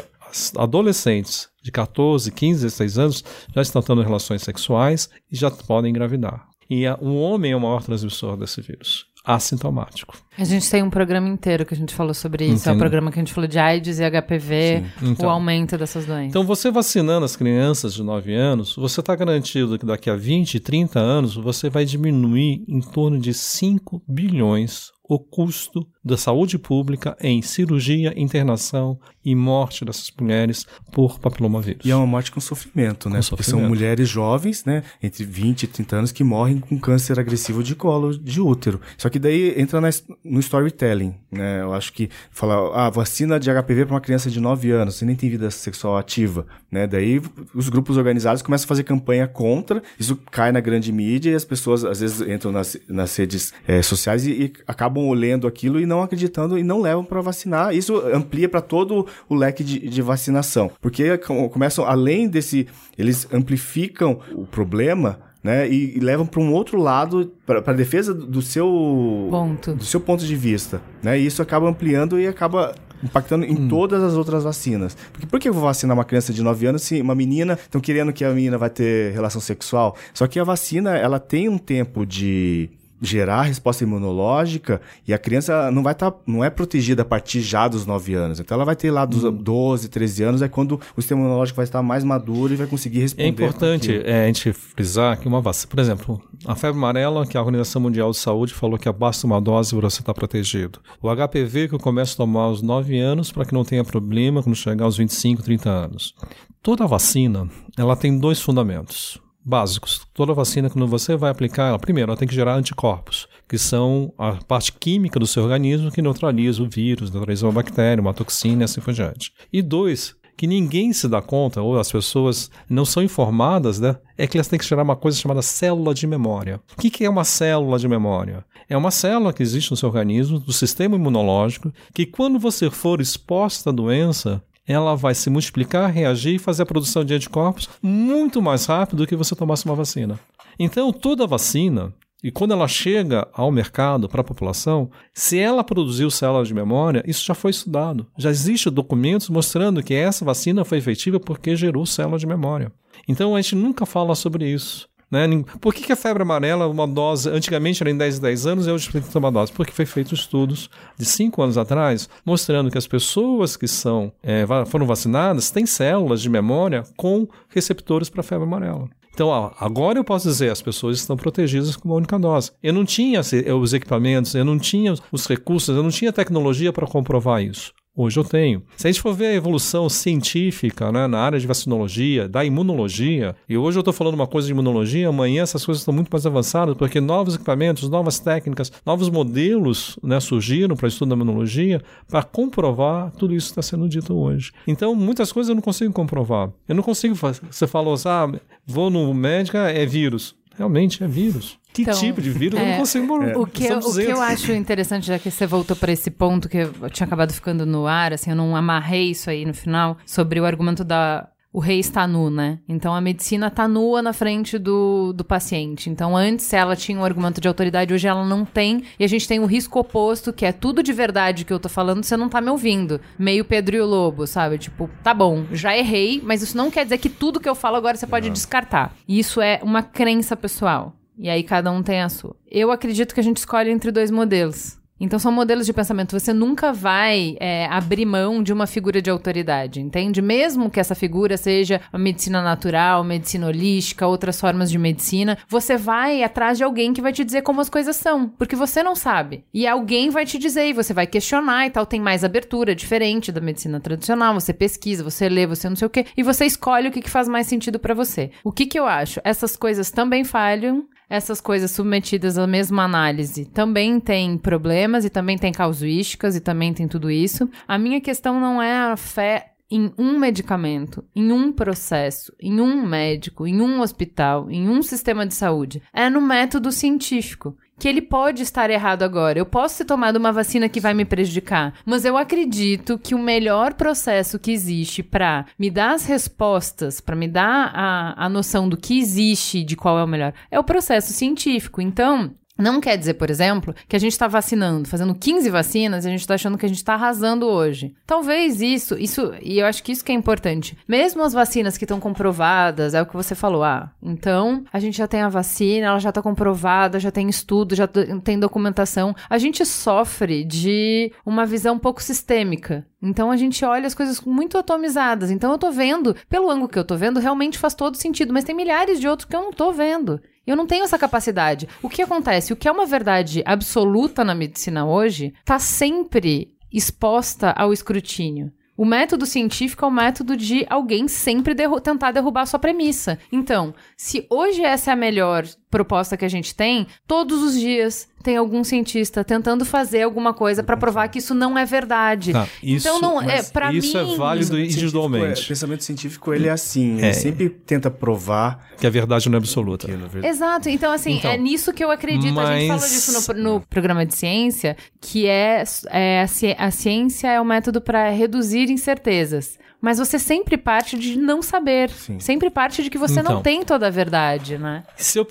adolescentes 0.56 1.48
de 1.62 1.70
14, 1.70 2.32
15, 2.32 2.62
16 2.62 2.98
anos 2.98 3.24
já 3.54 3.60
estão 3.60 3.82
tendo 3.82 4.00
relações 4.00 4.42
sexuais 4.42 5.10
e 5.30 5.36
já 5.36 5.50
podem 5.50 5.90
engravidar. 5.90 6.46
E 6.70 6.86
a, 6.86 6.96
o 7.00 7.20
homem 7.20 7.52
é 7.52 7.56
o 7.56 7.60
maior 7.60 7.82
transmissor 7.82 8.36
desse 8.36 8.62
vírus 8.62 9.04
assintomático. 9.26 10.16
A 10.38 10.44
gente 10.44 10.70
tem 10.70 10.82
um 10.82 10.90
programa 10.90 11.28
inteiro 11.28 11.66
que 11.66 11.74
a 11.74 11.76
gente 11.76 11.94
falou 11.94 12.14
sobre 12.14 12.44
isso. 12.44 12.62
Entendo. 12.62 12.74
É 12.74 12.76
o 12.76 12.78
programa 12.78 13.10
que 13.10 13.18
a 13.18 13.22
gente 13.22 13.32
falou 13.32 13.48
de 13.48 13.58
AIDS 13.58 13.98
e 13.98 14.04
HPV, 14.08 14.84
então, 15.02 15.26
o 15.26 15.30
aumento 15.30 15.76
dessas 15.76 16.06
doenças. 16.06 16.28
Então, 16.28 16.44
você 16.44 16.70
vacinando 16.70 17.24
as 17.24 17.34
crianças 17.34 17.94
de 17.94 18.02
9 18.02 18.34
anos, 18.34 18.76
você 18.76 19.00
está 19.00 19.16
garantido 19.16 19.78
que 19.78 19.84
daqui 19.84 20.08
a 20.08 20.14
20, 20.14 20.60
30 20.60 21.00
anos, 21.00 21.34
você 21.34 21.68
vai 21.68 21.84
diminuir 21.84 22.64
em 22.68 22.80
torno 22.80 23.18
de 23.18 23.34
5 23.34 24.02
bilhões 24.06 24.92
o 25.08 25.18
custo 25.18 25.86
da 26.04 26.16
saúde 26.16 26.58
pública 26.58 27.16
em 27.20 27.42
cirurgia, 27.42 28.12
internação 28.16 28.98
e 29.24 29.34
morte 29.34 29.84
dessas 29.84 30.12
mulheres 30.20 30.66
por 30.92 31.18
papilomavírus. 31.18 31.84
E 31.84 31.90
é 31.90 31.96
uma 31.96 32.06
morte 32.06 32.30
com 32.30 32.40
sofrimento, 32.40 33.10
né? 33.10 33.20
Com 33.20 33.30
Porque 33.30 33.42
são 33.42 33.60
mulheres 33.60 34.08
jovens, 34.08 34.64
né, 34.64 34.84
entre 35.02 35.24
20 35.24 35.64
e 35.64 35.66
30 35.66 35.96
anos, 35.96 36.12
que 36.12 36.22
morrem 36.22 36.58
com 36.58 36.78
câncer 36.78 37.18
agressivo 37.18 37.62
de 37.62 37.74
colo 37.74 38.16
de 38.16 38.40
útero. 38.40 38.80
Só 38.96 39.08
que 39.08 39.18
daí 39.18 39.54
entra 39.60 39.80
na, 39.80 39.90
no 40.24 40.38
storytelling, 40.38 41.14
né? 41.30 41.62
Eu 41.62 41.74
acho 41.74 41.92
que 41.92 42.08
fala, 42.30 42.86
ah, 42.86 42.90
vacina 42.90 43.40
de 43.40 43.50
HPV 43.50 43.86
para 43.86 43.94
uma 43.94 44.00
criança 44.00 44.30
de 44.30 44.40
9 44.40 44.70
anos, 44.70 44.94
você 44.94 45.04
nem 45.04 45.16
tem 45.16 45.28
vida 45.28 45.50
sexual 45.50 45.96
ativa, 45.96 46.46
né? 46.70 46.86
Daí 46.86 47.20
os 47.52 47.68
grupos 47.68 47.96
organizados 47.96 48.42
começam 48.42 48.66
a 48.66 48.68
fazer 48.68 48.84
campanha 48.84 49.26
contra, 49.26 49.82
isso 49.98 50.16
cai 50.30 50.52
na 50.52 50.60
grande 50.60 50.92
mídia 50.92 51.32
e 51.32 51.34
as 51.34 51.44
pessoas 51.44 51.84
às 51.84 52.00
vezes 52.00 52.20
entram 52.28 52.52
nas, 52.52 52.76
nas 52.88 53.16
redes 53.16 53.52
é, 53.66 53.82
sociais 53.82 54.24
e, 54.24 54.30
e 54.30 54.52
acabam 54.68 54.95
olhando 55.04 55.46
aquilo 55.46 55.80
e 55.80 55.86
não 55.86 56.02
acreditando 56.02 56.58
e 56.58 56.62
não 56.62 56.80
levam 56.80 57.04
para 57.04 57.20
vacinar. 57.20 57.74
Isso 57.74 57.96
amplia 58.12 58.48
para 58.48 58.60
todo 58.60 59.06
o 59.28 59.34
leque 59.34 59.62
de, 59.62 59.88
de 59.88 60.02
vacinação. 60.02 60.70
Porque 60.80 61.18
começam, 61.18 61.84
além 61.84 62.28
desse, 62.28 62.66
eles 62.96 63.28
amplificam 63.32 64.18
o 64.32 64.46
problema 64.46 65.18
né, 65.42 65.68
e, 65.68 65.96
e 65.96 66.00
levam 66.00 66.26
para 66.26 66.40
um 66.40 66.52
outro 66.52 66.80
lado, 66.80 67.32
para 67.46 67.62
a 67.64 67.72
defesa 67.72 68.12
do 68.12 68.42
seu 68.42 69.28
ponto. 69.30 69.74
do 69.74 69.84
seu 69.84 70.00
ponto 70.00 70.24
de 70.24 70.34
vista, 70.34 70.82
né? 71.00 71.18
E 71.18 71.24
isso 71.24 71.40
acaba 71.40 71.68
ampliando 71.68 72.18
e 72.18 72.26
acaba 72.26 72.74
impactando 73.02 73.44
em 73.44 73.54
hum. 73.54 73.68
todas 73.68 74.02
as 74.02 74.14
outras 74.14 74.44
vacinas. 74.44 74.96
Porque 75.12 75.26
por 75.26 75.38
que 75.38 75.48
eu 75.48 75.52
vou 75.52 75.62
vacinar 75.62 75.96
uma 75.96 76.04
criança 76.04 76.32
de 76.32 76.42
9 76.42 76.66
anos 76.66 76.82
se 76.82 77.00
uma 77.00 77.14
menina 77.14 77.54
estão 77.54 77.80
querendo 77.80 78.12
que 78.12 78.24
a 78.24 78.30
menina 78.30 78.58
vai 78.58 78.70
ter 78.70 79.12
relação 79.12 79.40
sexual? 79.40 79.96
Só 80.12 80.26
que 80.26 80.40
a 80.40 80.44
vacina, 80.44 80.96
ela 80.96 81.20
tem 81.20 81.48
um 81.48 81.58
tempo 81.58 82.04
de 82.04 82.68
gerar 83.00 83.42
resposta 83.42 83.84
imunológica 83.84 84.80
e 85.06 85.12
a 85.12 85.18
criança 85.18 85.70
não 85.70 85.82
vai 85.82 85.92
estar, 85.92 86.10
tá, 86.10 86.18
não 86.26 86.42
é 86.42 86.50
protegida 86.50 87.02
a 87.02 87.04
partir 87.04 87.40
já 87.40 87.68
dos 87.68 87.86
9 87.86 88.14
anos. 88.14 88.40
Então 88.40 88.54
ela 88.54 88.64
vai 88.64 88.76
ter 88.76 88.90
lá 88.90 89.04
dos 89.04 89.24
uhum. 89.24 89.32
12, 89.32 89.88
13 89.88 90.22
anos, 90.22 90.42
é 90.42 90.48
quando 90.48 90.80
o 90.96 91.02
sistema 91.02 91.20
imunológico 91.20 91.56
vai 91.56 91.64
estar 91.64 91.82
mais 91.82 92.04
maduro 92.04 92.52
e 92.52 92.56
vai 92.56 92.66
conseguir 92.66 93.00
responder. 93.00 93.24
É 93.24 93.28
importante 93.28 94.02
é, 94.04 94.24
a 94.24 94.26
gente 94.26 94.52
frisar 94.52 95.18
que 95.18 95.28
uma 95.28 95.40
vacina, 95.40 95.70
por 95.70 95.80
exemplo, 95.80 96.22
a 96.44 96.54
febre 96.54 96.78
amarela, 96.78 97.26
que 97.26 97.36
a 97.36 97.40
Organização 97.40 97.82
Mundial 97.82 98.10
de 98.10 98.18
Saúde 98.18 98.54
falou 98.54 98.78
que 98.78 98.90
basta 98.92 99.26
uma 99.26 99.40
dose 99.40 99.74
para 99.76 99.90
você 99.90 100.00
estar 100.00 100.14
protegido. 100.14 100.80
O 101.02 101.08
HPV, 101.14 101.68
que 101.68 101.74
eu 101.74 101.78
começo 101.78 102.14
a 102.14 102.16
tomar 102.16 102.42
aos 102.42 102.62
9 102.62 102.98
anos 102.98 103.30
para 103.30 103.44
que 103.44 103.52
não 103.52 103.64
tenha 103.64 103.84
problema 103.84 104.42
quando 104.42 104.56
chegar 104.56 104.84
aos 104.84 104.96
25, 104.96 105.42
30 105.42 105.68
anos. 105.68 106.14
Toda 106.62 106.86
vacina, 106.86 107.48
ela 107.76 107.94
tem 107.94 108.18
dois 108.18 108.40
fundamentos 108.40 109.20
básicos. 109.46 110.00
Toda 110.12 110.34
vacina, 110.34 110.68
quando 110.68 110.88
você 110.88 111.14
vai 111.16 111.30
aplicar, 111.30 111.68
ela, 111.68 111.78
primeiro, 111.78 112.10
ela 112.10 112.18
tem 112.18 112.26
que 112.26 112.34
gerar 112.34 112.56
anticorpos, 112.56 113.28
que 113.48 113.56
são 113.56 114.12
a 114.18 114.32
parte 114.32 114.72
química 114.72 115.20
do 115.20 115.26
seu 115.26 115.44
organismo 115.44 115.92
que 115.92 116.02
neutraliza 116.02 116.60
o 116.62 116.68
vírus, 116.68 117.12
neutraliza 117.12 117.46
uma 117.46 117.52
bactéria, 117.52 118.02
uma 118.02 118.12
toxina 118.12 118.62
e 118.62 118.64
assim 118.64 118.80
por 118.80 118.92
diante. 118.92 119.32
E 119.52 119.62
dois, 119.62 120.16
que 120.36 120.46
ninguém 120.46 120.92
se 120.92 121.08
dá 121.08 121.22
conta, 121.22 121.62
ou 121.62 121.78
as 121.78 121.90
pessoas 121.90 122.50
não 122.68 122.84
são 122.84 123.02
informadas, 123.02 123.78
né? 123.78 123.96
É 124.18 124.26
que 124.26 124.36
elas 124.36 124.48
têm 124.48 124.58
que 124.58 124.66
gerar 124.66 124.82
uma 124.82 124.96
coisa 124.96 125.16
chamada 125.16 125.40
célula 125.40 125.94
de 125.94 126.06
memória. 126.06 126.60
O 126.76 126.80
que 126.80 127.04
é 127.04 127.08
uma 127.08 127.24
célula 127.24 127.78
de 127.78 127.88
memória? 127.88 128.44
É 128.68 128.76
uma 128.76 128.90
célula 128.90 129.32
que 129.32 129.42
existe 129.42 129.70
no 129.70 129.76
seu 129.76 129.88
organismo, 129.88 130.40
do 130.40 130.52
sistema 130.52 130.96
imunológico, 130.96 131.72
que 131.94 132.04
quando 132.04 132.38
você 132.38 132.68
for 132.68 133.00
exposta 133.00 133.70
à 133.70 133.72
doença, 133.72 134.42
ela 134.66 134.96
vai 134.96 135.14
se 135.14 135.30
multiplicar, 135.30 135.90
reagir 135.90 136.34
e 136.34 136.38
fazer 136.38 136.64
a 136.64 136.66
produção 136.66 137.04
de 137.04 137.14
anticorpos 137.14 137.68
muito 137.82 138.42
mais 138.42 138.66
rápido 138.66 138.98
do 138.98 139.06
que 139.06 139.16
você 139.16 139.34
tomasse 139.34 139.64
uma 139.64 139.74
vacina. 139.74 140.18
Então, 140.58 140.92
toda 140.92 141.26
vacina, 141.26 141.94
e 142.22 142.30
quando 142.30 142.52
ela 142.52 142.66
chega 142.66 143.28
ao 143.32 143.52
mercado 143.52 144.08
para 144.08 144.22
a 144.22 144.24
população, 144.24 144.90
se 145.12 145.38
ela 145.38 145.62
produziu 145.62 146.10
células 146.10 146.48
de 146.48 146.54
memória, 146.54 147.04
isso 147.06 147.24
já 147.24 147.34
foi 147.34 147.50
estudado. 147.50 148.06
Já 148.16 148.30
existem 148.30 148.72
documentos 148.72 149.28
mostrando 149.28 149.82
que 149.82 149.94
essa 149.94 150.24
vacina 150.24 150.64
foi 150.64 150.78
efetiva 150.78 151.20
porque 151.20 151.54
gerou 151.54 151.84
células 151.86 152.20
de 152.20 152.26
memória. 152.26 152.72
Então 153.06 153.36
a 153.36 153.40
gente 153.40 153.54
nunca 153.54 153.86
fala 153.86 154.14
sobre 154.14 154.48
isso. 154.48 154.88
Né? 155.10 155.26
Por 155.60 155.72
que, 155.72 155.82
que, 155.82 155.92
a 155.92 155.96
febre 155.96 156.22
amarela, 156.22 156.66
uma 156.66 156.86
dose, 156.86 157.28
antigamente 157.28 157.82
era 157.82 157.90
em 157.90 157.96
10 157.96 158.18
10 158.18 158.46
anos 158.46 158.66
e 158.66 158.70
hoje 158.70 158.90
tem 158.90 159.00
que 159.00 159.10
tomar 159.10 159.30
dose? 159.30 159.52
Porque 159.52 159.72
foi 159.72 159.86
feito 159.86 160.14
estudos 160.14 160.68
de 160.98 161.04
5 161.04 161.40
anos 161.42 161.56
atrás 161.56 162.08
mostrando 162.24 162.70
que 162.70 162.78
as 162.78 162.86
pessoas 162.86 163.56
que 163.56 163.68
são, 163.68 164.12
é, 164.22 164.44
foram 164.66 164.84
vacinadas 164.84 165.50
têm 165.50 165.64
células 165.64 166.20
de 166.20 166.28
memória 166.28 166.82
com 166.96 167.28
receptores 167.48 168.08
para 168.08 168.22
febre 168.22 168.46
amarela. 168.46 168.88
Então, 169.16 169.32
agora 169.58 169.98
eu 169.98 170.04
posso 170.04 170.28
dizer, 170.28 170.50
as 170.50 170.60
pessoas 170.60 170.98
estão 170.98 171.16
protegidas 171.16 171.74
com 171.74 171.88
uma 171.88 171.96
única 171.96 172.18
dose. 172.18 172.52
Eu 172.62 172.74
não 172.74 172.84
tinha 172.84 173.20
os 173.20 173.72
equipamentos, 173.72 174.34
eu 174.34 174.44
não 174.44 174.58
tinha 174.58 174.92
os 175.10 175.26
recursos, 175.26 175.74
eu 175.74 175.82
não 175.82 175.88
tinha 175.88 176.12
tecnologia 176.12 176.70
para 176.70 176.86
comprovar 176.86 177.42
isso. 177.42 177.72
Hoje 177.98 178.20
eu 178.20 178.24
tenho. 178.24 178.62
Se 178.76 178.86
a 178.86 178.92
gente 178.92 179.00
for 179.00 179.14
ver 179.14 179.28
a 179.28 179.34
evolução 179.34 179.88
científica 179.88 180.92
né, 180.92 181.06
na 181.06 181.18
área 181.18 181.40
de 181.40 181.46
vacinologia, 181.46 182.28
da 182.28 182.44
imunologia, 182.44 183.34
e 183.48 183.56
hoje 183.56 183.78
eu 183.78 183.80
estou 183.80 183.94
falando 183.94 184.12
uma 184.12 184.26
coisa 184.26 184.46
de 184.46 184.52
imunologia, 184.52 185.08
amanhã 185.08 185.42
essas 185.42 185.64
coisas 185.64 185.80
estão 185.80 185.94
muito 185.94 186.10
mais 186.10 186.26
avançadas, 186.26 186.76
porque 186.76 187.00
novos 187.00 187.36
equipamentos, 187.36 187.88
novas 187.88 188.18
técnicas, 188.18 188.70
novos 188.84 189.08
modelos 189.08 189.98
né, 190.02 190.20
surgiram 190.20 190.76
para 190.76 190.88
estudo 190.88 191.08
da 191.08 191.14
imunologia 191.14 191.82
para 192.06 192.22
comprovar 192.22 193.12
tudo 193.12 193.34
isso 193.34 193.46
que 193.46 193.52
está 193.52 193.62
sendo 193.62 193.88
dito 193.88 194.14
hoje. 194.14 194.52
Então, 194.66 194.94
muitas 194.94 195.32
coisas 195.32 195.48
eu 195.48 195.54
não 195.54 195.62
consigo 195.62 195.90
comprovar. 195.90 196.50
Eu 196.68 196.74
não 196.74 196.82
consigo. 196.82 197.14
Você 197.14 197.66
falou 197.66 197.94
assim, 197.94 198.08
ah, 198.10 198.30
vou 198.66 198.90
no 198.90 199.14
médico, 199.14 199.56
é 199.56 199.86
vírus. 199.86 200.36
Realmente 200.56 201.02
é 201.02 201.06
vírus. 201.06 201.58
Que 201.72 201.82
então, 201.82 201.94
tipo 201.94 202.22
de 202.22 202.30
vírus? 202.30 202.58
É, 202.58 202.62
eu 202.62 202.66
não 202.66 202.72
é, 202.74 202.78
consigo 202.78 203.06
morrer. 203.06 203.36
O, 203.36 203.46
que 203.46 203.66
eu, 203.66 203.78
o 203.78 203.94
que 203.94 204.02
eu 204.02 204.20
acho 204.20 204.52
interessante, 204.52 205.06
já 205.06 205.18
que 205.18 205.30
você 205.30 205.46
voltou 205.46 205.76
para 205.76 205.92
esse 205.92 206.10
ponto 206.10 206.48
que 206.48 206.56
eu 206.56 206.90
tinha 206.90 207.06
acabado 207.06 207.32
ficando 207.32 207.66
no 207.66 207.86
ar, 207.86 208.14
assim, 208.14 208.30
eu 208.30 208.36
não 208.36 208.56
amarrei 208.56 209.10
isso 209.10 209.28
aí 209.28 209.44
no 209.44 209.52
final, 209.52 209.98
sobre 210.06 210.40
o 210.40 210.46
argumento 210.46 210.82
da 210.82 211.28
o 211.56 211.58
rei 211.58 211.80
está 211.80 212.06
nu, 212.06 212.28
né? 212.28 212.58
Então 212.68 212.94
a 212.94 213.00
medicina 213.00 213.46
está 213.46 213.66
nua 213.66 214.02
na 214.02 214.12
frente 214.12 214.58
do, 214.58 215.14
do 215.14 215.24
paciente. 215.24 215.88
Então 215.88 216.14
antes 216.14 216.52
ela 216.52 216.76
tinha 216.76 217.00
um 217.00 217.02
argumento 217.02 217.40
de 217.40 217.48
autoridade, 217.48 217.94
hoje 217.94 218.06
ela 218.06 218.26
não 218.26 218.44
tem. 218.44 218.82
E 218.98 219.04
a 219.04 219.08
gente 219.08 219.26
tem 219.26 219.40
o 219.40 219.46
risco 219.46 219.78
oposto, 219.78 220.34
que 220.34 220.44
é 220.44 220.52
tudo 220.52 220.82
de 220.82 220.92
verdade 220.92 221.46
que 221.46 221.52
eu 221.54 221.58
tô 221.58 221.70
falando, 221.70 222.04
você 222.04 222.14
não 222.14 222.28
tá 222.28 222.42
me 222.42 222.50
ouvindo. 222.50 223.00
Meio 223.18 223.42
Pedro 223.42 223.74
e 223.74 223.80
o 223.80 223.86
Lobo, 223.86 224.26
sabe? 224.26 224.58
Tipo, 224.58 224.90
tá 225.02 225.14
bom, 225.14 225.46
já 225.50 225.74
errei, 225.74 226.20
mas 226.22 226.42
isso 226.42 226.58
não 226.58 226.70
quer 226.70 226.84
dizer 226.84 226.98
que 226.98 227.08
tudo 227.08 227.40
que 227.40 227.48
eu 227.48 227.54
falo 227.54 227.76
agora 227.76 227.96
você 227.96 228.06
pode 228.06 228.26
não. 228.26 228.34
descartar. 228.34 228.94
E 229.08 229.18
isso 229.18 229.40
é 229.40 229.58
uma 229.62 229.82
crença 229.82 230.36
pessoal. 230.36 230.94
E 231.18 231.30
aí 231.30 231.42
cada 231.42 231.70
um 231.70 231.82
tem 231.82 232.02
a 232.02 232.10
sua. 232.10 232.36
Eu 232.50 232.70
acredito 232.70 233.14
que 233.14 233.20
a 233.20 233.24
gente 233.24 233.38
escolhe 233.38 233.70
entre 233.70 233.90
dois 233.90 234.10
modelos. 234.10 234.75
Então 234.98 235.18
são 235.18 235.30
modelos 235.30 235.66
de 235.66 235.72
pensamento. 235.72 236.18
Você 236.18 236.32
nunca 236.32 236.72
vai 236.72 237.36
é, 237.38 237.66
abrir 237.66 238.06
mão 238.06 238.42
de 238.42 238.52
uma 238.52 238.66
figura 238.66 239.02
de 239.02 239.10
autoridade, 239.10 239.80
entende? 239.80 240.22
Mesmo 240.22 240.70
que 240.70 240.80
essa 240.80 240.94
figura 240.94 241.36
seja 241.36 241.80
a 241.92 241.98
medicina 241.98 242.42
natural, 242.42 243.04
medicina 243.04 243.46
holística, 243.46 244.06
outras 244.06 244.40
formas 244.40 244.70
de 244.70 244.78
medicina, 244.78 245.36
você 245.48 245.76
vai 245.76 246.22
atrás 246.22 246.56
de 246.56 246.64
alguém 246.64 246.92
que 246.92 247.02
vai 247.02 247.12
te 247.12 247.24
dizer 247.24 247.42
como 247.42 247.60
as 247.60 247.68
coisas 247.68 247.96
são, 247.96 248.28
porque 248.28 248.56
você 248.56 248.82
não 248.82 248.94
sabe. 248.94 249.44
E 249.52 249.66
alguém 249.66 250.08
vai 250.08 250.24
te 250.24 250.38
dizer 250.38 250.68
e 250.68 250.72
você 250.72 250.94
vai 250.94 251.06
questionar 251.06 251.66
e 251.66 251.70
tal. 251.70 251.84
Tem 251.84 252.00
mais 252.00 252.24
abertura, 252.24 252.74
diferente 252.74 253.30
da 253.30 253.40
medicina 253.40 253.78
tradicional. 253.80 254.34
Você 254.34 254.52
pesquisa, 254.52 255.04
você 255.04 255.28
lê, 255.28 255.46
você 255.46 255.68
não 255.68 255.76
sei 255.76 255.86
o 255.86 255.90
quê, 255.90 256.06
e 256.16 256.22
você 256.22 256.46
escolhe 256.46 256.88
o 256.88 256.92
que, 256.92 257.02
que 257.02 257.10
faz 257.10 257.28
mais 257.28 257.46
sentido 257.46 257.78
para 257.78 257.94
você. 257.94 258.30
O 258.42 258.50
que, 258.50 258.66
que 258.66 258.78
eu 258.78 258.86
acho? 258.86 259.20
Essas 259.24 259.56
coisas 259.56 259.90
também 259.90 260.24
falham 260.24 260.86
essas 261.08 261.40
coisas 261.40 261.70
submetidas 261.70 262.36
à 262.36 262.46
mesma 262.46 262.84
análise 262.84 263.44
também 263.44 264.00
tem 264.00 264.36
problemas 264.36 265.04
e 265.04 265.10
também 265.10 265.38
tem 265.38 265.52
causuísticas 265.52 266.36
e 266.36 266.40
também 266.40 266.74
tem 266.74 266.88
tudo 266.88 267.10
isso. 267.10 267.48
A 267.66 267.78
minha 267.78 268.00
questão 268.00 268.40
não 268.40 268.60
é 268.60 268.74
a 268.74 268.96
fé 268.96 269.52
em 269.70 269.92
um 269.98 270.18
medicamento, 270.18 271.04
em 271.14 271.32
um 271.32 271.52
processo, 271.52 272.32
em 272.40 272.60
um 272.60 272.86
médico, 272.86 273.46
em 273.46 273.60
um 273.60 273.80
hospital, 273.80 274.50
em 274.50 274.68
um 274.68 274.80
sistema 274.82 275.26
de 275.26 275.34
saúde. 275.34 275.82
É 275.92 276.08
no 276.08 276.20
método 276.20 276.70
científico 276.70 277.56
que 277.78 277.88
ele 277.88 278.00
pode 278.00 278.42
estar 278.42 278.70
errado 278.70 279.02
agora. 279.02 279.38
Eu 279.38 279.46
posso 279.46 279.78
ter 279.78 279.84
tomado 279.84 280.16
uma 280.16 280.32
vacina 280.32 280.68
que 280.68 280.80
vai 280.80 280.94
me 280.94 281.04
prejudicar, 281.04 281.74
mas 281.84 282.04
eu 282.04 282.16
acredito 282.16 282.98
que 282.98 283.14
o 283.14 283.18
melhor 283.18 283.74
processo 283.74 284.38
que 284.38 284.50
existe 284.50 285.02
para 285.02 285.46
me 285.58 285.70
dar 285.70 285.94
as 285.94 286.06
respostas, 286.06 287.00
para 287.00 287.16
me 287.16 287.28
dar 287.28 287.70
a, 287.74 288.24
a 288.24 288.28
noção 288.28 288.68
do 288.68 288.76
que 288.76 288.98
existe, 288.98 289.62
de 289.62 289.76
qual 289.76 289.98
é 289.98 290.04
o 290.04 290.08
melhor, 290.08 290.32
é 290.50 290.58
o 290.58 290.64
processo 290.64 291.12
científico. 291.12 291.80
Então, 291.80 292.34
não 292.58 292.80
quer 292.80 292.96
dizer, 292.96 293.14
por 293.14 293.30
exemplo, 293.30 293.74
que 293.88 293.96
a 293.96 293.98
gente 293.98 294.12
está 294.12 294.26
vacinando, 294.26 294.88
fazendo 294.88 295.14
15 295.14 295.50
vacinas 295.50 296.04
e 296.04 296.08
a 296.08 296.10
gente 296.10 296.20
está 296.20 296.34
achando 296.34 296.56
que 296.56 296.64
a 296.64 296.68
gente 296.68 296.78
está 296.78 296.94
arrasando 296.94 297.46
hoje. 297.46 297.94
Talvez 298.06 298.60
isso, 298.60 298.98
isso, 298.98 299.32
e 299.42 299.58
eu 299.58 299.66
acho 299.66 299.82
que 299.82 299.92
isso 299.92 300.04
que 300.04 300.12
é 300.12 300.14
importante. 300.14 300.76
Mesmo 300.88 301.22
as 301.22 301.32
vacinas 301.32 301.76
que 301.76 301.84
estão 301.84 302.00
comprovadas, 302.00 302.94
é 302.94 303.02
o 303.02 303.06
que 303.06 303.16
você 303.16 303.34
falou, 303.34 303.62
ah, 303.62 303.90
então 304.02 304.64
a 304.72 304.78
gente 304.78 304.96
já 304.96 305.06
tem 305.06 305.20
a 305.20 305.28
vacina, 305.28 305.88
ela 305.88 305.98
já 305.98 306.08
está 306.08 306.22
comprovada, 306.22 307.00
já 307.00 307.10
tem 307.10 307.28
estudo, 307.28 307.74
já 307.74 307.86
tem 307.86 308.38
documentação. 308.38 309.14
A 309.28 309.38
gente 309.38 309.64
sofre 309.64 310.44
de 310.44 311.12
uma 311.24 311.44
visão 311.44 311.78
pouco 311.78 312.02
sistêmica. 312.02 312.86
Então 313.02 313.30
a 313.30 313.36
gente 313.36 313.64
olha 313.64 313.86
as 313.86 313.94
coisas 313.94 314.20
muito 314.20 314.58
atomizadas. 314.58 315.30
Então 315.30 315.52
eu 315.52 315.58
tô 315.58 315.70
vendo, 315.70 316.16
pelo 316.28 316.50
ângulo 316.50 316.68
que 316.68 316.78
eu 316.78 316.84
tô 316.84 316.96
vendo, 316.96 317.20
realmente 317.20 317.58
faz 317.58 317.74
todo 317.74 317.96
sentido, 317.96 318.32
mas 318.32 318.44
tem 318.44 318.54
milhares 318.54 318.98
de 318.98 319.08
outros 319.08 319.28
que 319.28 319.36
eu 319.36 319.42
não 319.42 319.52
tô 319.52 319.72
vendo. 319.72 320.20
Eu 320.46 320.56
não 320.56 320.66
tenho 320.66 320.84
essa 320.84 320.98
capacidade. 320.98 321.68
O 321.82 321.88
que 321.88 322.02
acontece? 322.02 322.52
O 322.52 322.56
que 322.56 322.68
é 322.68 322.72
uma 322.72 322.86
verdade 322.86 323.42
absoluta 323.44 324.24
na 324.24 324.34
medicina 324.34 324.86
hoje 324.86 325.34
está 325.40 325.58
sempre 325.58 326.54
exposta 326.72 327.50
ao 327.50 327.72
escrutínio. 327.72 328.52
O 328.76 328.84
método 328.84 329.24
científico 329.24 329.86
é 329.86 329.88
o 329.88 329.90
método 329.90 330.36
de 330.36 330.66
alguém 330.68 331.08
sempre 331.08 331.54
derru 331.54 331.80
tentar 331.80 332.12
derrubar 332.12 332.44
sua 332.44 332.58
premissa. 332.58 333.18
Então, 333.32 333.74
se 333.96 334.26
hoje 334.28 334.62
essa 334.62 334.90
é 334.90 334.92
a 334.92 334.96
melhor 334.96 335.46
proposta 335.76 336.16
que 336.16 336.24
a 336.24 336.28
gente 336.28 336.54
tem, 336.54 336.86
todos 337.06 337.42
os 337.42 337.60
dias 337.60 338.08
tem 338.22 338.38
algum 338.38 338.64
cientista 338.64 339.22
tentando 339.22 339.62
fazer 339.62 340.02
alguma 340.02 340.32
coisa 340.32 340.62
para 340.62 340.74
provar 340.74 341.06
que 341.08 341.18
isso 341.18 341.34
não 341.34 341.56
é 341.58 341.66
verdade. 341.66 342.32
Tá, 342.32 342.48
isso, 342.62 342.88
então 342.88 342.98
não 342.98 343.20
é 343.20 343.42
para 343.42 343.70
mim 343.70 343.76
isso 343.76 343.98
é 343.98 344.16
válido 344.16 344.58
individualmente. 344.58 345.42
É, 345.42 345.44
o 345.44 345.48
pensamento 345.48 345.84
científico 345.84 346.32
ele 346.32 346.48
é 346.48 346.50
assim, 346.50 346.98
é. 347.02 347.04
ele 347.04 347.14
sempre 347.14 347.50
tenta 347.50 347.90
provar 347.90 348.70
que 348.78 348.86
a 348.86 348.90
verdade 348.90 349.28
não 349.28 349.36
é 349.36 349.38
absoluta. 349.38 349.86
É 349.86 350.28
Exato. 350.28 350.70
Então 350.70 350.90
assim, 350.90 351.18
então, 351.18 351.30
é 351.30 351.36
nisso 351.36 351.74
que 351.74 351.84
eu 351.84 351.90
acredito. 351.90 352.32
Mas... 352.32 352.48
A 352.48 352.58
gente 352.58 352.68
falou 352.68 352.88
disso 352.88 353.34
no, 353.34 353.42
no 353.42 353.60
programa 353.60 354.06
de 354.06 354.14
ciência, 354.14 354.78
que 354.98 355.26
é, 355.26 355.62
é 355.90 356.26
a 356.58 356.70
ciência 356.70 357.28
é 357.28 357.38
o 357.38 357.44
método 357.44 357.82
para 357.82 358.08
reduzir 358.08 358.70
incertezas. 358.70 359.58
Mas 359.80 359.98
você 359.98 360.18
sempre 360.18 360.56
parte 360.56 360.98
de 360.98 361.16
não 361.16 361.42
saber. 361.42 361.90
Sim. 361.90 362.18
Sempre 362.18 362.50
parte 362.50 362.82
de 362.82 362.90
que 362.90 362.98
você 362.98 363.20
então, 363.20 363.36
não 363.36 363.42
tem 363.42 363.64
toda 363.64 363.86
a 363.86 363.90
verdade, 363.90 364.58
né? 364.58 364.84
Se 364.96 365.18
eu 365.18 365.26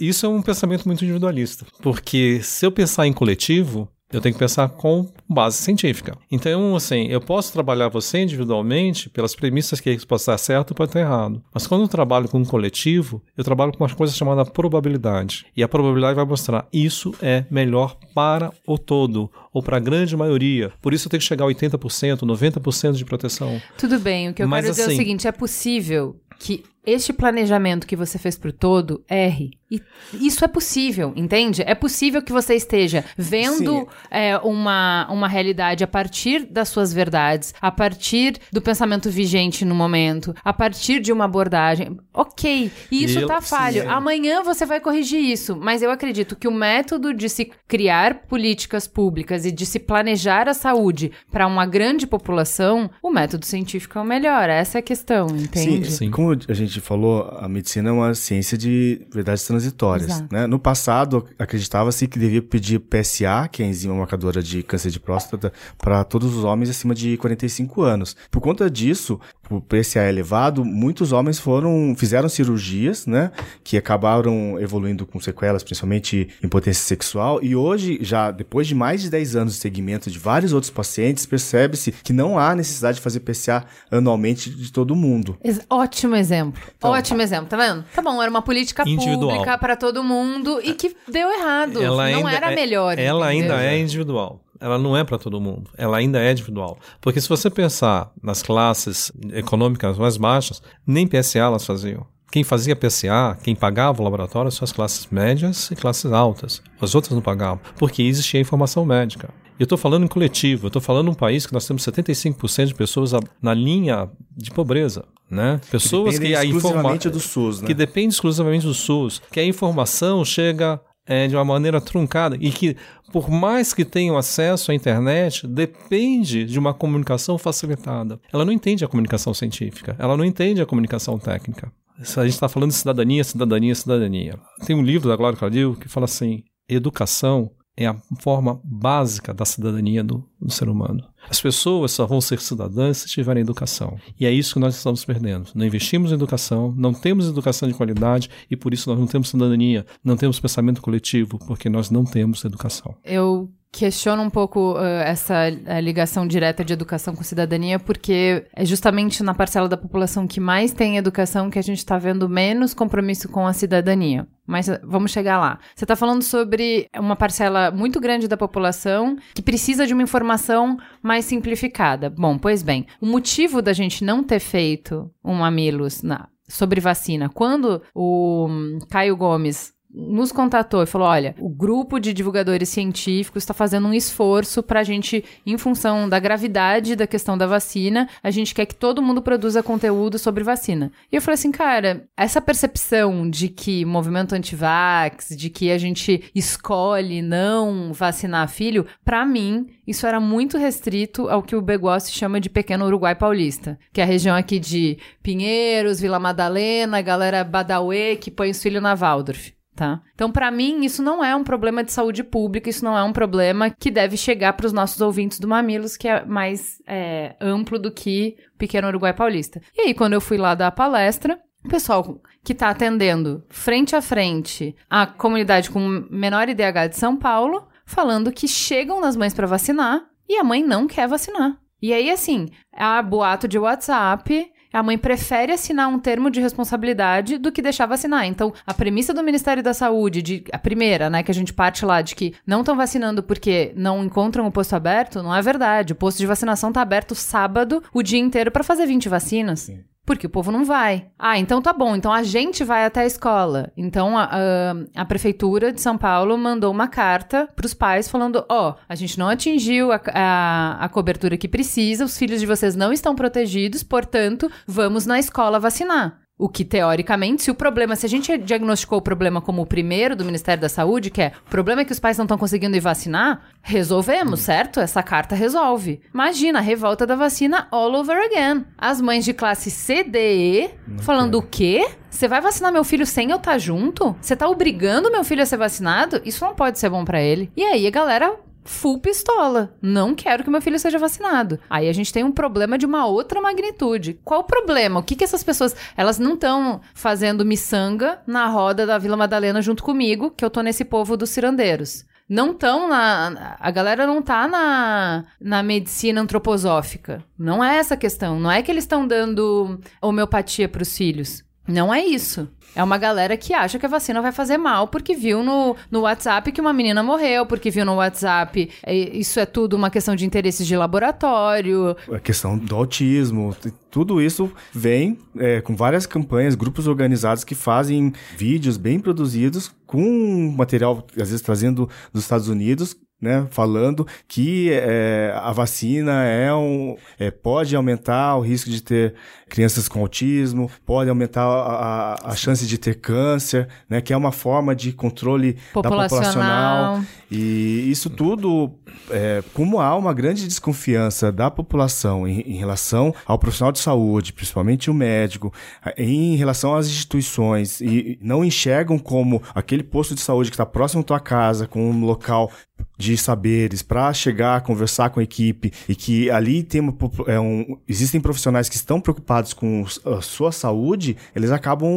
isso 0.00 0.26
é 0.26 0.28
um 0.28 0.42
pensamento 0.42 0.86
muito 0.86 1.04
individualista. 1.04 1.66
Porque 1.82 2.40
se 2.42 2.64
eu 2.64 2.70
pensar 2.70 3.06
em 3.06 3.12
coletivo, 3.12 3.88
Eu 4.12 4.20
tenho 4.20 4.32
que 4.34 4.38
pensar 4.38 4.68
com 4.68 5.08
base 5.28 5.56
científica. 5.56 6.16
Então, 6.30 6.76
assim, 6.76 7.06
eu 7.08 7.20
posso 7.20 7.52
trabalhar 7.52 7.88
você 7.88 8.18
individualmente 8.22 9.10
pelas 9.10 9.34
premissas 9.34 9.80
que 9.80 9.90
isso 9.90 10.06
pode 10.06 10.22
estar 10.22 10.38
certo 10.38 10.70
ou 10.70 10.76
pode 10.76 10.90
estar 10.90 11.00
errado. 11.00 11.42
Mas 11.52 11.66
quando 11.66 11.82
eu 11.82 11.88
trabalho 11.88 12.28
com 12.28 12.38
um 12.38 12.44
coletivo, 12.44 13.20
eu 13.36 13.42
trabalho 13.42 13.72
com 13.72 13.82
uma 13.82 13.92
coisa 13.94 14.12
chamada 14.14 14.44
probabilidade. 14.44 15.46
E 15.56 15.62
a 15.62 15.68
probabilidade 15.68 16.14
vai 16.14 16.24
mostrar 16.24 16.68
isso 16.72 17.14
é 17.20 17.44
melhor 17.50 17.96
para 18.14 18.52
o 18.66 18.78
todo 18.78 19.30
ou 19.52 19.62
para 19.62 19.78
a 19.78 19.80
grande 19.80 20.16
maioria. 20.16 20.72
Por 20.80 20.94
isso 20.94 21.06
eu 21.06 21.10
tenho 21.10 21.20
que 21.20 21.26
chegar 21.26 21.44
a 21.44 21.48
80%, 21.48 22.20
90% 22.22 22.92
de 22.92 23.04
proteção. 23.04 23.60
Tudo 23.76 23.98
bem, 23.98 24.28
o 24.28 24.34
que 24.34 24.42
eu 24.42 24.48
Mas, 24.48 24.64
quero 24.66 24.72
dizer 24.72 24.82
é 24.82 24.84
o 24.84 24.88
assim- 24.88 24.96
seguinte: 24.96 25.26
é 25.26 25.32
possível 25.32 26.16
que 26.38 26.62
este 26.86 27.12
planejamento 27.12 27.86
que 27.86 27.96
você 27.96 28.18
fez 28.18 28.38
pro 28.38 28.52
todo 28.52 29.04
erre. 29.08 29.50
E 29.68 29.82
isso 30.12 30.44
é 30.44 30.48
possível, 30.48 31.12
entende? 31.16 31.62
É 31.66 31.74
possível 31.74 32.22
que 32.22 32.32
você 32.32 32.54
esteja 32.54 33.04
vendo 33.18 33.80
Sim. 33.80 33.86
é, 34.12 34.38
uma, 34.38 35.08
uma 35.10 35.26
realidade 35.26 35.82
a 35.82 35.88
partir 35.88 36.46
das 36.46 36.68
suas 36.68 36.92
verdades, 36.92 37.52
a 37.60 37.72
partir 37.72 38.38
do 38.52 38.62
pensamento 38.62 39.10
vigente 39.10 39.64
no 39.64 39.74
momento, 39.74 40.32
a 40.44 40.52
partir 40.52 41.00
de 41.00 41.12
uma 41.12 41.24
abordagem. 41.24 41.98
Ok, 42.14 42.70
e 42.92 43.04
isso 43.04 43.18
Eu- 43.18 43.26
tá 43.26 43.40
falho. 43.40 43.82
sim. 43.82 43.88
Amanhã 43.88 44.42
você 44.44 44.64
vai 44.64 44.78
corrigir 44.80 45.18
isso, 45.20 45.56
mas 45.56 45.82
eu 45.82 45.90
acredito 45.90 46.36
que 46.36 46.46
o 46.46 46.52
método 46.54 47.12
de 47.12 47.28
se 47.28 47.50
criar 47.66 48.26
políticas 48.28 48.86
públicas 48.86 49.44
e 49.44 49.50
de 49.50 49.66
se 49.66 49.80
planejar 49.80 50.48
a 50.48 50.54
saúde 50.54 51.10
para 51.32 51.44
uma 51.46 51.66
grande 51.66 52.06
população, 52.06 52.88
o 53.02 53.10
método 53.10 53.44
científico 53.44 53.98
é 53.98 54.02
o 54.02 54.04
melhor. 54.04 54.48
Essa 54.48 54.78
é 54.78 54.80
a 54.80 54.82
questão, 54.82 55.26
entende? 55.28 55.90
Sim. 55.90 56.10
Como 56.10 56.30
a 56.48 56.54
gente 56.54 56.75
falou, 56.80 57.36
a 57.38 57.48
medicina 57.48 57.90
é 57.90 57.92
uma 57.92 58.14
ciência 58.14 58.56
de 58.56 59.06
verdades 59.12 59.44
transitórias. 59.44 60.22
Né? 60.30 60.46
No 60.46 60.58
passado, 60.58 61.24
acreditava-se 61.38 62.06
que 62.06 62.18
devia 62.18 62.42
pedir 62.42 62.80
PSA, 62.80 63.48
que 63.50 63.62
é 63.62 63.66
a 63.66 63.68
enzima 63.68 63.94
marcadora 63.94 64.42
de 64.42 64.62
câncer 64.62 64.90
de 64.90 65.00
próstata, 65.00 65.52
para 65.78 66.04
todos 66.04 66.34
os 66.34 66.44
homens 66.44 66.70
acima 66.70 66.94
de 66.94 67.16
45 67.16 67.82
anos. 67.82 68.16
Por 68.30 68.40
conta 68.40 68.70
disso, 68.70 69.20
o 69.50 69.60
PSA 69.60 70.08
elevado, 70.08 70.64
muitos 70.64 71.12
homens 71.12 71.38
foram 71.38 71.94
fizeram 71.96 72.28
cirurgias, 72.28 73.06
né, 73.06 73.30
que 73.62 73.76
acabaram 73.76 74.58
evoluindo 74.60 75.06
com 75.06 75.20
sequelas, 75.20 75.62
principalmente 75.62 76.28
impotência 76.42 76.84
sexual, 76.84 77.40
e 77.42 77.54
hoje, 77.54 77.98
já 78.00 78.30
depois 78.30 78.66
de 78.66 78.74
mais 78.74 79.02
de 79.02 79.10
10 79.10 79.36
anos 79.36 79.54
de 79.54 79.60
segmento 79.60 80.10
de 80.10 80.18
vários 80.18 80.52
outros 80.52 80.70
pacientes, 80.70 81.26
percebe-se 81.26 81.92
que 81.92 82.12
não 82.12 82.38
há 82.38 82.54
necessidade 82.54 82.96
de 82.96 83.02
fazer 83.02 83.20
PSA 83.20 83.64
anualmente 83.90 84.50
de 84.50 84.72
todo 84.72 84.96
mundo. 84.96 85.38
Ótimo 85.70 86.16
exemplo. 86.16 86.60
Então. 86.76 86.90
Ótimo 86.90 87.20
exemplo, 87.22 87.46
tá 87.46 87.56
vendo? 87.56 87.84
Tá 87.94 88.02
bom, 88.02 88.20
era 88.20 88.30
uma 88.30 88.42
política 88.42 88.82
Individual. 88.86 89.30
pública 89.30 89.58
para 89.58 89.76
todo 89.76 90.02
mundo 90.02 90.60
e 90.62 90.72
que 90.74 90.94
deu 91.08 91.30
errado. 91.32 91.82
Ela 91.82 92.10
não 92.10 92.28
era 92.28 92.52
é- 92.52 92.54
melhor. 92.54 92.98
Ela 92.98 93.34
entendeu? 93.34 93.54
ainda 93.56 93.64
é 93.66 93.78
individual. 93.78 94.40
Ela 94.58 94.78
não 94.78 94.96
é 94.96 95.04
para 95.04 95.18
todo 95.18 95.38
mundo. 95.40 95.70
Ela 95.76 95.98
ainda 95.98 96.18
é 96.18 96.32
individual. 96.32 96.78
Porque 97.00 97.20
se 97.20 97.28
você 97.28 97.50
pensar 97.50 98.10
nas 98.22 98.42
classes 98.42 99.12
econômicas 99.32 99.98
mais 99.98 100.16
baixas, 100.16 100.62
nem 100.86 101.06
PSA 101.06 101.40
elas 101.40 101.66
faziam. 101.66 102.06
Quem 102.32 102.42
fazia 102.42 102.74
PSA, 102.74 103.36
quem 103.42 103.54
pagava 103.54 104.00
o 104.00 104.04
laboratório, 104.04 104.50
são 104.50 104.64
as 104.64 104.72
classes 104.72 105.06
médias 105.10 105.70
e 105.70 105.76
classes 105.76 106.10
altas. 106.10 106.62
As 106.80 106.94
outras 106.94 107.14
não 107.14 107.22
pagavam, 107.22 107.60
porque 107.78 108.02
existia 108.02 108.40
informação 108.40 108.84
médica. 108.84 109.28
Eu 109.58 109.64
estou 109.64 109.78
falando 109.78 110.04
em 110.04 110.08
coletivo, 110.08 110.66
eu 110.66 110.68
estou 110.68 110.82
falando 110.82 111.08
em 111.08 111.10
um 111.12 111.14
país 111.14 111.46
que 111.46 111.52
nós 111.52 111.66
temos 111.66 111.82
75% 111.82 112.66
de 112.68 112.74
pessoas 112.74 113.14
a- 113.14 113.20
na 113.40 113.54
linha 113.54 114.08
de 114.36 114.50
pobreza. 114.50 115.04
Né? 115.30 115.60
Pessoas 115.70 116.14
que, 116.14 116.20
Dependem 116.20 116.36
a 116.36 116.44
informa... 116.44 116.58
exclusivamente 116.58 117.10
do 117.10 117.20
SUS, 117.20 117.60
né? 117.60 117.66
que 117.66 117.74
depende 117.74 118.14
exclusivamente 118.14 118.66
do 118.66 118.74
SUS, 118.74 119.20
que 119.30 119.40
a 119.40 119.44
informação 119.44 120.24
chega 120.24 120.80
é, 121.06 121.26
de 121.28 121.36
uma 121.36 121.44
maneira 121.44 121.80
truncada 121.80 122.36
e 122.40 122.50
que, 122.50 122.76
por 123.12 123.30
mais 123.30 123.72
que 123.72 123.84
tenham 123.84 124.16
acesso 124.16 124.70
à 124.70 124.74
internet, 124.74 125.46
depende 125.46 126.44
de 126.44 126.58
uma 126.58 126.74
comunicação 126.74 127.38
facilitada. 127.38 128.20
Ela 128.32 128.44
não 128.44 128.52
entende 128.52 128.84
a 128.84 128.88
comunicação 128.88 129.32
científica, 129.32 129.96
ela 129.98 130.16
não 130.16 130.24
entende 130.24 130.60
a 130.60 130.66
comunicação 130.66 131.18
técnica. 131.18 131.72
A 131.98 132.24
gente 132.24 132.34
está 132.34 132.48
falando 132.48 132.70
de 132.70 132.76
cidadania, 132.76 133.24
cidadania, 133.24 133.74
cidadania. 133.74 134.38
Tem 134.66 134.76
um 134.76 134.82
livro 134.82 135.08
da 135.08 135.16
Glória 135.16 135.38
Calil 135.38 135.74
que 135.74 135.88
fala 135.88 136.04
assim: 136.04 136.42
educação 136.68 137.50
é 137.76 137.86
a 137.86 137.96
forma 138.20 138.60
básica 138.64 139.32
da 139.32 139.44
cidadania 139.44 140.04
do, 140.04 140.22
do 140.40 140.50
ser 140.50 140.68
humano. 140.68 141.02
As 141.28 141.40
pessoas 141.40 141.92
só 141.92 142.06
vão 142.06 142.20
ser 142.20 142.40
cidadãs 142.40 142.98
se 142.98 143.08
tiverem 143.08 143.42
educação. 143.42 143.98
E 144.18 144.26
é 144.26 144.30
isso 144.30 144.54
que 144.54 144.60
nós 144.60 144.76
estamos 144.76 145.04
perdendo. 145.04 145.50
Não 145.54 145.66
investimos 145.66 146.10
em 146.10 146.14
educação, 146.14 146.74
não 146.76 146.92
temos 146.92 147.28
educação 147.28 147.68
de 147.68 147.74
qualidade 147.74 148.30
e 148.50 148.56
por 148.56 148.72
isso 148.72 148.88
nós 148.90 148.98
não 148.98 149.06
temos 149.06 149.28
cidadania, 149.28 149.84
não 150.02 150.16
temos 150.16 150.40
pensamento 150.40 150.80
coletivo, 150.82 151.38
porque 151.46 151.68
nós 151.68 151.90
não 151.90 152.04
temos 152.04 152.44
educação. 152.44 152.94
Eu 153.04 153.50
questiono 153.76 154.22
um 154.22 154.30
pouco 154.30 154.72
uh, 154.72 154.78
essa 155.04 155.48
uh, 155.50 155.80
ligação 155.80 156.26
direta 156.26 156.64
de 156.64 156.72
educação 156.72 157.14
com 157.14 157.22
cidadania, 157.22 157.78
porque 157.78 158.46
é 158.54 158.64
justamente 158.64 159.22
na 159.22 159.34
parcela 159.34 159.68
da 159.68 159.76
população 159.76 160.26
que 160.26 160.40
mais 160.40 160.72
tem 160.72 160.96
educação 160.96 161.50
que 161.50 161.58
a 161.58 161.62
gente 161.62 161.78
está 161.78 161.98
vendo 161.98 162.28
menos 162.28 162.72
compromisso 162.72 163.28
com 163.28 163.46
a 163.46 163.52
cidadania. 163.52 164.26
Mas 164.46 164.68
uh, 164.68 164.78
vamos 164.84 165.10
chegar 165.10 165.38
lá. 165.38 165.58
Você 165.74 165.84
está 165.84 165.96
falando 165.96 166.22
sobre 166.22 166.88
uma 166.96 167.16
parcela 167.16 167.70
muito 167.70 168.00
grande 168.00 168.28
da 168.28 168.36
população 168.36 169.16
que 169.34 169.42
precisa 169.42 169.86
de 169.86 169.92
uma 169.92 170.02
informação 170.02 170.78
mais 171.02 171.24
simplificada. 171.24 172.08
Bom, 172.08 172.38
pois 172.38 172.62
bem, 172.62 172.86
o 173.00 173.06
motivo 173.06 173.60
da 173.60 173.72
gente 173.72 174.04
não 174.04 174.22
ter 174.22 174.40
feito 174.40 175.10
um 175.24 175.34
Mamilos 175.34 176.02
na, 176.02 176.28
sobre 176.48 176.80
vacina, 176.80 177.28
quando 177.28 177.82
o 177.94 178.46
hum, 178.48 178.78
Caio 178.88 179.16
Gomes 179.16 179.75
nos 179.96 180.30
contatou 180.30 180.82
e 180.82 180.86
falou: 180.86 181.08
olha, 181.08 181.34
o 181.40 181.48
grupo 181.48 181.98
de 181.98 182.12
divulgadores 182.12 182.68
científicos 182.68 183.42
está 183.42 183.54
fazendo 183.54 183.88
um 183.88 183.94
esforço 183.94 184.62
para 184.62 184.80
a 184.80 184.84
gente, 184.84 185.24
em 185.46 185.56
função 185.56 186.06
da 186.06 186.18
gravidade 186.18 186.94
da 186.94 187.06
questão 187.06 187.38
da 187.38 187.46
vacina, 187.46 188.06
a 188.22 188.30
gente 188.30 188.54
quer 188.54 188.66
que 188.66 188.74
todo 188.74 189.02
mundo 189.02 189.22
produza 189.22 189.62
conteúdo 189.62 190.18
sobre 190.18 190.44
vacina. 190.44 190.92
E 191.10 191.16
eu 191.16 191.22
falei 191.22 191.34
assim, 191.34 191.50
cara, 191.50 192.06
essa 192.16 192.40
percepção 192.40 193.28
de 193.28 193.48
que 193.48 193.84
movimento 193.86 194.34
antivax, 194.34 195.28
de 195.30 195.48
que 195.48 195.70
a 195.70 195.78
gente 195.78 196.30
escolhe 196.34 197.22
não 197.22 197.92
vacinar 197.92 198.48
filho, 198.48 198.86
para 199.04 199.24
mim, 199.24 199.66
isso 199.86 200.06
era 200.06 200.20
muito 200.20 200.58
restrito 200.58 201.28
ao 201.28 201.42
que 201.42 201.56
o 201.56 201.62
Begossi 201.62 202.12
chama 202.12 202.40
de 202.40 202.50
pequeno 202.50 202.84
Uruguai 202.86 203.14
paulista, 203.14 203.78
que 203.92 204.00
é 204.00 204.04
a 204.04 204.06
região 204.06 204.36
aqui 204.36 204.58
de 204.58 204.98
Pinheiros, 205.22 206.00
Vila 206.00 206.18
Madalena, 206.18 207.00
galera 207.00 207.42
Badauê, 207.44 208.16
que 208.16 208.30
põe 208.30 208.50
os 208.50 208.62
filhos 208.62 208.82
na 208.82 208.94
Waldorf. 208.94 209.55
Tá? 209.76 210.00
Então, 210.14 210.32
para 210.32 210.50
mim, 210.50 210.86
isso 210.86 211.02
não 211.02 211.22
é 211.22 211.36
um 211.36 211.44
problema 211.44 211.84
de 211.84 211.92
saúde 211.92 212.24
pública, 212.24 212.70
isso 212.70 212.82
não 212.82 212.96
é 212.96 213.04
um 213.04 213.12
problema 213.12 213.68
que 213.68 213.90
deve 213.90 214.16
chegar 214.16 214.54
para 214.54 214.66
os 214.66 214.72
nossos 214.72 215.02
ouvintes 215.02 215.38
do 215.38 215.46
Mamilos, 215.46 215.98
que 215.98 216.08
é 216.08 216.24
mais 216.24 216.80
é, 216.86 217.36
amplo 217.38 217.78
do 217.78 217.92
que 217.92 218.38
o 218.54 218.58
Pequeno 218.58 218.88
Uruguai 218.88 219.12
Paulista. 219.12 219.60
E 219.76 219.82
aí, 219.82 219.94
quando 219.94 220.14
eu 220.14 220.20
fui 220.20 220.38
lá 220.38 220.54
dar 220.54 220.68
a 220.68 220.72
palestra, 220.72 221.38
o 221.62 221.68
pessoal 221.68 222.22
que 222.42 222.52
está 222.52 222.70
atendendo 222.70 223.44
frente 223.50 223.94
a 223.94 224.00
frente 224.00 224.74
a 224.88 225.06
comunidade 225.06 225.68
com 225.68 226.06
menor 226.10 226.48
IDH 226.48 226.88
de 226.88 226.96
São 226.96 227.14
Paulo, 227.14 227.68
falando 227.84 228.32
que 228.32 228.48
chegam 228.48 228.98
nas 228.98 229.14
mães 229.14 229.34
para 229.34 229.46
vacinar 229.46 230.06
e 230.26 230.36
a 230.38 230.44
mãe 230.44 230.62
não 230.62 230.86
quer 230.86 231.06
vacinar. 231.06 231.58
E 231.82 231.92
aí, 231.92 232.10
assim, 232.10 232.48
há 232.72 233.02
boato 233.02 233.46
de 233.46 233.58
WhatsApp, 233.58 234.50
a 234.76 234.82
mãe 234.82 234.98
prefere 234.98 235.52
assinar 235.52 235.88
um 235.88 235.98
termo 235.98 236.30
de 236.30 236.38
responsabilidade 236.38 237.38
do 237.38 237.50
que 237.50 237.62
deixar 237.62 237.86
vacinar. 237.86 238.26
Então, 238.26 238.52
a 238.66 238.74
premissa 238.74 239.14
do 239.14 239.22
Ministério 239.22 239.62
da 239.62 239.72
Saúde, 239.72 240.20
de, 240.20 240.44
a 240.52 240.58
primeira, 240.58 241.08
né, 241.08 241.22
que 241.22 241.30
a 241.30 241.34
gente 241.34 241.50
parte 241.50 241.82
lá 241.86 242.02
de 242.02 242.14
que 242.14 242.34
não 242.46 242.60
estão 242.60 242.76
vacinando 242.76 243.22
porque 243.22 243.72
não 243.74 244.04
encontram 244.04 244.46
o 244.46 244.52
posto 244.52 244.76
aberto, 244.76 245.22
não 245.22 245.34
é 245.34 245.40
verdade. 245.40 245.94
O 245.94 245.96
posto 245.96 246.18
de 246.18 246.26
vacinação 246.26 246.68
está 246.68 246.82
aberto 246.82 247.14
sábado, 247.14 247.82
o 247.90 248.02
dia 248.02 248.18
inteiro, 248.18 248.50
para 248.50 248.62
fazer 248.62 248.84
20 248.84 249.08
vacinas. 249.08 249.70
Porque 250.06 250.26
o 250.26 250.30
povo 250.30 250.52
não 250.52 250.64
vai. 250.64 251.08
Ah, 251.18 251.36
então 251.36 251.60
tá 251.60 251.72
bom. 251.72 251.96
Então 251.96 252.12
a 252.12 252.22
gente 252.22 252.62
vai 252.62 252.84
até 252.84 253.00
a 253.00 253.06
escola. 253.06 253.72
Então 253.76 254.16
a, 254.16 254.30
a, 254.30 255.02
a 255.02 255.04
prefeitura 255.04 255.72
de 255.72 255.80
São 255.80 255.98
Paulo 255.98 256.38
mandou 256.38 256.70
uma 256.72 256.86
carta 256.86 257.48
pros 257.56 257.74
pais 257.74 258.08
falando: 258.08 258.44
ó, 258.48 258.76
a 258.88 258.94
gente 258.94 259.18
não 259.18 259.28
atingiu 259.28 259.90
a, 259.90 260.00
a, 260.14 260.84
a 260.84 260.88
cobertura 260.88 261.36
que 261.36 261.48
precisa, 261.48 262.04
os 262.04 262.16
filhos 262.16 262.38
de 262.38 262.46
vocês 262.46 262.76
não 262.76 262.92
estão 262.92 263.16
protegidos, 263.16 263.82
portanto, 263.82 264.50
vamos 264.66 265.04
na 265.06 265.18
escola 265.18 265.58
vacinar. 265.58 266.25
O 266.38 266.50
que, 266.50 266.66
teoricamente, 266.66 267.44
se 267.44 267.50
o 267.50 267.54
problema, 267.54 267.96
se 267.96 268.04
a 268.04 268.08
gente 268.08 268.36
diagnosticou 268.36 268.98
o 268.98 269.02
problema 269.02 269.40
como 269.40 269.62
o 269.62 269.66
primeiro 269.66 270.14
do 270.14 270.22
Ministério 270.22 270.60
da 270.60 270.68
Saúde, 270.68 271.08
que 271.08 271.22
é 271.22 271.32
o 271.46 271.48
problema 271.48 271.80
é 271.80 271.84
que 271.84 271.92
os 271.92 271.98
pais 271.98 272.18
não 272.18 272.26
estão 272.26 272.36
conseguindo 272.36 272.76
ir 272.76 272.80
vacinar, 272.80 273.40
resolvemos, 273.62 274.40
certo? 274.40 274.78
Essa 274.78 275.02
carta 275.02 275.34
resolve. 275.34 275.98
Imagina, 276.12 276.58
a 276.58 276.62
revolta 276.62 277.06
da 277.06 277.16
vacina 277.16 277.66
all 277.70 277.94
over 277.94 278.18
again. 278.18 278.66
As 278.76 279.00
mães 279.00 279.24
de 279.24 279.32
classe 279.32 279.70
C, 279.70 280.04
D, 280.04 280.18
E, 280.18 280.70
falando 280.98 281.36
o 281.36 281.42
quê? 281.42 281.88
Você 282.10 282.28
vai 282.28 282.42
vacinar 282.42 282.70
meu 282.70 282.84
filho 282.84 283.06
sem 283.06 283.30
eu 283.30 283.38
estar 283.38 283.56
junto? 283.56 284.14
Você 284.20 284.36
tá 284.36 284.46
obrigando 284.46 285.10
meu 285.10 285.24
filho 285.24 285.42
a 285.42 285.46
ser 285.46 285.56
vacinado? 285.56 286.20
Isso 286.22 286.44
não 286.44 286.54
pode 286.54 286.78
ser 286.78 286.90
bom 286.90 287.02
para 287.02 287.20
ele. 287.20 287.50
E 287.56 287.64
aí 287.64 287.86
a 287.86 287.90
galera 287.90 288.36
full 288.66 288.98
pistola. 289.00 289.74
Não 289.80 290.14
quero 290.14 290.44
que 290.44 290.50
meu 290.50 290.60
filho 290.60 290.78
seja 290.78 290.98
vacinado. 290.98 291.58
Aí 291.70 291.88
a 291.88 291.92
gente 291.92 292.12
tem 292.12 292.24
um 292.24 292.32
problema 292.32 292.76
de 292.76 292.84
uma 292.84 293.06
outra 293.06 293.40
magnitude. 293.40 294.20
Qual 294.24 294.40
o 294.40 294.44
problema? 294.44 295.00
O 295.00 295.02
que 295.02 295.16
que 295.16 295.24
essas 295.24 295.42
pessoas, 295.44 295.74
elas 295.96 296.18
não 296.18 296.34
estão 296.34 296.80
fazendo 296.94 297.44
miçanga 297.44 298.20
na 298.26 298.46
roda 298.46 298.84
da 298.86 298.98
Vila 298.98 299.16
Madalena 299.16 299.62
junto 299.62 299.82
comigo, 299.82 300.30
que 300.30 300.44
eu 300.44 300.50
tô 300.50 300.60
nesse 300.60 300.84
povo 300.84 301.16
dos 301.16 301.30
cirandeiros. 301.30 302.04
não 302.28 302.50
estão 302.50 302.88
na. 302.88 303.56
A 303.60 303.70
galera 303.70 304.06
não 304.06 304.20
tá 304.20 304.48
na, 304.48 305.24
na 305.40 305.62
medicina 305.62 306.20
antroposófica. 306.20 307.22
Não 307.38 307.62
é 307.62 307.76
essa 307.78 307.94
a 307.94 307.96
questão. 307.96 308.40
Não 308.40 308.50
é 308.50 308.62
que 308.62 308.70
eles 308.70 308.84
estão 308.84 309.06
dando 309.06 309.80
homeopatia 310.02 310.68
para 310.68 310.82
os 310.82 310.96
filhos. 310.96 311.44
Não 311.68 311.92
é 311.92 312.04
isso. 312.04 312.48
É 312.76 312.84
uma 312.84 312.98
galera 312.98 313.38
que 313.38 313.54
acha 313.54 313.78
que 313.78 313.86
a 313.86 313.88
vacina 313.88 314.20
vai 314.20 314.32
fazer 314.32 314.58
mal 314.58 314.86
porque 314.86 315.14
viu 315.14 315.42
no, 315.42 315.74
no 315.90 316.00
WhatsApp 316.00 316.52
que 316.52 316.60
uma 316.60 316.74
menina 316.74 317.02
morreu, 317.02 317.46
porque 317.46 317.70
viu 317.70 317.86
no 317.86 317.94
WhatsApp. 317.94 318.70
é, 318.84 318.94
Isso 318.94 319.40
é 319.40 319.46
tudo 319.46 319.76
uma 319.76 319.88
questão 319.88 320.14
de 320.14 320.26
interesses 320.26 320.66
de 320.66 320.76
laboratório. 320.76 321.96
A 322.12 322.20
questão 322.20 322.58
do 322.58 322.76
autismo, 322.76 323.56
tudo 323.90 324.20
isso 324.20 324.52
vem 324.74 325.18
é, 325.38 325.62
com 325.62 325.74
várias 325.74 326.04
campanhas, 326.04 326.54
grupos 326.54 326.86
organizados 326.86 327.44
que 327.44 327.54
fazem 327.54 328.12
vídeos 328.36 328.76
bem 328.76 329.00
produzidos 329.00 329.72
com 329.86 330.54
material, 330.54 331.06
às 331.12 331.30
vezes 331.30 331.40
trazendo 331.40 331.88
dos 332.12 332.24
Estados 332.24 332.48
Unidos, 332.48 332.94
né, 333.20 333.46
falando 333.50 334.06
que 334.28 334.70
é, 334.70 335.32
a 335.34 335.50
vacina 335.50 336.24
é 336.24 336.52
um, 336.52 336.96
é, 337.18 337.30
pode 337.30 337.74
aumentar 337.74 338.36
o 338.36 338.42
risco 338.42 338.68
de 338.68 338.82
ter 338.82 339.14
crianças 339.48 339.88
com 339.88 340.00
autismo, 340.00 340.70
pode 340.84 341.08
aumentar 341.08 341.44
a, 341.44 342.14
a, 342.26 342.32
a 342.32 342.36
chance 342.36 342.66
de 342.66 342.76
ter 342.76 342.96
câncer, 342.96 343.68
né, 343.88 344.00
que 344.00 344.12
é 344.12 344.16
uma 344.16 344.32
forma 344.32 344.74
de 344.74 344.92
controle 344.92 345.52
da 345.52 345.82
Populacional. 345.82 346.08
populacional. 346.08 347.02
E 347.30 347.90
isso 347.90 348.10
tudo, 348.10 348.72
é, 349.10 349.42
como 349.54 349.80
há 349.80 349.96
uma 349.96 350.12
grande 350.12 350.46
desconfiança 350.46 351.30
da 351.32 351.50
população 351.50 352.26
em, 352.26 352.40
em 352.40 352.56
relação 352.56 353.14
ao 353.24 353.38
profissional 353.38 353.72
de 353.72 353.78
saúde, 353.78 354.32
principalmente 354.32 354.90
o 354.90 354.94
médico, 354.94 355.52
em 355.96 356.36
relação 356.36 356.74
às 356.74 356.86
instituições, 356.86 357.80
e 357.80 358.18
não 358.20 358.44
enxergam 358.44 358.98
como 358.98 359.42
aquele 359.54 359.82
posto 359.82 360.14
de 360.14 360.20
saúde 360.20 360.50
que 360.50 360.54
está 360.54 360.66
próximo 360.66 361.00
à 361.00 361.04
tua 361.04 361.20
casa, 361.20 361.66
com 361.66 361.90
um 361.90 362.04
local 362.04 362.50
de 362.98 363.16
saberes 363.16 363.82
para 363.82 364.12
chegar, 364.12 364.62
conversar 364.62 365.10
com 365.10 365.20
a 365.20 365.22
equipe 365.22 365.72
e 365.88 365.94
que 365.94 366.30
ali 366.30 366.62
tem 366.62 366.80
uma, 366.80 366.96
é 367.26 367.38
um, 367.38 367.78
existem 367.86 368.20
profissionais 368.20 368.68
que 368.68 368.76
estão 368.76 369.00
preocupados 369.00 369.35
com 369.54 369.82
s- 369.82 370.00
a 370.04 370.20
sua 370.20 370.52
saúde, 370.52 371.16
eles 371.34 371.50
acabam 371.50 371.90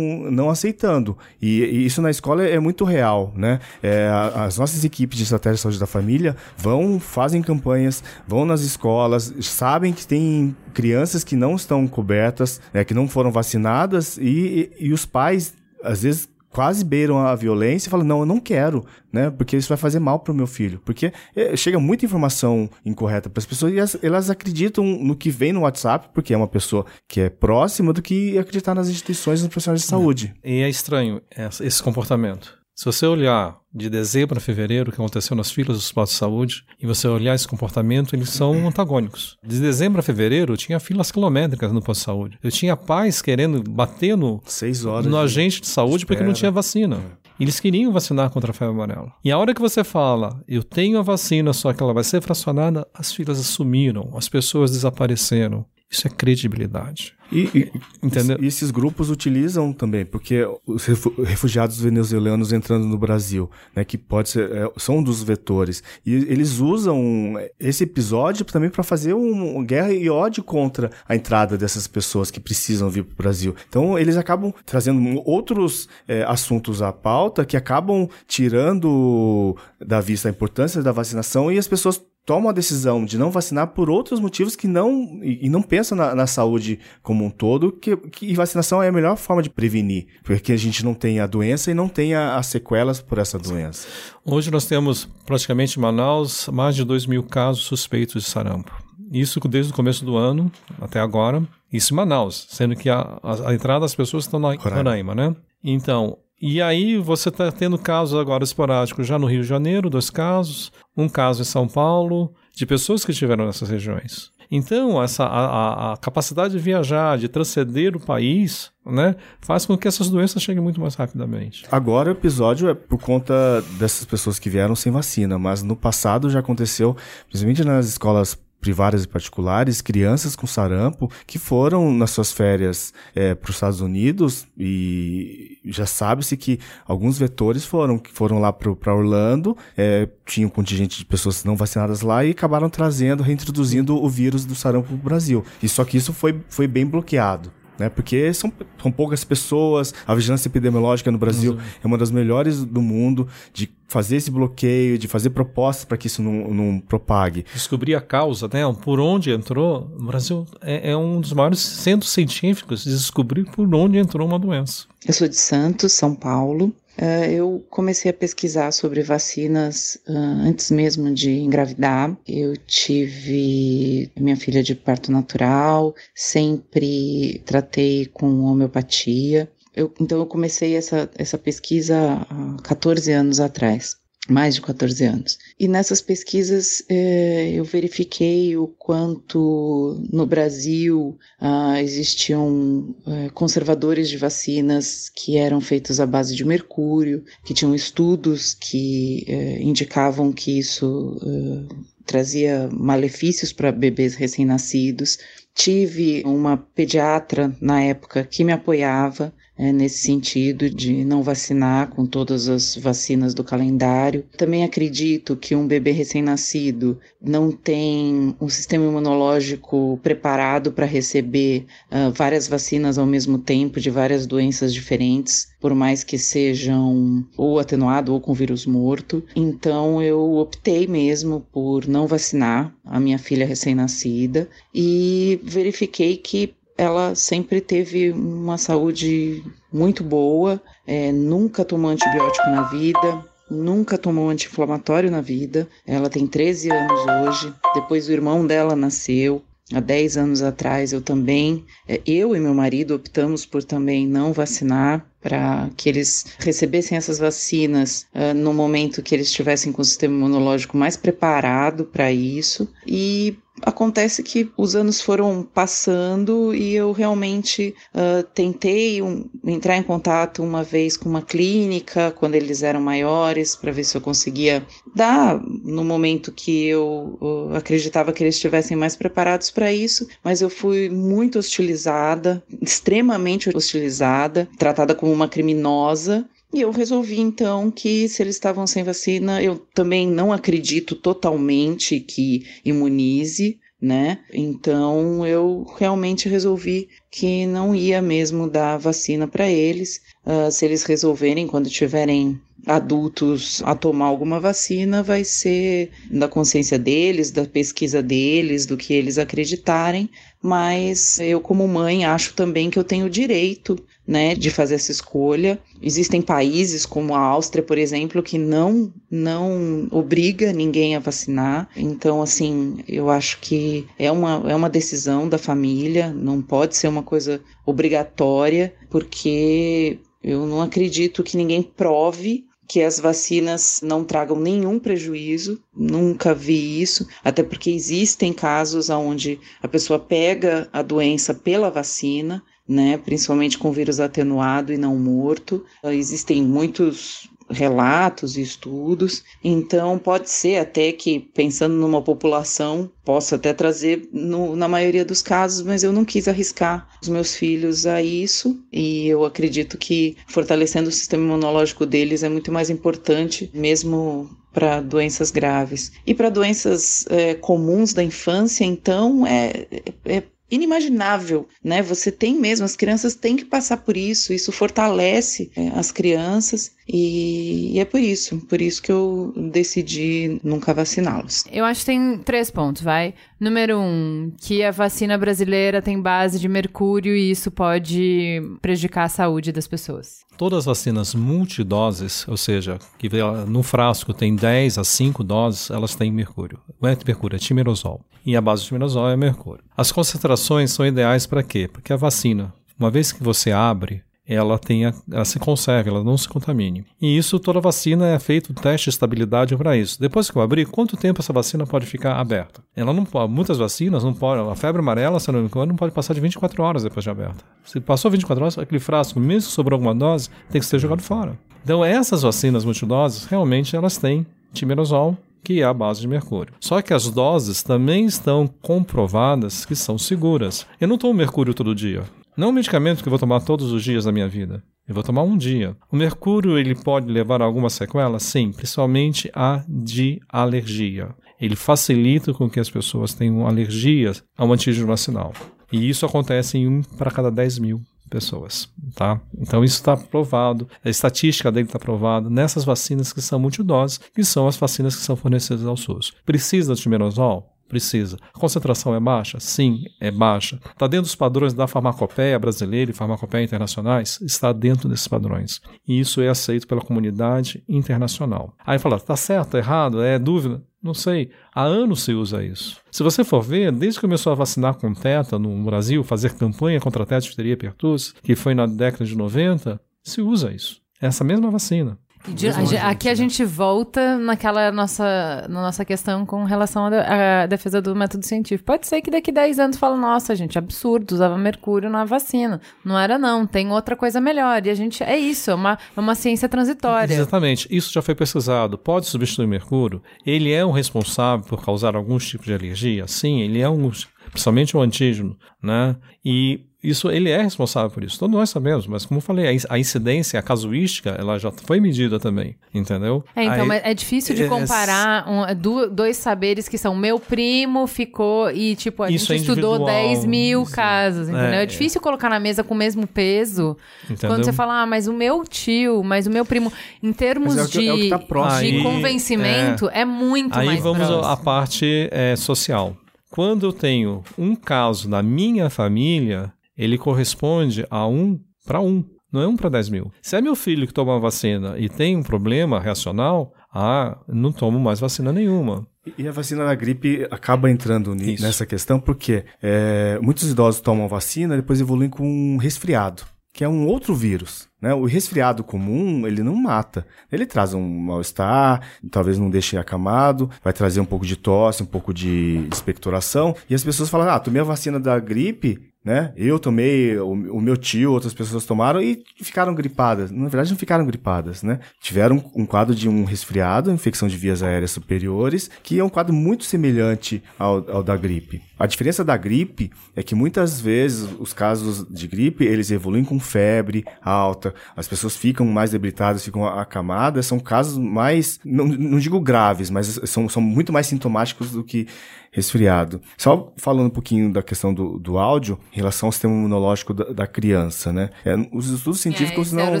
não 0.30 0.50
aceitando. 0.50 1.16
E, 1.40 1.60
e 1.64 1.86
isso 1.86 2.00
na 2.02 2.10
escola 2.10 2.44
é 2.44 2.58
muito 2.58 2.84
real, 2.84 3.32
né? 3.36 3.60
É, 3.82 4.08
as 4.34 4.58
nossas 4.58 4.84
equipes 4.84 5.16
de 5.18 5.24
estratégia 5.24 5.56
de 5.56 5.60
saúde 5.60 5.78
da 5.78 5.86
família 5.86 6.36
vão, 6.56 6.98
fazem 7.00 7.42
campanhas, 7.42 8.02
vão 8.26 8.44
nas 8.44 8.60
escolas, 8.62 9.32
sabem 9.40 9.92
que 9.92 10.06
tem 10.06 10.56
crianças 10.72 11.22
que 11.24 11.36
não 11.36 11.54
estão 11.54 11.86
cobertas, 11.86 12.60
né, 12.72 12.84
que 12.84 12.94
não 12.94 13.06
foram 13.08 13.30
vacinadas 13.30 14.16
e, 14.18 14.70
e, 14.80 14.86
e 14.88 14.92
os 14.92 15.06
pais, 15.06 15.54
às 15.82 16.02
vezes, 16.02 16.28
quase 16.54 16.84
beiram 16.84 17.18
a 17.18 17.34
violência 17.34 17.88
e 17.88 17.90
falam, 17.90 18.06
não, 18.06 18.20
eu 18.20 18.26
não 18.26 18.38
quero, 18.38 18.86
né? 19.12 19.28
Porque 19.30 19.56
isso 19.56 19.68
vai 19.68 19.76
fazer 19.76 19.98
mal 19.98 20.20
pro 20.20 20.32
meu 20.32 20.46
filho. 20.46 20.80
Porque 20.84 21.12
eh, 21.34 21.56
chega 21.56 21.78
muita 21.80 22.04
informação 22.04 22.70
incorreta 22.86 23.28
para 23.28 23.40
as 23.40 23.46
pessoas 23.46 23.72
e 23.74 23.80
as- 23.80 23.98
elas 24.02 24.30
acreditam 24.30 24.84
no 24.84 25.16
que 25.16 25.30
vem 25.30 25.52
no 25.52 25.62
WhatsApp, 25.62 26.08
porque 26.14 26.32
é 26.32 26.36
uma 26.36 26.46
pessoa 26.48 26.86
que 27.08 27.20
é 27.20 27.28
próxima 27.28 27.92
do 27.92 28.00
que 28.00 28.38
acreditar 28.38 28.74
nas 28.74 28.88
instituições 28.88 29.40
e 29.40 29.42
nos 29.42 29.50
profissionais 29.52 29.80
de 29.82 29.86
saúde. 29.88 30.32
E 30.44 30.62
é 30.62 30.68
estranho 30.68 31.20
esse 31.60 31.82
comportamento. 31.82 32.56
Se 32.74 32.86
você 32.86 33.06
olhar 33.06 33.56
de 33.72 33.88
dezembro 33.88 34.36
a 34.36 34.40
fevereiro 34.40 34.90
o 34.90 34.92
que 34.92 35.00
aconteceu 35.00 35.36
nas 35.36 35.48
filas 35.50 35.76
dos 35.76 35.92
postos 35.92 36.14
de 36.16 36.18
saúde 36.18 36.64
e 36.82 36.86
você 36.86 37.06
olhar 37.06 37.32
esse 37.32 37.46
comportamento, 37.46 38.16
eles 38.16 38.30
são 38.30 38.52
antagônicos. 38.66 39.38
De 39.46 39.60
dezembro 39.60 40.00
a 40.00 40.02
fevereiro 40.02 40.56
tinha 40.56 40.80
filas 40.80 41.12
quilométricas 41.12 41.72
no 41.72 41.80
posto 41.80 42.00
de 42.00 42.04
saúde. 42.04 42.38
Eu 42.42 42.50
tinha 42.50 42.76
pais 42.76 43.22
querendo 43.22 43.62
bater 43.62 44.16
no, 44.16 44.42
Seis 44.44 44.84
horas. 44.84 45.06
no 45.06 45.16
agente 45.16 45.60
de 45.60 45.68
saúde 45.68 46.04
porque 46.04 46.22
não 46.24 46.32
espera. 46.32 46.40
tinha 46.40 46.50
vacina. 46.50 46.98
Eles 47.38 47.60
queriam 47.60 47.92
vacinar 47.92 48.30
contra 48.30 48.50
a 48.50 48.54
febre 48.54 48.74
amarela. 48.74 49.12
E 49.24 49.30
a 49.30 49.38
hora 49.38 49.54
que 49.54 49.60
você 49.60 49.84
fala, 49.84 50.42
eu 50.48 50.64
tenho 50.64 50.98
a 50.98 51.02
vacina, 51.02 51.52
só 51.52 51.72
que 51.72 51.80
ela 51.82 51.94
vai 51.94 52.02
ser 52.04 52.20
fracionada, 52.22 52.86
as 52.92 53.12
filas 53.12 53.38
sumiram, 53.38 54.10
as 54.16 54.28
pessoas 54.28 54.72
desapareceram. 54.72 55.64
Isso 55.90 56.08
é 56.08 56.10
credibilidade. 56.10 57.14
E, 57.34 57.50
e- 57.58 58.46
esses 58.46 58.70
grupos 58.70 59.10
utilizam 59.10 59.72
também, 59.72 60.04
porque 60.06 60.46
os 60.66 60.84
refu- 60.84 61.14
refugiados 61.22 61.80
venezuelanos 61.80 62.52
entrando 62.52 62.86
no 62.86 62.96
Brasil, 62.96 63.50
né, 63.74 63.84
que 63.84 63.98
pode 63.98 64.28
ser, 64.28 64.50
é, 64.52 64.70
são 64.76 64.98
um 64.98 65.02
dos 65.02 65.22
vetores, 65.22 65.82
e 66.06 66.14
eles 66.14 66.60
usam 66.60 67.34
esse 67.58 67.84
episódio 67.84 68.44
também 68.44 68.70
para 68.70 68.82
fazer 68.84 69.14
um, 69.14 69.56
uma 69.56 69.64
guerra 69.64 69.92
e 69.92 70.08
ódio 70.08 70.42
contra 70.44 70.90
a 71.08 71.16
entrada 71.16 71.58
dessas 71.58 71.86
pessoas 71.86 72.30
que 72.30 72.38
precisam 72.40 72.88
vir 72.88 73.02
para 73.04 73.12
o 73.14 73.16
Brasil. 73.16 73.54
Então 73.68 73.98
eles 73.98 74.16
acabam 74.16 74.52
trazendo 74.64 75.20
outros 75.24 75.88
é, 76.06 76.22
assuntos 76.24 76.80
à 76.82 76.92
pauta 76.92 77.44
que 77.44 77.56
acabam 77.56 78.08
tirando 78.28 79.56
da 79.84 80.00
vista 80.00 80.28
a 80.28 80.30
importância 80.30 80.82
da 80.82 80.92
vacinação 80.92 81.50
e 81.50 81.58
as 81.58 81.66
pessoas 81.66 82.00
tomam 82.26 82.48
a 82.48 82.52
decisão 82.52 83.04
de 83.04 83.18
não 83.18 83.30
vacinar 83.30 83.68
por 83.68 83.90
outros 83.90 84.18
motivos 84.20 84.56
que 84.56 84.66
não 84.66 85.20
e, 85.22 85.46
não 85.48 85.60
pensam 85.62 85.96
na, 85.96 86.14
na 86.14 86.26
saúde 86.26 86.78
como 87.02 87.24
um 87.24 87.30
todo, 87.30 87.70
que, 87.72 87.96
que 87.96 88.34
vacinação 88.34 88.82
é 88.82 88.88
a 88.88 88.92
melhor 88.92 89.16
forma 89.16 89.42
de 89.42 89.50
prevenir, 89.50 90.06
porque 90.22 90.52
a 90.52 90.56
gente 90.56 90.84
não 90.84 90.94
tem 90.94 91.20
a 91.20 91.26
doença 91.26 91.70
e 91.70 91.74
não 91.74 91.88
tem 91.88 92.14
a- 92.14 92.36
as 92.36 92.46
sequelas 92.46 93.00
por 93.02 93.18
essa 93.18 93.38
doença. 93.38 93.86
Hoje 94.24 94.50
nós 94.50 94.66
temos 94.66 95.08
praticamente 95.26 95.78
em 95.78 95.82
Manaus 95.82 96.48
mais 96.48 96.74
de 96.74 96.84
2 96.84 97.06
mil 97.06 97.22
casos 97.22 97.64
suspeitos 97.64 98.22
de 98.24 98.28
sarampo. 98.30 98.72
Isso 99.12 99.38
desde 99.48 99.70
o 99.72 99.74
começo 99.74 100.04
do 100.04 100.16
ano 100.16 100.50
até 100.80 100.98
agora. 100.98 101.42
Isso 101.72 101.92
em 101.92 101.96
Manaus, 101.96 102.46
sendo 102.50 102.74
que 102.74 102.88
a, 102.88 103.18
a- 103.22 103.50
a 103.50 103.54
entrada 103.54 103.80
das 103.80 103.94
pessoas 103.94 104.24
estão 104.24 104.40
na. 104.40 104.54
Roraima, 104.78 105.14
né? 105.14 105.36
Então, 105.62 106.18
e 106.40 106.60
aí 106.60 106.96
você 106.98 107.28
está 107.28 107.50
tendo 107.52 107.78
casos 107.78 108.18
agora 108.18 108.44
esporádicos 108.44 109.06
já 109.06 109.18
no 109.18 109.26
Rio 109.26 109.42
de 109.42 109.48
Janeiro, 109.48 109.88
dois 109.90 110.10
casos, 110.10 110.72
um 110.96 111.08
caso 111.08 111.42
em 111.42 111.44
São 111.44 111.66
Paulo, 111.66 112.32
de 112.54 112.66
pessoas 112.66 113.04
que 113.04 113.10
estiveram 113.12 113.46
nessas 113.46 113.68
regiões. 113.68 114.32
Então, 114.50 115.02
essa, 115.02 115.24
a, 115.24 115.92
a- 115.92 115.96
capacidade 115.96 116.52
de 116.52 116.58
viajar, 116.60 117.16
de 117.18 117.28
transcender 117.28 117.96
o 117.96 118.00
país, 118.00 118.70
né, 118.84 119.16
faz 119.40 119.64
com 119.64 119.76
que 119.76 119.88
essas 119.88 120.10
doenças 120.10 120.42
cheguem 120.42 120.62
muito 120.62 120.80
mais 120.80 120.94
rapidamente. 120.94 121.64
Agora 121.72 122.10
o 122.10 122.12
episódio 122.12 122.68
é 122.68 122.74
por 122.74 123.00
conta 123.00 123.62
dessas 123.78 124.04
pessoas 124.04 124.38
que 124.38 124.50
vieram 124.50 124.76
sem 124.76 124.92
vacina, 124.92 125.38
mas 125.38 125.62
no 125.62 125.74
passado 125.74 126.28
já 126.28 126.40
aconteceu, 126.40 126.94
principalmente 127.28 127.64
nas 127.64 127.88
escolas 127.88 128.38
privadas 128.64 129.04
e 129.04 129.08
particulares, 129.08 129.82
crianças 129.82 130.34
com 130.34 130.46
sarampo 130.46 131.10
que 131.26 131.38
foram 131.38 131.92
nas 131.92 132.12
suas 132.12 132.32
férias 132.32 132.94
para 133.12 133.50
os 133.50 133.56
Estados 133.56 133.82
Unidos 133.82 134.46
e 134.58 135.58
já 135.66 135.84
sabe-se 135.84 136.34
que 136.34 136.58
alguns 136.86 137.18
vetores 137.18 137.66
foram 137.66 137.98
que 137.98 138.10
foram 138.10 138.38
lá 138.38 138.50
para 138.50 138.94
Orlando, 138.94 139.54
é, 139.76 140.08
tinha 140.24 140.46
um 140.46 140.50
contingente 140.50 140.98
de 140.98 141.04
pessoas 141.04 141.44
não 141.44 141.56
vacinadas 141.56 142.00
lá 142.00 142.24
e 142.24 142.30
acabaram 142.30 142.70
trazendo, 142.70 143.22
reintroduzindo 143.22 144.02
o 144.02 144.08
vírus 144.08 144.46
do 144.46 144.54
sarampo 144.54 144.88
para 144.88 144.94
o 144.94 144.98
Brasil. 144.98 145.44
E 145.62 145.68
só 145.68 145.84
que 145.84 145.98
isso 145.98 146.14
foi, 146.14 146.40
foi 146.48 146.66
bem 146.66 146.86
bloqueado. 146.86 147.52
Né, 147.78 147.88
porque 147.88 148.32
são, 148.32 148.52
são 148.80 148.92
poucas 148.92 149.24
pessoas, 149.24 149.92
a 150.06 150.14
vigilância 150.14 150.48
epidemiológica 150.48 151.10
no 151.10 151.18
Brasil 151.18 151.58
é 151.82 151.86
uma 151.86 151.98
das 151.98 152.08
melhores 152.08 152.64
do 152.64 152.80
mundo, 152.80 153.26
de 153.52 153.68
fazer 153.88 154.16
esse 154.16 154.30
bloqueio, 154.30 154.98
de 154.98 155.08
fazer 155.08 155.30
propostas 155.30 155.84
para 155.84 155.96
que 155.96 156.06
isso 156.06 156.22
não, 156.22 156.52
não 156.52 156.80
propague. 156.80 157.44
descobrir 157.52 157.94
a 157.94 158.00
causa, 158.00 158.48
né? 158.52 158.60
Por 158.82 159.00
onde 159.00 159.30
entrou. 159.30 159.90
O 159.98 160.04
Brasil 160.04 160.46
é, 160.60 160.90
é 160.90 160.96
um 160.96 161.20
dos 161.20 161.32
maiores 161.32 161.60
centros 161.60 162.10
científicos 162.12 162.84
de 162.84 162.90
descobrir 162.90 163.44
por 163.44 163.72
onde 163.74 163.98
entrou 163.98 164.26
uma 164.26 164.38
doença. 164.38 164.84
Eu 165.06 165.12
sou 165.12 165.28
de 165.28 165.36
Santos, 165.36 165.92
São 165.92 166.14
Paulo. 166.14 166.72
Eh, 166.96 167.32
Eu 167.34 167.64
comecei 167.70 168.10
a 168.10 168.14
pesquisar 168.14 168.70
sobre 168.72 169.02
vacinas 169.02 169.98
ah, 170.06 170.12
antes 170.46 170.70
mesmo 170.70 171.12
de 171.12 171.30
engravidar. 171.30 172.16
Eu 172.26 172.56
tive 172.56 174.10
minha 174.18 174.36
filha 174.36 174.62
de 174.62 174.74
parto 174.74 175.10
natural, 175.12 175.94
sempre 176.14 177.42
tratei 177.44 178.06
com 178.06 178.26
homeopatia. 178.44 179.50
Eu- 179.74 179.92
então 180.00 180.18
eu 180.18 180.26
comecei 180.26 180.76
essa, 180.76 181.10
essa 181.16 181.36
pesquisa 181.36 181.96
há 182.30 182.56
14 182.62 183.10
anos 183.12 183.40
atrás. 183.40 183.96
Mais 184.28 184.54
de 184.54 184.62
14 184.62 185.04
anos. 185.04 185.38
E 185.60 185.68
nessas 185.68 186.00
pesquisas 186.00 186.82
eh, 186.88 187.52
eu 187.52 187.64
verifiquei 187.64 188.56
o 188.56 188.66
quanto 188.66 190.02
no 190.10 190.24
Brasil 190.24 191.18
ah, 191.38 191.82
existiam 191.82 192.94
eh, 193.06 193.28
conservadores 193.34 194.08
de 194.08 194.16
vacinas 194.16 195.10
que 195.14 195.36
eram 195.36 195.60
feitos 195.60 196.00
à 196.00 196.06
base 196.06 196.34
de 196.34 196.42
mercúrio, 196.42 197.22
que 197.44 197.52
tinham 197.52 197.74
estudos 197.74 198.54
que 198.54 199.26
eh, 199.28 199.60
indicavam 199.60 200.32
que 200.32 200.58
isso 200.58 201.20
eh, 201.22 201.74
trazia 202.06 202.70
malefícios 202.72 203.52
para 203.52 203.70
bebês 203.70 204.14
recém-nascidos. 204.14 205.18
Tive 205.54 206.22
uma 206.24 206.56
pediatra 206.56 207.54
na 207.60 207.82
época 207.82 208.24
que 208.24 208.42
me 208.42 208.52
apoiava, 208.52 209.34
é, 209.56 209.72
nesse 209.72 209.98
sentido 209.98 210.68
de 210.68 211.04
não 211.04 211.22
vacinar 211.22 211.88
com 211.90 212.04
todas 212.04 212.48
as 212.48 212.76
vacinas 212.76 213.34
do 213.34 213.44
calendário. 213.44 214.24
Também 214.36 214.64
acredito 214.64 215.36
que 215.36 215.54
um 215.54 215.66
bebê 215.66 215.92
recém-nascido 215.92 216.98
não 217.22 217.52
tem 217.52 218.34
um 218.40 218.48
sistema 218.48 218.84
imunológico 218.84 219.98
preparado 220.02 220.72
para 220.72 220.86
receber 220.86 221.66
uh, 221.90 222.10
várias 222.12 222.48
vacinas 222.48 222.98
ao 222.98 223.06
mesmo 223.06 223.38
tempo 223.38 223.80
de 223.80 223.90
várias 223.90 224.26
doenças 224.26 224.72
diferentes, 224.74 225.48
por 225.60 225.74
mais 225.74 226.02
que 226.04 226.18
sejam 226.18 227.24
ou 227.36 227.58
atenuado 227.58 228.12
ou 228.12 228.20
com 228.20 228.34
vírus 228.34 228.66
morto. 228.66 229.22
Então 229.36 230.02
eu 230.02 230.34
optei 230.34 230.86
mesmo 230.86 231.46
por 231.52 231.86
não 231.86 232.06
vacinar 232.06 232.74
a 232.84 232.98
minha 233.00 233.18
filha 233.18 233.46
recém-nascida 233.46 234.48
e 234.74 235.40
verifiquei 235.42 236.16
que 236.16 236.54
ela 236.76 237.14
sempre 237.14 237.60
teve 237.60 238.10
uma 238.10 238.58
saúde 238.58 239.42
muito 239.72 240.02
boa, 240.02 240.60
é, 240.86 241.12
nunca 241.12 241.64
tomou 241.64 241.90
antibiótico 241.90 242.48
na 242.50 242.62
vida, 242.62 243.24
nunca 243.50 243.98
tomou 243.98 244.28
anti-inflamatório 244.28 245.10
na 245.10 245.20
vida. 245.20 245.68
Ela 245.86 246.10
tem 246.10 246.26
13 246.26 246.70
anos 246.70 247.00
hoje. 247.06 247.54
Depois 247.74 248.08
o 248.08 248.12
irmão 248.12 248.46
dela 248.46 248.74
nasceu. 248.74 249.42
Há 249.72 249.80
10 249.80 250.18
anos 250.18 250.42
atrás 250.42 250.92
eu 250.92 251.00
também, 251.00 251.64
é, 251.88 251.98
eu 252.06 252.36
e 252.36 252.40
meu 252.40 252.52
marido 252.52 252.94
optamos 252.94 253.46
por 253.46 253.64
também 253.64 254.06
não 254.06 254.30
vacinar 254.30 255.06
para 255.22 255.70
que 255.74 255.88
eles 255.88 256.26
recebessem 256.38 256.98
essas 256.98 257.18
vacinas 257.18 258.06
uh, 258.14 258.34
no 258.34 258.52
momento 258.52 259.02
que 259.02 259.14
eles 259.14 259.28
estivessem 259.28 259.72
com 259.72 259.80
o 259.80 259.84
sistema 259.84 260.14
imunológico 260.14 260.76
mais 260.76 260.98
preparado 260.98 261.86
para 261.86 262.12
isso. 262.12 262.68
E 262.86 263.38
acontece 263.64 264.22
que 264.22 264.50
os 264.56 264.76
anos 264.76 265.00
foram 265.00 265.42
passando 265.42 266.54
e 266.54 266.74
eu 266.74 266.92
realmente 266.92 267.74
uh, 267.94 268.22
tentei 268.34 269.00
um, 269.00 269.28
entrar 269.44 269.76
em 269.76 269.82
contato 269.82 270.42
uma 270.42 270.62
vez 270.62 270.96
com 270.96 271.08
uma 271.08 271.22
clínica 271.22 272.12
quando 272.12 272.34
eles 272.34 272.62
eram 272.62 272.80
maiores 272.80 273.56
para 273.56 273.72
ver 273.72 273.84
se 273.84 273.96
eu 273.96 274.00
conseguia 274.00 274.66
dar 274.94 275.40
no 275.42 275.84
momento 275.84 276.30
que 276.30 276.66
eu 276.66 277.18
uh, 277.20 277.56
acreditava 277.56 278.12
que 278.12 278.22
eles 278.22 278.34
estivessem 278.34 278.76
mais 278.76 278.94
preparados 278.94 279.50
para 279.50 279.72
isso, 279.72 280.06
mas 280.22 280.42
eu 280.42 280.50
fui 280.50 280.90
muito 280.90 281.38
hostilizada, 281.38 282.42
extremamente 282.60 283.50
hostilizada, 283.54 284.48
tratada 284.58 284.94
como 284.94 285.12
uma 285.12 285.28
criminosa 285.28 286.28
e 286.54 286.60
eu 286.60 286.70
resolvi 286.70 287.20
então 287.20 287.70
que 287.70 288.08
se 288.08 288.22
eles 288.22 288.36
estavam 288.36 288.66
sem 288.66 288.84
vacina, 288.84 289.42
eu 289.42 289.56
também 289.74 290.06
não 290.06 290.32
acredito 290.32 290.94
totalmente 290.94 291.98
que 291.98 292.46
imunize, 292.64 293.58
né? 293.82 294.20
Então 294.32 295.26
eu 295.26 295.66
realmente 295.76 296.28
resolvi 296.28 296.88
que 297.10 297.44
não 297.44 297.74
ia 297.74 298.00
mesmo 298.00 298.48
dar 298.48 298.78
vacina 298.78 299.26
para 299.26 299.50
eles. 299.50 300.00
Uh, 300.24 300.50
se 300.50 300.64
eles 300.64 300.84
resolverem 300.84 301.46
quando 301.46 301.68
tiverem 301.68 302.40
adultos 302.66 303.62
a 303.64 303.74
tomar 303.74 304.06
alguma 304.06 304.40
vacina 304.40 305.02
vai 305.02 305.22
ser 305.24 305.90
da 306.10 306.28
consciência 306.28 306.78
deles, 306.78 307.30
da 307.30 307.44
pesquisa 307.44 308.02
deles, 308.02 308.64
do 308.64 308.76
que 308.76 308.94
eles 308.94 309.18
acreditarem, 309.18 310.08
mas 310.42 311.18
eu 311.20 311.40
como 311.40 311.66
mãe 311.68 312.04
acho 312.04 312.34
também 312.34 312.70
que 312.70 312.78
eu 312.78 312.84
tenho 312.84 313.10
direito, 313.10 313.76
né, 314.06 314.34
de 314.34 314.50
fazer 314.50 314.74
essa 314.74 314.92
escolha. 314.92 315.58
Existem 315.82 316.20
países 316.20 316.84
como 316.84 317.14
a 317.14 317.18
Áustria, 317.18 317.62
por 317.62 317.78
exemplo, 317.78 318.22
que 318.22 318.38
não 318.38 318.92
não 319.10 319.88
obriga 319.90 320.52
ninguém 320.52 320.96
a 320.96 321.00
vacinar. 321.00 321.68
Então, 321.76 322.20
assim, 322.20 322.78
eu 322.88 323.08
acho 323.10 323.38
que 323.40 323.86
é 323.98 324.10
uma 324.10 324.42
é 324.46 324.54
uma 324.54 324.70
decisão 324.70 325.28
da 325.28 325.38
família, 325.38 326.12
não 326.12 326.42
pode 326.42 326.76
ser 326.76 326.88
uma 326.88 327.02
coisa 327.02 327.40
obrigatória, 327.64 328.74
porque 328.90 329.98
eu 330.22 330.46
não 330.46 330.60
acredito 330.60 331.22
que 331.22 331.36
ninguém 331.36 331.62
prove 331.62 332.44
que 332.66 332.82
as 332.82 332.98
vacinas 332.98 333.80
não 333.82 334.04
tragam 334.04 334.38
nenhum 334.38 334.78
prejuízo, 334.78 335.62
nunca 335.76 336.34
vi 336.34 336.80
isso, 336.80 337.06
até 337.22 337.42
porque 337.42 337.70
existem 337.70 338.32
casos 338.32 338.88
onde 338.88 339.38
a 339.62 339.68
pessoa 339.68 339.98
pega 339.98 340.68
a 340.72 340.80
doença 340.80 341.34
pela 341.34 341.70
vacina, 341.70 342.42
né, 342.68 342.98
principalmente 342.98 343.58
com 343.58 343.72
vírus 343.72 344.00
atenuado 344.00 344.72
e 344.72 344.78
não 344.78 344.96
morto. 344.96 345.64
Existem 345.84 346.42
muitos 346.42 347.28
relatos 347.50 348.36
e 348.36 348.42
estudos. 348.42 349.22
Então, 349.42 349.98
pode 349.98 350.30
ser 350.30 350.56
até 350.56 350.92
que, 350.92 351.20
pensando 351.20 351.74
numa 351.74 352.02
população, 352.02 352.90
possa 353.04 353.36
até 353.36 353.52
trazer 353.52 354.08
no, 354.12 354.56
na 354.56 354.68
maioria 354.68 355.04
dos 355.04 355.22
casos, 355.22 355.64
mas 355.64 355.82
eu 355.82 355.92
não 355.92 356.04
quis 356.04 356.26
arriscar 356.28 356.88
os 357.02 357.08
meus 357.08 357.34
filhos 357.34 357.86
a 357.86 358.02
isso. 358.02 358.58
E 358.72 359.06
eu 359.06 359.24
acredito 359.24 359.78
que 359.78 360.16
fortalecendo 360.26 360.88
o 360.88 360.92
sistema 360.92 361.24
imunológico 361.24 361.84
deles 361.86 362.22
é 362.22 362.28
muito 362.28 362.50
mais 362.50 362.70
importante, 362.70 363.50
mesmo 363.52 364.30
para 364.52 364.80
doenças 364.80 365.30
graves. 365.30 365.92
E 366.06 366.14
para 366.14 366.30
doenças 366.30 367.04
é, 367.08 367.34
comuns 367.34 367.92
da 367.92 368.02
infância, 368.02 368.64
então, 368.64 369.26
é, 369.26 369.66
é 370.04 370.22
inimaginável, 370.50 371.48
né? 371.62 371.82
Você 371.82 372.12
tem 372.12 372.38
mesmo, 372.38 372.64
as 372.64 372.76
crianças 372.76 373.14
têm 373.14 373.36
que 373.36 373.44
passar 373.44 373.78
por 373.78 373.96
isso, 373.96 374.32
isso 374.32 374.52
fortalece 374.52 375.50
é, 375.56 375.68
as 375.68 375.90
crianças 375.90 376.72
e, 376.86 377.72
e, 377.74 377.80
é 377.80 377.84
por 377.84 378.00
isso, 378.00 378.38
por 378.46 378.60
isso 378.60 378.82
que 378.82 378.92
eu 378.92 379.32
decidi 379.50 380.38
nunca 380.44 380.74
vaciná-los. 380.74 381.44
Eu 381.50 381.64
acho 381.64 381.80
que 381.80 381.86
tem 381.86 382.18
três 382.18 382.50
pontos, 382.50 382.82
vai. 382.82 383.14
Número 383.40 383.78
um, 383.78 384.32
que 384.40 384.62
a 384.62 384.70
vacina 384.70 385.16
brasileira 385.16 385.80
tem 385.80 386.00
base 386.00 386.38
de 386.38 386.48
mercúrio 386.48 387.16
e 387.16 387.30
isso 387.30 387.50
pode 387.50 388.40
prejudicar 388.60 389.04
a 389.04 389.08
saúde 389.08 389.50
das 389.50 389.66
pessoas. 389.66 390.24
Todas 390.36 390.60
as 390.60 390.64
vacinas 390.66 391.14
multidoses, 391.14 392.26
ou 392.28 392.36
seja, 392.36 392.78
que 392.98 393.08
no 393.48 393.62
frasco 393.62 394.12
tem 394.12 394.34
10 394.34 394.78
a 394.78 394.84
5 394.84 395.24
doses, 395.24 395.70
elas 395.70 395.94
têm 395.94 396.10
mercúrio. 396.12 396.58
Não 396.80 396.88
é 396.88 396.98
mercúrio, 397.06 397.36
é 397.36 397.38
timerosol. 397.38 398.04
E 398.26 398.36
a 398.36 398.40
base 398.40 398.62
de 398.62 398.68
timerosol 398.68 399.08
é 399.08 399.16
mercúrio. 399.16 399.64
As 399.76 399.92
concentrações 399.92 400.72
são 400.72 400.86
ideais 400.86 401.26
para 401.26 401.42
quê? 401.42 401.68
Porque 401.72 401.92
a 401.92 401.96
vacina, 401.96 402.52
uma 402.78 402.90
vez 402.90 403.12
que 403.12 403.22
você 403.22 403.52
abre, 403.52 404.02
ela 404.26 404.58
tenha, 404.58 404.94
ela 405.10 405.24
se 405.24 405.38
conserve, 405.38 405.90
ela 405.90 406.02
não 406.02 406.16
se 406.16 406.28
contamine. 406.28 406.84
E 407.00 407.16
isso, 407.16 407.38
toda 407.38 407.60
vacina 407.60 408.08
é 408.08 408.18
feito 408.18 408.52
um 408.52 408.54
teste 408.54 408.84
de 408.84 408.94
estabilidade 408.94 409.56
para 409.56 409.76
isso. 409.76 410.00
Depois 410.00 410.30
que 410.30 410.36
eu 410.36 410.42
abrir, 410.42 410.66
quanto 410.66 410.96
tempo 410.96 411.20
essa 411.20 411.32
vacina 411.32 411.66
pode 411.66 411.86
ficar 411.86 412.16
aberta? 412.16 412.62
Ela 412.74 412.92
não 412.92 413.06
muitas 413.28 413.58
vacinas 413.58 414.02
não 414.02 414.14
podem, 414.14 414.50
a 414.50 414.54
febre 414.54 414.80
amarela, 414.80 415.20
se 415.20 415.30
não 415.30 415.40
me 415.40 415.46
engano, 415.46 415.66
não 415.66 415.76
pode 415.76 415.92
passar 415.92 416.14
de 416.14 416.20
24 416.20 416.62
horas 416.62 416.82
depois 416.82 417.04
de 417.04 417.10
aberta. 417.10 417.44
Se 417.64 417.80
passou 417.80 418.10
24 418.10 418.42
horas, 418.42 418.58
aquele 418.58 418.80
frasco, 418.80 419.20
mesmo 419.20 419.48
que 419.48 419.54
sobrou 419.54 419.76
alguma 419.76 419.94
dose, 419.94 420.30
tem 420.50 420.60
que 420.60 420.66
ser 420.66 420.78
jogado 420.78 421.02
fora. 421.02 421.38
Então, 421.62 421.84
essas 421.84 422.22
vacinas 422.22 422.64
multidoses, 422.64 423.24
realmente, 423.24 423.76
elas 423.76 423.96
têm 423.96 424.26
timerosol, 424.52 425.16
que 425.42 425.60
é 425.60 425.64
a 425.64 425.74
base 425.74 426.00
de 426.00 426.08
mercúrio. 426.08 426.54
Só 426.58 426.80
que 426.80 426.94
as 426.94 427.10
doses 427.10 427.62
também 427.62 428.06
estão 428.06 428.48
comprovadas 428.62 429.66
que 429.66 429.76
são 429.76 429.98
seguras. 429.98 430.66
Eu 430.80 430.88
não 430.88 430.96
tomo 430.96 431.12
mercúrio 431.12 431.52
todo 431.52 431.74
dia. 431.74 432.04
Não 432.36 432.48
um 432.48 432.52
medicamento 432.52 433.00
que 433.00 433.08
eu 433.08 433.10
vou 433.10 433.18
tomar 433.18 433.40
todos 433.40 433.70
os 433.70 433.84
dias 433.84 434.04
da 434.04 434.12
minha 434.12 434.28
vida. 434.28 434.60
Eu 434.88 434.94
vou 434.94 435.04
tomar 435.04 435.22
um 435.22 435.36
dia. 435.36 435.76
O 435.90 435.96
mercúrio 435.96 436.58
ele 436.58 436.74
pode 436.74 437.10
levar 437.10 437.40
a 437.40 437.44
alguma 437.44 437.70
sequela? 437.70 438.18
Sim, 438.18 438.50
principalmente 438.50 439.30
a 439.32 439.64
de 439.68 440.20
alergia. 440.28 441.14
Ele 441.40 441.54
facilita 441.54 442.34
com 442.34 442.50
que 442.50 442.58
as 442.58 442.68
pessoas 442.68 443.14
tenham 443.14 443.46
alergias 443.46 444.24
ao 444.36 444.52
antígeno 444.52 444.88
vacinal. 444.88 445.32
E 445.70 445.88
isso 445.88 446.04
acontece 446.04 446.58
em 446.58 446.66
um 446.66 446.82
para 446.82 447.10
cada 447.10 447.30
10 447.30 447.60
mil 447.60 447.80
pessoas, 448.10 448.68
tá? 448.94 449.20
Então 449.38 449.64
isso 449.64 449.76
está 449.76 449.96
provado, 449.96 450.68
a 450.84 450.90
estatística 450.90 451.50
dele 451.50 451.66
está 451.66 451.78
provada 451.78 452.28
nessas 452.28 452.64
vacinas 452.64 453.12
que 453.12 453.22
são 453.22 453.38
multidoses, 453.38 453.98
que 454.14 454.22
são 454.22 454.46
as 454.46 454.56
vacinas 454.56 454.94
que 454.94 455.02
são 455.02 455.16
fornecidas 455.16 455.66
ao 455.66 455.76
SUS. 455.76 456.12
Precisa 456.24 456.74
de 456.74 456.80
timerosol? 456.80 457.53
Precisa. 457.68 458.18
A 458.32 458.38
concentração 458.38 458.94
é 458.94 459.00
baixa? 459.00 459.40
Sim, 459.40 459.84
é 460.00 460.10
baixa. 460.10 460.60
Está 460.70 460.86
dentro 460.86 461.06
dos 461.06 461.14
padrões 461.14 461.52
da 461.52 461.66
farmacopeia 461.66 462.38
brasileira 462.38 462.90
e 462.90 462.94
farmacopeia 462.94 463.44
internacionais? 463.44 464.20
Está 464.20 464.52
dentro 464.52 464.88
desses 464.88 465.08
padrões. 465.08 465.60
E 465.86 465.98
isso 465.98 466.20
é 466.20 466.28
aceito 466.28 466.66
pela 466.66 466.80
comunidade 466.80 467.62
internacional. 467.68 468.54
Aí 468.64 468.78
fala, 468.78 468.96
está 468.96 469.16
certo, 469.16 469.50
tá 469.50 469.58
errado, 469.58 470.02
é 470.02 470.18
dúvida? 470.18 470.62
Não 470.82 470.92
sei. 470.92 471.30
Há 471.54 471.62
anos 471.62 472.02
se 472.02 472.12
usa 472.12 472.44
isso. 472.44 472.76
Se 472.90 473.02
você 473.02 473.24
for 473.24 473.42
ver, 473.42 473.72
desde 473.72 473.98
que 473.98 474.06
começou 474.06 474.30
a 474.30 474.36
vacinar 474.36 474.74
com 474.74 474.92
teta 474.92 475.38
no 475.38 475.64
Brasil, 475.64 476.04
fazer 476.04 476.34
campanha 476.34 476.78
contra 476.78 477.04
a 477.04 477.06
teta, 477.06 477.22
difteria 477.22 477.54
e 477.54 478.22
que 478.22 478.36
foi 478.36 478.54
na 478.54 478.66
década 478.66 479.06
de 479.06 479.16
90, 479.16 479.80
se 480.02 480.20
usa 480.20 480.52
isso. 480.52 480.82
Essa 481.00 481.24
mesma 481.24 481.50
vacina. 481.50 481.98
De, 482.28 482.48
a, 482.48 482.88
aqui 482.88 483.08
a 483.08 483.14
gente 483.14 483.44
volta 483.44 484.16
naquela 484.16 484.72
nossa, 484.72 485.46
na 485.48 485.60
nossa 485.60 485.84
questão 485.84 486.24
com 486.24 486.44
relação 486.44 486.86
à 486.86 487.46
defesa 487.46 487.82
do 487.82 487.94
método 487.94 488.24
científico. 488.24 488.64
Pode 488.64 488.86
ser 488.86 489.02
que 489.02 489.10
daqui 489.10 489.30
10 489.30 489.58
anos 489.58 489.76
fale, 489.76 490.00
nossa, 490.00 490.34
gente, 490.34 490.58
absurdo, 490.58 491.12
usava 491.12 491.36
mercúrio 491.36 491.90
na 491.90 492.04
vacina. 492.04 492.60
Não 492.84 492.98
era, 492.98 493.18
não, 493.18 493.46
tem 493.46 493.70
outra 493.70 493.94
coisa 493.94 494.20
melhor. 494.20 494.64
E 494.66 494.70
a 494.70 494.74
gente, 494.74 495.02
é 495.02 495.18
isso, 495.18 495.50
é 495.50 495.54
uma, 495.54 495.78
é 495.94 496.00
uma 496.00 496.14
ciência 496.14 496.48
transitória. 496.48 497.12
Exatamente, 497.12 497.68
isso 497.70 497.92
já 497.92 498.00
foi 498.00 498.14
pesquisado. 498.14 498.78
Pode 498.78 499.06
substituir 499.06 499.46
mercúrio? 499.46 500.02
Ele 500.24 500.50
é 500.50 500.64
um 500.64 500.72
responsável 500.72 501.44
por 501.44 501.62
causar 501.62 501.94
alguns 501.94 502.26
tipos 502.26 502.46
de 502.46 502.54
alergia? 502.54 503.06
Sim, 503.06 503.40
ele 503.40 503.60
é 503.60 503.68
um, 503.68 503.90
principalmente 504.30 504.76
o 504.76 504.80
antígeno, 504.80 505.36
né? 505.62 505.96
E 506.24 506.62
isso 506.90 507.10
ele 507.10 507.30
é 507.30 507.40
responsável 507.42 507.90
por 507.90 508.04
isso. 508.04 508.18
Todos 508.18 508.34
nós 508.36 508.50
sabemos, 508.50 508.86
mas 508.86 509.06
como 509.06 509.18
eu 509.18 509.22
falei, 509.22 509.58
a 509.68 509.78
incidência, 509.78 510.38
a 510.38 510.42
casuística, 510.42 511.10
ela 511.18 511.38
já 511.38 511.50
foi 511.50 511.80
medida 511.80 512.20
também, 512.20 512.54
entendeu? 512.74 513.24
É, 513.34 513.44
então, 513.44 513.70
Aí, 513.70 513.80
é 513.84 513.94
difícil 513.94 514.34
de 514.34 514.42
é, 514.44 514.48
comparar 514.48 515.26
um, 515.28 515.54
do- 515.54 515.88
dois 515.90 516.16
saberes 516.16 516.68
que 516.68 516.76
são 516.78 516.94
meu 516.94 517.18
primo 517.18 517.86
ficou 517.86 518.50
e, 518.50 518.76
tipo, 518.76 519.02
a 519.02 519.10
Isso 519.10 519.26
gente 519.32 519.38
é 519.38 519.40
estudou 519.40 519.76
individual, 519.76 520.08
10 520.08 520.24
mil 520.24 520.62
isso. 520.62 520.72
casos, 520.72 521.28
entendeu? 521.28 521.48
É, 521.48 521.62
É. 521.62 521.66
difícil 521.66 522.00
colocar 522.00 522.28
na 522.28 522.38
mesa 522.38 522.62
com 522.62 522.74
o 522.74 522.76
mesmo 522.76 523.06
peso. 523.06 523.76
Entendeu? 524.04 524.28
Quando 524.30 524.44
você 524.44 524.52
fala, 524.52 524.82
ah, 524.82 524.86
mas 524.86 525.06
o 525.06 525.12
meu 525.12 525.44
tio, 525.44 526.02
mas 526.04 526.26
o 526.26 526.30
meu 526.30 526.44
primo, 526.44 526.72
em 527.02 527.12
termos 527.12 527.56
é 527.56 527.64
que- 527.66 527.78
de, 527.78 528.06
é 528.12 528.18
tá 528.18 528.18
de 528.18 528.64
Aí, 528.66 528.82
convencimento, 528.82 529.88
é, 529.92 530.04
muito 530.04 530.58
Aí 530.58 530.66
mais 530.66 530.82
vamos 530.82 531.06
próximo. 531.06 531.24
à 531.24 531.36
parte 531.36 532.08
é, 532.12 532.36
social. 532.36 532.96
Quando 533.30 533.66
eu 533.66 533.72
tenho 533.72 534.22
um 534.38 534.54
caso 534.54 535.08
na 535.08 535.22
minha 535.22 535.68
família, 535.68 536.52
ele 536.76 536.98
corresponde 536.98 537.86
a 537.90 538.06
um 538.06 538.38
para 538.64 538.80
um. 538.80 539.04
Não 539.32 539.40
é 539.40 539.48
um 539.48 539.56
para 539.56 539.68
10 539.68 539.88
mil. 539.88 540.12
Se 540.22 540.36
é 540.36 540.40
meu 540.40 540.54
filho 540.54 540.86
que 540.86 540.94
toma 540.94 541.16
a 541.16 541.18
vacina 541.18 541.76
e 541.76 541.88
tem 541.88 542.16
um 542.16 542.22
problema 542.22 542.78
reacional, 542.78 543.52
ah, 543.74 544.16
não 544.28 544.52
tomo 544.52 544.78
mais 544.78 545.00
vacina 545.00 545.32
nenhuma. 545.32 545.86
E 546.16 546.28
a 546.28 546.30
vacina 546.30 546.64
da 546.64 546.74
gripe 546.74 547.26
acaba 547.30 547.70
entrando 547.70 548.14
Isso. 548.14 548.42
nessa 548.44 548.64
questão 548.64 549.00
porque 549.00 549.44
é, 549.60 550.18
muitos 550.22 550.48
idosos 550.50 550.80
tomam 550.80 551.08
vacina 551.08 551.54
e 551.54 551.56
depois 551.56 551.80
evoluem 551.80 552.10
com 552.10 552.24
um 552.24 552.58
resfriado, 552.58 553.24
que 553.52 553.64
é 553.64 553.68
um 553.68 553.86
outro 553.86 554.14
vírus. 554.14 554.68
Né? 554.80 554.94
O 554.94 555.04
resfriado 555.04 555.64
comum, 555.64 556.26
ele 556.26 556.42
não 556.42 556.54
mata. 556.54 557.06
Ele 557.32 557.46
traz 557.46 557.72
um 557.74 557.80
mal-estar, 557.80 558.86
talvez 559.10 559.38
não 559.38 559.50
deixe 559.50 559.76
acamado, 559.76 560.50
vai 560.62 560.72
trazer 560.72 561.00
um 561.00 561.06
pouco 561.06 561.26
de 561.26 561.36
tosse, 561.36 561.82
um 561.82 561.86
pouco 561.86 562.14
de 562.14 562.68
expectoração. 562.70 563.56
E 563.68 563.74
as 563.74 563.82
pessoas 563.82 564.10
falam, 564.10 564.28
ah, 564.28 564.38
tomei 564.38 564.60
a 564.60 564.64
vacina 564.64 565.00
da 565.00 565.18
gripe, 565.18 565.93
né? 566.04 566.32
Eu 566.36 566.58
tomei, 566.58 567.16
o, 567.16 567.30
o 567.30 567.60
meu 567.60 567.76
tio, 567.76 568.12
outras 568.12 568.34
pessoas 568.34 568.66
tomaram 568.66 569.00
e 569.00 569.24
ficaram 569.40 569.74
gripadas. 569.74 570.30
Na 570.30 570.48
verdade, 570.48 570.70
não 570.70 570.76
ficaram 570.76 571.06
gripadas, 571.06 571.62
né? 571.62 571.80
Tiveram 572.00 572.44
um 572.54 572.66
quadro 572.66 572.94
de 572.94 573.08
um 573.08 573.24
resfriado, 573.24 573.90
infecção 573.90 574.28
de 574.28 574.36
vias 574.36 574.62
aéreas 574.62 574.90
superiores, 574.90 575.70
que 575.82 575.98
é 575.98 576.04
um 576.04 576.10
quadro 576.10 576.34
muito 576.34 576.64
semelhante 576.64 577.42
ao, 577.58 577.90
ao 577.90 578.02
da 578.02 578.16
gripe. 578.16 578.60
A 578.78 578.86
diferença 578.86 579.24
da 579.24 579.36
gripe 579.36 579.90
é 580.14 580.22
que 580.22 580.34
muitas 580.34 580.80
vezes 580.80 581.28
os 581.38 581.52
casos 581.52 582.04
de 582.10 582.26
gripe, 582.26 582.64
eles 582.64 582.90
evoluem 582.90 583.24
com 583.24 583.40
febre 583.40 584.04
alta, 584.20 584.74
as 584.96 585.08
pessoas 585.08 585.36
ficam 585.36 585.64
mais 585.64 585.92
debilitadas, 585.92 586.44
ficam 586.44 586.66
acamadas, 586.66 587.46
são 587.46 587.58
casos 587.58 587.96
mais, 587.96 588.60
não, 588.64 588.86
não 588.86 589.18
digo 589.18 589.40
graves, 589.40 589.90
mas 589.90 590.20
são, 590.24 590.48
são 590.48 590.60
muito 590.60 590.92
mais 590.92 591.06
sintomáticos 591.06 591.70
do 591.70 591.82
que 591.82 592.06
resfriado. 592.54 593.20
Só 593.36 593.72
falando 593.76 594.06
um 594.06 594.10
pouquinho 594.10 594.52
da 594.52 594.62
questão 594.62 594.94
do, 594.94 595.18
do 595.18 595.38
áudio, 595.38 595.78
em 595.92 595.96
relação 595.96 596.28
ao 596.28 596.32
sistema 596.32 596.54
imunológico 596.54 597.12
da, 597.12 597.24
da 597.24 597.46
criança, 597.46 598.12
né? 598.12 598.30
É, 598.44 598.54
os 598.72 598.88
estudos 598.88 599.18
É, 599.18 599.22
científicos 599.22 599.66
esse 599.68 599.76
não... 599.76 599.82
era 599.82 599.98
o 599.98 600.00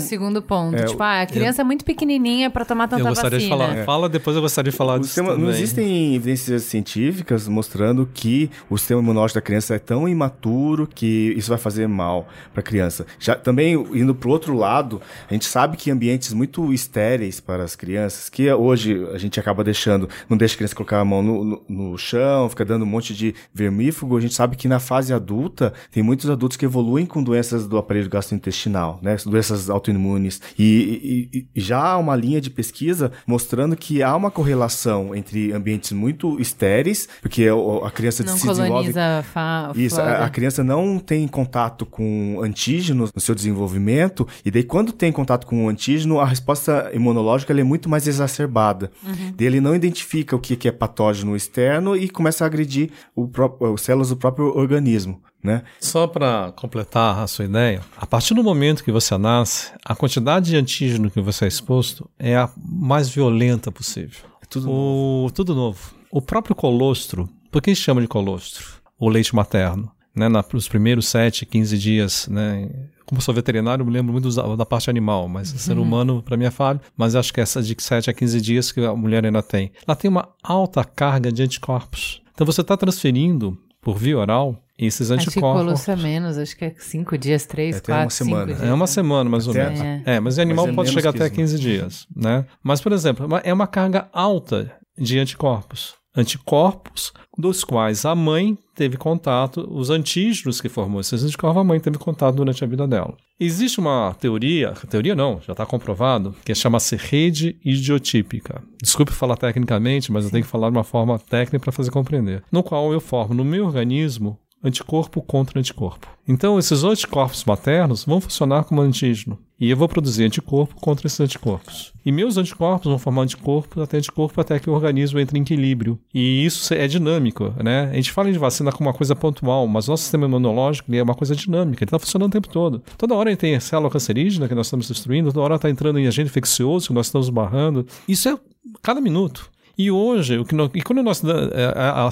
segundo 0.00 0.40
ponto. 0.40 0.76
É, 0.76 0.84
tipo, 0.84 1.02
ah, 1.02 1.22
a 1.22 1.26
criança 1.26 1.62
é 1.62 1.64
muito 1.64 1.84
pequenininha 1.84 2.48
pra 2.50 2.64
tomar 2.64 2.86
tanta 2.88 3.02
eu 3.02 3.06
gostaria 3.08 3.38
vacina. 3.38 3.56
de 3.56 3.62
falar. 3.72 3.84
Fala, 3.84 4.08
depois 4.08 4.36
eu 4.36 4.42
gostaria 4.42 4.70
de 4.70 4.76
falar 4.76 4.94
O 4.94 4.98
disso 5.00 5.14
sistema- 5.14 5.36
não 5.36 5.50
existem 5.50 6.14
evidências 6.14 6.62
científicas 6.62 7.48
mostrando 7.48 8.08
que 8.14 8.48
o 8.70 8.78
sistema 8.78 9.00
imunológico 9.00 9.38
da 9.38 9.42
criança 9.42 9.74
é 9.74 9.78
tão 9.78 10.08
imaturo 10.08 10.86
que 10.86 11.34
isso 11.36 11.48
vai 11.48 11.58
fazer 11.58 11.88
mal 11.88 12.28
para 12.52 12.60
a 12.60 12.62
criança. 12.62 13.04
Já 13.18 13.34
também 13.34 13.74
indo 13.74 14.14
para 14.14 14.28
o 14.28 14.32
outro 14.32 14.54
lado, 14.56 15.02
a 15.28 15.32
gente 15.32 15.46
sabe 15.46 15.76
que 15.76 15.90
ambientes 15.90 16.32
muito 16.32 16.72
estéreis 16.72 17.40
para 17.40 17.64
as 17.64 17.74
crianças, 17.74 18.28
que 18.28 18.50
hoje 18.52 19.06
a 19.12 19.18
gente 19.18 19.40
acaba 19.40 19.64
deixando, 19.64 20.08
não 20.28 20.36
deixa 20.36 20.54
a 20.54 20.58
criança 20.58 20.74
colocar 20.76 21.00
a 21.00 21.04
mão 21.04 21.22
no, 21.22 21.44
no- 21.44 21.62
no 21.68 21.98
chão, 21.98 22.43
fica 22.48 22.64
dando 22.64 22.82
um 22.82 22.86
monte 22.86 23.14
de 23.14 23.34
vermífugo, 23.52 24.16
a 24.16 24.20
gente 24.20 24.34
sabe 24.34 24.56
que 24.56 24.68
na 24.68 24.78
fase 24.80 25.12
adulta 25.12 25.72
tem 25.90 26.02
muitos 26.02 26.28
adultos 26.30 26.56
que 26.56 26.64
evoluem 26.64 27.06
com 27.06 27.22
doenças 27.22 27.66
do 27.66 27.76
aparelho 27.78 28.08
gastrointestinal, 28.08 28.98
né, 29.02 29.16
doenças 29.24 29.70
autoimunes. 29.70 30.40
E, 30.58 31.28
e- 31.32 31.46
e 31.54 31.60
já 31.60 31.80
há 31.82 31.98
uma 31.98 32.16
linha 32.16 32.40
de 32.40 32.50
pesquisa 32.50 33.12
mostrando 33.26 33.76
que 33.76 34.02
há 34.02 34.14
uma 34.16 34.30
correlação 34.30 35.14
entre 35.14 35.52
ambientes 35.52 35.92
muito 35.92 36.40
estéreis, 36.40 37.08
porque 37.20 37.46
a 37.84 37.90
criança 37.90 38.22
Não 38.24 38.36
se 38.36 38.46
desenvolve 38.46 38.92
fa 39.22 39.72
isso, 39.76 40.00
a, 40.00 40.28
criança 40.28 40.64
não 40.64 40.98
tem 40.98 41.26
contato 41.28 41.84
com 41.86 42.40
antígenos 42.42 43.12
no 43.14 43.20
seu 43.20 43.34
desenvolvimento, 43.34 44.26
e 44.44 44.50
daí 44.50 44.62
quando 44.64 44.92
tem 44.92 45.12
contato 45.12 45.46
com 45.46 45.66
o 45.66 45.68
antígeno, 45.68 46.18
a 46.20 46.24
resposta 46.26 46.90
imunológica 46.92 47.52
é 47.58 47.62
muito 47.62 47.88
mais 47.88 48.06
exacerbada. 48.08 48.90
Daí 49.36 49.46
ele 49.46 49.60
não 49.60 49.74
identifica 49.74 50.34
o 50.34 50.38
que 50.40 50.66
é 50.68 50.72
patógeno 50.72 51.36
externo 51.36 51.96
e 51.96 52.08
começa 52.08 52.33
a 52.42 52.46
agredir 52.46 52.90
o 53.14 53.28
pró- 53.28 53.56
as 53.74 53.82
células 53.82 54.08
do 54.08 54.16
próprio 54.16 54.56
organismo. 54.56 55.22
Né? 55.42 55.62
Só 55.78 56.06
para 56.06 56.52
completar 56.56 57.18
a 57.18 57.26
sua 57.26 57.44
ideia, 57.44 57.82
a 57.98 58.06
partir 58.06 58.32
do 58.32 58.42
momento 58.42 58.82
que 58.82 58.90
você 58.90 59.18
nasce, 59.18 59.70
a 59.84 59.94
quantidade 59.94 60.46
de 60.46 60.56
antígeno 60.56 61.10
que 61.10 61.20
você 61.20 61.44
é 61.44 61.48
exposto 61.48 62.08
é 62.18 62.34
a 62.34 62.48
mais 62.56 63.10
violenta 63.10 63.70
possível. 63.70 64.24
É 64.42 64.46
tudo 64.46 64.70
o, 64.70 65.30
tudo 65.34 65.54
novo. 65.54 65.94
O 66.10 66.22
próprio 66.22 66.56
colostro, 66.56 67.28
por 67.52 67.60
que 67.60 67.74
chama 67.74 68.00
de 68.00 68.08
colostro? 68.08 68.64
O 68.98 69.06
leite 69.10 69.34
materno, 69.34 69.92
né? 70.16 70.30
Na, 70.30 70.42
nos 70.50 70.66
primeiros 70.66 71.08
7, 71.08 71.44
15 71.44 71.76
dias, 71.76 72.26
né? 72.28 72.70
Como 73.04 73.20
sou 73.20 73.34
veterinário, 73.34 73.82
eu 73.82 73.86
me 73.86 73.92
lembro 73.92 74.12
muito 74.12 74.34
da, 74.34 74.56
da 74.56 74.64
parte 74.64 74.88
animal, 74.88 75.28
mas 75.28 75.48
ser 75.48 75.76
humano, 75.76 76.22
para 76.22 76.38
mim, 76.38 76.46
é 76.46 76.50
falho. 76.50 76.80
Mas 76.96 77.14
acho 77.14 77.34
que 77.34 77.40
essa 77.42 77.62
de 77.62 77.76
7 77.78 78.08
a 78.08 78.14
15 78.14 78.40
dias 78.40 78.72
que 78.72 78.82
a 78.82 78.94
mulher 78.96 79.26
ainda 79.26 79.42
tem. 79.42 79.72
Ela 79.86 79.94
tem 79.94 80.08
uma 80.10 80.30
alta 80.42 80.82
carga 80.82 81.30
de 81.30 81.42
anticorpos. 81.42 82.22
Então 82.34 82.44
você 82.46 82.60
está 82.60 82.76
transferindo 82.76 83.56
por 83.80 83.96
via 83.96 84.18
oral 84.18 84.60
esses 84.78 85.10
Acho 85.10 85.30
que 85.30 85.38
anticorpos. 85.38 85.62
é 85.88 85.96
menos, 85.96 86.36
acho 86.36 86.56
que 86.56 86.64
é 86.64 86.74
cinco 86.78 87.16
dias, 87.16 87.46
três, 87.46 87.76
É 87.76 87.78
até 87.78 87.92
uma 87.92 88.10
dias. 88.10 88.62
É 88.62 88.72
uma 88.72 88.86
semana, 88.86 89.30
mais 89.30 89.46
ou 89.46 89.54
menos. 89.54 89.80
É. 89.80 90.02
É, 90.04 90.20
mas 90.20 90.36
em 90.38 90.42
animal 90.42 90.66
Mas 90.66 90.72
é 90.72 90.76
pode 90.76 90.90
chegar 90.90 91.10
até 91.10 91.26
isso, 91.26 91.34
15 91.34 91.58
dias, 91.60 92.06
né? 92.14 92.44
Mas, 92.62 92.80
por 92.80 92.92
exemplo, 92.92 93.24
é 93.24 93.26
uma- 93.26 93.38
é 93.38 93.52
uma 93.52 93.66
carga 93.66 94.08
alta 94.12 94.72
de 94.98 95.18
anticorpos. 95.18 95.94
Anticorpos 96.16 97.12
dos 97.36 97.64
quais 97.64 98.04
a 98.04 98.14
mãe 98.14 98.56
teve 98.74 98.96
contato, 98.96 99.66
os 99.70 99.90
antígenos 99.90 100.60
que 100.60 100.68
formou 100.68 101.00
esses 101.00 101.24
anticorpos, 101.24 101.60
a 101.60 101.64
mãe 101.64 101.80
teve 101.80 101.98
contato 101.98 102.36
durante 102.36 102.62
a 102.62 102.66
vida 102.66 102.86
dela. 102.86 103.16
Existe 103.38 103.80
uma 103.80 104.14
teoria, 104.20 104.72
teoria 104.88 105.14
não, 105.14 105.40
já 105.40 105.52
está 105.52 105.66
comprovado, 105.66 106.34
que 106.44 106.54
chama-se 106.54 106.94
rede 106.94 107.56
idiotípica. 107.64 108.62
Desculpe 108.80 109.12
falar 109.12 109.36
tecnicamente, 109.36 110.12
mas 110.12 110.24
eu 110.24 110.30
tenho 110.30 110.44
que 110.44 110.50
falar 110.50 110.70
de 110.70 110.76
uma 110.76 110.84
forma 110.84 111.18
técnica 111.18 111.64
para 111.64 111.72
fazer 111.72 111.90
compreender. 111.90 112.44
No 112.52 112.62
qual 112.62 112.92
eu 112.92 113.00
formo 113.00 113.34
no 113.34 113.44
meu 113.44 113.66
organismo 113.66 114.38
anticorpo 114.64 115.20
contra 115.22 115.60
anticorpo. 115.60 116.08
Então, 116.26 116.58
esses 116.58 116.82
anticorpos 116.82 117.44
maternos 117.44 118.04
vão 118.04 118.20
funcionar 118.20 118.64
como 118.64 118.80
antígeno. 118.80 119.38
E 119.60 119.70
eu 119.70 119.76
vou 119.76 119.88
produzir 119.88 120.24
anticorpo 120.24 120.74
contra 120.76 121.06
esses 121.06 121.20
anticorpos. 121.20 121.92
E 122.04 122.10
meus 122.10 122.36
anticorpos 122.36 122.88
vão 122.88 122.98
formar 122.98 123.22
anticorpo 123.22 123.80
até 123.80 123.98
anticorpo 123.98 124.40
até 124.40 124.58
que 124.58 124.68
o 124.68 124.72
organismo 124.72 125.20
entre 125.20 125.38
em 125.38 125.42
equilíbrio. 125.42 125.98
E 126.12 126.44
isso 126.44 126.74
é 126.74 126.88
dinâmico, 126.88 127.54
né? 127.62 127.90
A 127.90 127.94
gente 127.94 128.10
fala 128.10 128.32
de 128.32 128.38
vacina 128.38 128.72
como 128.72 128.88
uma 128.88 128.94
coisa 128.94 129.14
pontual, 129.14 129.66
mas 129.68 129.86
nosso 129.86 130.02
sistema 130.02 130.26
imunológico 130.26 130.92
é 130.94 131.02
uma 131.02 131.14
coisa 131.14 131.36
dinâmica, 131.36 131.84
ele 131.84 131.88
está 131.88 131.98
funcionando 131.98 132.30
o 132.30 132.32
tempo 132.32 132.48
todo. 132.48 132.82
Toda 132.98 133.14
hora 133.14 133.30
ele 133.30 133.36
tem 133.36 133.58
célula 133.60 133.90
cancerígena 133.90 134.48
que 134.48 134.54
nós 134.54 134.66
estamos 134.66 134.88
destruindo, 134.88 135.32
toda 135.32 135.44
hora 135.44 135.54
está 135.56 135.70
entrando 135.70 135.98
em 135.98 136.06
agente 136.06 136.30
infeccioso 136.30 136.88
que 136.88 136.94
nós 136.94 137.06
estamos 137.06 137.28
barrando. 137.28 137.86
Isso 138.08 138.28
é 138.28 138.36
cada 138.82 139.00
minuto. 139.00 139.50
E 139.76 139.90
hoje, 139.90 140.38
o 140.38 140.44
que 140.44 140.54
nós- 140.54 140.70
e 140.74 140.82
quando 140.82 141.02
nós 141.02 141.22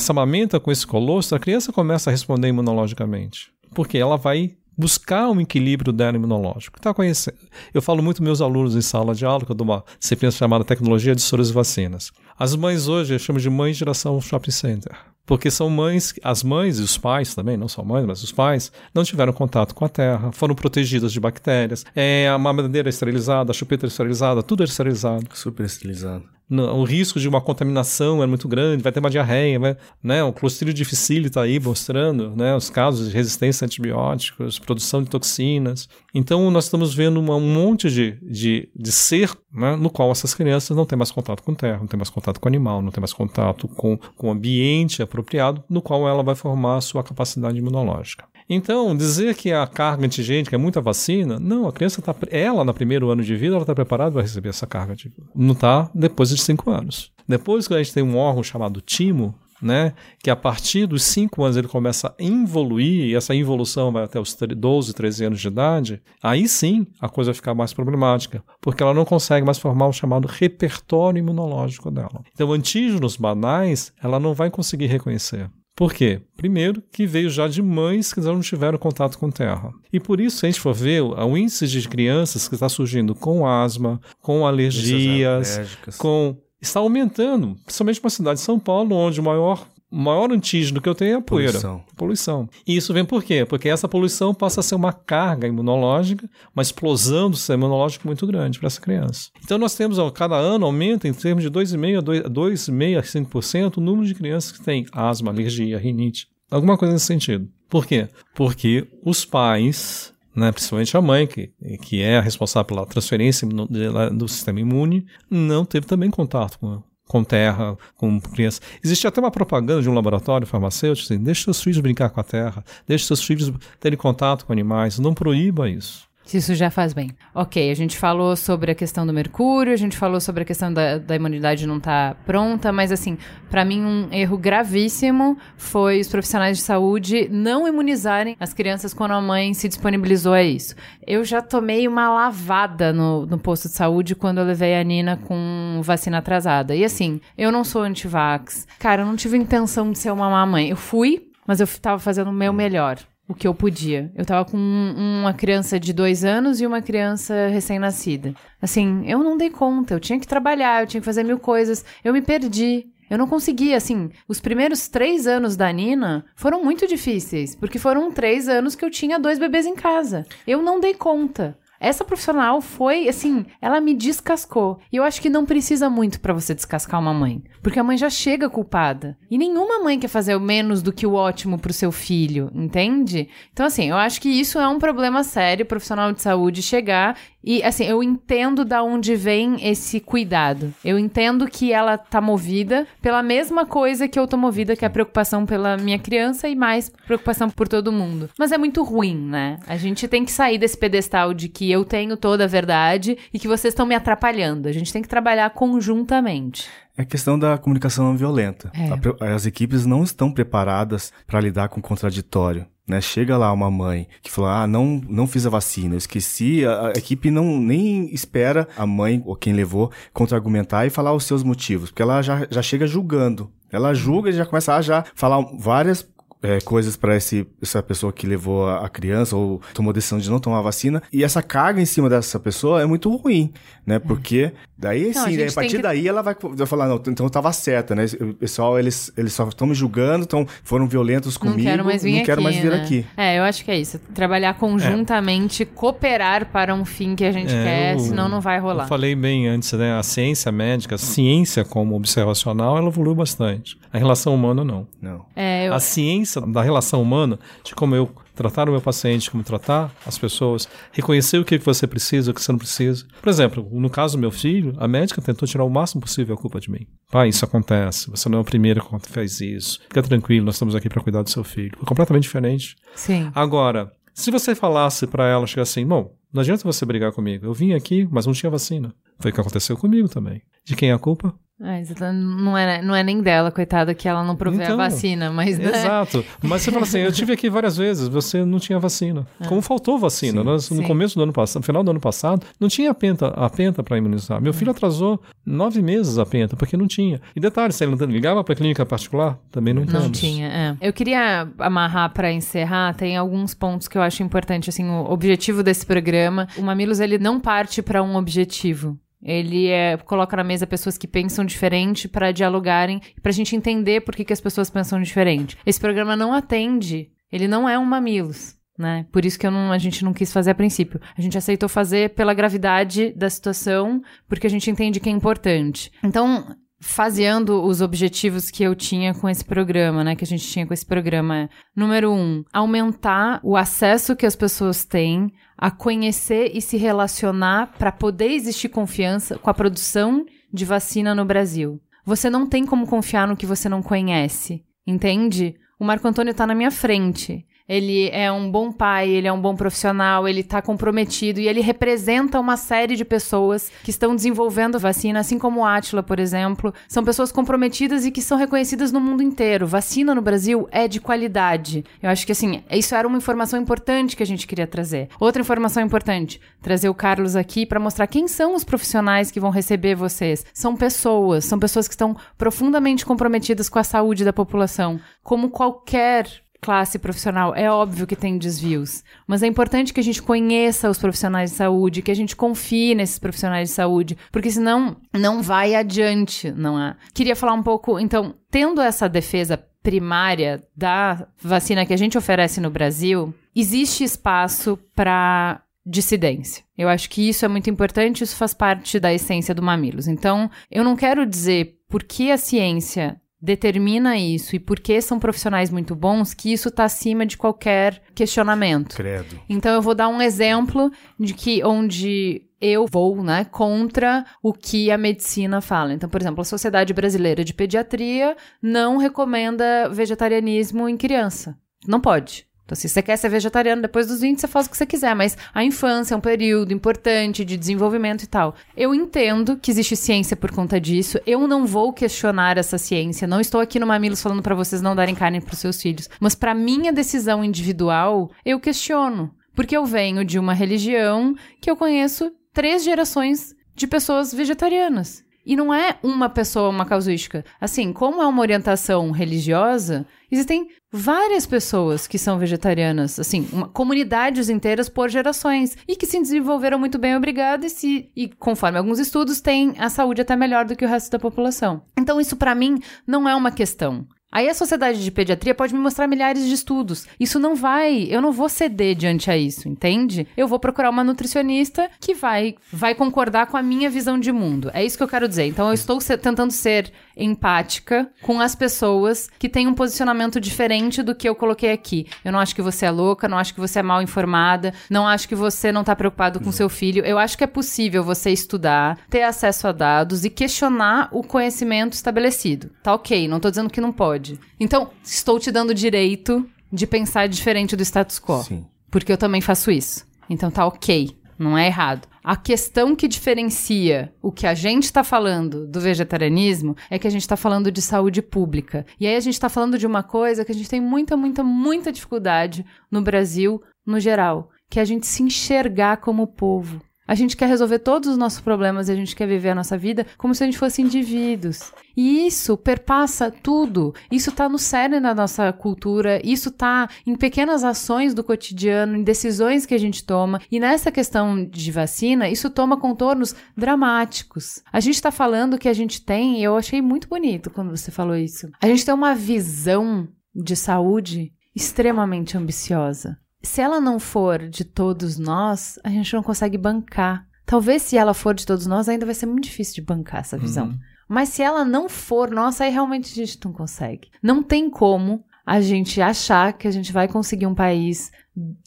amamenta 0.09 0.59
com 0.59 0.71
esse 0.71 0.87
colostro, 0.87 1.37
a 1.37 1.41
criança 1.41 1.73
começa 1.73 2.11
a 2.11 2.13
responder 2.13 2.49
imunologicamente. 2.49 3.53
Porque 3.75 3.97
ela 3.99 4.17
vai 4.17 4.53
buscar 4.77 5.29
um 5.31 5.41
equilíbrio 5.41 5.93
dela 5.93 6.17
imunológico. 6.17 6.81
Tá 6.81 6.93
conhecendo. 6.95 7.37
Eu 7.73 7.83
falo 7.83 8.03
muito 8.03 8.23
meus 8.23 8.41
alunos 8.41 8.75
em 8.75 8.81
sala 8.81 9.15
de 9.15 9.25
aula, 9.25 9.45
que 9.45 9.53
eu 9.53 9.57
dou 9.57 9.67
uma 9.67 9.85
disciplina 10.01 10.33
chamada 10.33 10.65
Tecnologia 10.65 11.15
de 11.15 11.23
Soros 11.23 11.51
e 11.51 11.53
Vacinas. 11.53 12.11
As 12.39 12.57
mães 12.57 12.89
hoje 12.89 13.15
eu 13.15 13.19
chamo 13.19 13.39
de 13.39 13.51
mães 13.51 13.77
de 13.77 13.81
geração 13.81 14.21
shopping 14.21 14.51
center. 14.51 14.97
Porque 15.25 15.53
são 15.53 15.71
mães, 15.71 16.15
as 16.25 16.43
mães 16.43 16.81
e 16.81 16.83
os 16.83 16.99
pais 16.99 17.33
também, 17.33 17.57
não 17.57 17.69
só 17.69 17.85
mães, 17.85 18.05
mas 18.05 18.25
os 18.25 18.33
pais, 18.33 18.73
não 18.93 19.05
tiveram 19.05 19.33
contato 19.33 19.73
com 19.73 19.85
a 19.85 19.89
terra, 19.89 20.33
foram 20.33 20.53
protegidas 20.53 21.13
de 21.13 21.21
bactérias, 21.21 21.85
é, 21.95 22.29
a 22.29 22.37
mamadeira 22.37 22.89
esterilizada, 22.89 23.53
a 23.53 23.55
chupeta 23.55 23.87
esterilizada, 23.87 24.43
tudo 24.43 24.65
é 24.65 24.67
esterilizado. 24.67 25.25
Super 25.33 25.65
estilizado. 25.65 26.25
O 26.51 26.85
risco 26.85 27.19
de 27.19 27.27
uma 27.29 27.41
contaminação 27.41 28.23
é 28.23 28.27
muito 28.27 28.47
grande, 28.47 28.83
vai 28.83 28.93
ter 28.93 29.01
uma 29.01 29.09
diarreia, 29.09 29.59
vai, 29.59 29.77
né? 30.03 30.23
O 30.23 30.33
Clostridio 30.35 30.75
difficile 30.75 31.29
está 31.29 31.43
aí 31.43 31.59
mostrando, 31.59 32.37
né? 32.37 32.55
Os 32.55 32.69
casos 32.69 33.09
de 33.09 33.15
resistência 33.15 33.65
a 33.65 33.67
antibióticos, 33.67 34.59
produção 34.59 35.03
de 35.03 35.09
toxinas. 35.09 35.89
Então, 36.15 36.51
nós 36.51 36.65
estamos 36.65 36.93
vendo 36.95 37.19
uma- 37.19 37.37
um 37.37 37.55
monte 37.55 37.89
de, 37.89 38.19
de, 38.23 38.69
de 38.77 38.93
ser, 38.93 39.31
né? 39.53 39.77
No 39.77 39.89
qual 39.89 40.11
essas 40.11 40.35
crianças 40.35 40.77
não 40.77 40.85
têm 40.85 40.99
mais 40.99 41.11
contato 41.11 41.43
com 41.43 41.55
terra, 41.55 41.79
não 41.79 41.87
têm 41.87 41.97
mais 41.97 42.11
contato 42.11 42.39
com 42.39 42.49
animal, 42.49 42.83
não 42.83 42.91
têm 42.91 43.01
mais 43.01 43.15
contato 43.15 43.67
com, 43.69 43.97
com 44.17 44.29
o 44.29 44.31
ambiente 44.31 45.03
apropriado, 45.03 45.65
no 45.71 45.81
qual 45.81 46.07
ela 46.07 46.23
vai 46.23 46.35
formar 46.35 46.77
a 46.77 46.81
sua 46.83 47.03
capacidade 47.03 47.57
imunológica. 47.57 48.25
Então, 48.55 48.95
dizer 48.95 49.35
que 49.35 49.51
a 49.51 49.67
carga 49.67 50.05
antigênica 50.05 50.55
é 50.55 50.59
muita 50.59 50.79
vacina, 50.79 51.39
não, 51.41 51.67
a 51.67 51.73
criança 51.73 52.01
está, 52.01 52.15
ela, 52.31 52.63
no 52.63 52.75
primeiro 52.75 53.09
ano 53.11 53.23
de 53.23 53.35
vida, 53.35 53.55
ela 53.55 53.63
está 53.63 53.75
preparada 53.75 54.13
para 54.13 54.21
receber 54.21 54.51
essa 54.51 54.67
carga. 54.67 54.95
Não 55.35 55.55
está 55.55 55.91
depois 55.95 56.29
de 56.29 56.37
cinco 56.37 56.71
anos. 56.71 57.11
Depois 57.27 57.67
que 57.67 57.73
a 57.73 57.79
gente 57.83 57.95
tem 57.95 58.03
um 58.03 58.19
órgão 58.19 58.43
chamado 58.43 58.83
timo, 58.83 59.35
né? 59.63 59.95
Que 60.23 60.29
a 60.29 60.37
partir 60.37 60.87
dos 60.87 61.05
5 61.05 61.43
anos 61.43 61.57
ele 61.57 61.69
começa 61.69 62.09
a 62.09 62.23
involuir, 62.23 63.07
e 63.07 63.15
essa 63.15 63.35
involução 63.35 63.93
vai 63.93 64.03
até 64.03 64.21
os 64.21 64.35
12, 64.35 64.93
13 64.93 65.25
anos 65.25 65.41
de 65.41 65.49
idade, 65.49 66.03
aí 66.23 66.49
sim 66.49 66.87
a 67.01 67.09
coisa 67.09 67.31
vai 67.31 67.37
ficar 67.37 67.55
mais 67.55 67.73
problemática, 67.73 68.43
porque 68.61 68.83
ela 68.83 68.93
não 68.93 69.05
consegue 69.05 69.47
mais 69.47 69.59
formar 69.59 69.87
o 69.87 69.93
chamado 69.93 70.27
repertório 70.27 71.21
imunológico 71.21 71.91
dela. 71.91 72.23
Então, 72.35 72.53
antígenos 72.53 73.17
banais 73.17 73.93
ela 74.03 74.19
não 74.19 74.35
vai 74.35 74.51
conseguir 74.51 74.87
reconhecer. 74.87 75.49
Por 75.75 75.93
quê? 75.93 76.21
Primeiro, 76.37 76.83
que 76.93 77.07
veio 77.07 77.31
já 77.31 77.49
de 77.49 77.63
mães 77.63 78.13
que 78.13 78.21
não 78.21 78.41
tiveram 78.41 78.79
contato 78.79 79.19
com 79.19 79.31
terra. 79.31 79.73
E 79.93 79.99
por 79.99 80.21
isso, 80.21 80.39
se 80.39 80.47
a 80.47 80.51
gente 80.51 80.61
for 80.61 80.75
ver, 80.75 81.01
o 81.03 81.37
índice 81.37 81.67
de 81.67 81.89
crianças 81.89 82.47
que 82.47 82.55
está 82.55 82.69
surgindo 82.69 83.15
com 83.15 83.47
asma, 83.47 84.01
com 84.21 84.47
alergias, 84.47 85.61
com 85.99 86.37
está 86.61 86.79
aumentando, 86.79 87.57
principalmente 87.65 88.01
uma 88.01 88.11
cidade 88.11 88.39
de 88.39 88.45
São 88.45 88.59
Paulo, 88.59 88.95
onde 88.95 89.19
o 89.19 89.25
maior 89.25 89.67
maior 89.93 90.33
antígeno 90.33 90.81
que 90.81 90.89
eu 90.89 90.95
tenho 90.95 91.13
é 91.13 91.19
a 91.19 91.21
poeira. 91.21 91.53
Poluição. 91.53 91.85
poluição. 91.97 92.49
E 92.67 92.77
isso 92.77 92.95
vem 92.95 93.05
por 93.05 93.23
quê? 93.23 93.45
Porque 93.45 93.69
essa 93.69 93.87
poluição 93.87 94.33
passa 94.33 94.61
a 94.61 94.63
ser 94.63 94.75
uma 94.75 94.93
carga 94.93 95.47
imunológica, 95.47 96.29
uma 96.55 96.63
explosão 96.63 97.31
do 97.31 97.37
sistema 97.37 97.65
imunológico 97.65 98.07
muito 98.07 98.27
grande 98.27 98.59
para 98.59 98.69
essa 98.69 98.81
criança. 98.81 99.31
Então 99.45 99.59
nós 99.59 99.75
temos, 99.75 99.99
ó, 99.99 100.11
cada 100.11 100.37
ano 100.37 100.65
aumenta 100.65 101.07
em 101.07 101.13
termos 101.13 101.45
de 101.45 101.51
2,5% 101.51 101.99
a 101.99 102.31
2,5% 102.31 102.99
a 102.99 103.03
5% 103.03 103.77
o 103.77 103.81
número 103.81 104.07
de 104.07 104.15
crianças 104.15 104.53
que 104.53 104.65
têm 104.65 104.87
asma, 104.93 105.31
alergia, 105.31 105.79
rinite. 105.79 106.27
Alguma 106.51 106.79
coisa 106.79 106.95
nesse 106.95 107.07
sentido. 107.07 107.49
Por 107.69 107.87
quê? 107.87 108.09
Porque 108.35 108.87
os 109.05 109.25
pais 109.25 110.13
né, 110.35 110.51
principalmente 110.51 110.97
a 110.97 111.03
mãe, 111.03 111.27
que, 111.27 111.53
que 111.83 112.01
é 112.01 112.17
a 112.17 112.21
responsável 112.23 112.67
pela 112.67 112.87
transferência 112.87 113.47
do 113.47 114.27
sistema 114.27 114.61
imune, 114.61 115.05
não 115.31 115.63
teve 115.65 115.87
também 115.87 116.11
contato 116.11 116.59
com, 116.59 116.83
com 117.07 117.23
terra, 117.25 117.77
com 117.97 118.21
criança. 118.21 118.61
Existe 118.83 119.07
até 119.07 119.21
uma 119.21 119.31
propaganda 119.31 119.83
de 119.83 119.91
um 119.91 119.95
laboratório 119.95 120.47
farmacêutico 120.47 121.13
assim, 121.13 121.23
deixe 121.23 121.45
seus 121.45 121.63
filhos 121.63 121.81
brincar 121.81 122.11
com 122.11 122.21
a 122.21 122.25
terra, 122.25 122.65
deixe 122.87 123.07
seus 123.07 123.23
filhos 123.23 123.53
terem 123.81 123.99
contato 123.99 124.47
com 124.47 124.53
animais, 124.53 124.99
não 124.99 125.15
proíba 125.15 125.69
isso. 125.69 126.12
Se 126.33 126.39
isso 126.39 126.55
já 126.55 126.71
faz 126.71 126.95
bem. 126.95 127.11
Ok, 127.35 127.71
a 127.71 127.75
gente 127.75 127.99
falou 127.99 128.35
sobre 128.37 128.73
a 128.73 128.75
questão 128.75 129.07
do 129.07 129.13
mercúrio, 129.13 129.71
a 129.71 129.77
gente 129.77 129.99
falou 129.99 130.19
sobre 130.19 130.45
a 130.45 130.47
questão 130.47 130.73
da, 130.73 130.97
da 130.97 131.15
imunidade 131.15 131.67
não 131.67 131.77
estar 131.77 132.15
tá 132.15 132.21
pronta, 132.25 132.73
mas 132.73 132.91
assim, 132.91 133.19
para 133.51 133.67
mim 133.67 133.85
um 133.85 134.09
erro 134.11 134.39
gravíssimo 134.39 135.37
foi 135.59 136.01
os 136.01 136.09
profissionais 136.09 136.57
de 136.57 136.63
saúde 136.63 137.29
não 137.31 137.69
imunizarem 137.69 138.35
as 138.41 138.55
crianças 138.55 138.95
quando 138.95 139.11
a 139.11 139.21
mãe 139.21 139.53
se 139.53 139.69
disponibilizou 139.69 140.33
a 140.33 140.43
isso. 140.43 140.75
Eu 141.07 141.23
já 141.23 141.43
tomei 141.43 141.87
uma 141.87 142.09
lavada 142.09 142.95
no, 142.95 143.27
no 143.27 143.39
posto 143.39 143.69
de 143.69 143.75
saúde 143.75 144.15
quando 144.15 144.39
eu 144.39 144.47
levei 144.47 144.75
a 144.75 144.83
Nina 144.83 145.19
com 145.19 145.83
vacina 145.83 146.17
atrasada. 146.17 146.75
E 146.75 146.83
assim, 146.83 147.21
eu 147.37 147.53
não 147.53 147.63
sou 147.63 147.83
antivax. 147.83 148.67
Cara, 148.79 149.03
eu 149.03 149.07
não 149.07 149.17
tive 149.17 149.37
intenção 149.37 149.93
de 149.93 149.99
ser 149.99 150.11
uma 150.11 150.31
mamãe. 150.31 150.71
Eu 150.71 150.77
fui, 150.77 151.29
mas 151.47 151.61
eu 151.61 151.67
tava 151.67 151.99
fazendo 151.99 152.31
o 152.31 152.33
meu 152.33 152.55
melhor 152.55 152.97
o 153.33 153.35
que 153.35 153.49
eu 153.49 153.55
podia. 153.55 154.13
Eu 154.15 154.25
tava 154.25 154.45
com 154.49 154.57
uma 154.57 155.33
criança 155.33 155.81
de 155.81 155.93
dois 155.93 156.25
anos 156.25 156.61
e 156.61 156.67
uma 156.67 156.81
criança 156.81 157.49
recém-nascida. 157.49 158.35
Assim, 158.61 159.03
eu 159.07 159.19
não 159.19 159.37
dei 159.37 159.51
conta, 159.51 159.95
eu 159.95 160.01
tinha 160.01 160.21
que 160.21 160.27
trabalhar, 160.27 160.83
eu 160.83 160.87
tinha 160.87 161.01
que 161.01 161.05
fazer 161.05 161.25
mil 161.25 161.39
coisas, 161.39 161.85
eu 162.05 162.13
me 162.13 162.23
perdi. 162.23 162.87
Eu 163.11 163.19
não 163.19 163.27
conseguia, 163.27 163.77
assim, 163.77 164.09
os 164.27 164.41
primeiros 164.41 164.89
três 164.89 165.27
anos 165.27 165.55
da 165.55 165.71
Nina 165.71 166.25
foram 166.35 166.65
muito 166.65 166.87
difíceis, 166.87 167.55
porque 167.55 167.79
foram 167.79 168.11
três 168.11 168.49
anos 168.49 168.75
que 168.75 168.83
eu 168.83 168.91
tinha 168.91 169.19
dois 169.19 169.39
bebês 169.39 169.67
em 169.67 169.75
casa. 169.75 170.25
Eu 170.47 170.63
não 170.63 170.81
dei 170.81 170.95
conta. 170.95 171.59
Essa 171.83 172.05
profissional 172.05 172.61
foi, 172.61 173.09
assim, 173.09 173.45
ela 173.61 173.81
me 173.81 173.93
descascou. 173.93 174.79
E 174.93 174.97
eu 174.97 175.03
acho 175.03 175.21
que 175.21 175.29
não 175.29 175.45
precisa 175.45 175.91
muito 175.91 176.21
para 176.21 176.33
você 176.33 176.55
descascar 176.55 177.01
uma 177.01 177.13
mãe. 177.13 177.43
Porque 177.61 177.81
a 177.81 177.83
mãe 177.83 177.97
já 177.99 178.09
chega 178.09 178.49
culpada. 178.49 179.19
E 179.29 179.37
nenhuma 179.37 179.81
mãe 179.81 179.99
quer 179.99 180.07
fazer 180.07 180.39
menos 180.39 180.81
do 180.81 180.93
que 180.93 181.05
o 181.05 181.15
ótimo 181.15 181.59
pro 181.59 181.73
seu 181.73 181.91
filho, 181.91 182.53
entende? 182.55 183.29
Então, 183.53 183.67
assim, 183.67 183.91
eu 183.91 183.97
acho 183.97 184.21
que 184.21 184.29
isso 184.29 184.61
é 184.61 184.69
um 184.69 184.79
problema 184.79 185.25
sério, 185.25 185.67
profissional 185.67 186.13
de 186.13 186.23
saúde 186.23 186.63
chegar 186.63 187.19
e 187.45 187.63
assim, 187.63 187.85
eu 187.85 188.03
entendo 188.03 188.65
da 188.65 188.83
onde 188.83 189.17
vem 189.17 189.67
esse 189.67 189.99
cuidado. 189.99 190.73
Eu 190.85 190.99
entendo 190.99 191.47
que 191.47 191.73
ela 191.73 191.99
tá 191.99 192.21
movida 192.21 192.87
pela 193.01 193.23
mesma 193.23 193.67
coisa 193.67 194.07
que 194.07 194.19
eu 194.19 194.27
tô 194.27 194.37
movida, 194.37 194.77
que 194.77 194.85
é 194.85 194.89
a 194.89 194.91
preocupação 194.91 195.45
pela 195.45 195.77
minha 195.77 195.99
criança 195.99 196.49
e 196.49 196.55
mais 196.55 196.91
preocupação 197.07 197.51
por 197.51 197.67
todo 197.67 197.91
mundo. 197.91 198.31
Mas 198.39 198.53
é 198.53 198.59
muito 198.59 198.83
ruim, 198.83 199.17
né? 199.17 199.59
A 199.67 199.77
gente 199.77 200.07
tem 200.07 200.25
que 200.25 200.31
sair 200.31 200.59
desse 200.59 200.77
pedestal 200.77 201.35
de 201.35 201.49
que 201.49 201.71
eu 201.71 201.85
tenho 201.85 202.17
toda 202.17 202.45
a 202.45 202.49
verdade 202.49 203.19
e 203.33 203.39
que 203.39 203.49
vocês 203.49 203.73
estão 203.73 203.87
me 203.87 203.95
atrapalhando. 203.95 204.69
A 204.69 204.73
gente 204.73 204.93
tem 204.93 205.03
que 205.03 205.09
trabalhar 205.09 205.51
conjuntamente. 205.51 206.69
É 206.97 207.05
questão 207.05 207.39
da 207.39 207.57
comunicação 207.57 208.05
não 208.05 208.17
violenta. 208.17 208.71
É. 208.75 209.33
As 209.33 209.47
equipes 209.47 209.87
não 209.87 210.05
estão 210.05 210.31
preparadas 210.31 211.13
para 211.27 211.41
lidar 211.41 211.69
com 211.69 211.81
o 211.81 211.83
contraditório. 211.83 212.67
Né? 212.87 213.01
Chega 213.01 213.37
lá 213.37 213.53
uma 213.53 213.71
mãe 213.71 214.09
que 214.23 214.31
falou: 214.31 214.51
Ah, 214.51 214.67
não, 214.67 215.01
não 215.09 215.27
fiz 215.27 215.47
a 215.47 215.51
vacina, 215.51 215.95
eu 215.95 215.99
esqueci. 215.99 216.65
A, 216.67 216.89
a 216.89 216.91
equipe 216.91 217.31
não 217.31 217.59
nem 217.59 218.13
espera 218.13 218.69
a 218.77 218.87
mãe 218.87 219.23
ou 219.25 219.37
quem 219.37 219.53
levou 219.53 219.91
contra-argumentar 220.13 220.87
e 220.87 220.91
falar 220.91 221.13
os 221.15 221.25
seus 221.25 221.43
motivos, 221.43 221.91
porque 221.91 222.03
ela 222.03 222.21
já, 222.23 222.47
já 222.51 222.63
chega 222.63 222.87
julgando. 222.87 223.51
Ela 223.71 223.95
julga 223.95 224.31
e 224.31 224.35
já 224.35 224.45
começa 224.45 224.75
a 224.75 224.83
já 224.83 225.05
falar 225.15 225.41
várias 225.59 226.07
é, 226.43 226.61
coisas 226.61 226.97
para 226.97 227.15
essa 227.15 227.83
pessoa 227.83 228.13
que 228.13 228.27
levou 228.27 228.69
a 228.69 228.89
criança 228.89 229.37
ou 229.37 229.63
tomou 229.73 229.93
decisão 229.93 230.19
de 230.19 230.29
não 230.29 230.41
tomar 230.41 230.59
a 230.59 230.63
vacina. 230.63 231.03
E 231.13 231.23
essa 231.23 231.41
carga 231.41 231.81
em 231.81 231.87
cima 231.87 232.11
dessa 232.11 232.39
pessoa 232.41 232.83
é 232.83 232.87
muito 232.87 233.15
ruim, 233.15 233.53
né? 233.87 233.99
Porque 234.01 234.53
daí, 234.83 235.13
não, 235.15 235.25
sim, 235.27 235.43
a, 235.43 235.49
a 235.49 235.53
partir 235.53 235.77
que... 235.77 235.83
daí 235.83 236.09
ela 236.09 236.23
vai, 236.23 236.37
vai 236.41 236.67
falar, 236.67 236.89
não, 236.89 236.97
então 237.07 237.25
eu 237.25 237.31
tava 237.31 237.53
certa, 237.53 237.95
né? 237.95 238.05
O 238.21 238.35
pessoal, 238.35 238.79
eles, 238.79 239.13
eles 239.17 239.33
só 239.33 239.49
estão 239.49 239.67
me 239.67 239.75
julgando, 239.75 240.25
então 240.25 240.47
foram 240.65 240.87
violentos 240.87 241.37
comigo. 241.37 241.59
Não 241.59 241.65
quero 241.65 241.85
mais 241.85 242.03
vir, 242.03 242.11
não 242.11 242.17
aqui, 242.19 242.27
quero 242.27 242.43
mais 242.43 242.57
vir 242.57 242.71
né? 242.71 242.83
aqui. 242.83 243.07
É, 243.17 243.39
eu 243.39 243.45
acho 243.45 243.65
que 243.65 243.71
é 243.71 243.79
isso. 243.79 243.99
Trabalhar 244.13 244.55
conjuntamente, 244.55 245.63
é. 245.63 245.67
cooperar 245.67 246.47
para 246.47 246.75
um 246.75 246.85
fim 246.85 247.15
que 247.15 247.25
a 247.25 247.31
gente 247.31 247.55
é, 247.55 247.65
quer, 247.65 247.95
eu, 247.95 248.01
senão 248.01 248.29
não 248.29 248.41
vai 248.41 248.59
rolar. 248.59 248.85
Eu 248.85 248.89
falei 248.89 249.15
bem 249.15 249.47
antes, 249.47 249.73
né? 249.73 249.97
A 249.97 250.03
ciência 250.03 250.51
médica, 250.51 250.97
a 250.97 250.99
ciência 250.99 251.65
como 251.65 251.95
observacional, 251.95 252.77
ela 252.77 252.89
evoluiu 252.89 253.15
bastante. 253.15 253.79
A 253.93 253.99
relação 253.99 254.35
humana, 254.35 254.65
não. 254.65 254.87
Não. 255.01 255.25
É, 255.37 255.69
eu... 255.69 255.75
A 255.75 255.81
ciência 255.81 256.41
da 256.41 256.63
relação 256.63 257.01
humana, 257.01 257.39
de 257.63 257.75
como 257.75 257.95
eu 257.95 258.11
tratar 258.43 258.69
o 258.69 258.73
meu 258.73 258.81
paciente, 258.81 259.31
como 259.31 259.45
tratar 259.45 259.95
as 260.05 260.19
pessoas, 260.19 260.69
reconhecer 260.93 261.39
o 261.39 261.45
que 261.45 261.59
você 261.59 261.87
precisa, 261.87 262.31
o 262.31 262.35
que 262.35 262.43
você 262.43 262.51
não 262.51 262.59
precisa. 262.59 263.07
Por 263.21 263.29
exemplo, 263.29 263.69
no 263.73 263.89
caso 263.89 264.17
do 264.17 264.21
meu 264.21 264.31
filho, 264.31 264.75
a 264.79 264.89
médica 264.89 265.23
tentou 265.23 265.47
tirar 265.47 265.65
o 265.65 265.71
máximo 265.71 266.01
possível 266.01 266.35
a 266.35 266.39
culpa 266.39 266.59
de 266.59 266.71
mim. 266.71 266.87
Pai, 267.11 267.29
isso 267.29 267.45
acontece, 267.45 268.11
você 268.11 268.29
não 268.29 268.39
é 268.39 268.41
o 268.41 268.45
primeiro 268.45 268.83
que 268.83 269.09
faz 269.09 269.41
isso. 269.41 269.81
Fica 269.83 270.03
tranquilo, 270.03 270.45
nós 270.45 270.57
estamos 270.57 270.75
aqui 270.75 270.89
para 270.89 271.03
cuidar 271.03 271.23
do 271.23 271.31
seu 271.31 271.45
filho. 271.45 271.73
Foi 271.77 271.87
completamente 271.87 272.25
diferente. 272.25 272.77
Sim. 272.95 273.31
Agora, 273.35 273.93
se 274.13 274.31
você 274.31 274.55
falasse 274.55 275.07
para 275.07 275.27
ela, 275.27 275.47
chegar 275.47 275.63
assim, 275.63 275.87
bom, 275.87 276.15
não 276.33 276.41
adianta 276.41 276.65
você 276.65 276.85
brigar 276.85 277.13
comigo. 277.13 277.47
Eu 277.47 277.55
vim 277.55 277.73
aqui, 277.73 278.09
mas 278.11 278.27
não 278.27 278.33
tinha 278.33 278.51
vacina. 278.51 278.95
Foi 279.19 279.31
o 279.31 279.35
que 279.35 279.41
aconteceu 279.41 279.77
comigo 279.77 280.09
também. 280.09 280.43
De 280.65 280.75
quem 280.75 280.91
é 280.91 280.93
a 280.93 280.99
culpa? 280.99 281.35
É, 281.65 282.13
não, 282.13 282.59
é, 282.59 282.83
não 282.83 282.95
é 282.95 283.05
nem 283.05 283.23
dela, 283.23 283.53
coitada, 283.53 283.95
que 283.95 284.09
ela 284.09 284.25
não 284.25 284.35
provê 284.35 284.65
então, 284.65 284.75
a 284.75 284.89
vacina, 284.89 285.31
mas. 285.31 285.59
Né? 285.59 285.69
Exato. 285.69 286.25
Mas 286.43 286.63
você 286.63 286.73
fala 286.73 286.83
assim: 286.83 286.99
eu 286.99 287.13
tive 287.13 287.33
aqui 287.33 287.49
várias 287.49 287.77
vezes, 287.77 288.09
você 288.09 288.45
não 288.45 288.59
tinha 288.59 288.79
vacina. 288.81 289.27
É. 289.41 289.47
Como 289.47 289.63
faltou 289.63 289.97
vacina? 289.97 290.41
Sim, 290.41 290.45
Nós, 290.45 290.71
no 290.71 290.83
começo 290.83 291.15
do 291.15 291.23
ano 291.23 291.33
passado, 291.33 291.61
no 291.61 291.67
final 291.67 291.85
do 291.85 291.91
ano 291.93 292.01
passado, 292.01 292.45
não 292.59 292.69
tinha 292.69 292.91
a 292.91 292.95
penta, 292.95 293.29
a 293.29 293.49
penta 293.49 293.83
para 293.83 293.97
imunizar. 293.97 294.41
Meu 294.43 294.53
filho 294.53 294.73
atrasou 294.73 295.23
nove 295.47 295.81
meses 295.81 296.19
a 296.19 296.27
penta, 296.27 296.57
porque 296.57 296.77
não 296.77 296.89
tinha. 296.89 297.21
E 297.37 297.41
detalhe, 297.41 297.73
se 297.73 297.85
ele 297.85 297.95
não 297.95 298.07
ligava 298.07 298.43
para 298.43 298.57
clínica 298.57 298.85
particular, 298.85 299.39
também 299.51 299.73
não 299.73 299.87
temos. 299.87 300.03
Não 300.03 300.11
tinha, 300.11 300.49
é. 300.49 300.77
Eu 300.81 300.93
queria 300.93 301.49
amarrar 301.59 302.13
para 302.13 302.33
encerrar, 302.33 302.95
tem 302.95 303.17
alguns 303.17 303.55
pontos 303.55 303.87
que 303.87 303.97
eu 303.97 304.03
acho 304.03 304.23
importante. 304.23 304.69
Assim, 304.69 304.89
o 304.89 305.11
objetivo 305.11 305.63
desse 305.63 305.87
programa, 305.87 306.49
o 306.57 306.63
Mamilos, 306.63 306.99
ele 306.99 307.19
não 307.19 307.39
parte 307.39 307.81
para 307.83 308.03
um 308.03 308.17
objetivo. 308.17 308.99
Ele 309.23 309.69
é, 309.69 309.97
coloca 309.99 310.37
na 310.37 310.43
mesa 310.43 310.67
pessoas 310.67 310.99
que 310.99 311.07
pensam 311.07 311.45
diferente 311.45 312.09
para 312.09 312.33
dialogarem, 312.33 313.01
para 313.23 313.31
a 313.31 313.35
gente 313.35 313.55
entender 313.55 314.01
por 314.01 314.17
que, 314.17 314.25
que 314.25 314.33
as 314.33 314.41
pessoas 314.41 314.69
pensam 314.69 315.01
diferente. 315.01 315.57
Esse 315.65 315.79
programa 315.79 316.17
não 316.17 316.33
atende, 316.33 317.11
ele 317.31 317.47
não 317.47 317.69
é 317.69 317.79
um 317.79 317.85
mamilos. 317.85 318.57
Né? 318.77 319.07
Por 319.13 319.25
isso 319.25 319.39
que 319.39 319.49
não, 319.49 319.71
a 319.71 319.79
gente 319.79 320.05
não 320.05 320.13
quis 320.13 320.33
fazer 320.33 320.51
a 320.51 320.55
princípio. 320.55 321.01
A 321.17 321.21
gente 321.21 321.39
aceitou 321.39 321.69
fazer 321.69 322.11
pela 322.11 322.35
gravidade 322.35 323.13
da 323.13 323.29
situação, 323.29 324.03
porque 324.27 324.47
a 324.47 324.51
gente 324.51 324.71
entende 324.71 324.99
que 324.99 325.09
é 325.09 325.13
importante. 325.13 325.93
Então, 326.03 326.57
faseando 326.83 327.63
os 327.63 327.81
objetivos 327.81 328.51
que 328.51 328.65
eu 328.65 328.75
tinha 328.75 329.15
com 329.15 329.29
esse 329.29 329.45
programa, 329.45 330.03
né? 330.03 330.17
Que 330.17 330.25
a 330.25 330.27
gente 330.27 330.47
tinha 330.47 330.67
com 330.67 330.75
esse 330.75 330.85
programa. 330.85 331.49
Número 331.77 332.13
um, 332.13 332.45
aumentar 332.53 333.41
o 333.45 333.57
acesso 333.57 334.17
que 334.17 334.27
as 334.27 334.35
pessoas 334.35 334.85
têm 334.85 335.33
a 335.57 335.71
conhecer 335.71 336.51
e 336.53 336.61
se 336.61 336.77
relacionar 336.77 337.73
para 337.79 337.93
poder 337.93 338.33
existir 338.33 338.69
confiança 338.69 339.39
com 339.39 339.49
a 339.49 339.55
produção 339.55 340.27
de 340.53 340.65
vacina 340.65 341.15
no 341.15 341.25
Brasil. 341.25 341.81
Você 342.05 342.29
não 342.29 342.49
tem 342.49 342.67
como 342.67 342.87
confiar 342.87 343.29
no 343.29 343.37
que 343.37 343.47
você 343.47 343.69
não 343.69 343.81
conhece, 343.81 344.65
entende? 344.85 345.55
O 345.79 345.85
Marco 345.85 346.09
Antônio 346.09 346.33
está 346.33 346.47
na 346.49 346.55
minha 346.55 346.73
frente. 346.73 347.47
Ele 347.69 348.09
é 348.11 348.31
um 348.31 348.51
bom 348.51 348.73
pai, 348.73 349.09
ele 349.09 349.27
é 349.27 349.33
um 349.33 349.41
bom 349.41 349.55
profissional, 349.55 350.29
ele 350.29 350.41
está 350.41 350.61
comprometido 350.61 351.41
e 351.41 351.49
ele 351.49 351.61
representa 351.61 352.41
uma 352.41 352.57
série 352.57 352.97
de 352.97 353.05
pessoas 353.05 353.71
que 353.83 353.91
estão 353.91 354.15
desenvolvendo 354.15 354.79
vacina, 354.79 355.21
assim 355.21 355.39
como 355.39 355.61
o 355.61 355.65
Atila, 355.65 356.03
por 356.03 356.19
exemplo. 356.19 356.73
São 356.89 357.05
pessoas 357.05 357.33
comprometidas 357.33 358.05
e 358.05 358.11
que 358.11 358.23
são 358.23 358.37
reconhecidas 358.37 358.93
no 358.93 359.01
mundo 359.01 359.23
inteiro. 359.23 359.67
Vacina 359.67 360.15
no 360.15 360.23
Brasil 360.23 360.69
é 360.71 360.89
de 360.89 361.01
qualidade. 361.01 361.85
Eu 362.03 362.11
acho 362.11 362.27
que, 362.27 362.33
assim, 362.33 362.63
isso 362.71 362.95
era 362.95 363.07
uma 363.07 363.19
informação 363.19 363.61
importante 363.61 364.17
que 364.17 364.23
a 364.23 364.27
gente 364.27 364.47
queria 364.47 364.67
trazer. 364.67 365.09
Outra 365.19 365.43
informação 365.43 365.83
importante, 365.83 366.41
trazer 366.61 366.89
o 366.89 366.95
Carlos 366.95 367.37
aqui 367.37 367.65
para 367.65 367.81
mostrar 367.81 368.07
quem 368.07 368.29
são 368.29 368.55
os 368.55 368.65
profissionais 368.65 369.31
que 369.31 369.41
vão 369.41 369.51
receber 369.51 369.95
vocês. 369.95 370.45
São 370.53 370.77
pessoas, 370.77 371.45
são 371.45 371.59
pessoas 371.59 371.89
que 371.89 371.95
estão 371.95 372.17
profundamente 372.37 373.07
comprometidas 373.07 373.69
com 373.69 373.79
a 373.79 373.85
saúde 373.85 374.25
da 374.25 374.33
população. 374.33 375.01
Como 375.23 375.51
qualquer 375.51 376.27
classe 376.63 376.99
profissional. 376.99 377.55
É 377.55 377.69
óbvio 377.69 378.07
que 378.07 378.15
tem 378.15 378.39
desvios, 378.39 379.03
mas 379.27 379.43
é 379.43 379.47
importante 379.49 379.93
que 379.93 380.01
a 380.01 380.05
gente 380.05 380.23
conheça 380.23 380.89
os 380.89 380.97
profissionais 380.97 381.51
de 381.51 381.57
saúde, 381.57 382.03
que 382.03 382.11
a 382.11 382.15
gente 382.15 382.37
confie 382.37 382.95
nesses 382.95 383.19
profissionais 383.19 383.69
de 383.69 383.75
saúde, 383.75 384.17
porque 384.31 384.51
senão 384.51 384.97
não 385.13 385.43
vai 385.43 385.75
adiante, 385.75 386.53
não 386.53 386.81
é? 386.81 386.97
Queria 387.13 387.35
falar 387.35 387.55
um 387.55 387.63
pouco, 387.63 387.99
então, 387.99 388.37
tendo 388.51 388.81
essa 388.81 389.09
defesa 389.09 389.63
primária 389.83 390.63
da 390.77 391.27
vacina 391.43 391.85
que 391.85 391.93
a 391.93 391.99
gente 391.99 392.17
oferece 392.17 392.61
no 392.61 392.71
Brasil, 392.71 393.35
existe 393.55 394.05
espaço 394.05 394.79
para 394.95 395.61
dissidência. 395.85 396.63
Eu 396.79 396.89
acho 396.89 397.11
que 397.11 397.29
isso 397.29 397.45
é 397.45 397.49
muito 397.49 397.69
importante, 397.69 398.23
isso 398.23 398.37
faz 398.37 398.55
parte 398.55 399.01
da 399.01 399.13
essência 399.13 399.53
do 399.53 399.63
Mamilos. 399.63 400.07
Então, 400.07 400.49
eu 400.71 400.85
não 400.85 400.95
quero 400.95 401.27
dizer 401.27 401.77
por 401.89 402.05
que 402.05 402.31
a 402.31 402.39
ciência 402.39 403.21
determina 403.43 404.17
isso 404.17 404.55
e 404.55 404.61
porque 404.61 405.03
são 405.03 405.19
profissionais 405.19 405.69
muito 405.69 405.97
bons, 405.97 406.33
que 406.33 406.53
isso 406.53 406.69
está 406.69 406.85
acima 406.85 407.27
de 407.27 407.37
qualquer 407.37 408.01
questionamento. 408.15 408.95
Credo. 408.95 409.41
Então 409.49 409.75
eu 409.75 409.83
vou 409.83 409.97
dar 409.97 410.09
um 410.09 410.23
exemplo 410.23 410.93
de 411.19 411.35
que 411.35 411.65
onde 411.65 412.43
eu 412.61 412.87
vou, 412.87 413.25
né, 413.25 413.45
contra 413.47 414.25
o 414.41 414.53
que 414.53 414.93
a 414.93 414.97
medicina 414.97 415.61
fala. 415.61 415.93
Então, 415.93 416.09
por 416.09 416.21
exemplo, 416.21 416.43
a 416.43 416.45
Sociedade 416.45 416.95
Brasileira 416.95 417.43
de 417.45 417.53
Pediatria 417.53 418.37
não 418.63 418.99
recomenda 418.99 419.89
vegetarianismo 419.89 420.89
em 420.89 420.97
criança. 420.97 421.59
Não 421.85 422.01
pode. 422.01 422.47
Então, 422.65 422.77
se 422.77 422.89
você 422.89 423.03
quer 423.03 423.17
ser 423.17 423.29
vegetariano 423.29 423.83
depois 423.83 424.07
dos 424.07 424.21
20, 424.21 424.41
você 424.41 424.49
faz 424.49 424.67
o 424.67 424.71
que 424.71 424.77
você 424.77 424.87
quiser, 424.87 425.15
mas 425.15 425.37
a 425.53 425.65
infância 425.65 426.15
é 426.15 426.17
um 426.17 426.21
período 426.21 426.73
importante 426.73 427.45
de 427.45 427.57
desenvolvimento 427.57 428.23
e 428.23 428.27
tal. 428.27 428.55
Eu 428.77 428.95
entendo 428.95 429.57
que 429.57 429.71
existe 429.71 429.97
ciência 429.97 430.37
por 430.37 430.53
conta 430.53 430.81
disso. 430.81 431.21
Eu 431.27 431.47
não 431.47 431.67
vou 431.67 431.93
questionar 431.93 432.57
essa 432.57 432.79
ciência. 432.79 433.27
Não 433.27 433.41
estou 433.41 433.61
aqui 433.61 433.79
no 433.79 433.87
Mamilos 433.87 434.23
falando 434.23 434.43
para 434.43 434.55
vocês 434.55 434.81
não 434.81 434.95
darem 434.95 435.15
carne 435.15 435.41
para 435.41 435.57
seus 435.57 435.83
filhos, 435.83 436.09
mas 436.21 436.35
para 436.35 436.55
minha 436.55 436.93
decisão 436.93 437.45
individual, 437.45 438.31
eu 438.45 438.61
questiono, 438.61 439.35
porque 439.55 439.77
eu 439.77 439.85
venho 439.85 440.25
de 440.25 440.39
uma 440.39 440.55
religião 440.55 441.35
que 441.61 441.71
eu 441.71 441.77
conheço 441.77 442.33
três 442.53 442.85
gerações 442.85 443.55
de 443.75 443.87
pessoas 443.87 444.33
vegetarianas. 444.33 445.25
E 445.45 445.57
não 445.57 445.73
é 445.73 445.97
uma 446.03 446.29
pessoa 446.29 446.69
uma 446.69 446.85
casuística. 446.87 447.45
Assim, 447.61 447.93
como 447.93 448.23
é 448.23 448.27
uma 448.27 448.41
orientação 448.41 449.11
religiosa, 449.11 450.07
existem 450.31 450.69
várias 450.91 451.47
pessoas 451.47 452.07
que 452.07 452.19
são 452.19 452.39
vegetarianas, 452.39 453.19
assim, 453.19 453.49
uma, 453.53 453.69
comunidades 453.69 454.49
inteiras 454.49 454.89
por 454.89 455.09
gerações 455.09 455.77
e 455.89 455.97
que 455.97 456.07
se 456.07 456.21
desenvolveram 456.21 456.79
muito 456.79 456.99
bem, 456.99 457.17
obrigada, 457.17 457.67
e, 457.67 457.71
se, 457.71 458.11
e 458.15 458.29
conforme 458.29 458.79
alguns 458.79 458.99
estudos, 458.99 459.41
têm 459.41 459.75
a 459.79 459.89
saúde 459.89 460.21
até 460.21 460.37
melhor 460.37 460.65
do 460.65 460.77
que 460.77 460.85
o 460.85 460.89
resto 460.89 461.11
da 461.11 461.19
população. 461.19 461.83
Então, 461.99 462.21
isso 462.21 462.37
para 462.37 462.55
mim 462.55 462.79
não 463.07 463.29
é 463.29 463.35
uma 463.35 463.51
questão. 463.51 464.07
Aí 464.33 464.49
a 464.49 464.55
sociedade 464.55 465.05
de 465.05 465.11
pediatria 465.11 465.55
pode 465.55 465.75
me 465.75 465.81
mostrar 465.81 466.07
milhares 466.09 466.47
de 466.47 466.55
estudos. 466.55 467.07
Isso 467.21 467.39
não 467.39 467.55
vai, 467.55 468.09
eu 468.11 468.23
não 468.23 468.33
vou 468.33 468.49
ceder 468.49 468.97
diante 468.97 469.31
a 469.31 469.37
isso, 469.37 469.69
entende? 469.69 470.27
Eu 470.35 470.49
vou 470.49 470.59
procurar 470.59 470.89
uma 470.89 471.05
nutricionista 471.05 471.91
que 472.01 472.15
vai 472.15 472.55
vai 472.73 472.95
concordar 472.95 473.47
com 473.47 473.59
a 473.59 473.63
minha 473.63 473.91
visão 473.91 474.19
de 474.19 474.33
mundo. 474.33 474.71
É 474.73 474.83
isso 474.83 474.97
que 474.97 475.03
eu 475.03 475.09
quero 475.09 475.29
dizer. 475.29 475.45
Então 475.45 475.69
eu 475.69 475.75
estou 475.75 475.99
tentando 476.01 476.51
ser 476.51 476.91
empática 477.17 478.11
com 478.23 478.41
as 478.41 478.55
pessoas 478.55 479.29
que 479.39 479.49
têm 479.49 479.67
um 479.67 479.75
posicionamento 479.75 480.41
diferente 480.41 481.03
do 481.03 481.15
que 481.15 481.29
eu 481.29 481.35
coloquei 481.35 481.73
aqui. 481.73 482.07
Eu 482.25 482.33
não 482.33 482.39
acho 482.39 482.55
que 482.55 482.63
você 482.63 482.87
é 482.87 482.91
louca, 482.91 483.29
não 483.29 483.39
acho 483.39 483.55
que 483.55 483.61
você 483.61 483.81
é 483.81 483.83
mal 483.83 484.03
informada, 484.03 484.73
não 484.89 485.07
acho 485.07 485.29
que 485.29 485.35
você 485.35 485.73
não 485.73 485.83
está 485.83 485.97
preocupado 485.97 486.41
com 486.41 486.53
seu 486.53 486.69
filho. 486.69 487.05
Eu 487.05 487.19
acho 487.19 487.37
que 487.37 487.45
é 487.45 487.47
possível 487.47 488.05
você 488.05 488.31
estudar, 488.31 488.99
ter 489.11 489.23
acesso 489.23 489.69
a 489.69 489.73
dados 489.73 490.25
e 490.25 490.31
questionar 490.31 491.09
o 491.11 491.23
conhecimento 491.23 491.95
estabelecido. 491.95 492.71
Tá 492.83 492.95
ok, 492.95 493.29
não 493.29 493.37
estou 493.37 493.51
dizendo 493.51 493.71
que 493.71 493.81
não 493.81 493.93
pode 493.93 494.13
pode. 494.23 494.39
Então, 494.59 494.91
estou 495.03 495.39
te 495.39 495.51
dando 495.51 495.71
o 495.71 495.75
direito 495.75 496.47
de 496.73 496.87
pensar 496.87 497.29
diferente 497.29 497.77
do 497.77 497.83
status 497.83 498.19
quo. 498.19 498.43
Sim. 498.43 498.67
Porque 498.91 499.13
eu 499.13 499.17
também 499.17 499.41
faço 499.41 499.71
isso. 499.71 500.07
Então 500.29 500.51
tá 500.51 500.67
ok, 500.67 501.17
não 501.39 501.57
é 501.57 501.67
errado. 501.67 502.09
A 502.25 502.37
questão 502.37 502.95
que 502.95 503.09
diferencia 503.09 504.15
o 504.23 504.31
que 504.31 504.47
a 504.47 504.55
gente 504.55 504.85
está 504.85 505.03
falando 505.03 505.67
do 505.67 505.81
vegetarianismo 505.81 506.77
é 506.89 506.97
que 506.97 507.09
a 507.09 507.11
gente 507.11 507.23
está 507.23 507.37
falando 507.37 507.73
de 507.73 507.83
saúde 507.83 508.23
pública. 508.23 508.87
E 509.01 509.09
aí 509.09 509.17
a 509.17 509.21
gente 509.21 509.35
está 509.35 509.49
falando 509.49 509.77
de 509.77 509.87
uma 509.87 510.05
coisa 510.05 510.45
que 510.45 510.53
a 510.53 510.55
gente 510.55 510.69
tem 510.69 510.81
muita, 510.81 511.17
muita, 511.17 511.43
muita 511.43 511.91
dificuldade 511.91 512.65
no 512.89 513.03
Brasil 513.03 513.61
no 513.85 513.99
geral, 513.99 514.51
que 514.71 514.79
é 514.79 514.83
a 514.83 514.85
gente 514.85 515.05
se 515.05 515.23
enxergar 515.23 515.97
como 515.97 516.29
povo. 516.29 516.81
A 517.07 517.15
gente 517.15 517.37
quer 517.37 517.49
resolver 517.49 517.81
todos 517.81 518.09
os 518.09 518.17
nossos 518.17 518.41
problemas 518.41 518.89
e 518.89 518.93
a 518.93 518.95
gente 518.95 519.17
quer 519.17 519.27
viver 519.27 519.51
a 519.51 519.55
nossa 519.55 519.77
vida 519.77 520.07
como 520.17 520.35
se 520.35 520.43
a 520.43 520.47
gente 520.47 520.59
fosse 520.59 520.81
indivíduos. 520.81 521.73
E 521.97 522.27
isso 522.27 522.57
perpassa 522.57 523.31
tudo. 523.31 523.95
Isso 524.11 524.31
está 524.31 524.49
no 524.49 524.59
cerne 524.59 525.01
da 525.01 525.15
nossa 525.15 525.53
cultura, 525.53 526.21
isso 526.25 526.49
está 526.49 526.89
em 527.07 527.17
pequenas 527.17 527.65
ações 527.65 528.15
do 528.15 528.25
cotidiano, 528.25 528.97
em 528.97 529.03
decisões 529.03 529.67
que 529.67 529.75
a 529.75 529.79
gente 529.79 530.05
toma. 530.05 530.41
E 530.51 530.61
nessa 530.61 530.93
questão 530.93 531.45
de 531.45 531.73
vacina, 531.73 532.29
isso 532.29 532.49
toma 532.49 532.79
contornos 532.79 533.35
dramáticos. 533.57 534.63
A 534.73 534.81
gente 534.81 534.95
está 534.95 535.11
falando 535.11 535.59
que 535.59 535.69
a 535.69 535.75
gente 535.75 536.01
tem, 536.03 536.39
e 536.39 536.45
eu 536.45 536.57
achei 536.57 536.81
muito 536.81 537.09
bonito 537.09 537.51
quando 537.51 537.71
você 537.71 537.91
falou 537.91 538.17
isso. 538.17 538.49
A 538.61 538.67
gente 538.67 538.85
tem 538.85 538.95
uma 538.95 539.15
visão 539.15 540.09
de 540.35 540.57
saúde 540.57 541.33
extremamente 541.55 542.39
ambiciosa 542.39 543.19
se 543.43 543.61
ela 543.61 543.81
não 543.81 543.99
for 543.99 544.49
de 544.49 544.65
todos 544.65 545.19
nós, 545.19 545.79
a 545.83 545.91
gente 545.91 546.13
não 546.15 546.23
consegue 546.23 546.57
bancar. 546.57 547.27
Talvez 547.45 547.83
se 547.83 547.97
ela 547.97 548.15
for 548.15 548.35
de 548.35 548.47
todos 548.47 548.67
nós, 548.67 548.89
ainda 548.89 549.07
vai 549.07 549.15
ser 549.15 549.27
muito 549.27 549.45
difícil 549.45 549.75
de 549.75 549.83
bancar 549.83 550.21
essa 550.21 550.39
visão. 550.39 550.69
Uhum. 550.69 550.79
Mas 551.09 551.29
se 551.31 551.43
ela 551.43 551.65
não 551.65 551.89
for 551.89 552.31
nossa, 552.31 552.65
aí 552.65 552.71
realmente 552.71 553.13
a 553.13 553.27
gente 553.27 553.39
não 553.45 553.53
consegue. 553.53 554.09
Não 554.23 554.43
tem 554.43 554.71
como 554.71 555.25
a 555.45 555.61
gente 555.61 556.01
achar 556.01 556.53
que 556.53 556.69
a 556.69 556.71
gente 556.71 556.93
vai 556.93 557.09
conseguir 557.09 557.47
um 557.47 557.55
país 557.55 558.11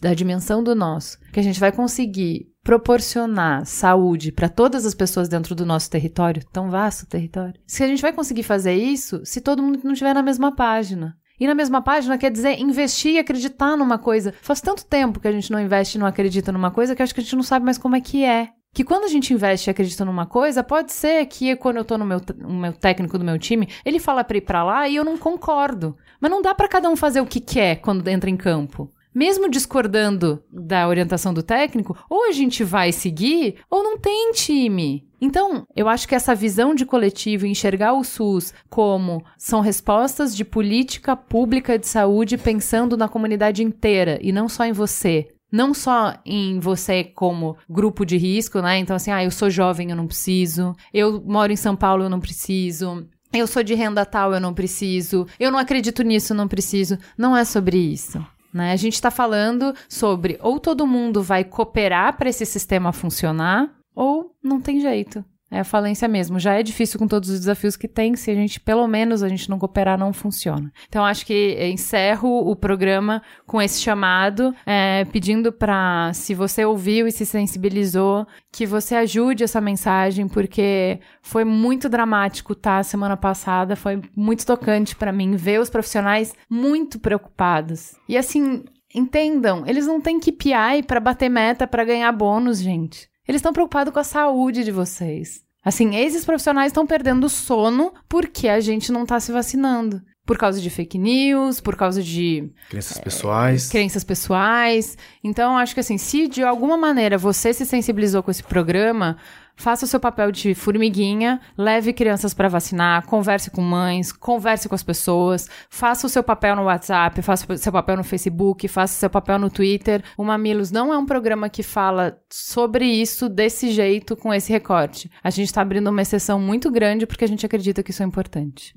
da 0.01 0.13
dimensão 0.13 0.63
do 0.63 0.75
nosso, 0.75 1.17
que 1.31 1.39
a 1.39 1.43
gente 1.43 1.59
vai 1.59 1.71
conseguir 1.71 2.51
proporcionar 2.63 3.65
saúde 3.65 4.31
para 4.31 4.49
todas 4.49 4.85
as 4.85 4.93
pessoas 4.93 5.29
dentro 5.29 5.55
do 5.55 5.65
nosso 5.65 5.89
território, 5.89 6.45
tão 6.51 6.69
vasto 6.69 7.05
território. 7.05 7.59
Se 7.65 7.83
a 7.83 7.87
gente 7.87 8.01
vai 8.01 8.11
conseguir 8.11 8.43
fazer 8.43 8.73
isso 8.73 9.25
se 9.25 9.41
todo 9.41 9.63
mundo 9.63 9.79
não 9.83 9.93
estiver 9.93 10.13
na 10.13 10.23
mesma 10.23 10.55
página. 10.55 11.17
E 11.39 11.47
na 11.47 11.55
mesma 11.55 11.81
página 11.81 12.17
quer 12.17 12.31
dizer 12.31 12.59
investir 12.59 13.13
e 13.13 13.19
acreditar 13.19 13.75
numa 13.75 13.97
coisa. 13.97 14.33
Faz 14.41 14.61
tanto 14.61 14.85
tempo 14.85 15.19
que 15.19 15.27
a 15.27 15.31
gente 15.31 15.51
não 15.51 15.59
investe 15.59 15.97
e 15.97 15.99
não 15.99 16.07
acredita 16.07 16.51
numa 16.51 16.71
coisa 16.71 16.95
que 16.95 17.03
acho 17.03 17.13
que 17.13 17.19
a 17.19 17.23
gente 17.23 17.35
não 17.35 17.43
sabe 17.43 17.65
mais 17.65 17.77
como 17.77 17.95
é 17.95 18.01
que 18.01 18.23
é. 18.23 18.49
Que 18.73 18.83
quando 18.83 19.05
a 19.05 19.07
gente 19.07 19.33
investe 19.33 19.69
e 19.69 19.71
acredita 19.71 20.03
numa 20.03 20.25
coisa, 20.25 20.61
pode 20.61 20.91
ser 20.91 21.25
que 21.27 21.55
quando 21.55 21.77
eu 21.77 21.85
tô 21.85 21.97
no 21.97 22.05
meu, 22.05 22.21
no 22.37 22.55
meu 22.55 22.73
técnico 22.73 23.17
do 23.17 23.23
meu 23.23 23.39
time, 23.39 23.69
ele 23.85 23.99
fala 23.99 24.23
pra 24.23 24.37
ir 24.37 24.41
pra 24.41 24.63
lá 24.63 24.87
e 24.89 24.97
eu 24.97 25.05
não 25.05 25.17
concordo. 25.17 25.95
Mas 26.19 26.29
não 26.29 26.41
dá 26.41 26.53
para 26.53 26.67
cada 26.67 26.89
um 26.89 26.95
fazer 26.95 27.21
o 27.21 27.25
que 27.25 27.39
quer 27.39 27.77
quando 27.77 28.07
entra 28.07 28.29
em 28.29 28.35
campo 28.35 28.91
mesmo 29.15 29.49
discordando 29.49 30.43
da 30.51 30.85
orientação 30.89 31.33
do 31.33 31.41
técnico, 31.41 31.97
ou 32.09 32.27
a 32.27 32.33
gente 32.33 32.65
vai 32.65 32.91
seguir 32.91 33.55
ou 33.71 33.81
não 33.81 33.97
tem 33.97 34.33
time. 34.33 35.07
Então, 35.21 35.65
eu 35.73 35.87
acho 35.87 36.07
que 36.07 36.13
essa 36.13 36.35
visão 36.35 36.75
de 36.75 36.85
coletivo, 36.85 37.47
enxergar 37.47 37.93
o 37.93 38.03
SUS 38.03 38.53
como 38.69 39.23
são 39.37 39.61
respostas 39.61 40.35
de 40.35 40.43
política 40.43 41.15
pública 41.15 41.79
de 41.79 41.87
saúde 41.87 42.37
pensando 42.37 42.97
na 42.97 43.07
comunidade 43.07 43.63
inteira 43.63 44.19
e 44.21 44.33
não 44.33 44.49
só 44.49 44.65
em 44.65 44.73
você. 44.73 45.29
Não 45.51 45.73
só 45.73 46.15
em 46.25 46.59
você 46.59 47.03
como 47.03 47.55
grupo 47.69 48.05
de 48.05 48.17
risco, 48.17 48.59
né? 48.59 48.77
Então, 48.77 48.95
assim, 48.95 49.11
ah, 49.11 49.23
eu 49.23 49.31
sou 49.31 49.49
jovem, 49.49 49.89
eu 49.89 49.95
não 49.95 50.05
preciso. 50.05 50.75
Eu 50.93 51.23
moro 51.25 51.53
em 51.53 51.55
São 51.55 51.77
Paulo, 51.77 52.03
eu 52.03 52.09
não 52.09 52.19
preciso. 52.19 53.07
Eu 53.31 53.47
sou 53.47 53.63
de 53.63 53.73
renda 53.73 54.05
tal, 54.05 54.33
eu 54.33 54.39
não 54.39 54.53
preciso. 54.53 55.25
Eu 55.39 55.51
não 55.51 55.59
acredito 55.59 56.03
nisso, 56.03 56.33
eu 56.33 56.37
não 56.37 56.47
preciso. 56.47 56.97
Não 57.17 57.37
é 57.37 57.45
sobre 57.45 57.77
isso. 57.77 58.21
Né? 58.55 58.71
A 58.71 58.77
gente 58.77 58.93
está 58.93 59.11
falando 59.11 59.75
sobre 59.89 60.39
ou 60.41 60.61
todo 60.61 60.87
mundo 60.87 61.21
vai 61.21 61.43
cooperar 61.43 62.15
para 62.15 62.29
esse 62.29 62.45
sistema 62.45 62.93
funcionar, 62.93 63.69
ou 63.93 64.33
não 64.41 64.61
tem 64.61 64.79
jeito. 64.79 65.25
É 65.51 65.59
a 65.59 65.63
falência 65.63 66.07
mesmo. 66.07 66.39
Já 66.39 66.53
é 66.55 66.63
difícil 66.63 66.97
com 66.97 67.07
todos 67.07 67.29
os 67.29 67.39
desafios 67.39 67.77
que 67.77 67.87
tem, 67.87 68.15
se 68.15 68.31
a 68.31 68.35
gente, 68.35 68.59
pelo 68.59 68.87
menos, 68.87 69.21
a 69.21 69.29
gente 69.29 69.49
não 69.49 69.59
cooperar, 69.59 69.97
não 69.97 70.11
funciona. 70.11 70.71
Então, 70.89 71.05
acho 71.05 71.25
que 71.25 71.57
encerro 71.71 72.49
o 72.49 72.55
programa 72.55 73.21
com 73.45 73.61
esse 73.61 73.79
chamado, 73.79 74.53
é, 74.65 75.05
pedindo 75.05 75.51
para, 75.51 76.11
se 76.13 76.33
você 76.33 76.65
ouviu 76.65 77.07
e 77.07 77.11
se 77.11 77.25
sensibilizou, 77.25 78.25
que 78.51 78.65
você 78.65 78.95
ajude 78.95 79.43
essa 79.43 79.61
mensagem, 79.61 80.27
porque 80.27 80.99
foi 81.21 81.45
muito 81.45 81.87
dramático, 81.87 82.55
tá? 82.55 82.81
Semana 82.81 83.15
passada 83.15 83.75
foi 83.75 84.01
muito 84.15 84.45
tocante 84.45 84.95
para 84.95 85.11
mim 85.11 85.35
ver 85.35 85.59
os 85.61 85.69
profissionais 85.69 86.33
muito 86.49 86.97
preocupados. 86.99 87.95
E 88.09 88.17
assim, 88.17 88.65
entendam, 88.93 89.63
eles 89.67 89.85
não 89.85 90.01
têm 90.01 90.19
KPI 90.19 90.83
para 90.87 90.99
bater 90.99 91.29
meta 91.29 91.67
para 91.67 91.83
ganhar 91.83 92.11
bônus, 92.11 92.59
gente. 92.59 93.09
Eles 93.27 93.39
estão 93.39 93.53
preocupados 93.53 93.93
com 93.93 93.99
a 93.99 94.03
saúde 94.03 94.63
de 94.63 94.71
vocês. 94.71 95.43
Assim, 95.63 95.95
esses 95.95 96.23
profissionais 96.23 96.67
estão 96.67 96.85
perdendo 96.85 97.27
sono 97.27 97.91
porque 98.07 98.47
a 98.47 98.59
gente 98.59 98.91
não 98.91 99.03
está 99.03 99.19
se 99.19 99.31
vacinando. 99.31 100.01
Por 100.25 100.37
causa 100.37 100.59
de 100.59 100.69
fake 100.69 100.97
news, 100.97 101.61
por 101.61 101.75
causa 101.75 102.01
de 102.01 102.49
Crenças 102.69 102.97
pessoais. 102.97 103.69
crenças 103.69 104.03
pessoais. 104.03 104.97
Então, 105.23 105.57
acho 105.57 105.73
que 105.73 105.79
assim, 105.79 105.97
se 105.97 106.27
de 106.27 106.43
alguma 106.43 106.77
maneira 106.77 107.17
você 107.17 107.53
se 107.53 107.65
sensibilizou 107.65 108.23
com 108.23 108.31
esse 108.31 108.43
programa, 108.43 109.17
faça 109.55 109.85
o 109.85 109.87
seu 109.87 109.99
papel 109.99 110.31
de 110.31 110.53
formiguinha, 110.53 111.39
leve 111.57 111.93
crianças 111.93 112.33
para 112.33 112.49
vacinar, 112.49 113.05
converse 113.05 113.49
com 113.49 113.61
mães, 113.61 114.11
converse 114.11 114.67
com 114.67 114.75
as 114.75 114.83
pessoas, 114.83 115.49
faça 115.69 116.07
o 116.07 116.09
seu 116.09 116.23
papel 116.23 116.55
no 116.55 116.63
WhatsApp, 116.63 117.21
faça 117.21 117.53
o 117.53 117.57
seu 117.57 117.71
papel 117.71 117.97
no 117.97 118.03
Facebook, 118.03 118.67
faça 118.67 118.93
o 118.93 118.97
seu 118.97 119.09
papel 119.09 119.39
no 119.39 119.49
Twitter. 119.49 120.03
O 120.17 120.23
Mamilos 120.23 120.71
não 120.71 120.93
é 120.93 120.97
um 120.97 121.05
programa 121.05 121.49
que 121.49 121.63
fala 121.63 122.17
sobre 122.29 122.85
isso 122.85 123.29
desse 123.29 123.71
jeito, 123.71 124.15
com 124.15 124.33
esse 124.33 124.51
recorte. 124.51 125.09
A 125.23 125.29
gente 125.29 125.47
está 125.47 125.61
abrindo 125.61 125.89
uma 125.89 126.01
exceção 126.01 126.39
muito 126.39 126.69
grande 126.69 127.05
porque 127.05 127.23
a 127.23 127.27
gente 127.27 127.45
acredita 127.45 127.81
que 127.81 127.91
isso 127.91 128.03
é 128.03 128.05
importante. 128.05 128.75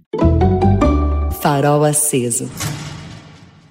Farol 1.40 1.84
aceso. 1.84 2.50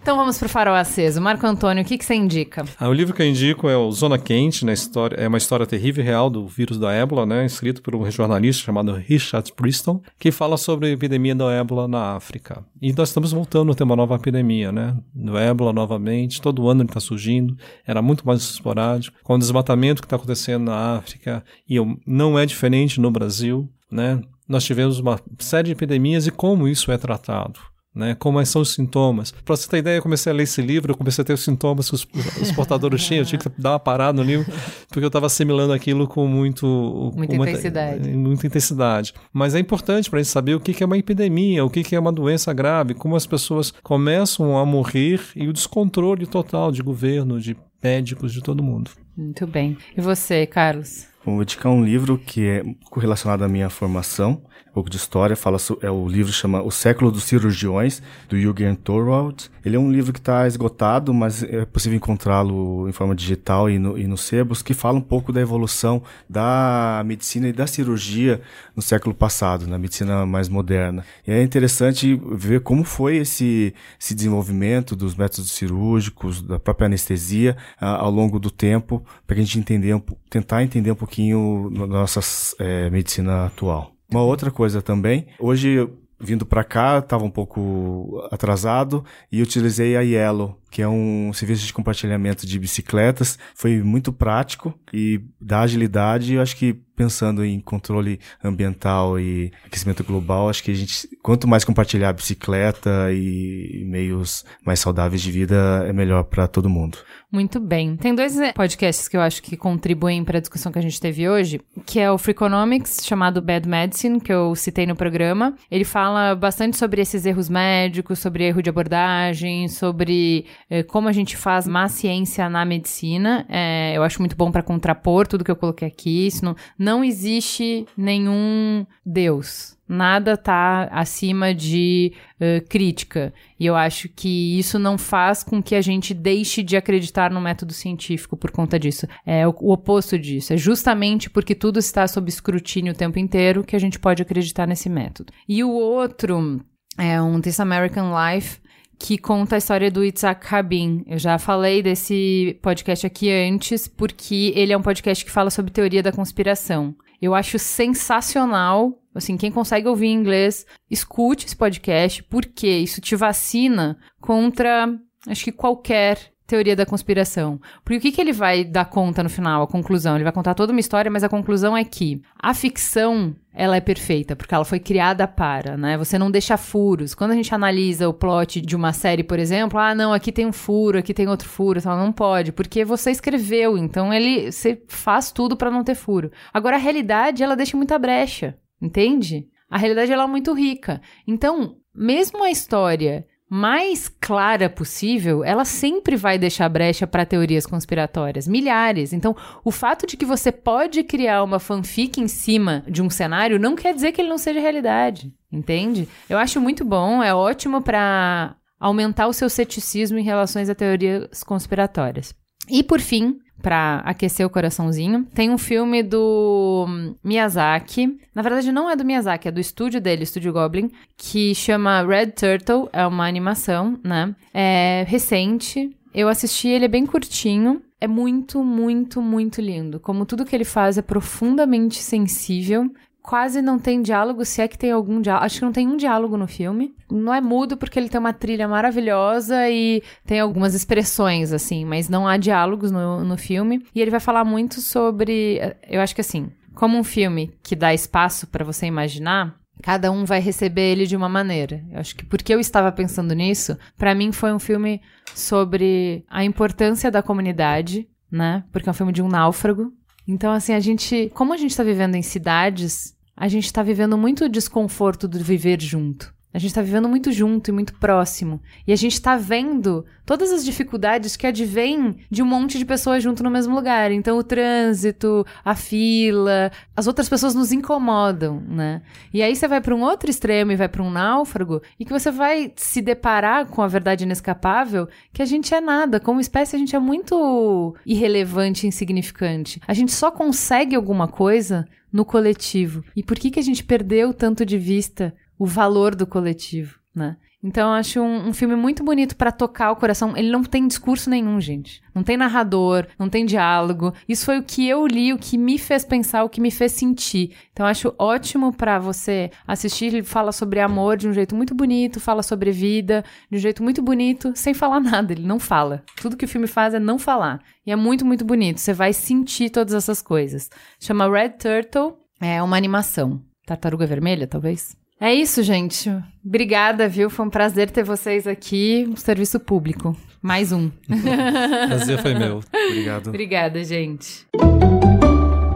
Então 0.02 0.16
vamos 0.16 0.40
pro 0.40 0.48
farol 0.48 0.74
aceso. 0.74 1.20
Marco 1.20 1.46
Antônio, 1.46 1.84
o 1.84 1.86
que, 1.86 1.98
que 1.98 2.06
você 2.06 2.16
indica? 2.16 2.64
Ah, 2.80 2.88
o 2.88 2.94
livro 2.94 3.14
que 3.14 3.22
eu 3.22 3.28
indico 3.28 3.68
é 3.68 3.76
o 3.76 3.92
Zona 3.92 4.18
Quente, 4.18 4.64
na 4.64 4.72
história, 4.72 5.18
é 5.18 5.28
uma 5.28 5.38
história 5.38 5.66
terrível 5.66 6.02
e 6.02 6.08
real 6.08 6.30
do 6.30 6.48
vírus 6.48 6.80
da 6.80 6.94
ébola, 6.94 7.26
né, 7.26 7.46
escrito 7.46 7.82
por 7.82 7.94
um 7.94 8.10
jornalista 8.10 8.64
chamado 8.64 8.94
Richard 8.94 9.52
Preston, 9.52 10.02
que 10.18 10.32
fala 10.32 10.56
sobre 10.56 10.88
a 10.88 10.92
epidemia 10.92 11.36
da 11.36 11.52
ébola 11.52 11.90
na 11.90 12.16
África. 12.16 12.64
E 12.82 12.94
nós 12.94 13.10
estamos 13.10 13.34
voltando 13.34 13.74
a 13.74 13.76
ter 13.76 13.84
uma 13.84 13.98
nova 13.98 14.16
epidemia, 14.16 14.72
né, 14.72 14.96
do 15.14 15.38
ébola 15.38 15.74
novamente, 15.74 16.42
todo 16.42 16.70
ano 16.70 16.84
ele 16.84 16.90
está 16.90 17.02
surgindo, 17.02 17.58
era 17.86 18.02
muito 18.02 18.26
mais 18.26 18.40
esporádico, 18.44 19.18
com 19.26 19.34
o 19.36 19.38
desmatamento 19.38 20.02
que 20.02 20.06
está 20.06 20.16
acontecendo 20.16 20.64
na 20.64 20.96
África, 20.96 21.44
e 21.70 21.76
não 22.06 22.40
é 22.40 22.46
diferente 22.46 23.02
no 23.02 23.12
Brasil, 23.12 23.70
né, 23.92 24.22
nós 24.48 24.64
tivemos 24.64 25.00
uma 25.00 25.20
série 25.40 25.68
de 25.68 25.72
epidemias 25.72 26.28
e 26.28 26.32
como 26.32 26.68
isso 26.68 26.92
é 26.92 26.98
tratado 26.98 27.60
né? 27.98 28.16
Como 28.18 28.44
são 28.46 28.62
os 28.62 28.74
sintomas. 28.74 29.32
Para 29.32 29.56
você 29.56 29.68
ter 29.68 29.78
ideia, 29.80 29.98
eu 29.98 30.02
comecei 30.02 30.32
a 30.32 30.36
ler 30.36 30.44
esse 30.44 30.62
livro, 30.62 30.92
eu 30.92 30.98
comecei 30.98 31.24
a 31.24 31.26
ter 31.26 31.34
os 31.34 31.44
sintomas 31.44 31.90
que 31.90 31.96
os, 31.96 32.08
os 32.42 32.52
portadores 32.52 33.04
tinham, 33.04 33.22
eu 33.22 33.26
tinha 33.26 33.40
que 33.40 33.50
dar 33.58 33.72
uma 33.72 33.80
parada 33.80 34.14
no 34.14 34.24
livro, 34.24 34.46
porque 34.88 35.04
eu 35.04 35.08
estava 35.08 35.26
assimilando 35.26 35.74
aquilo 35.74 36.08
com 36.08 36.28
muito... 36.28 37.12
Muita 37.16 37.36
com 37.36 37.44
intensidade. 37.44 38.10
Muita 38.10 38.48
intensidade. 38.48 39.14
Mas 39.34 39.56
é 39.56 39.60
importante 39.60 40.10
para 40.10 40.20
a 40.20 40.24
gente 40.24 40.32
saber 40.32 40.54
o 40.54 40.60
que 40.60 40.74
que 40.74 40.84
é 40.84 40.86
uma 40.86 40.98
epidemia, 40.98 41.66
o 41.66 41.70
que 41.70 41.84
que 41.84 41.96
é 41.96 42.00
uma 42.00 42.12
doença 42.12 42.54
grave, 42.54 42.94
como 42.94 43.16
as 43.16 43.26
pessoas 43.26 43.74
começam 43.82 44.58
a 44.58 44.66
morrer 44.66 45.20
e 45.36 45.48
o 45.48 45.54
descontrole 45.54 46.28
total 46.28 46.72
de 46.72 46.84
governo, 46.84 47.42
de 47.42 47.58
médicos, 47.84 48.32
de 48.32 48.42
todo 48.42 48.64
mundo. 48.64 48.92
Muito 49.16 49.48
bem. 49.48 49.76
E 49.98 50.02
você, 50.02 50.46
Carlos? 50.46 51.08
Vou 51.28 51.42
indicar 51.42 51.70
um 51.70 51.84
livro 51.84 52.18
que 52.18 52.48
é 52.48 52.64
um 52.64 52.74
pouco 52.74 53.02
relacionado 53.02 53.44
à 53.44 53.50
minha 53.50 53.70
formação, 53.70 54.42
pouco 54.78 54.92
de 54.92 54.98
história, 54.98 55.36
fala 55.36 55.58
é 55.82 55.90
o 55.90 56.08
livro 56.08 56.32
chama 56.32 56.62
O 56.62 56.70
Século 56.70 57.10
dos 57.10 57.24
Cirurgiões, 57.24 58.00
do 58.30 58.40
Jürgen 58.40 58.76
Thorwald. 58.76 59.50
Ele 59.66 59.76
é 59.76 59.80
um 59.80 59.92
livro 59.92 60.14
que 60.14 60.20
está 60.20 60.46
esgotado, 60.46 61.12
mas 61.16 61.42
é 61.42 61.66
possível 61.66 61.98
encontrá-lo 61.98 62.88
em 62.88 62.92
forma 62.92 63.16
digital 63.16 63.72
e, 63.72 63.80
no, 63.80 63.98
e 63.98 64.06
nos 64.06 64.22
sebos, 64.22 64.62
que 64.62 64.76
fala 64.76 65.00
um 65.00 65.02
pouco 65.02 65.34
da 65.34 65.42
evolução 65.42 66.04
da 66.30 67.02
medicina 67.04 67.48
e 67.48 67.52
da 67.52 67.66
cirurgia 67.66 68.40
no 68.76 68.84
século 68.84 69.16
passado, 69.16 69.66
na 69.66 69.80
medicina 69.80 70.28
mais 70.28 70.48
moderna. 70.48 71.04
E 71.26 71.32
é 71.32 71.42
interessante 71.42 72.14
ver 72.34 72.62
como 72.62 72.84
foi 72.84 73.18
esse, 73.18 73.74
esse 74.00 74.14
desenvolvimento 74.14 74.96
dos 74.96 75.16
métodos 75.16 75.54
cirúrgicos, 75.54 76.40
da 76.44 76.60
própria 76.60 76.86
anestesia 76.86 77.58
ah, 77.82 77.96
ao 77.96 78.12
longo 78.12 78.38
do 78.38 78.52
tempo, 78.52 79.04
para 79.26 79.36
a 79.36 79.40
gente 79.40 79.58
entender, 79.58 80.00
tentar 80.30 80.62
entender 80.62 80.92
um 80.92 80.96
pouquinho 80.96 81.68
nossa 81.72 82.20
eh, 82.60 82.92
medicina 82.92 83.48
atual. 83.48 83.97
Uma 84.10 84.22
outra 84.22 84.50
coisa 84.50 84.82
também, 84.82 85.28
hoje 85.40 85.88
vindo 86.20 86.46
para 86.46 86.64
cá, 86.64 86.98
estava 87.00 87.24
um 87.24 87.30
pouco 87.30 88.22
atrasado 88.32 89.06
e 89.32 89.42
utilizei 89.42 89.96
a 89.96 90.02
Yellow, 90.02 90.58
que 90.70 90.82
é 90.82 90.88
um 90.88 91.32
serviço 91.34 91.66
de 91.66 91.74
compartilhamento 91.74 92.46
de 92.46 92.60
bicicletas. 92.60 93.38
Foi 93.56 93.82
muito 93.82 94.12
prático 94.12 94.74
e 94.94 95.22
dá 95.40 95.62
agilidade. 95.62 96.34
Eu 96.34 96.42
acho 96.42 96.56
que 96.56 96.74
pensando 96.98 97.46
em 97.46 97.60
controle 97.60 98.20
ambiental 98.44 99.20
e 99.20 99.52
aquecimento 99.64 100.04
global, 100.04 100.50
acho 100.50 100.64
que 100.64 100.72
a 100.72 100.74
gente, 100.74 101.08
quanto 101.22 101.48
mais 101.48 101.64
compartilhar 101.64 102.12
bicicleta 102.12 103.14
e 103.14 103.86
meios 103.86 104.44
mais 104.66 104.80
saudáveis 104.80 105.22
de 105.22 105.32
vida, 105.32 105.86
é 105.88 105.94
melhor 105.94 106.24
para 106.24 106.48
todo 106.48 106.68
mundo. 106.68 106.98
Muito 107.32 107.60
bem. 107.60 107.96
Tem 107.98 108.16
dois 108.16 108.40
eh, 108.40 108.52
podcasts 108.54 109.08
que 109.08 109.16
eu 109.16 109.22
acho 109.22 109.44
que 109.44 109.56
contribuem 109.56 110.24
para 110.24 110.38
a 110.38 110.42
discussão 110.42 110.72
que 110.72 110.80
a 110.80 110.82
gente 110.82 111.00
teve 111.00 111.30
hoje, 111.30 111.62
que 111.86 112.00
é 112.00 112.10
o 112.10 112.18
Freakonomics, 112.18 113.06
chamado 113.06 113.42
Bad 113.42 113.68
Medicine, 113.68 114.20
que 114.20 114.34
eu 114.34 114.56
citei 114.56 114.88
no 114.88 114.96
programa. 114.96 115.54
Ele 115.70 115.84
fala 115.84 116.34
bastante 116.36 116.78
sobre 116.78 117.02
esses 117.02 117.26
erros 117.26 117.50
médicos, 117.50 118.20
sobre 118.20 118.46
erro 118.46 118.64
de 118.64 118.70
abordagem, 118.70 119.68
sobre 119.68 120.46
como 120.84 121.08
a 121.08 121.12
gente 121.12 121.38
faz 121.38 121.68
má 121.68 121.88
ciência 121.88 122.50
na 122.50 122.66
medicina. 122.66 123.46
Eh, 123.50 123.94
eu 123.96 124.04
acho 124.04 124.20
muito 124.20 124.36
bom 124.36 124.52
para 124.52 124.62
contrapor 124.62 125.26
tudo 125.26 125.44
que 125.44 125.52
eu 125.52 125.56
coloquei 125.56 125.88
aqui. 125.88 126.28
Isso 126.28 126.44
não, 126.44 126.56
não 126.78 127.04
existe 127.04 127.86
nenhum 127.96 128.86
Deus. 129.06 129.78
Nada 129.88 130.36
tá 130.36 130.90
acima 130.92 131.54
de 131.54 132.12
eh, 132.40 132.60
crítica. 132.68 133.34
E 133.58 133.66
eu 133.66 133.76
acho 133.76 134.10
que 134.10 134.60
isso 134.60 134.78
não 134.78 134.98
faz 134.98 135.42
com 135.42 135.64
que 135.64 135.76
a 135.76 135.82
gente 135.82 136.14
deixe 136.14 136.62
de 136.62 136.76
acreditar 136.76 137.32
no 137.32 137.40
método 137.40 137.72
científico 137.72 138.36
por 138.36 138.52
conta 138.52 138.78
disso. 138.78 139.08
É 139.26 139.48
o, 139.48 139.56
o 139.62 139.72
oposto 139.72 140.20
disso. 140.20 140.52
É 140.52 140.58
justamente 140.58 141.30
porque 141.30 141.56
tudo 141.56 141.80
está 141.80 142.06
sob 142.06 142.28
escrutínio 142.28 142.92
o 142.92 142.98
tempo 142.98 143.18
inteiro 143.18 143.64
que 143.64 143.76
a 143.76 143.80
gente 143.80 143.98
pode 143.98 144.22
acreditar 144.22 144.68
nesse 144.68 144.90
método. 144.90 145.32
E 145.48 145.64
o 145.64 145.72
outro 145.72 146.62
é 146.98 147.22
um 147.22 147.40
This 147.40 147.62
American 147.62 148.12
Life 148.12 148.60
que 149.00 149.18
conta 149.18 149.56
a 149.56 149.58
história 149.58 149.92
do 149.92 150.04
Itzhak 150.04 150.46
Rabin. 150.48 151.04
Eu 151.08 151.20
já 151.20 151.38
falei 151.38 151.82
desse 151.84 152.58
podcast 152.62 153.06
aqui 153.06 153.32
antes, 153.32 153.88
porque 153.88 154.52
ele 154.56 154.74
é 154.74 154.78
um 154.78 154.82
podcast 154.82 155.24
que 155.24 155.32
fala 155.32 155.50
sobre 155.50 155.72
teoria 155.72 156.02
da 156.02 156.12
conspiração. 156.12 156.96
Eu 157.22 157.34
acho 157.34 157.60
sensacional. 157.60 159.02
Assim, 159.14 159.38
quem 159.38 159.52
consegue 159.52 159.88
ouvir 159.88 160.10
inglês, 160.10 160.66
escute 160.90 161.46
esse 161.46 161.56
podcast, 161.56 162.22
porque 162.24 162.68
isso 162.68 163.02
te 163.02 163.16
vacina 163.16 163.98
contra, 164.22 164.96
acho 165.28 165.44
que 165.46 165.52
qualquer 165.52 166.32
teoria 166.48 166.78
da 166.78 166.86
conspiração. 166.86 167.60
Porque 167.84 167.98
o 167.98 168.02
que, 168.02 168.12
que 168.12 168.22
ele 168.22 168.32
vai 168.32 168.64
dar 168.64 168.86
conta 168.86 169.22
no 169.22 169.30
final, 169.30 169.64
a 169.64 169.68
conclusão? 169.68 170.16
Ele 170.16 170.24
vai 170.24 170.32
contar 170.32 170.54
toda 170.54 170.72
uma 170.72 170.80
história, 170.80 171.12
mas 171.12 171.24
a 171.24 171.30
conclusão 171.30 171.76
é 171.76 171.84
que 171.84 172.22
a 172.40 172.54
ficção, 172.54 173.36
ela 173.54 173.76
é 173.76 173.82
perfeita, 173.82 174.34
porque 174.34 174.56
ela 174.56 174.64
foi 174.64 174.80
criada 174.80 175.28
para, 175.28 175.76
né? 175.76 175.98
Você 175.98 176.18
não 176.18 176.32
deixa 176.32 176.56
furos. 176.56 177.14
Quando 177.14 177.32
a 177.32 177.36
gente 177.36 177.54
analisa 177.54 178.08
o 178.08 178.14
plot 178.14 178.62
de 178.62 178.76
uma 178.78 178.94
série, 178.94 179.24
por 179.24 179.38
exemplo, 179.38 179.78
ah, 179.78 179.94
não, 179.94 180.14
aqui 180.14 180.32
tem 180.32 180.46
um 180.46 180.54
furo, 180.54 180.98
aqui 180.98 181.14
tem 181.14 181.28
outro 181.28 181.50
furo, 181.50 181.82
tal, 181.82 181.98
não 181.98 182.14
pode, 182.14 182.54
porque 182.54 182.86
você 182.86 183.12
escreveu, 183.12 183.78
então 183.78 184.14
ele, 184.14 184.50
você 184.50 184.82
faz 184.88 185.32
tudo 185.34 185.58
para 185.58 185.70
não 185.70 185.84
ter 185.84 185.96
furo. 185.96 186.32
Agora, 186.54 186.78
a 186.78 186.80
realidade, 186.80 187.44
ela 187.44 187.58
deixa 187.58 187.76
muita 187.76 188.00
brecha, 188.00 188.58
entende? 188.82 189.48
A 189.70 189.78
realidade, 189.78 190.14
ela 190.14 190.24
é 190.24 190.28
muito 190.28 190.54
rica. 190.54 191.02
Então, 191.28 191.76
mesmo 191.94 192.42
a 192.42 192.50
história 192.50 193.26
mais 193.50 194.10
clara 194.10 194.70
possível, 194.70 195.44
ela 195.44 195.64
sempre 195.64 196.16
vai 196.16 196.38
deixar 196.38 196.68
brecha 196.68 197.08
para 197.08 197.26
teorias 197.26 197.66
conspiratórias, 197.66 198.48
milhares. 198.48 199.14
Então, 199.14 199.36
o 199.64 199.72
fato 199.72 200.06
de 200.06 200.18
que 200.18 200.26
você 200.26 200.52
pode 200.52 201.04
criar 201.04 201.44
uma 201.44 201.60
fanfic 201.60 202.20
em 202.20 202.28
cima 202.28 202.84
de 202.88 203.02
um 203.02 203.10
cenário 203.10 203.60
não 203.60 203.76
quer 203.76 203.94
dizer 203.94 204.12
que 204.12 204.22
ele 204.22 204.30
não 204.30 204.38
seja 204.38 204.60
realidade, 204.60 205.34
entende? 205.52 206.10
Eu 206.30 206.38
acho 206.38 206.60
muito 206.60 206.84
bom, 206.84 207.24
é 207.24 207.34
ótimo 207.34 207.82
para 207.82 208.56
aumentar 208.80 209.28
o 209.28 209.34
seu 209.34 209.50
ceticismo 209.50 210.18
em 210.18 210.24
relação 210.24 210.62
a 210.62 210.76
teorias 210.76 211.44
conspiratórias. 211.44 212.36
E 212.70 212.84
por 212.84 213.00
fim, 213.00 213.40
para 213.62 214.02
aquecer 214.06 214.46
o 214.46 214.50
coraçãozinho. 214.50 215.26
Tem 215.34 215.50
um 215.50 215.58
filme 215.58 216.04
do 216.04 216.86
Miyazaki. 217.24 218.20
Na 218.34 218.42
verdade, 218.42 218.72
não 218.72 218.90
é 218.90 218.96
do 218.96 219.06
Miyazaki, 219.06 219.48
é 219.48 219.52
do 219.52 219.60
estúdio 219.60 220.00
dele, 220.00 220.24
Estúdio 220.24 220.54
Goblin, 220.54 220.92
que 221.18 221.54
chama 221.56 222.06
Red 222.06 222.28
Turtle. 222.28 222.90
É 222.94 223.06
uma 223.06 223.28
animação, 223.28 224.00
né? 224.04 224.36
É 224.54 225.06
recente. 225.08 225.96
Eu 226.14 226.30
assisti, 226.30 226.68
ele 226.68 226.86
é 226.86 226.90
bem 226.90 227.06
curtinho. 227.06 227.82
É 228.00 228.08
muito, 228.08 228.64
muito, 228.64 229.22
muito 229.22 229.60
lindo. 229.60 230.00
Como 230.00 230.26
tudo 230.26 230.46
que 230.46 230.56
ele 230.56 230.64
faz 230.64 230.98
é 231.00 231.02
profundamente 231.02 231.98
sensível. 231.98 232.92
Quase 233.28 233.62
não 233.62 233.78
tem 233.78 234.02
diálogo, 234.02 234.46
se 234.46 234.62
é 234.62 234.70
que 234.70 234.78
tem 234.78 234.90
algum 234.90 235.20
diálogo. 235.20 235.46
Acho 235.46 235.60
que 235.60 235.66
não 235.66 235.74
tem 235.74 235.86
um 235.86 235.98
diálogo 235.98 236.38
no 236.38 236.48
filme. 236.48 236.96
Não 237.12 237.34
é 237.34 237.42
mudo 237.42 237.76
porque 237.76 238.00
ele 238.00 238.08
tem 238.08 238.18
uma 238.18 238.32
trilha 238.32 238.70
maravilhosa 238.70 239.70
e 239.70 240.02
tem 240.26 240.40
algumas 240.40 240.74
expressões, 240.74 241.52
assim, 241.52 241.84
mas 241.84 242.08
não 242.08 242.26
há 242.26 242.38
diálogos 242.38 242.90
no, 242.90 243.26
no 243.26 243.36
filme. 243.36 243.86
E 243.94 244.00
ele 244.00 244.12
vai 244.12 244.22
falar 244.22 244.46
muito 244.46 244.80
sobre. 244.80 245.60
Eu 245.90 246.00
acho 246.00 246.16
que 246.16 246.22
assim, 246.22 246.50
como 246.74 246.98
um 246.98 247.04
filme 247.04 247.54
que 247.62 247.76
dá 247.76 247.94
espaço 247.94 248.48
para 248.48 248.64
você 248.64 248.86
imaginar, 248.86 249.60
cada 249.84 250.10
um 250.10 250.24
vai 250.24 250.40
receber 250.40 250.94
ele 250.94 251.06
de 251.06 251.18
uma 251.18 251.28
maneira. 251.28 251.84
Eu 251.92 252.00
acho 252.00 252.16
que 252.16 252.26
porque 252.26 252.54
eu 252.54 252.62
estava 252.62 252.94
pensando 252.94 253.36
nisso, 253.36 253.78
para 253.98 254.16
mim 254.16 254.32
foi 254.32 254.54
um 254.54 254.60
filme 254.60 255.02
sobre 255.36 256.24
a 256.30 256.46
importância 256.46 257.12
da 257.12 257.22
comunidade, 257.22 258.08
né? 258.32 258.64
Porque 258.72 258.88
é 258.88 258.92
um 258.92 258.96
filme 258.96 259.12
de 259.12 259.22
um 259.22 259.28
náufrago. 259.28 259.92
Então, 260.26 260.54
assim, 260.54 260.74
a 260.74 260.80
gente, 260.80 261.30
como 261.34 261.54
a 261.54 261.58
gente 261.58 261.76
tá 261.76 261.84
vivendo 261.84 262.16
em 262.16 262.22
cidades, 262.22 263.17
a 263.38 263.48
gente 263.48 263.72
tá 263.72 263.84
vivendo 263.84 264.18
muito 264.18 264.50
desconforto 264.50 265.28
do 265.28 265.38
viver 265.38 265.80
junto. 265.80 266.36
A 266.54 266.60
gente 266.60 266.72
está 266.72 266.82
vivendo 266.82 267.08
muito 267.08 267.32
junto 267.32 267.70
e 267.70 267.72
muito 267.72 267.94
próximo. 268.00 268.60
E 268.88 268.92
a 268.92 268.96
gente 268.96 269.14
está 269.14 269.38
vendo 269.38 270.04
todas 270.26 270.52
as 270.52 270.66
dificuldades 270.66 271.36
que 271.36 271.46
advêm 271.46 272.18
de 272.32 272.42
um 272.42 272.48
monte 272.48 272.80
de 272.80 272.86
pessoas 272.86 273.22
junto 273.22 273.44
no 273.44 273.52
mesmo 273.52 273.76
lugar. 273.76 274.12
Então, 274.12 274.38
o 274.40 274.44
trânsito, 274.44 275.46
a 275.64 275.76
fila, 275.76 276.72
as 276.96 277.06
outras 277.06 277.30
pessoas 277.30 277.54
nos 277.54 277.72
incomodam, 277.72 278.60
né? 278.68 279.04
E 279.32 279.44
aí 279.44 279.56
você 279.56 279.68
vai 279.68 279.82
para 279.82 279.94
um 279.94 280.02
outro 280.02 280.32
extremo 280.32 280.72
e 280.72 280.76
vai 280.76 280.90
para 280.90 281.04
um 281.04 281.12
náufrago 281.12 281.80
e 282.00 282.04
que 282.04 282.12
você 282.12 282.32
vai 282.32 282.74
se 282.76 283.02
deparar 283.02 283.68
com 283.68 283.84
a 283.84 283.88
verdade 283.88 284.24
inescapável 284.24 285.08
que 285.32 285.44
a 285.44 285.46
gente 285.46 285.76
é 285.76 285.82
nada. 285.82 286.20
Como 286.20 286.40
espécie, 286.40 286.76
a 286.76 286.80
gente 286.80 286.96
é 286.96 287.00
muito 287.00 287.96
irrelevante 288.04 288.88
insignificante. 288.88 289.80
A 289.88 289.94
gente 289.94 290.12
só 290.12 290.32
consegue 290.32 290.96
alguma 290.96 291.28
coisa 291.28 291.86
no 292.18 292.26
coletivo. 292.26 293.04
E 293.16 293.22
por 293.22 293.38
que, 293.38 293.52
que 293.52 293.60
a 293.60 293.64
gente 293.64 293.84
perdeu 293.84 294.34
tanto 294.34 294.66
de 294.66 294.76
vista 294.76 295.36
o 295.56 295.68
valor 295.68 296.16
do 296.16 296.26
coletivo, 296.26 297.00
né? 297.18 297.38
Então, 297.64 297.90
eu 297.90 297.96
acho 297.96 298.22
um, 298.22 298.50
um 298.50 298.54
filme 298.54 298.76
muito 298.76 299.04
bonito 299.04 299.36
para 299.36 299.52
tocar 299.52 299.92
o 299.92 299.96
coração. 299.96 300.38
Ele 300.38 300.52
não 300.52 300.64
tem 300.64 300.88
discurso 300.88 301.28
nenhum, 301.28 301.60
gente. 301.60 302.04
Não 302.14 302.22
tem 302.22 302.38
narrador, 302.38 303.08
não 303.18 303.28
tem 303.28 303.46
diálogo. 303.46 304.14
Isso 304.30 304.46
foi 304.46 304.60
o 304.60 304.64
que 304.64 304.88
eu 304.88 305.08
li, 305.08 305.34
o 305.34 305.40
que 305.40 305.58
me 305.58 305.80
fez 305.80 306.06
pensar, 306.06 306.44
o 306.44 306.50
que 306.50 306.62
me 306.62 306.70
fez 306.70 306.92
sentir. 306.92 307.56
Então, 307.74 307.86
eu 307.86 307.90
acho 307.90 308.14
ótimo 308.20 308.72
para 308.72 309.00
você 309.00 309.50
assistir. 309.68 310.06
Ele 310.06 310.24
fala 310.24 310.52
sobre 310.52 310.80
amor 310.80 311.18
de 311.18 311.28
um 311.28 311.34
jeito 311.34 311.56
muito 311.56 311.74
bonito, 311.74 312.20
fala 312.20 312.44
sobre 312.44 312.72
vida 312.72 313.26
de 313.50 313.58
um 313.58 313.60
jeito 313.60 313.82
muito 313.82 314.04
bonito, 314.04 314.54
sem 314.56 314.76
falar 314.76 315.00
nada. 315.02 315.34
Ele 315.34 315.46
não 315.46 315.60
fala. 315.60 316.04
Tudo 316.22 316.38
que 316.38 316.46
o 316.46 316.48
filme 316.48 316.68
faz 316.68 316.94
é 316.94 317.00
não 317.00 317.18
falar. 317.18 317.60
E 317.86 317.92
é 317.92 317.96
muito, 317.96 318.24
muito 318.24 318.46
bonito. 318.46 318.80
Você 318.80 318.94
vai 318.94 319.14
sentir 319.14 319.72
todas 319.72 319.96
essas 319.96 320.22
coisas. 320.22 320.70
Chama 321.00 321.28
Red 321.28 321.50
Turtle. 321.58 322.20
É 322.40 322.62
uma 322.62 322.78
animação. 322.78 323.42
Tartaruga 323.66 324.06
Vermelha, 324.06 324.46
talvez? 324.46 324.96
É 325.20 325.34
isso, 325.34 325.64
gente. 325.64 326.12
Obrigada, 326.46 327.08
viu? 327.08 327.28
Foi 327.28 327.46
um 327.46 327.50
prazer 327.50 327.90
ter 327.90 328.04
vocês 328.04 328.46
aqui. 328.46 329.04
Um 329.10 329.16
serviço 329.16 329.60
público. 329.60 330.16
Mais 330.40 330.72
um. 330.72 330.92
Prazer 331.88 332.22
foi 332.22 332.36
meu. 332.36 332.62
Obrigado. 332.90 333.28
Obrigada, 333.30 333.84
gente. 333.84 334.46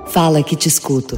Fala 0.08 0.44
que 0.44 0.56
te 0.56 0.68
escuto. 0.68 1.18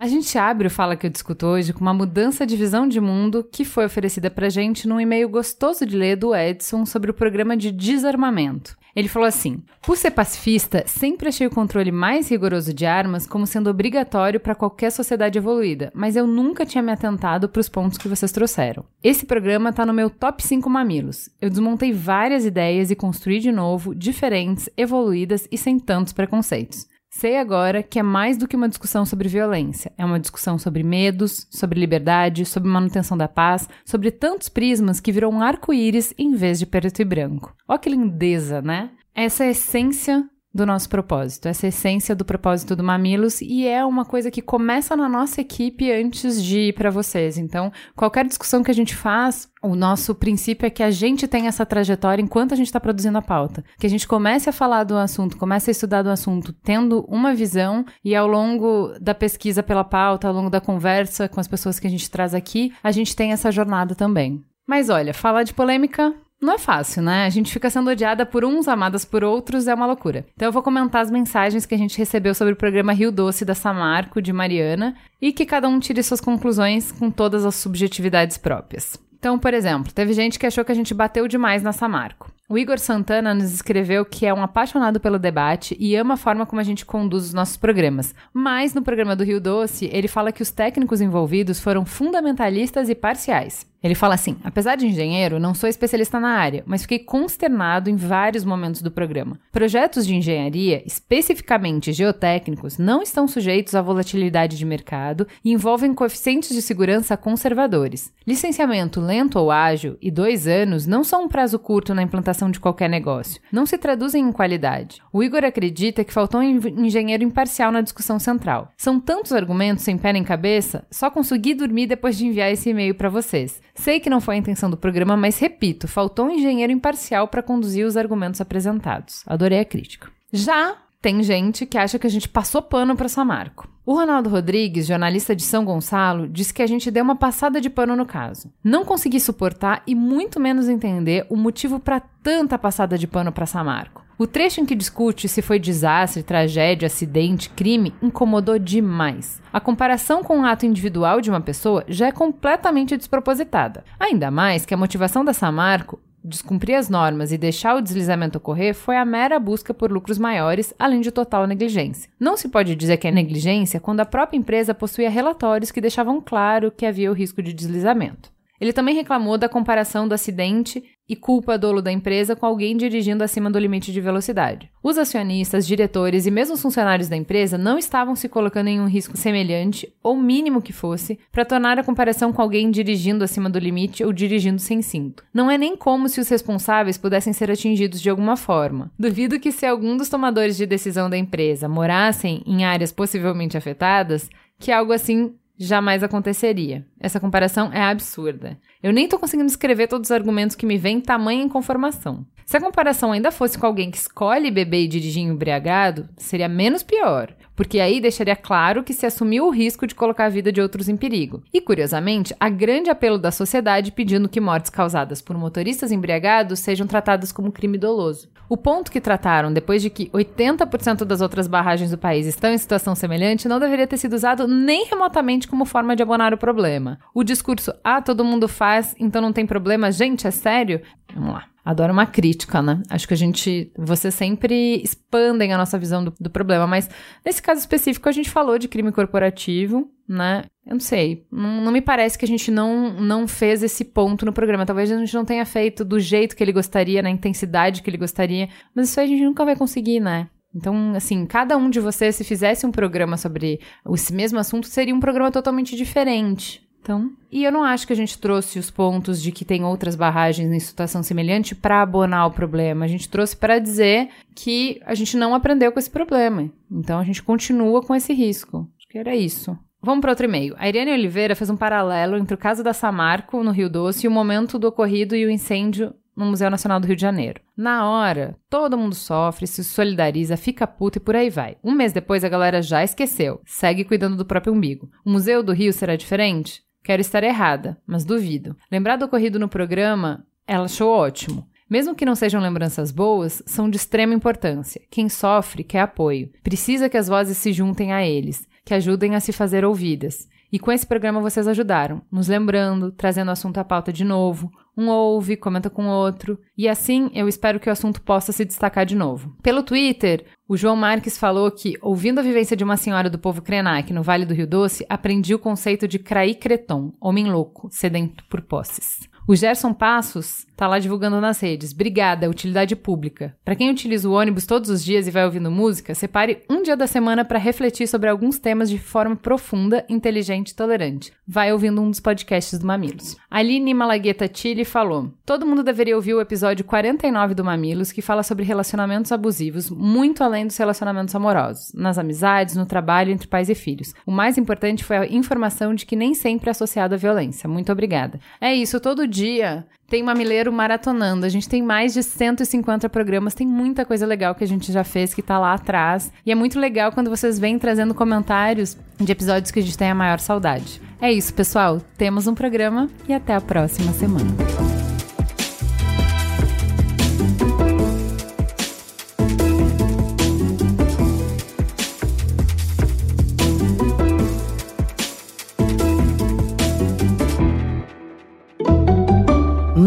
A 0.00 0.08
gente 0.08 0.36
abre 0.36 0.66
o 0.66 0.70
Fala 0.70 0.96
que 0.96 1.06
eu 1.06 1.10
discuto 1.10 1.46
hoje 1.46 1.72
com 1.72 1.80
uma 1.80 1.94
mudança 1.94 2.44
de 2.44 2.56
visão 2.56 2.88
de 2.88 3.00
mundo 3.00 3.44
que 3.44 3.64
foi 3.64 3.84
oferecida 3.84 4.30
pra 4.30 4.48
gente 4.48 4.88
num 4.88 5.00
e-mail 5.00 5.28
gostoso 5.28 5.86
de 5.86 5.96
ler 5.96 6.16
do 6.16 6.34
Edson 6.34 6.84
sobre 6.84 7.10
o 7.10 7.14
programa 7.14 7.56
de 7.56 7.70
desarmamento. 7.70 8.76
Ele 8.98 9.06
falou 9.06 9.28
assim: 9.28 9.62
Por 9.80 9.96
ser 9.96 10.10
pacifista, 10.10 10.82
sempre 10.84 11.28
achei 11.28 11.46
o 11.46 11.50
controle 11.50 11.92
mais 11.92 12.28
rigoroso 12.28 12.74
de 12.74 12.84
armas 12.84 13.28
como 13.28 13.46
sendo 13.46 13.70
obrigatório 13.70 14.40
para 14.40 14.56
qualquer 14.56 14.90
sociedade 14.90 15.38
evoluída, 15.38 15.92
mas 15.94 16.16
eu 16.16 16.26
nunca 16.26 16.66
tinha 16.66 16.82
me 16.82 16.90
atentado 16.90 17.48
para 17.48 17.60
os 17.60 17.68
pontos 17.68 17.96
que 17.96 18.08
vocês 18.08 18.32
trouxeram. 18.32 18.84
Esse 19.00 19.24
programa 19.24 19.72
tá 19.72 19.86
no 19.86 19.94
meu 19.94 20.10
top 20.10 20.44
5 20.44 20.68
mamilos. 20.68 21.30
Eu 21.40 21.48
desmontei 21.48 21.92
várias 21.92 22.44
ideias 22.44 22.90
e 22.90 22.96
construí 22.96 23.38
de 23.38 23.52
novo, 23.52 23.94
diferentes, 23.94 24.68
evoluídas 24.76 25.46
e 25.48 25.56
sem 25.56 25.78
tantos 25.78 26.12
preconceitos. 26.12 26.88
Sei 27.18 27.36
agora 27.36 27.82
que 27.82 27.98
é 27.98 28.02
mais 28.02 28.36
do 28.38 28.46
que 28.46 28.54
uma 28.54 28.68
discussão 28.68 29.04
sobre 29.04 29.28
violência. 29.28 29.90
É 29.98 30.04
uma 30.04 30.20
discussão 30.20 30.56
sobre 30.56 30.84
medos, 30.84 31.48
sobre 31.50 31.80
liberdade, 31.80 32.44
sobre 32.44 32.70
manutenção 32.70 33.18
da 33.18 33.26
paz, 33.26 33.68
sobre 33.84 34.12
tantos 34.12 34.48
prismas 34.48 35.00
que 35.00 35.10
viram 35.10 35.30
um 35.30 35.42
arco-íris 35.42 36.14
em 36.16 36.36
vez 36.36 36.60
de 36.60 36.66
preto 36.66 37.02
e 37.02 37.04
branco. 37.04 37.52
Ó 37.66 37.76
que 37.76 37.90
lindeza, 37.90 38.62
né? 38.62 38.92
Essa 39.12 39.42
é 39.42 39.48
a 39.48 39.50
essência 39.50 40.30
do 40.52 40.64
nosso 40.64 40.88
propósito, 40.88 41.46
essa 41.46 41.66
essência 41.66 42.16
do 42.16 42.24
propósito 42.24 42.74
do 42.74 42.82
Mamilos 42.82 43.40
e 43.40 43.66
é 43.66 43.84
uma 43.84 44.04
coisa 44.04 44.30
que 44.30 44.40
começa 44.40 44.96
na 44.96 45.08
nossa 45.08 45.40
equipe 45.40 45.92
antes 45.92 46.42
de 46.42 46.68
ir 46.68 46.72
para 46.72 46.90
vocês. 46.90 47.36
Então, 47.36 47.70
qualquer 47.94 48.26
discussão 48.26 48.62
que 48.62 48.70
a 48.70 48.74
gente 48.74 48.96
faz, 48.96 49.48
o 49.62 49.76
nosso 49.76 50.14
princípio 50.14 50.66
é 50.66 50.70
que 50.70 50.82
a 50.82 50.90
gente 50.90 51.28
tenha 51.28 51.48
essa 51.48 51.66
trajetória 51.66 52.22
enquanto 52.22 52.52
a 52.52 52.56
gente 52.56 52.66
está 52.66 52.80
produzindo 52.80 53.18
a 53.18 53.22
pauta. 53.22 53.62
Que 53.78 53.86
a 53.86 53.90
gente 53.90 54.08
comece 54.08 54.48
a 54.48 54.52
falar 54.52 54.84
do 54.84 54.96
assunto, 54.96 55.36
comece 55.36 55.70
a 55.70 55.72
estudar 55.72 56.02
do 56.02 56.10
assunto, 56.10 56.52
tendo 56.52 57.04
uma 57.08 57.34
visão 57.34 57.84
e 58.02 58.16
ao 58.16 58.26
longo 58.26 58.94
da 59.00 59.14
pesquisa 59.14 59.62
pela 59.62 59.84
pauta, 59.84 60.28
ao 60.28 60.34
longo 60.34 60.50
da 60.50 60.60
conversa 60.60 61.28
com 61.28 61.40
as 61.40 61.48
pessoas 61.48 61.78
que 61.78 61.86
a 61.86 61.90
gente 61.90 62.10
traz 62.10 62.34
aqui, 62.34 62.72
a 62.82 62.90
gente 62.90 63.14
tem 63.14 63.32
essa 63.32 63.52
jornada 63.52 63.94
também. 63.94 64.42
Mas 64.66 64.90
olha, 64.90 65.14
falar 65.14 65.44
de 65.44 65.54
polêmica 65.54 66.14
não 66.40 66.54
é 66.54 66.58
fácil, 66.58 67.02
né? 67.02 67.26
A 67.26 67.30
gente 67.30 67.52
fica 67.52 67.68
sendo 67.68 67.90
odiada 67.90 68.24
por 68.24 68.44
uns, 68.44 68.68
amadas 68.68 69.04
por 69.04 69.24
outros, 69.24 69.66
é 69.66 69.74
uma 69.74 69.86
loucura. 69.86 70.24
Então 70.34 70.48
eu 70.48 70.52
vou 70.52 70.62
comentar 70.62 71.02
as 71.02 71.10
mensagens 71.10 71.66
que 71.66 71.74
a 71.74 71.78
gente 71.78 71.98
recebeu 71.98 72.34
sobre 72.34 72.52
o 72.52 72.56
programa 72.56 72.92
Rio 72.92 73.10
Doce 73.10 73.44
da 73.44 73.54
Samarco, 73.54 74.22
de 74.22 74.32
Mariana, 74.32 74.94
e 75.20 75.32
que 75.32 75.44
cada 75.44 75.68
um 75.68 75.80
tire 75.80 76.02
suas 76.02 76.20
conclusões 76.20 76.92
com 76.92 77.10
todas 77.10 77.44
as 77.44 77.56
subjetividades 77.56 78.38
próprias. 78.38 78.96
Então, 79.18 79.36
por 79.36 79.52
exemplo, 79.52 79.92
teve 79.92 80.12
gente 80.12 80.38
que 80.38 80.46
achou 80.46 80.64
que 80.64 80.70
a 80.70 80.74
gente 80.74 80.94
bateu 80.94 81.26
demais 81.26 81.62
na 81.62 81.72
Samarco. 81.72 82.32
O 82.50 82.56
Igor 82.56 82.78
Santana 82.78 83.34
nos 83.34 83.52
escreveu 83.52 84.06
que 84.06 84.24
é 84.24 84.32
um 84.32 84.42
apaixonado 84.42 84.98
pelo 84.98 85.18
debate 85.18 85.76
e 85.78 85.94
ama 85.94 86.14
a 86.14 86.16
forma 86.16 86.46
como 86.46 86.58
a 86.58 86.64
gente 86.64 86.86
conduz 86.86 87.24
os 87.24 87.34
nossos 87.34 87.58
programas. 87.58 88.14
Mas 88.32 88.72
no 88.72 88.80
programa 88.80 89.14
do 89.14 89.22
Rio 89.22 89.38
Doce, 89.38 89.90
ele 89.92 90.08
fala 90.08 90.32
que 90.32 90.40
os 90.40 90.50
técnicos 90.50 91.02
envolvidos 91.02 91.60
foram 91.60 91.84
fundamentalistas 91.84 92.88
e 92.88 92.94
parciais. 92.94 93.66
Ele 93.82 93.94
fala 93.94 94.14
assim: 94.14 94.36
apesar 94.42 94.76
de 94.76 94.86
engenheiro, 94.86 95.38
não 95.38 95.54
sou 95.54 95.68
especialista 95.68 96.18
na 96.18 96.30
área, 96.30 96.64
mas 96.66 96.82
fiquei 96.82 96.98
consternado 96.98 97.88
em 97.88 97.96
vários 97.96 98.44
momentos 98.44 98.82
do 98.82 98.90
programa. 98.90 99.38
Projetos 99.52 100.06
de 100.06 100.16
engenharia, 100.16 100.82
especificamente 100.84 101.92
geotécnicos, 101.92 102.76
não 102.76 103.02
estão 103.02 103.28
sujeitos 103.28 103.74
à 103.74 103.82
volatilidade 103.82 104.58
de 104.58 104.64
mercado 104.64 105.26
e 105.44 105.52
envolvem 105.52 105.94
coeficientes 105.94 106.50
de 106.50 106.60
segurança 106.60 107.16
conservadores. 107.16 108.12
Licenciamento 108.26 109.00
lento 109.00 109.38
ou 109.38 109.50
ágil 109.50 109.96
e 110.02 110.10
dois 110.10 110.46
anos 110.46 110.86
não 110.86 111.04
são 111.04 111.24
um 111.24 111.28
prazo 111.28 111.58
curto 111.58 111.94
na 111.94 112.02
implantação 112.02 112.37
de 112.50 112.60
qualquer 112.60 112.88
negócio. 112.88 113.40
Não 113.50 113.66
se 113.66 113.78
traduzem 113.78 114.22
em 114.22 114.32
qualidade. 114.32 115.02
O 115.12 115.22
Igor 115.22 115.44
acredita 115.44 116.04
que 116.04 116.12
faltou 116.12 116.40
um 116.40 116.44
engenheiro 116.44 117.24
imparcial 117.24 117.72
na 117.72 117.80
discussão 117.80 118.18
central. 118.18 118.72
São 118.76 119.00
tantos 119.00 119.32
argumentos 119.32 119.84
sem 119.84 119.96
pé 119.96 120.12
nem 120.12 120.22
cabeça, 120.22 120.86
só 120.90 121.10
consegui 121.10 121.54
dormir 121.54 121.86
depois 121.86 122.16
de 122.16 122.26
enviar 122.26 122.52
esse 122.52 122.70
e-mail 122.70 122.94
para 122.94 123.08
vocês. 123.08 123.62
Sei 123.74 123.98
que 123.98 124.10
não 124.10 124.20
foi 124.20 124.34
a 124.34 124.38
intenção 124.38 124.68
do 124.68 124.76
programa, 124.76 125.16
mas 125.16 125.38
repito, 125.38 125.88
faltou 125.88 126.26
um 126.26 126.30
engenheiro 126.30 126.72
imparcial 126.72 127.28
para 127.28 127.42
conduzir 127.42 127.86
os 127.86 127.96
argumentos 127.96 128.40
apresentados. 128.40 129.22
Adorei 129.26 129.60
a 129.60 129.64
crítica. 129.64 130.10
Já 130.32 130.76
tem 131.00 131.22
gente 131.22 131.64
que 131.64 131.78
acha 131.78 131.98
que 131.98 132.06
a 132.06 132.10
gente 132.10 132.28
passou 132.28 132.60
pano 132.60 132.96
para 132.96 133.08
Samarco. 133.08 133.68
O 133.86 133.94
Ronaldo 133.94 134.28
Rodrigues, 134.28 134.86
jornalista 134.86 135.34
de 135.34 135.42
São 135.42 135.64
Gonçalo, 135.64 136.28
disse 136.28 136.52
que 136.52 136.60
a 136.60 136.66
gente 136.66 136.90
deu 136.90 137.04
uma 137.04 137.16
passada 137.16 137.60
de 137.60 137.70
pano 137.70 137.96
no 137.96 138.04
caso. 138.04 138.52
Não 138.62 138.84
consegui 138.84 139.20
suportar 139.20 139.82
e 139.86 139.94
muito 139.94 140.40
menos 140.40 140.68
entender 140.68 141.24
o 141.30 141.36
motivo 141.36 141.78
para 141.78 142.00
tanta 142.00 142.58
passada 142.58 142.98
de 142.98 143.06
pano 143.06 143.32
para 143.32 143.46
Samarco. 143.46 144.04
O 144.18 144.26
trecho 144.26 144.60
em 144.60 144.66
que 144.66 144.74
discute 144.74 145.28
se 145.28 145.40
foi 145.40 145.60
desastre, 145.60 146.24
tragédia, 146.24 146.86
acidente, 146.86 147.48
crime 147.50 147.94
incomodou 148.02 148.58
demais. 148.58 149.40
A 149.52 149.60
comparação 149.60 150.24
com 150.24 150.38
um 150.38 150.44
ato 150.44 150.66
individual 150.66 151.20
de 151.20 151.30
uma 151.30 151.40
pessoa 151.40 151.84
já 151.86 152.08
é 152.08 152.12
completamente 152.12 152.96
despropositada. 152.96 153.84
Ainda 154.00 154.28
mais 154.28 154.66
que 154.66 154.74
a 154.74 154.76
motivação 154.76 155.24
da 155.24 155.32
Samarco 155.32 156.00
descumprir 156.28 156.76
as 156.76 156.88
normas 156.88 157.32
e 157.32 157.38
deixar 157.38 157.74
o 157.74 157.80
deslizamento 157.80 158.38
ocorrer 158.38 158.74
foi 158.74 158.96
a 158.96 159.04
mera 159.04 159.38
busca 159.38 159.74
por 159.74 159.90
lucros 159.90 160.18
maiores, 160.18 160.72
além 160.78 161.00
de 161.00 161.10
total 161.10 161.46
negligência. 161.46 162.10
Não 162.20 162.36
se 162.36 162.48
pode 162.48 162.76
dizer 162.76 162.96
que 162.98 163.08
é 163.08 163.10
negligência 163.10 163.80
quando 163.80 164.00
a 164.00 164.06
própria 164.06 164.38
empresa 164.38 164.74
possuía 164.74 165.10
relatórios 165.10 165.70
que 165.70 165.80
deixavam 165.80 166.20
claro 166.20 166.70
que 166.70 166.86
havia 166.86 167.10
o 167.10 167.14
risco 167.14 167.42
de 167.42 167.52
deslizamento. 167.52 168.30
Ele 168.60 168.72
também 168.72 168.94
reclamou 168.94 169.38
da 169.38 169.48
comparação 169.48 170.08
do 170.08 170.14
acidente 170.14 170.82
e 171.08 171.16
culpa 171.16 171.56
dolo 171.56 171.80
da 171.80 171.90
empresa 171.90 172.36
com 172.36 172.44
alguém 172.44 172.76
dirigindo 172.76 173.24
acima 173.24 173.50
do 173.50 173.58
limite 173.58 173.90
de 173.92 174.00
velocidade. 174.00 174.70
Os 174.82 174.98
acionistas, 174.98 175.66
diretores 175.66 176.26
e 176.26 176.30
mesmo 176.30 176.54
os 176.54 176.60
funcionários 176.60 177.08
da 177.08 177.16
empresa 177.16 177.56
não 177.56 177.78
estavam 177.78 178.14
se 178.14 178.28
colocando 178.28 178.68
em 178.68 178.80
um 178.80 178.86
risco 178.86 179.16
semelhante, 179.16 179.90
ou 180.02 180.16
mínimo 180.16 180.60
que 180.60 180.72
fosse, 180.72 181.18
para 181.32 181.46
tornar 181.46 181.78
a 181.78 181.84
comparação 181.84 182.32
com 182.32 182.42
alguém 182.42 182.70
dirigindo 182.70 183.24
acima 183.24 183.48
do 183.48 183.58
limite 183.58 184.04
ou 184.04 184.12
dirigindo 184.12 184.60
sem 184.60 184.82
cinto. 184.82 185.24
Não 185.32 185.50
é 185.50 185.56
nem 185.56 185.76
como 185.76 186.08
se 186.08 186.20
os 186.20 186.28
responsáveis 186.28 186.98
pudessem 186.98 187.32
ser 187.32 187.50
atingidos 187.50 188.02
de 188.02 188.10
alguma 188.10 188.36
forma. 188.36 188.90
Duvido 188.98 189.40
que 189.40 189.50
se 189.50 189.64
algum 189.64 189.96
dos 189.96 190.10
tomadores 190.10 190.56
de 190.56 190.66
decisão 190.66 191.08
da 191.08 191.16
empresa 191.16 191.68
morassem 191.68 192.42
em 192.44 192.64
áreas 192.64 192.92
possivelmente 192.92 193.56
afetadas, 193.56 194.28
que 194.58 194.70
algo 194.70 194.92
assim 194.92 195.32
jamais 195.58 196.02
aconteceria. 196.02 196.86
Essa 197.00 197.18
comparação 197.18 197.72
é 197.72 197.82
absurda. 197.82 198.58
Eu 198.82 198.92
nem 198.92 199.08
tô 199.08 199.18
conseguindo 199.18 199.48
escrever 199.48 199.88
todos 199.88 200.08
os 200.08 200.12
argumentos 200.12 200.54
que 200.54 200.64
me 200.64 200.78
vêm 200.78 201.00
tamanha 201.00 201.42
inconformação. 201.42 202.24
Se 202.48 202.56
a 202.56 202.60
comparação 202.62 203.12
ainda 203.12 203.30
fosse 203.30 203.58
com 203.58 203.66
alguém 203.66 203.90
que 203.90 203.98
escolhe 203.98 204.50
beber 204.50 204.84
e 204.84 204.88
dirigir 204.88 205.22
embriagado, 205.22 206.08
seria 206.16 206.48
menos 206.48 206.82
pior, 206.82 207.30
porque 207.54 207.78
aí 207.78 208.00
deixaria 208.00 208.34
claro 208.34 208.82
que 208.82 208.94
se 208.94 209.04
assumiu 209.04 209.44
o 209.46 209.50
risco 209.50 209.86
de 209.86 209.94
colocar 209.94 210.24
a 210.24 210.30
vida 210.30 210.50
de 210.50 210.58
outros 210.58 210.88
em 210.88 210.96
perigo. 210.96 211.42
E, 211.52 211.60
curiosamente, 211.60 212.34
há 212.40 212.48
grande 212.48 212.88
apelo 212.88 213.18
da 213.18 213.30
sociedade 213.30 213.92
pedindo 213.92 214.30
que 214.30 214.40
mortes 214.40 214.70
causadas 214.70 215.20
por 215.20 215.36
motoristas 215.36 215.92
embriagados 215.92 216.60
sejam 216.60 216.86
tratadas 216.86 217.32
como 217.32 217.52
crime 217.52 217.76
doloso. 217.76 218.30
O 218.48 218.56
ponto 218.56 218.90
que 218.90 218.98
trataram 218.98 219.52
depois 219.52 219.82
de 219.82 219.90
que 219.90 220.08
80% 220.08 221.04
das 221.04 221.20
outras 221.20 221.46
barragens 221.46 221.90
do 221.90 221.98
país 221.98 222.26
estão 222.26 222.50
em 222.50 222.56
situação 222.56 222.94
semelhante 222.94 223.46
não 223.46 223.60
deveria 223.60 223.86
ter 223.86 223.98
sido 223.98 224.14
usado 224.14 224.48
nem 224.48 224.86
remotamente 224.86 225.46
como 225.46 225.66
forma 225.66 225.94
de 225.94 226.02
abonar 226.02 226.32
o 226.32 226.38
problema. 226.38 226.98
O 227.12 227.22
discurso, 227.22 227.74
ah, 227.84 228.00
todo 228.00 228.24
mundo 228.24 228.48
faz, 228.48 228.96
então 228.98 229.20
não 229.20 229.34
tem 229.34 229.44
problema, 229.44 229.92
gente, 229.92 230.26
é 230.26 230.30
sério? 230.30 230.80
Vamos 231.14 231.34
lá 231.34 231.44
adoro 231.68 231.92
uma 231.92 232.06
crítica, 232.06 232.62
né? 232.62 232.82
Acho 232.88 233.06
que 233.06 233.12
a 233.12 233.16
gente, 233.16 233.70
vocês 233.76 234.14
sempre 234.14 234.80
expandem 234.82 235.52
a 235.52 235.58
nossa 235.58 235.78
visão 235.78 236.02
do, 236.02 236.14
do, 236.18 236.30
problema, 236.30 236.66
mas 236.66 236.88
nesse 237.22 237.42
caso 237.42 237.60
específico 237.60 238.08
a 238.08 238.12
gente 238.12 238.30
falou 238.30 238.58
de 238.58 238.68
crime 238.68 238.90
corporativo, 238.90 239.86
né? 240.08 240.44
Eu 240.64 240.72
não 240.72 240.80
sei, 240.80 241.26
não, 241.30 241.60
não, 241.60 241.70
me 241.70 241.82
parece 241.82 242.18
que 242.18 242.24
a 242.24 242.28
gente 242.28 242.50
não, 242.50 242.94
não 242.94 243.28
fez 243.28 243.62
esse 243.62 243.84
ponto 243.84 244.24
no 244.24 244.32
programa. 244.32 244.64
Talvez 244.64 244.90
a 244.90 244.96
gente 244.96 245.12
não 245.12 245.26
tenha 245.26 245.44
feito 245.44 245.84
do 245.84 246.00
jeito 246.00 246.34
que 246.34 246.42
ele 246.42 246.52
gostaria, 246.52 247.02
na 247.02 247.10
intensidade 247.10 247.82
que 247.82 247.90
ele 247.90 247.98
gostaria, 247.98 248.48
mas 248.74 248.88
isso 248.88 248.98
aí 248.98 249.04
a 249.04 249.08
gente 249.10 249.24
nunca 249.24 249.44
vai 249.44 249.54
conseguir, 249.54 250.00
né? 250.00 250.30
Então, 250.54 250.94
assim, 250.96 251.26
cada 251.26 251.54
um 251.58 251.68
de 251.68 251.80
vocês, 251.80 252.16
se 252.16 252.24
fizesse 252.24 252.64
um 252.64 252.72
programa 252.72 253.18
sobre 253.18 253.60
esse 253.92 254.14
mesmo 254.14 254.38
assunto, 254.38 254.66
seria 254.66 254.94
um 254.94 255.00
programa 255.00 255.30
totalmente 255.30 255.76
diferente. 255.76 256.66
Então, 256.88 257.12
e 257.30 257.44
eu 257.44 257.52
não 257.52 257.64
acho 257.64 257.86
que 257.86 257.92
a 257.92 257.96
gente 257.96 258.16
trouxe 258.16 258.58
os 258.58 258.70
pontos 258.70 259.20
de 259.20 259.30
que 259.30 259.44
tem 259.44 259.62
outras 259.62 259.94
barragens 259.94 260.50
em 260.50 260.58
situação 260.58 261.02
semelhante 261.02 261.54
para 261.54 261.82
abonar 261.82 262.26
o 262.26 262.30
problema. 262.30 262.86
A 262.86 262.88
gente 262.88 263.10
trouxe 263.10 263.36
para 263.36 263.58
dizer 263.58 264.08
que 264.34 264.80
a 264.86 264.94
gente 264.94 265.14
não 265.14 265.34
aprendeu 265.34 265.70
com 265.70 265.78
esse 265.78 265.90
problema. 265.90 266.50
Então 266.72 266.98
a 266.98 267.04
gente 267.04 267.22
continua 267.22 267.82
com 267.82 267.94
esse 267.94 268.14
risco. 268.14 268.66
Acho 268.78 268.88
que 268.88 268.96
era 268.96 269.14
isso. 269.14 269.54
Vamos 269.82 270.00
para 270.00 270.12
outro 270.12 270.24
e-mail. 270.24 270.54
A 270.56 270.66
Irene 270.66 270.90
Oliveira 270.90 271.36
fez 271.36 271.50
um 271.50 271.58
paralelo 271.58 272.16
entre 272.16 272.34
o 272.34 272.38
caso 272.38 272.64
da 272.64 272.72
Samarco, 272.72 273.44
no 273.44 273.50
Rio 273.50 273.68
Doce, 273.68 274.06
e 274.06 274.08
o 274.08 274.10
momento 274.10 274.58
do 274.58 274.68
ocorrido 274.68 275.14
e 275.14 275.26
o 275.26 275.30
incêndio 275.30 275.92
no 276.16 276.24
Museu 276.24 276.50
Nacional 276.50 276.80
do 276.80 276.86
Rio 276.86 276.96
de 276.96 277.02
Janeiro. 277.02 277.42
Na 277.54 277.86
hora, 277.86 278.34
todo 278.48 278.78
mundo 278.78 278.94
sofre, 278.94 279.46
se 279.46 279.62
solidariza, 279.62 280.38
fica 280.38 280.66
puto 280.66 280.96
e 280.96 281.00
por 281.02 281.14
aí 281.14 281.28
vai. 281.28 281.58
Um 281.62 281.72
mês 281.72 281.92
depois, 281.92 282.24
a 282.24 282.30
galera 282.30 282.62
já 282.62 282.82
esqueceu, 282.82 283.42
segue 283.44 283.84
cuidando 283.84 284.16
do 284.16 284.24
próprio 284.24 284.54
umbigo. 284.54 284.90
O 285.04 285.10
Museu 285.10 285.42
do 285.42 285.52
Rio 285.52 285.70
será 285.70 285.94
diferente? 285.94 286.66
Quero 286.88 287.02
estar 287.02 287.22
errada, 287.22 287.76
mas 287.86 288.02
duvido. 288.02 288.56
Lembrar 288.72 288.96
do 288.96 289.04
ocorrido 289.04 289.38
no 289.38 289.46
programa, 289.46 290.24
ela 290.46 290.64
achou 290.64 290.90
ótimo. 290.90 291.46
Mesmo 291.68 291.94
que 291.94 292.06
não 292.06 292.14
sejam 292.14 292.40
lembranças 292.40 292.90
boas, 292.90 293.42
são 293.44 293.68
de 293.68 293.76
extrema 293.76 294.14
importância. 294.14 294.80
Quem 294.90 295.06
sofre 295.06 295.62
quer 295.62 295.80
apoio. 295.80 296.30
Precisa 296.42 296.88
que 296.88 296.96
as 296.96 297.06
vozes 297.06 297.36
se 297.36 297.52
juntem 297.52 297.92
a 297.92 298.06
eles, 298.06 298.48
que 298.64 298.72
ajudem 298.72 299.14
a 299.14 299.20
se 299.20 299.34
fazer 299.34 299.66
ouvidas. 299.66 300.26
E 300.50 300.58
com 300.58 300.72
esse 300.72 300.86
programa 300.86 301.20
vocês 301.20 301.46
ajudaram, 301.46 302.00
nos 302.10 302.26
lembrando, 302.26 302.90
trazendo 302.90 303.28
o 303.28 303.32
assunto 303.32 303.58
à 303.58 303.64
pauta 303.64 303.92
de 303.92 304.02
novo. 304.02 304.50
Um 304.78 304.88
ouve, 304.90 305.36
comenta 305.36 305.68
com 305.68 305.88
outro. 305.88 306.38
E 306.56 306.68
assim 306.68 307.10
eu 307.12 307.26
espero 307.26 307.58
que 307.58 307.68
o 307.68 307.72
assunto 307.72 308.00
possa 308.00 308.30
se 308.30 308.44
destacar 308.44 308.86
de 308.86 308.94
novo. 308.94 309.36
Pelo 309.42 309.64
Twitter, 309.64 310.24
o 310.48 310.56
João 310.56 310.76
Marques 310.76 311.18
falou 311.18 311.50
que, 311.50 311.74
ouvindo 311.82 312.20
a 312.20 312.22
vivência 312.22 312.56
de 312.56 312.62
uma 312.62 312.76
senhora 312.76 313.10
do 313.10 313.18
povo 313.18 313.42
Krenak 313.42 313.92
no 313.92 314.04
Vale 314.04 314.24
do 314.24 314.34
Rio 314.34 314.46
Doce, 314.46 314.86
aprendi 314.88 315.34
o 315.34 315.38
conceito 315.38 315.88
de 315.88 315.98
Craí 315.98 316.32
Creton, 316.32 316.92
homem 317.00 317.28
louco, 317.28 317.68
sedento 317.72 318.22
por 318.30 318.40
posses. 318.40 319.00
O 319.26 319.34
Gerson 319.34 319.74
Passos 319.74 320.46
tá 320.58 320.66
lá 320.66 320.80
divulgando 320.80 321.20
nas 321.20 321.38
redes. 321.38 321.72
Obrigada, 321.72 322.28
utilidade 322.28 322.74
pública. 322.74 323.32
Para 323.44 323.54
quem 323.54 323.70
utiliza 323.70 324.08
o 324.08 324.12
ônibus 324.12 324.44
todos 324.44 324.68
os 324.68 324.84
dias 324.84 325.06
e 325.06 325.10
vai 325.12 325.24
ouvindo 325.24 325.52
música, 325.52 325.94
separe 325.94 326.42
um 326.50 326.64
dia 326.64 326.76
da 326.76 326.88
semana 326.88 327.24
para 327.24 327.38
refletir 327.38 327.86
sobre 327.86 328.10
alguns 328.10 328.40
temas 328.40 328.68
de 328.68 328.76
forma 328.76 329.14
profunda, 329.14 329.86
inteligente 329.88 330.50
e 330.50 330.56
tolerante. 330.56 331.12
Vai 331.24 331.52
ouvindo 331.52 331.80
um 331.80 331.88
dos 331.88 332.00
podcasts 332.00 332.58
do 332.58 332.66
Mamilos. 332.66 333.16
Aline 333.30 333.72
Malagueta 333.72 334.26
Tilly 334.26 334.64
falou: 334.64 335.12
Todo 335.24 335.46
mundo 335.46 335.62
deveria 335.62 335.94
ouvir 335.94 336.14
o 336.14 336.20
episódio 336.20 336.64
49 336.64 337.34
do 337.34 337.44
Mamilos, 337.44 337.92
que 337.92 338.02
fala 338.02 338.24
sobre 338.24 338.44
relacionamentos 338.44 339.12
abusivos, 339.12 339.70
muito 339.70 340.24
além 340.24 340.44
dos 340.44 340.56
relacionamentos 340.56 341.14
amorosos, 341.14 341.72
nas 341.72 341.98
amizades, 341.98 342.56
no 342.56 342.66
trabalho, 342.66 343.12
entre 343.12 343.28
pais 343.28 343.48
e 343.48 343.54
filhos. 343.54 343.94
O 344.04 344.10
mais 344.10 344.36
importante 344.36 344.82
foi 344.82 344.96
a 344.96 345.06
informação 345.06 345.72
de 345.72 345.86
que 345.86 345.94
nem 345.94 346.14
sempre 346.14 346.48
é 346.48 346.50
associado 346.50 346.96
à 346.96 346.98
violência. 346.98 347.48
Muito 347.48 347.70
obrigada. 347.70 348.18
É 348.40 348.52
isso, 348.52 348.80
todo 348.80 349.06
dia 349.06 349.64
tem 349.88 350.02
Mamileiro 350.02 350.52
maratonando. 350.52 351.24
A 351.24 351.28
gente 351.28 351.48
tem 351.48 351.62
mais 351.62 351.94
de 351.94 352.02
150 352.02 352.88
programas, 352.88 353.34
tem 353.34 353.46
muita 353.46 353.84
coisa 353.84 354.06
legal 354.06 354.34
que 354.34 354.44
a 354.44 354.46
gente 354.46 354.70
já 354.70 354.84
fez 354.84 355.14
que 355.14 355.22
tá 355.22 355.38
lá 355.38 355.54
atrás. 355.54 356.12
E 356.24 356.30
é 356.30 356.34
muito 356.34 356.58
legal 356.58 356.92
quando 356.92 357.10
vocês 357.10 357.38
vêm 357.38 357.58
trazendo 357.58 357.94
comentários 357.94 358.76
de 359.00 359.10
episódios 359.10 359.50
que 359.50 359.58
a 359.58 359.62
gente 359.62 359.78
tem 359.78 359.90
a 359.90 359.94
maior 359.94 360.20
saudade. 360.20 360.80
É 361.00 361.12
isso, 361.12 361.32
pessoal. 361.32 361.80
Temos 361.96 362.26
um 362.26 362.34
programa 362.34 362.88
e 363.08 363.14
até 363.14 363.34
a 363.34 363.40
próxima 363.40 363.92
semana. 363.92 364.87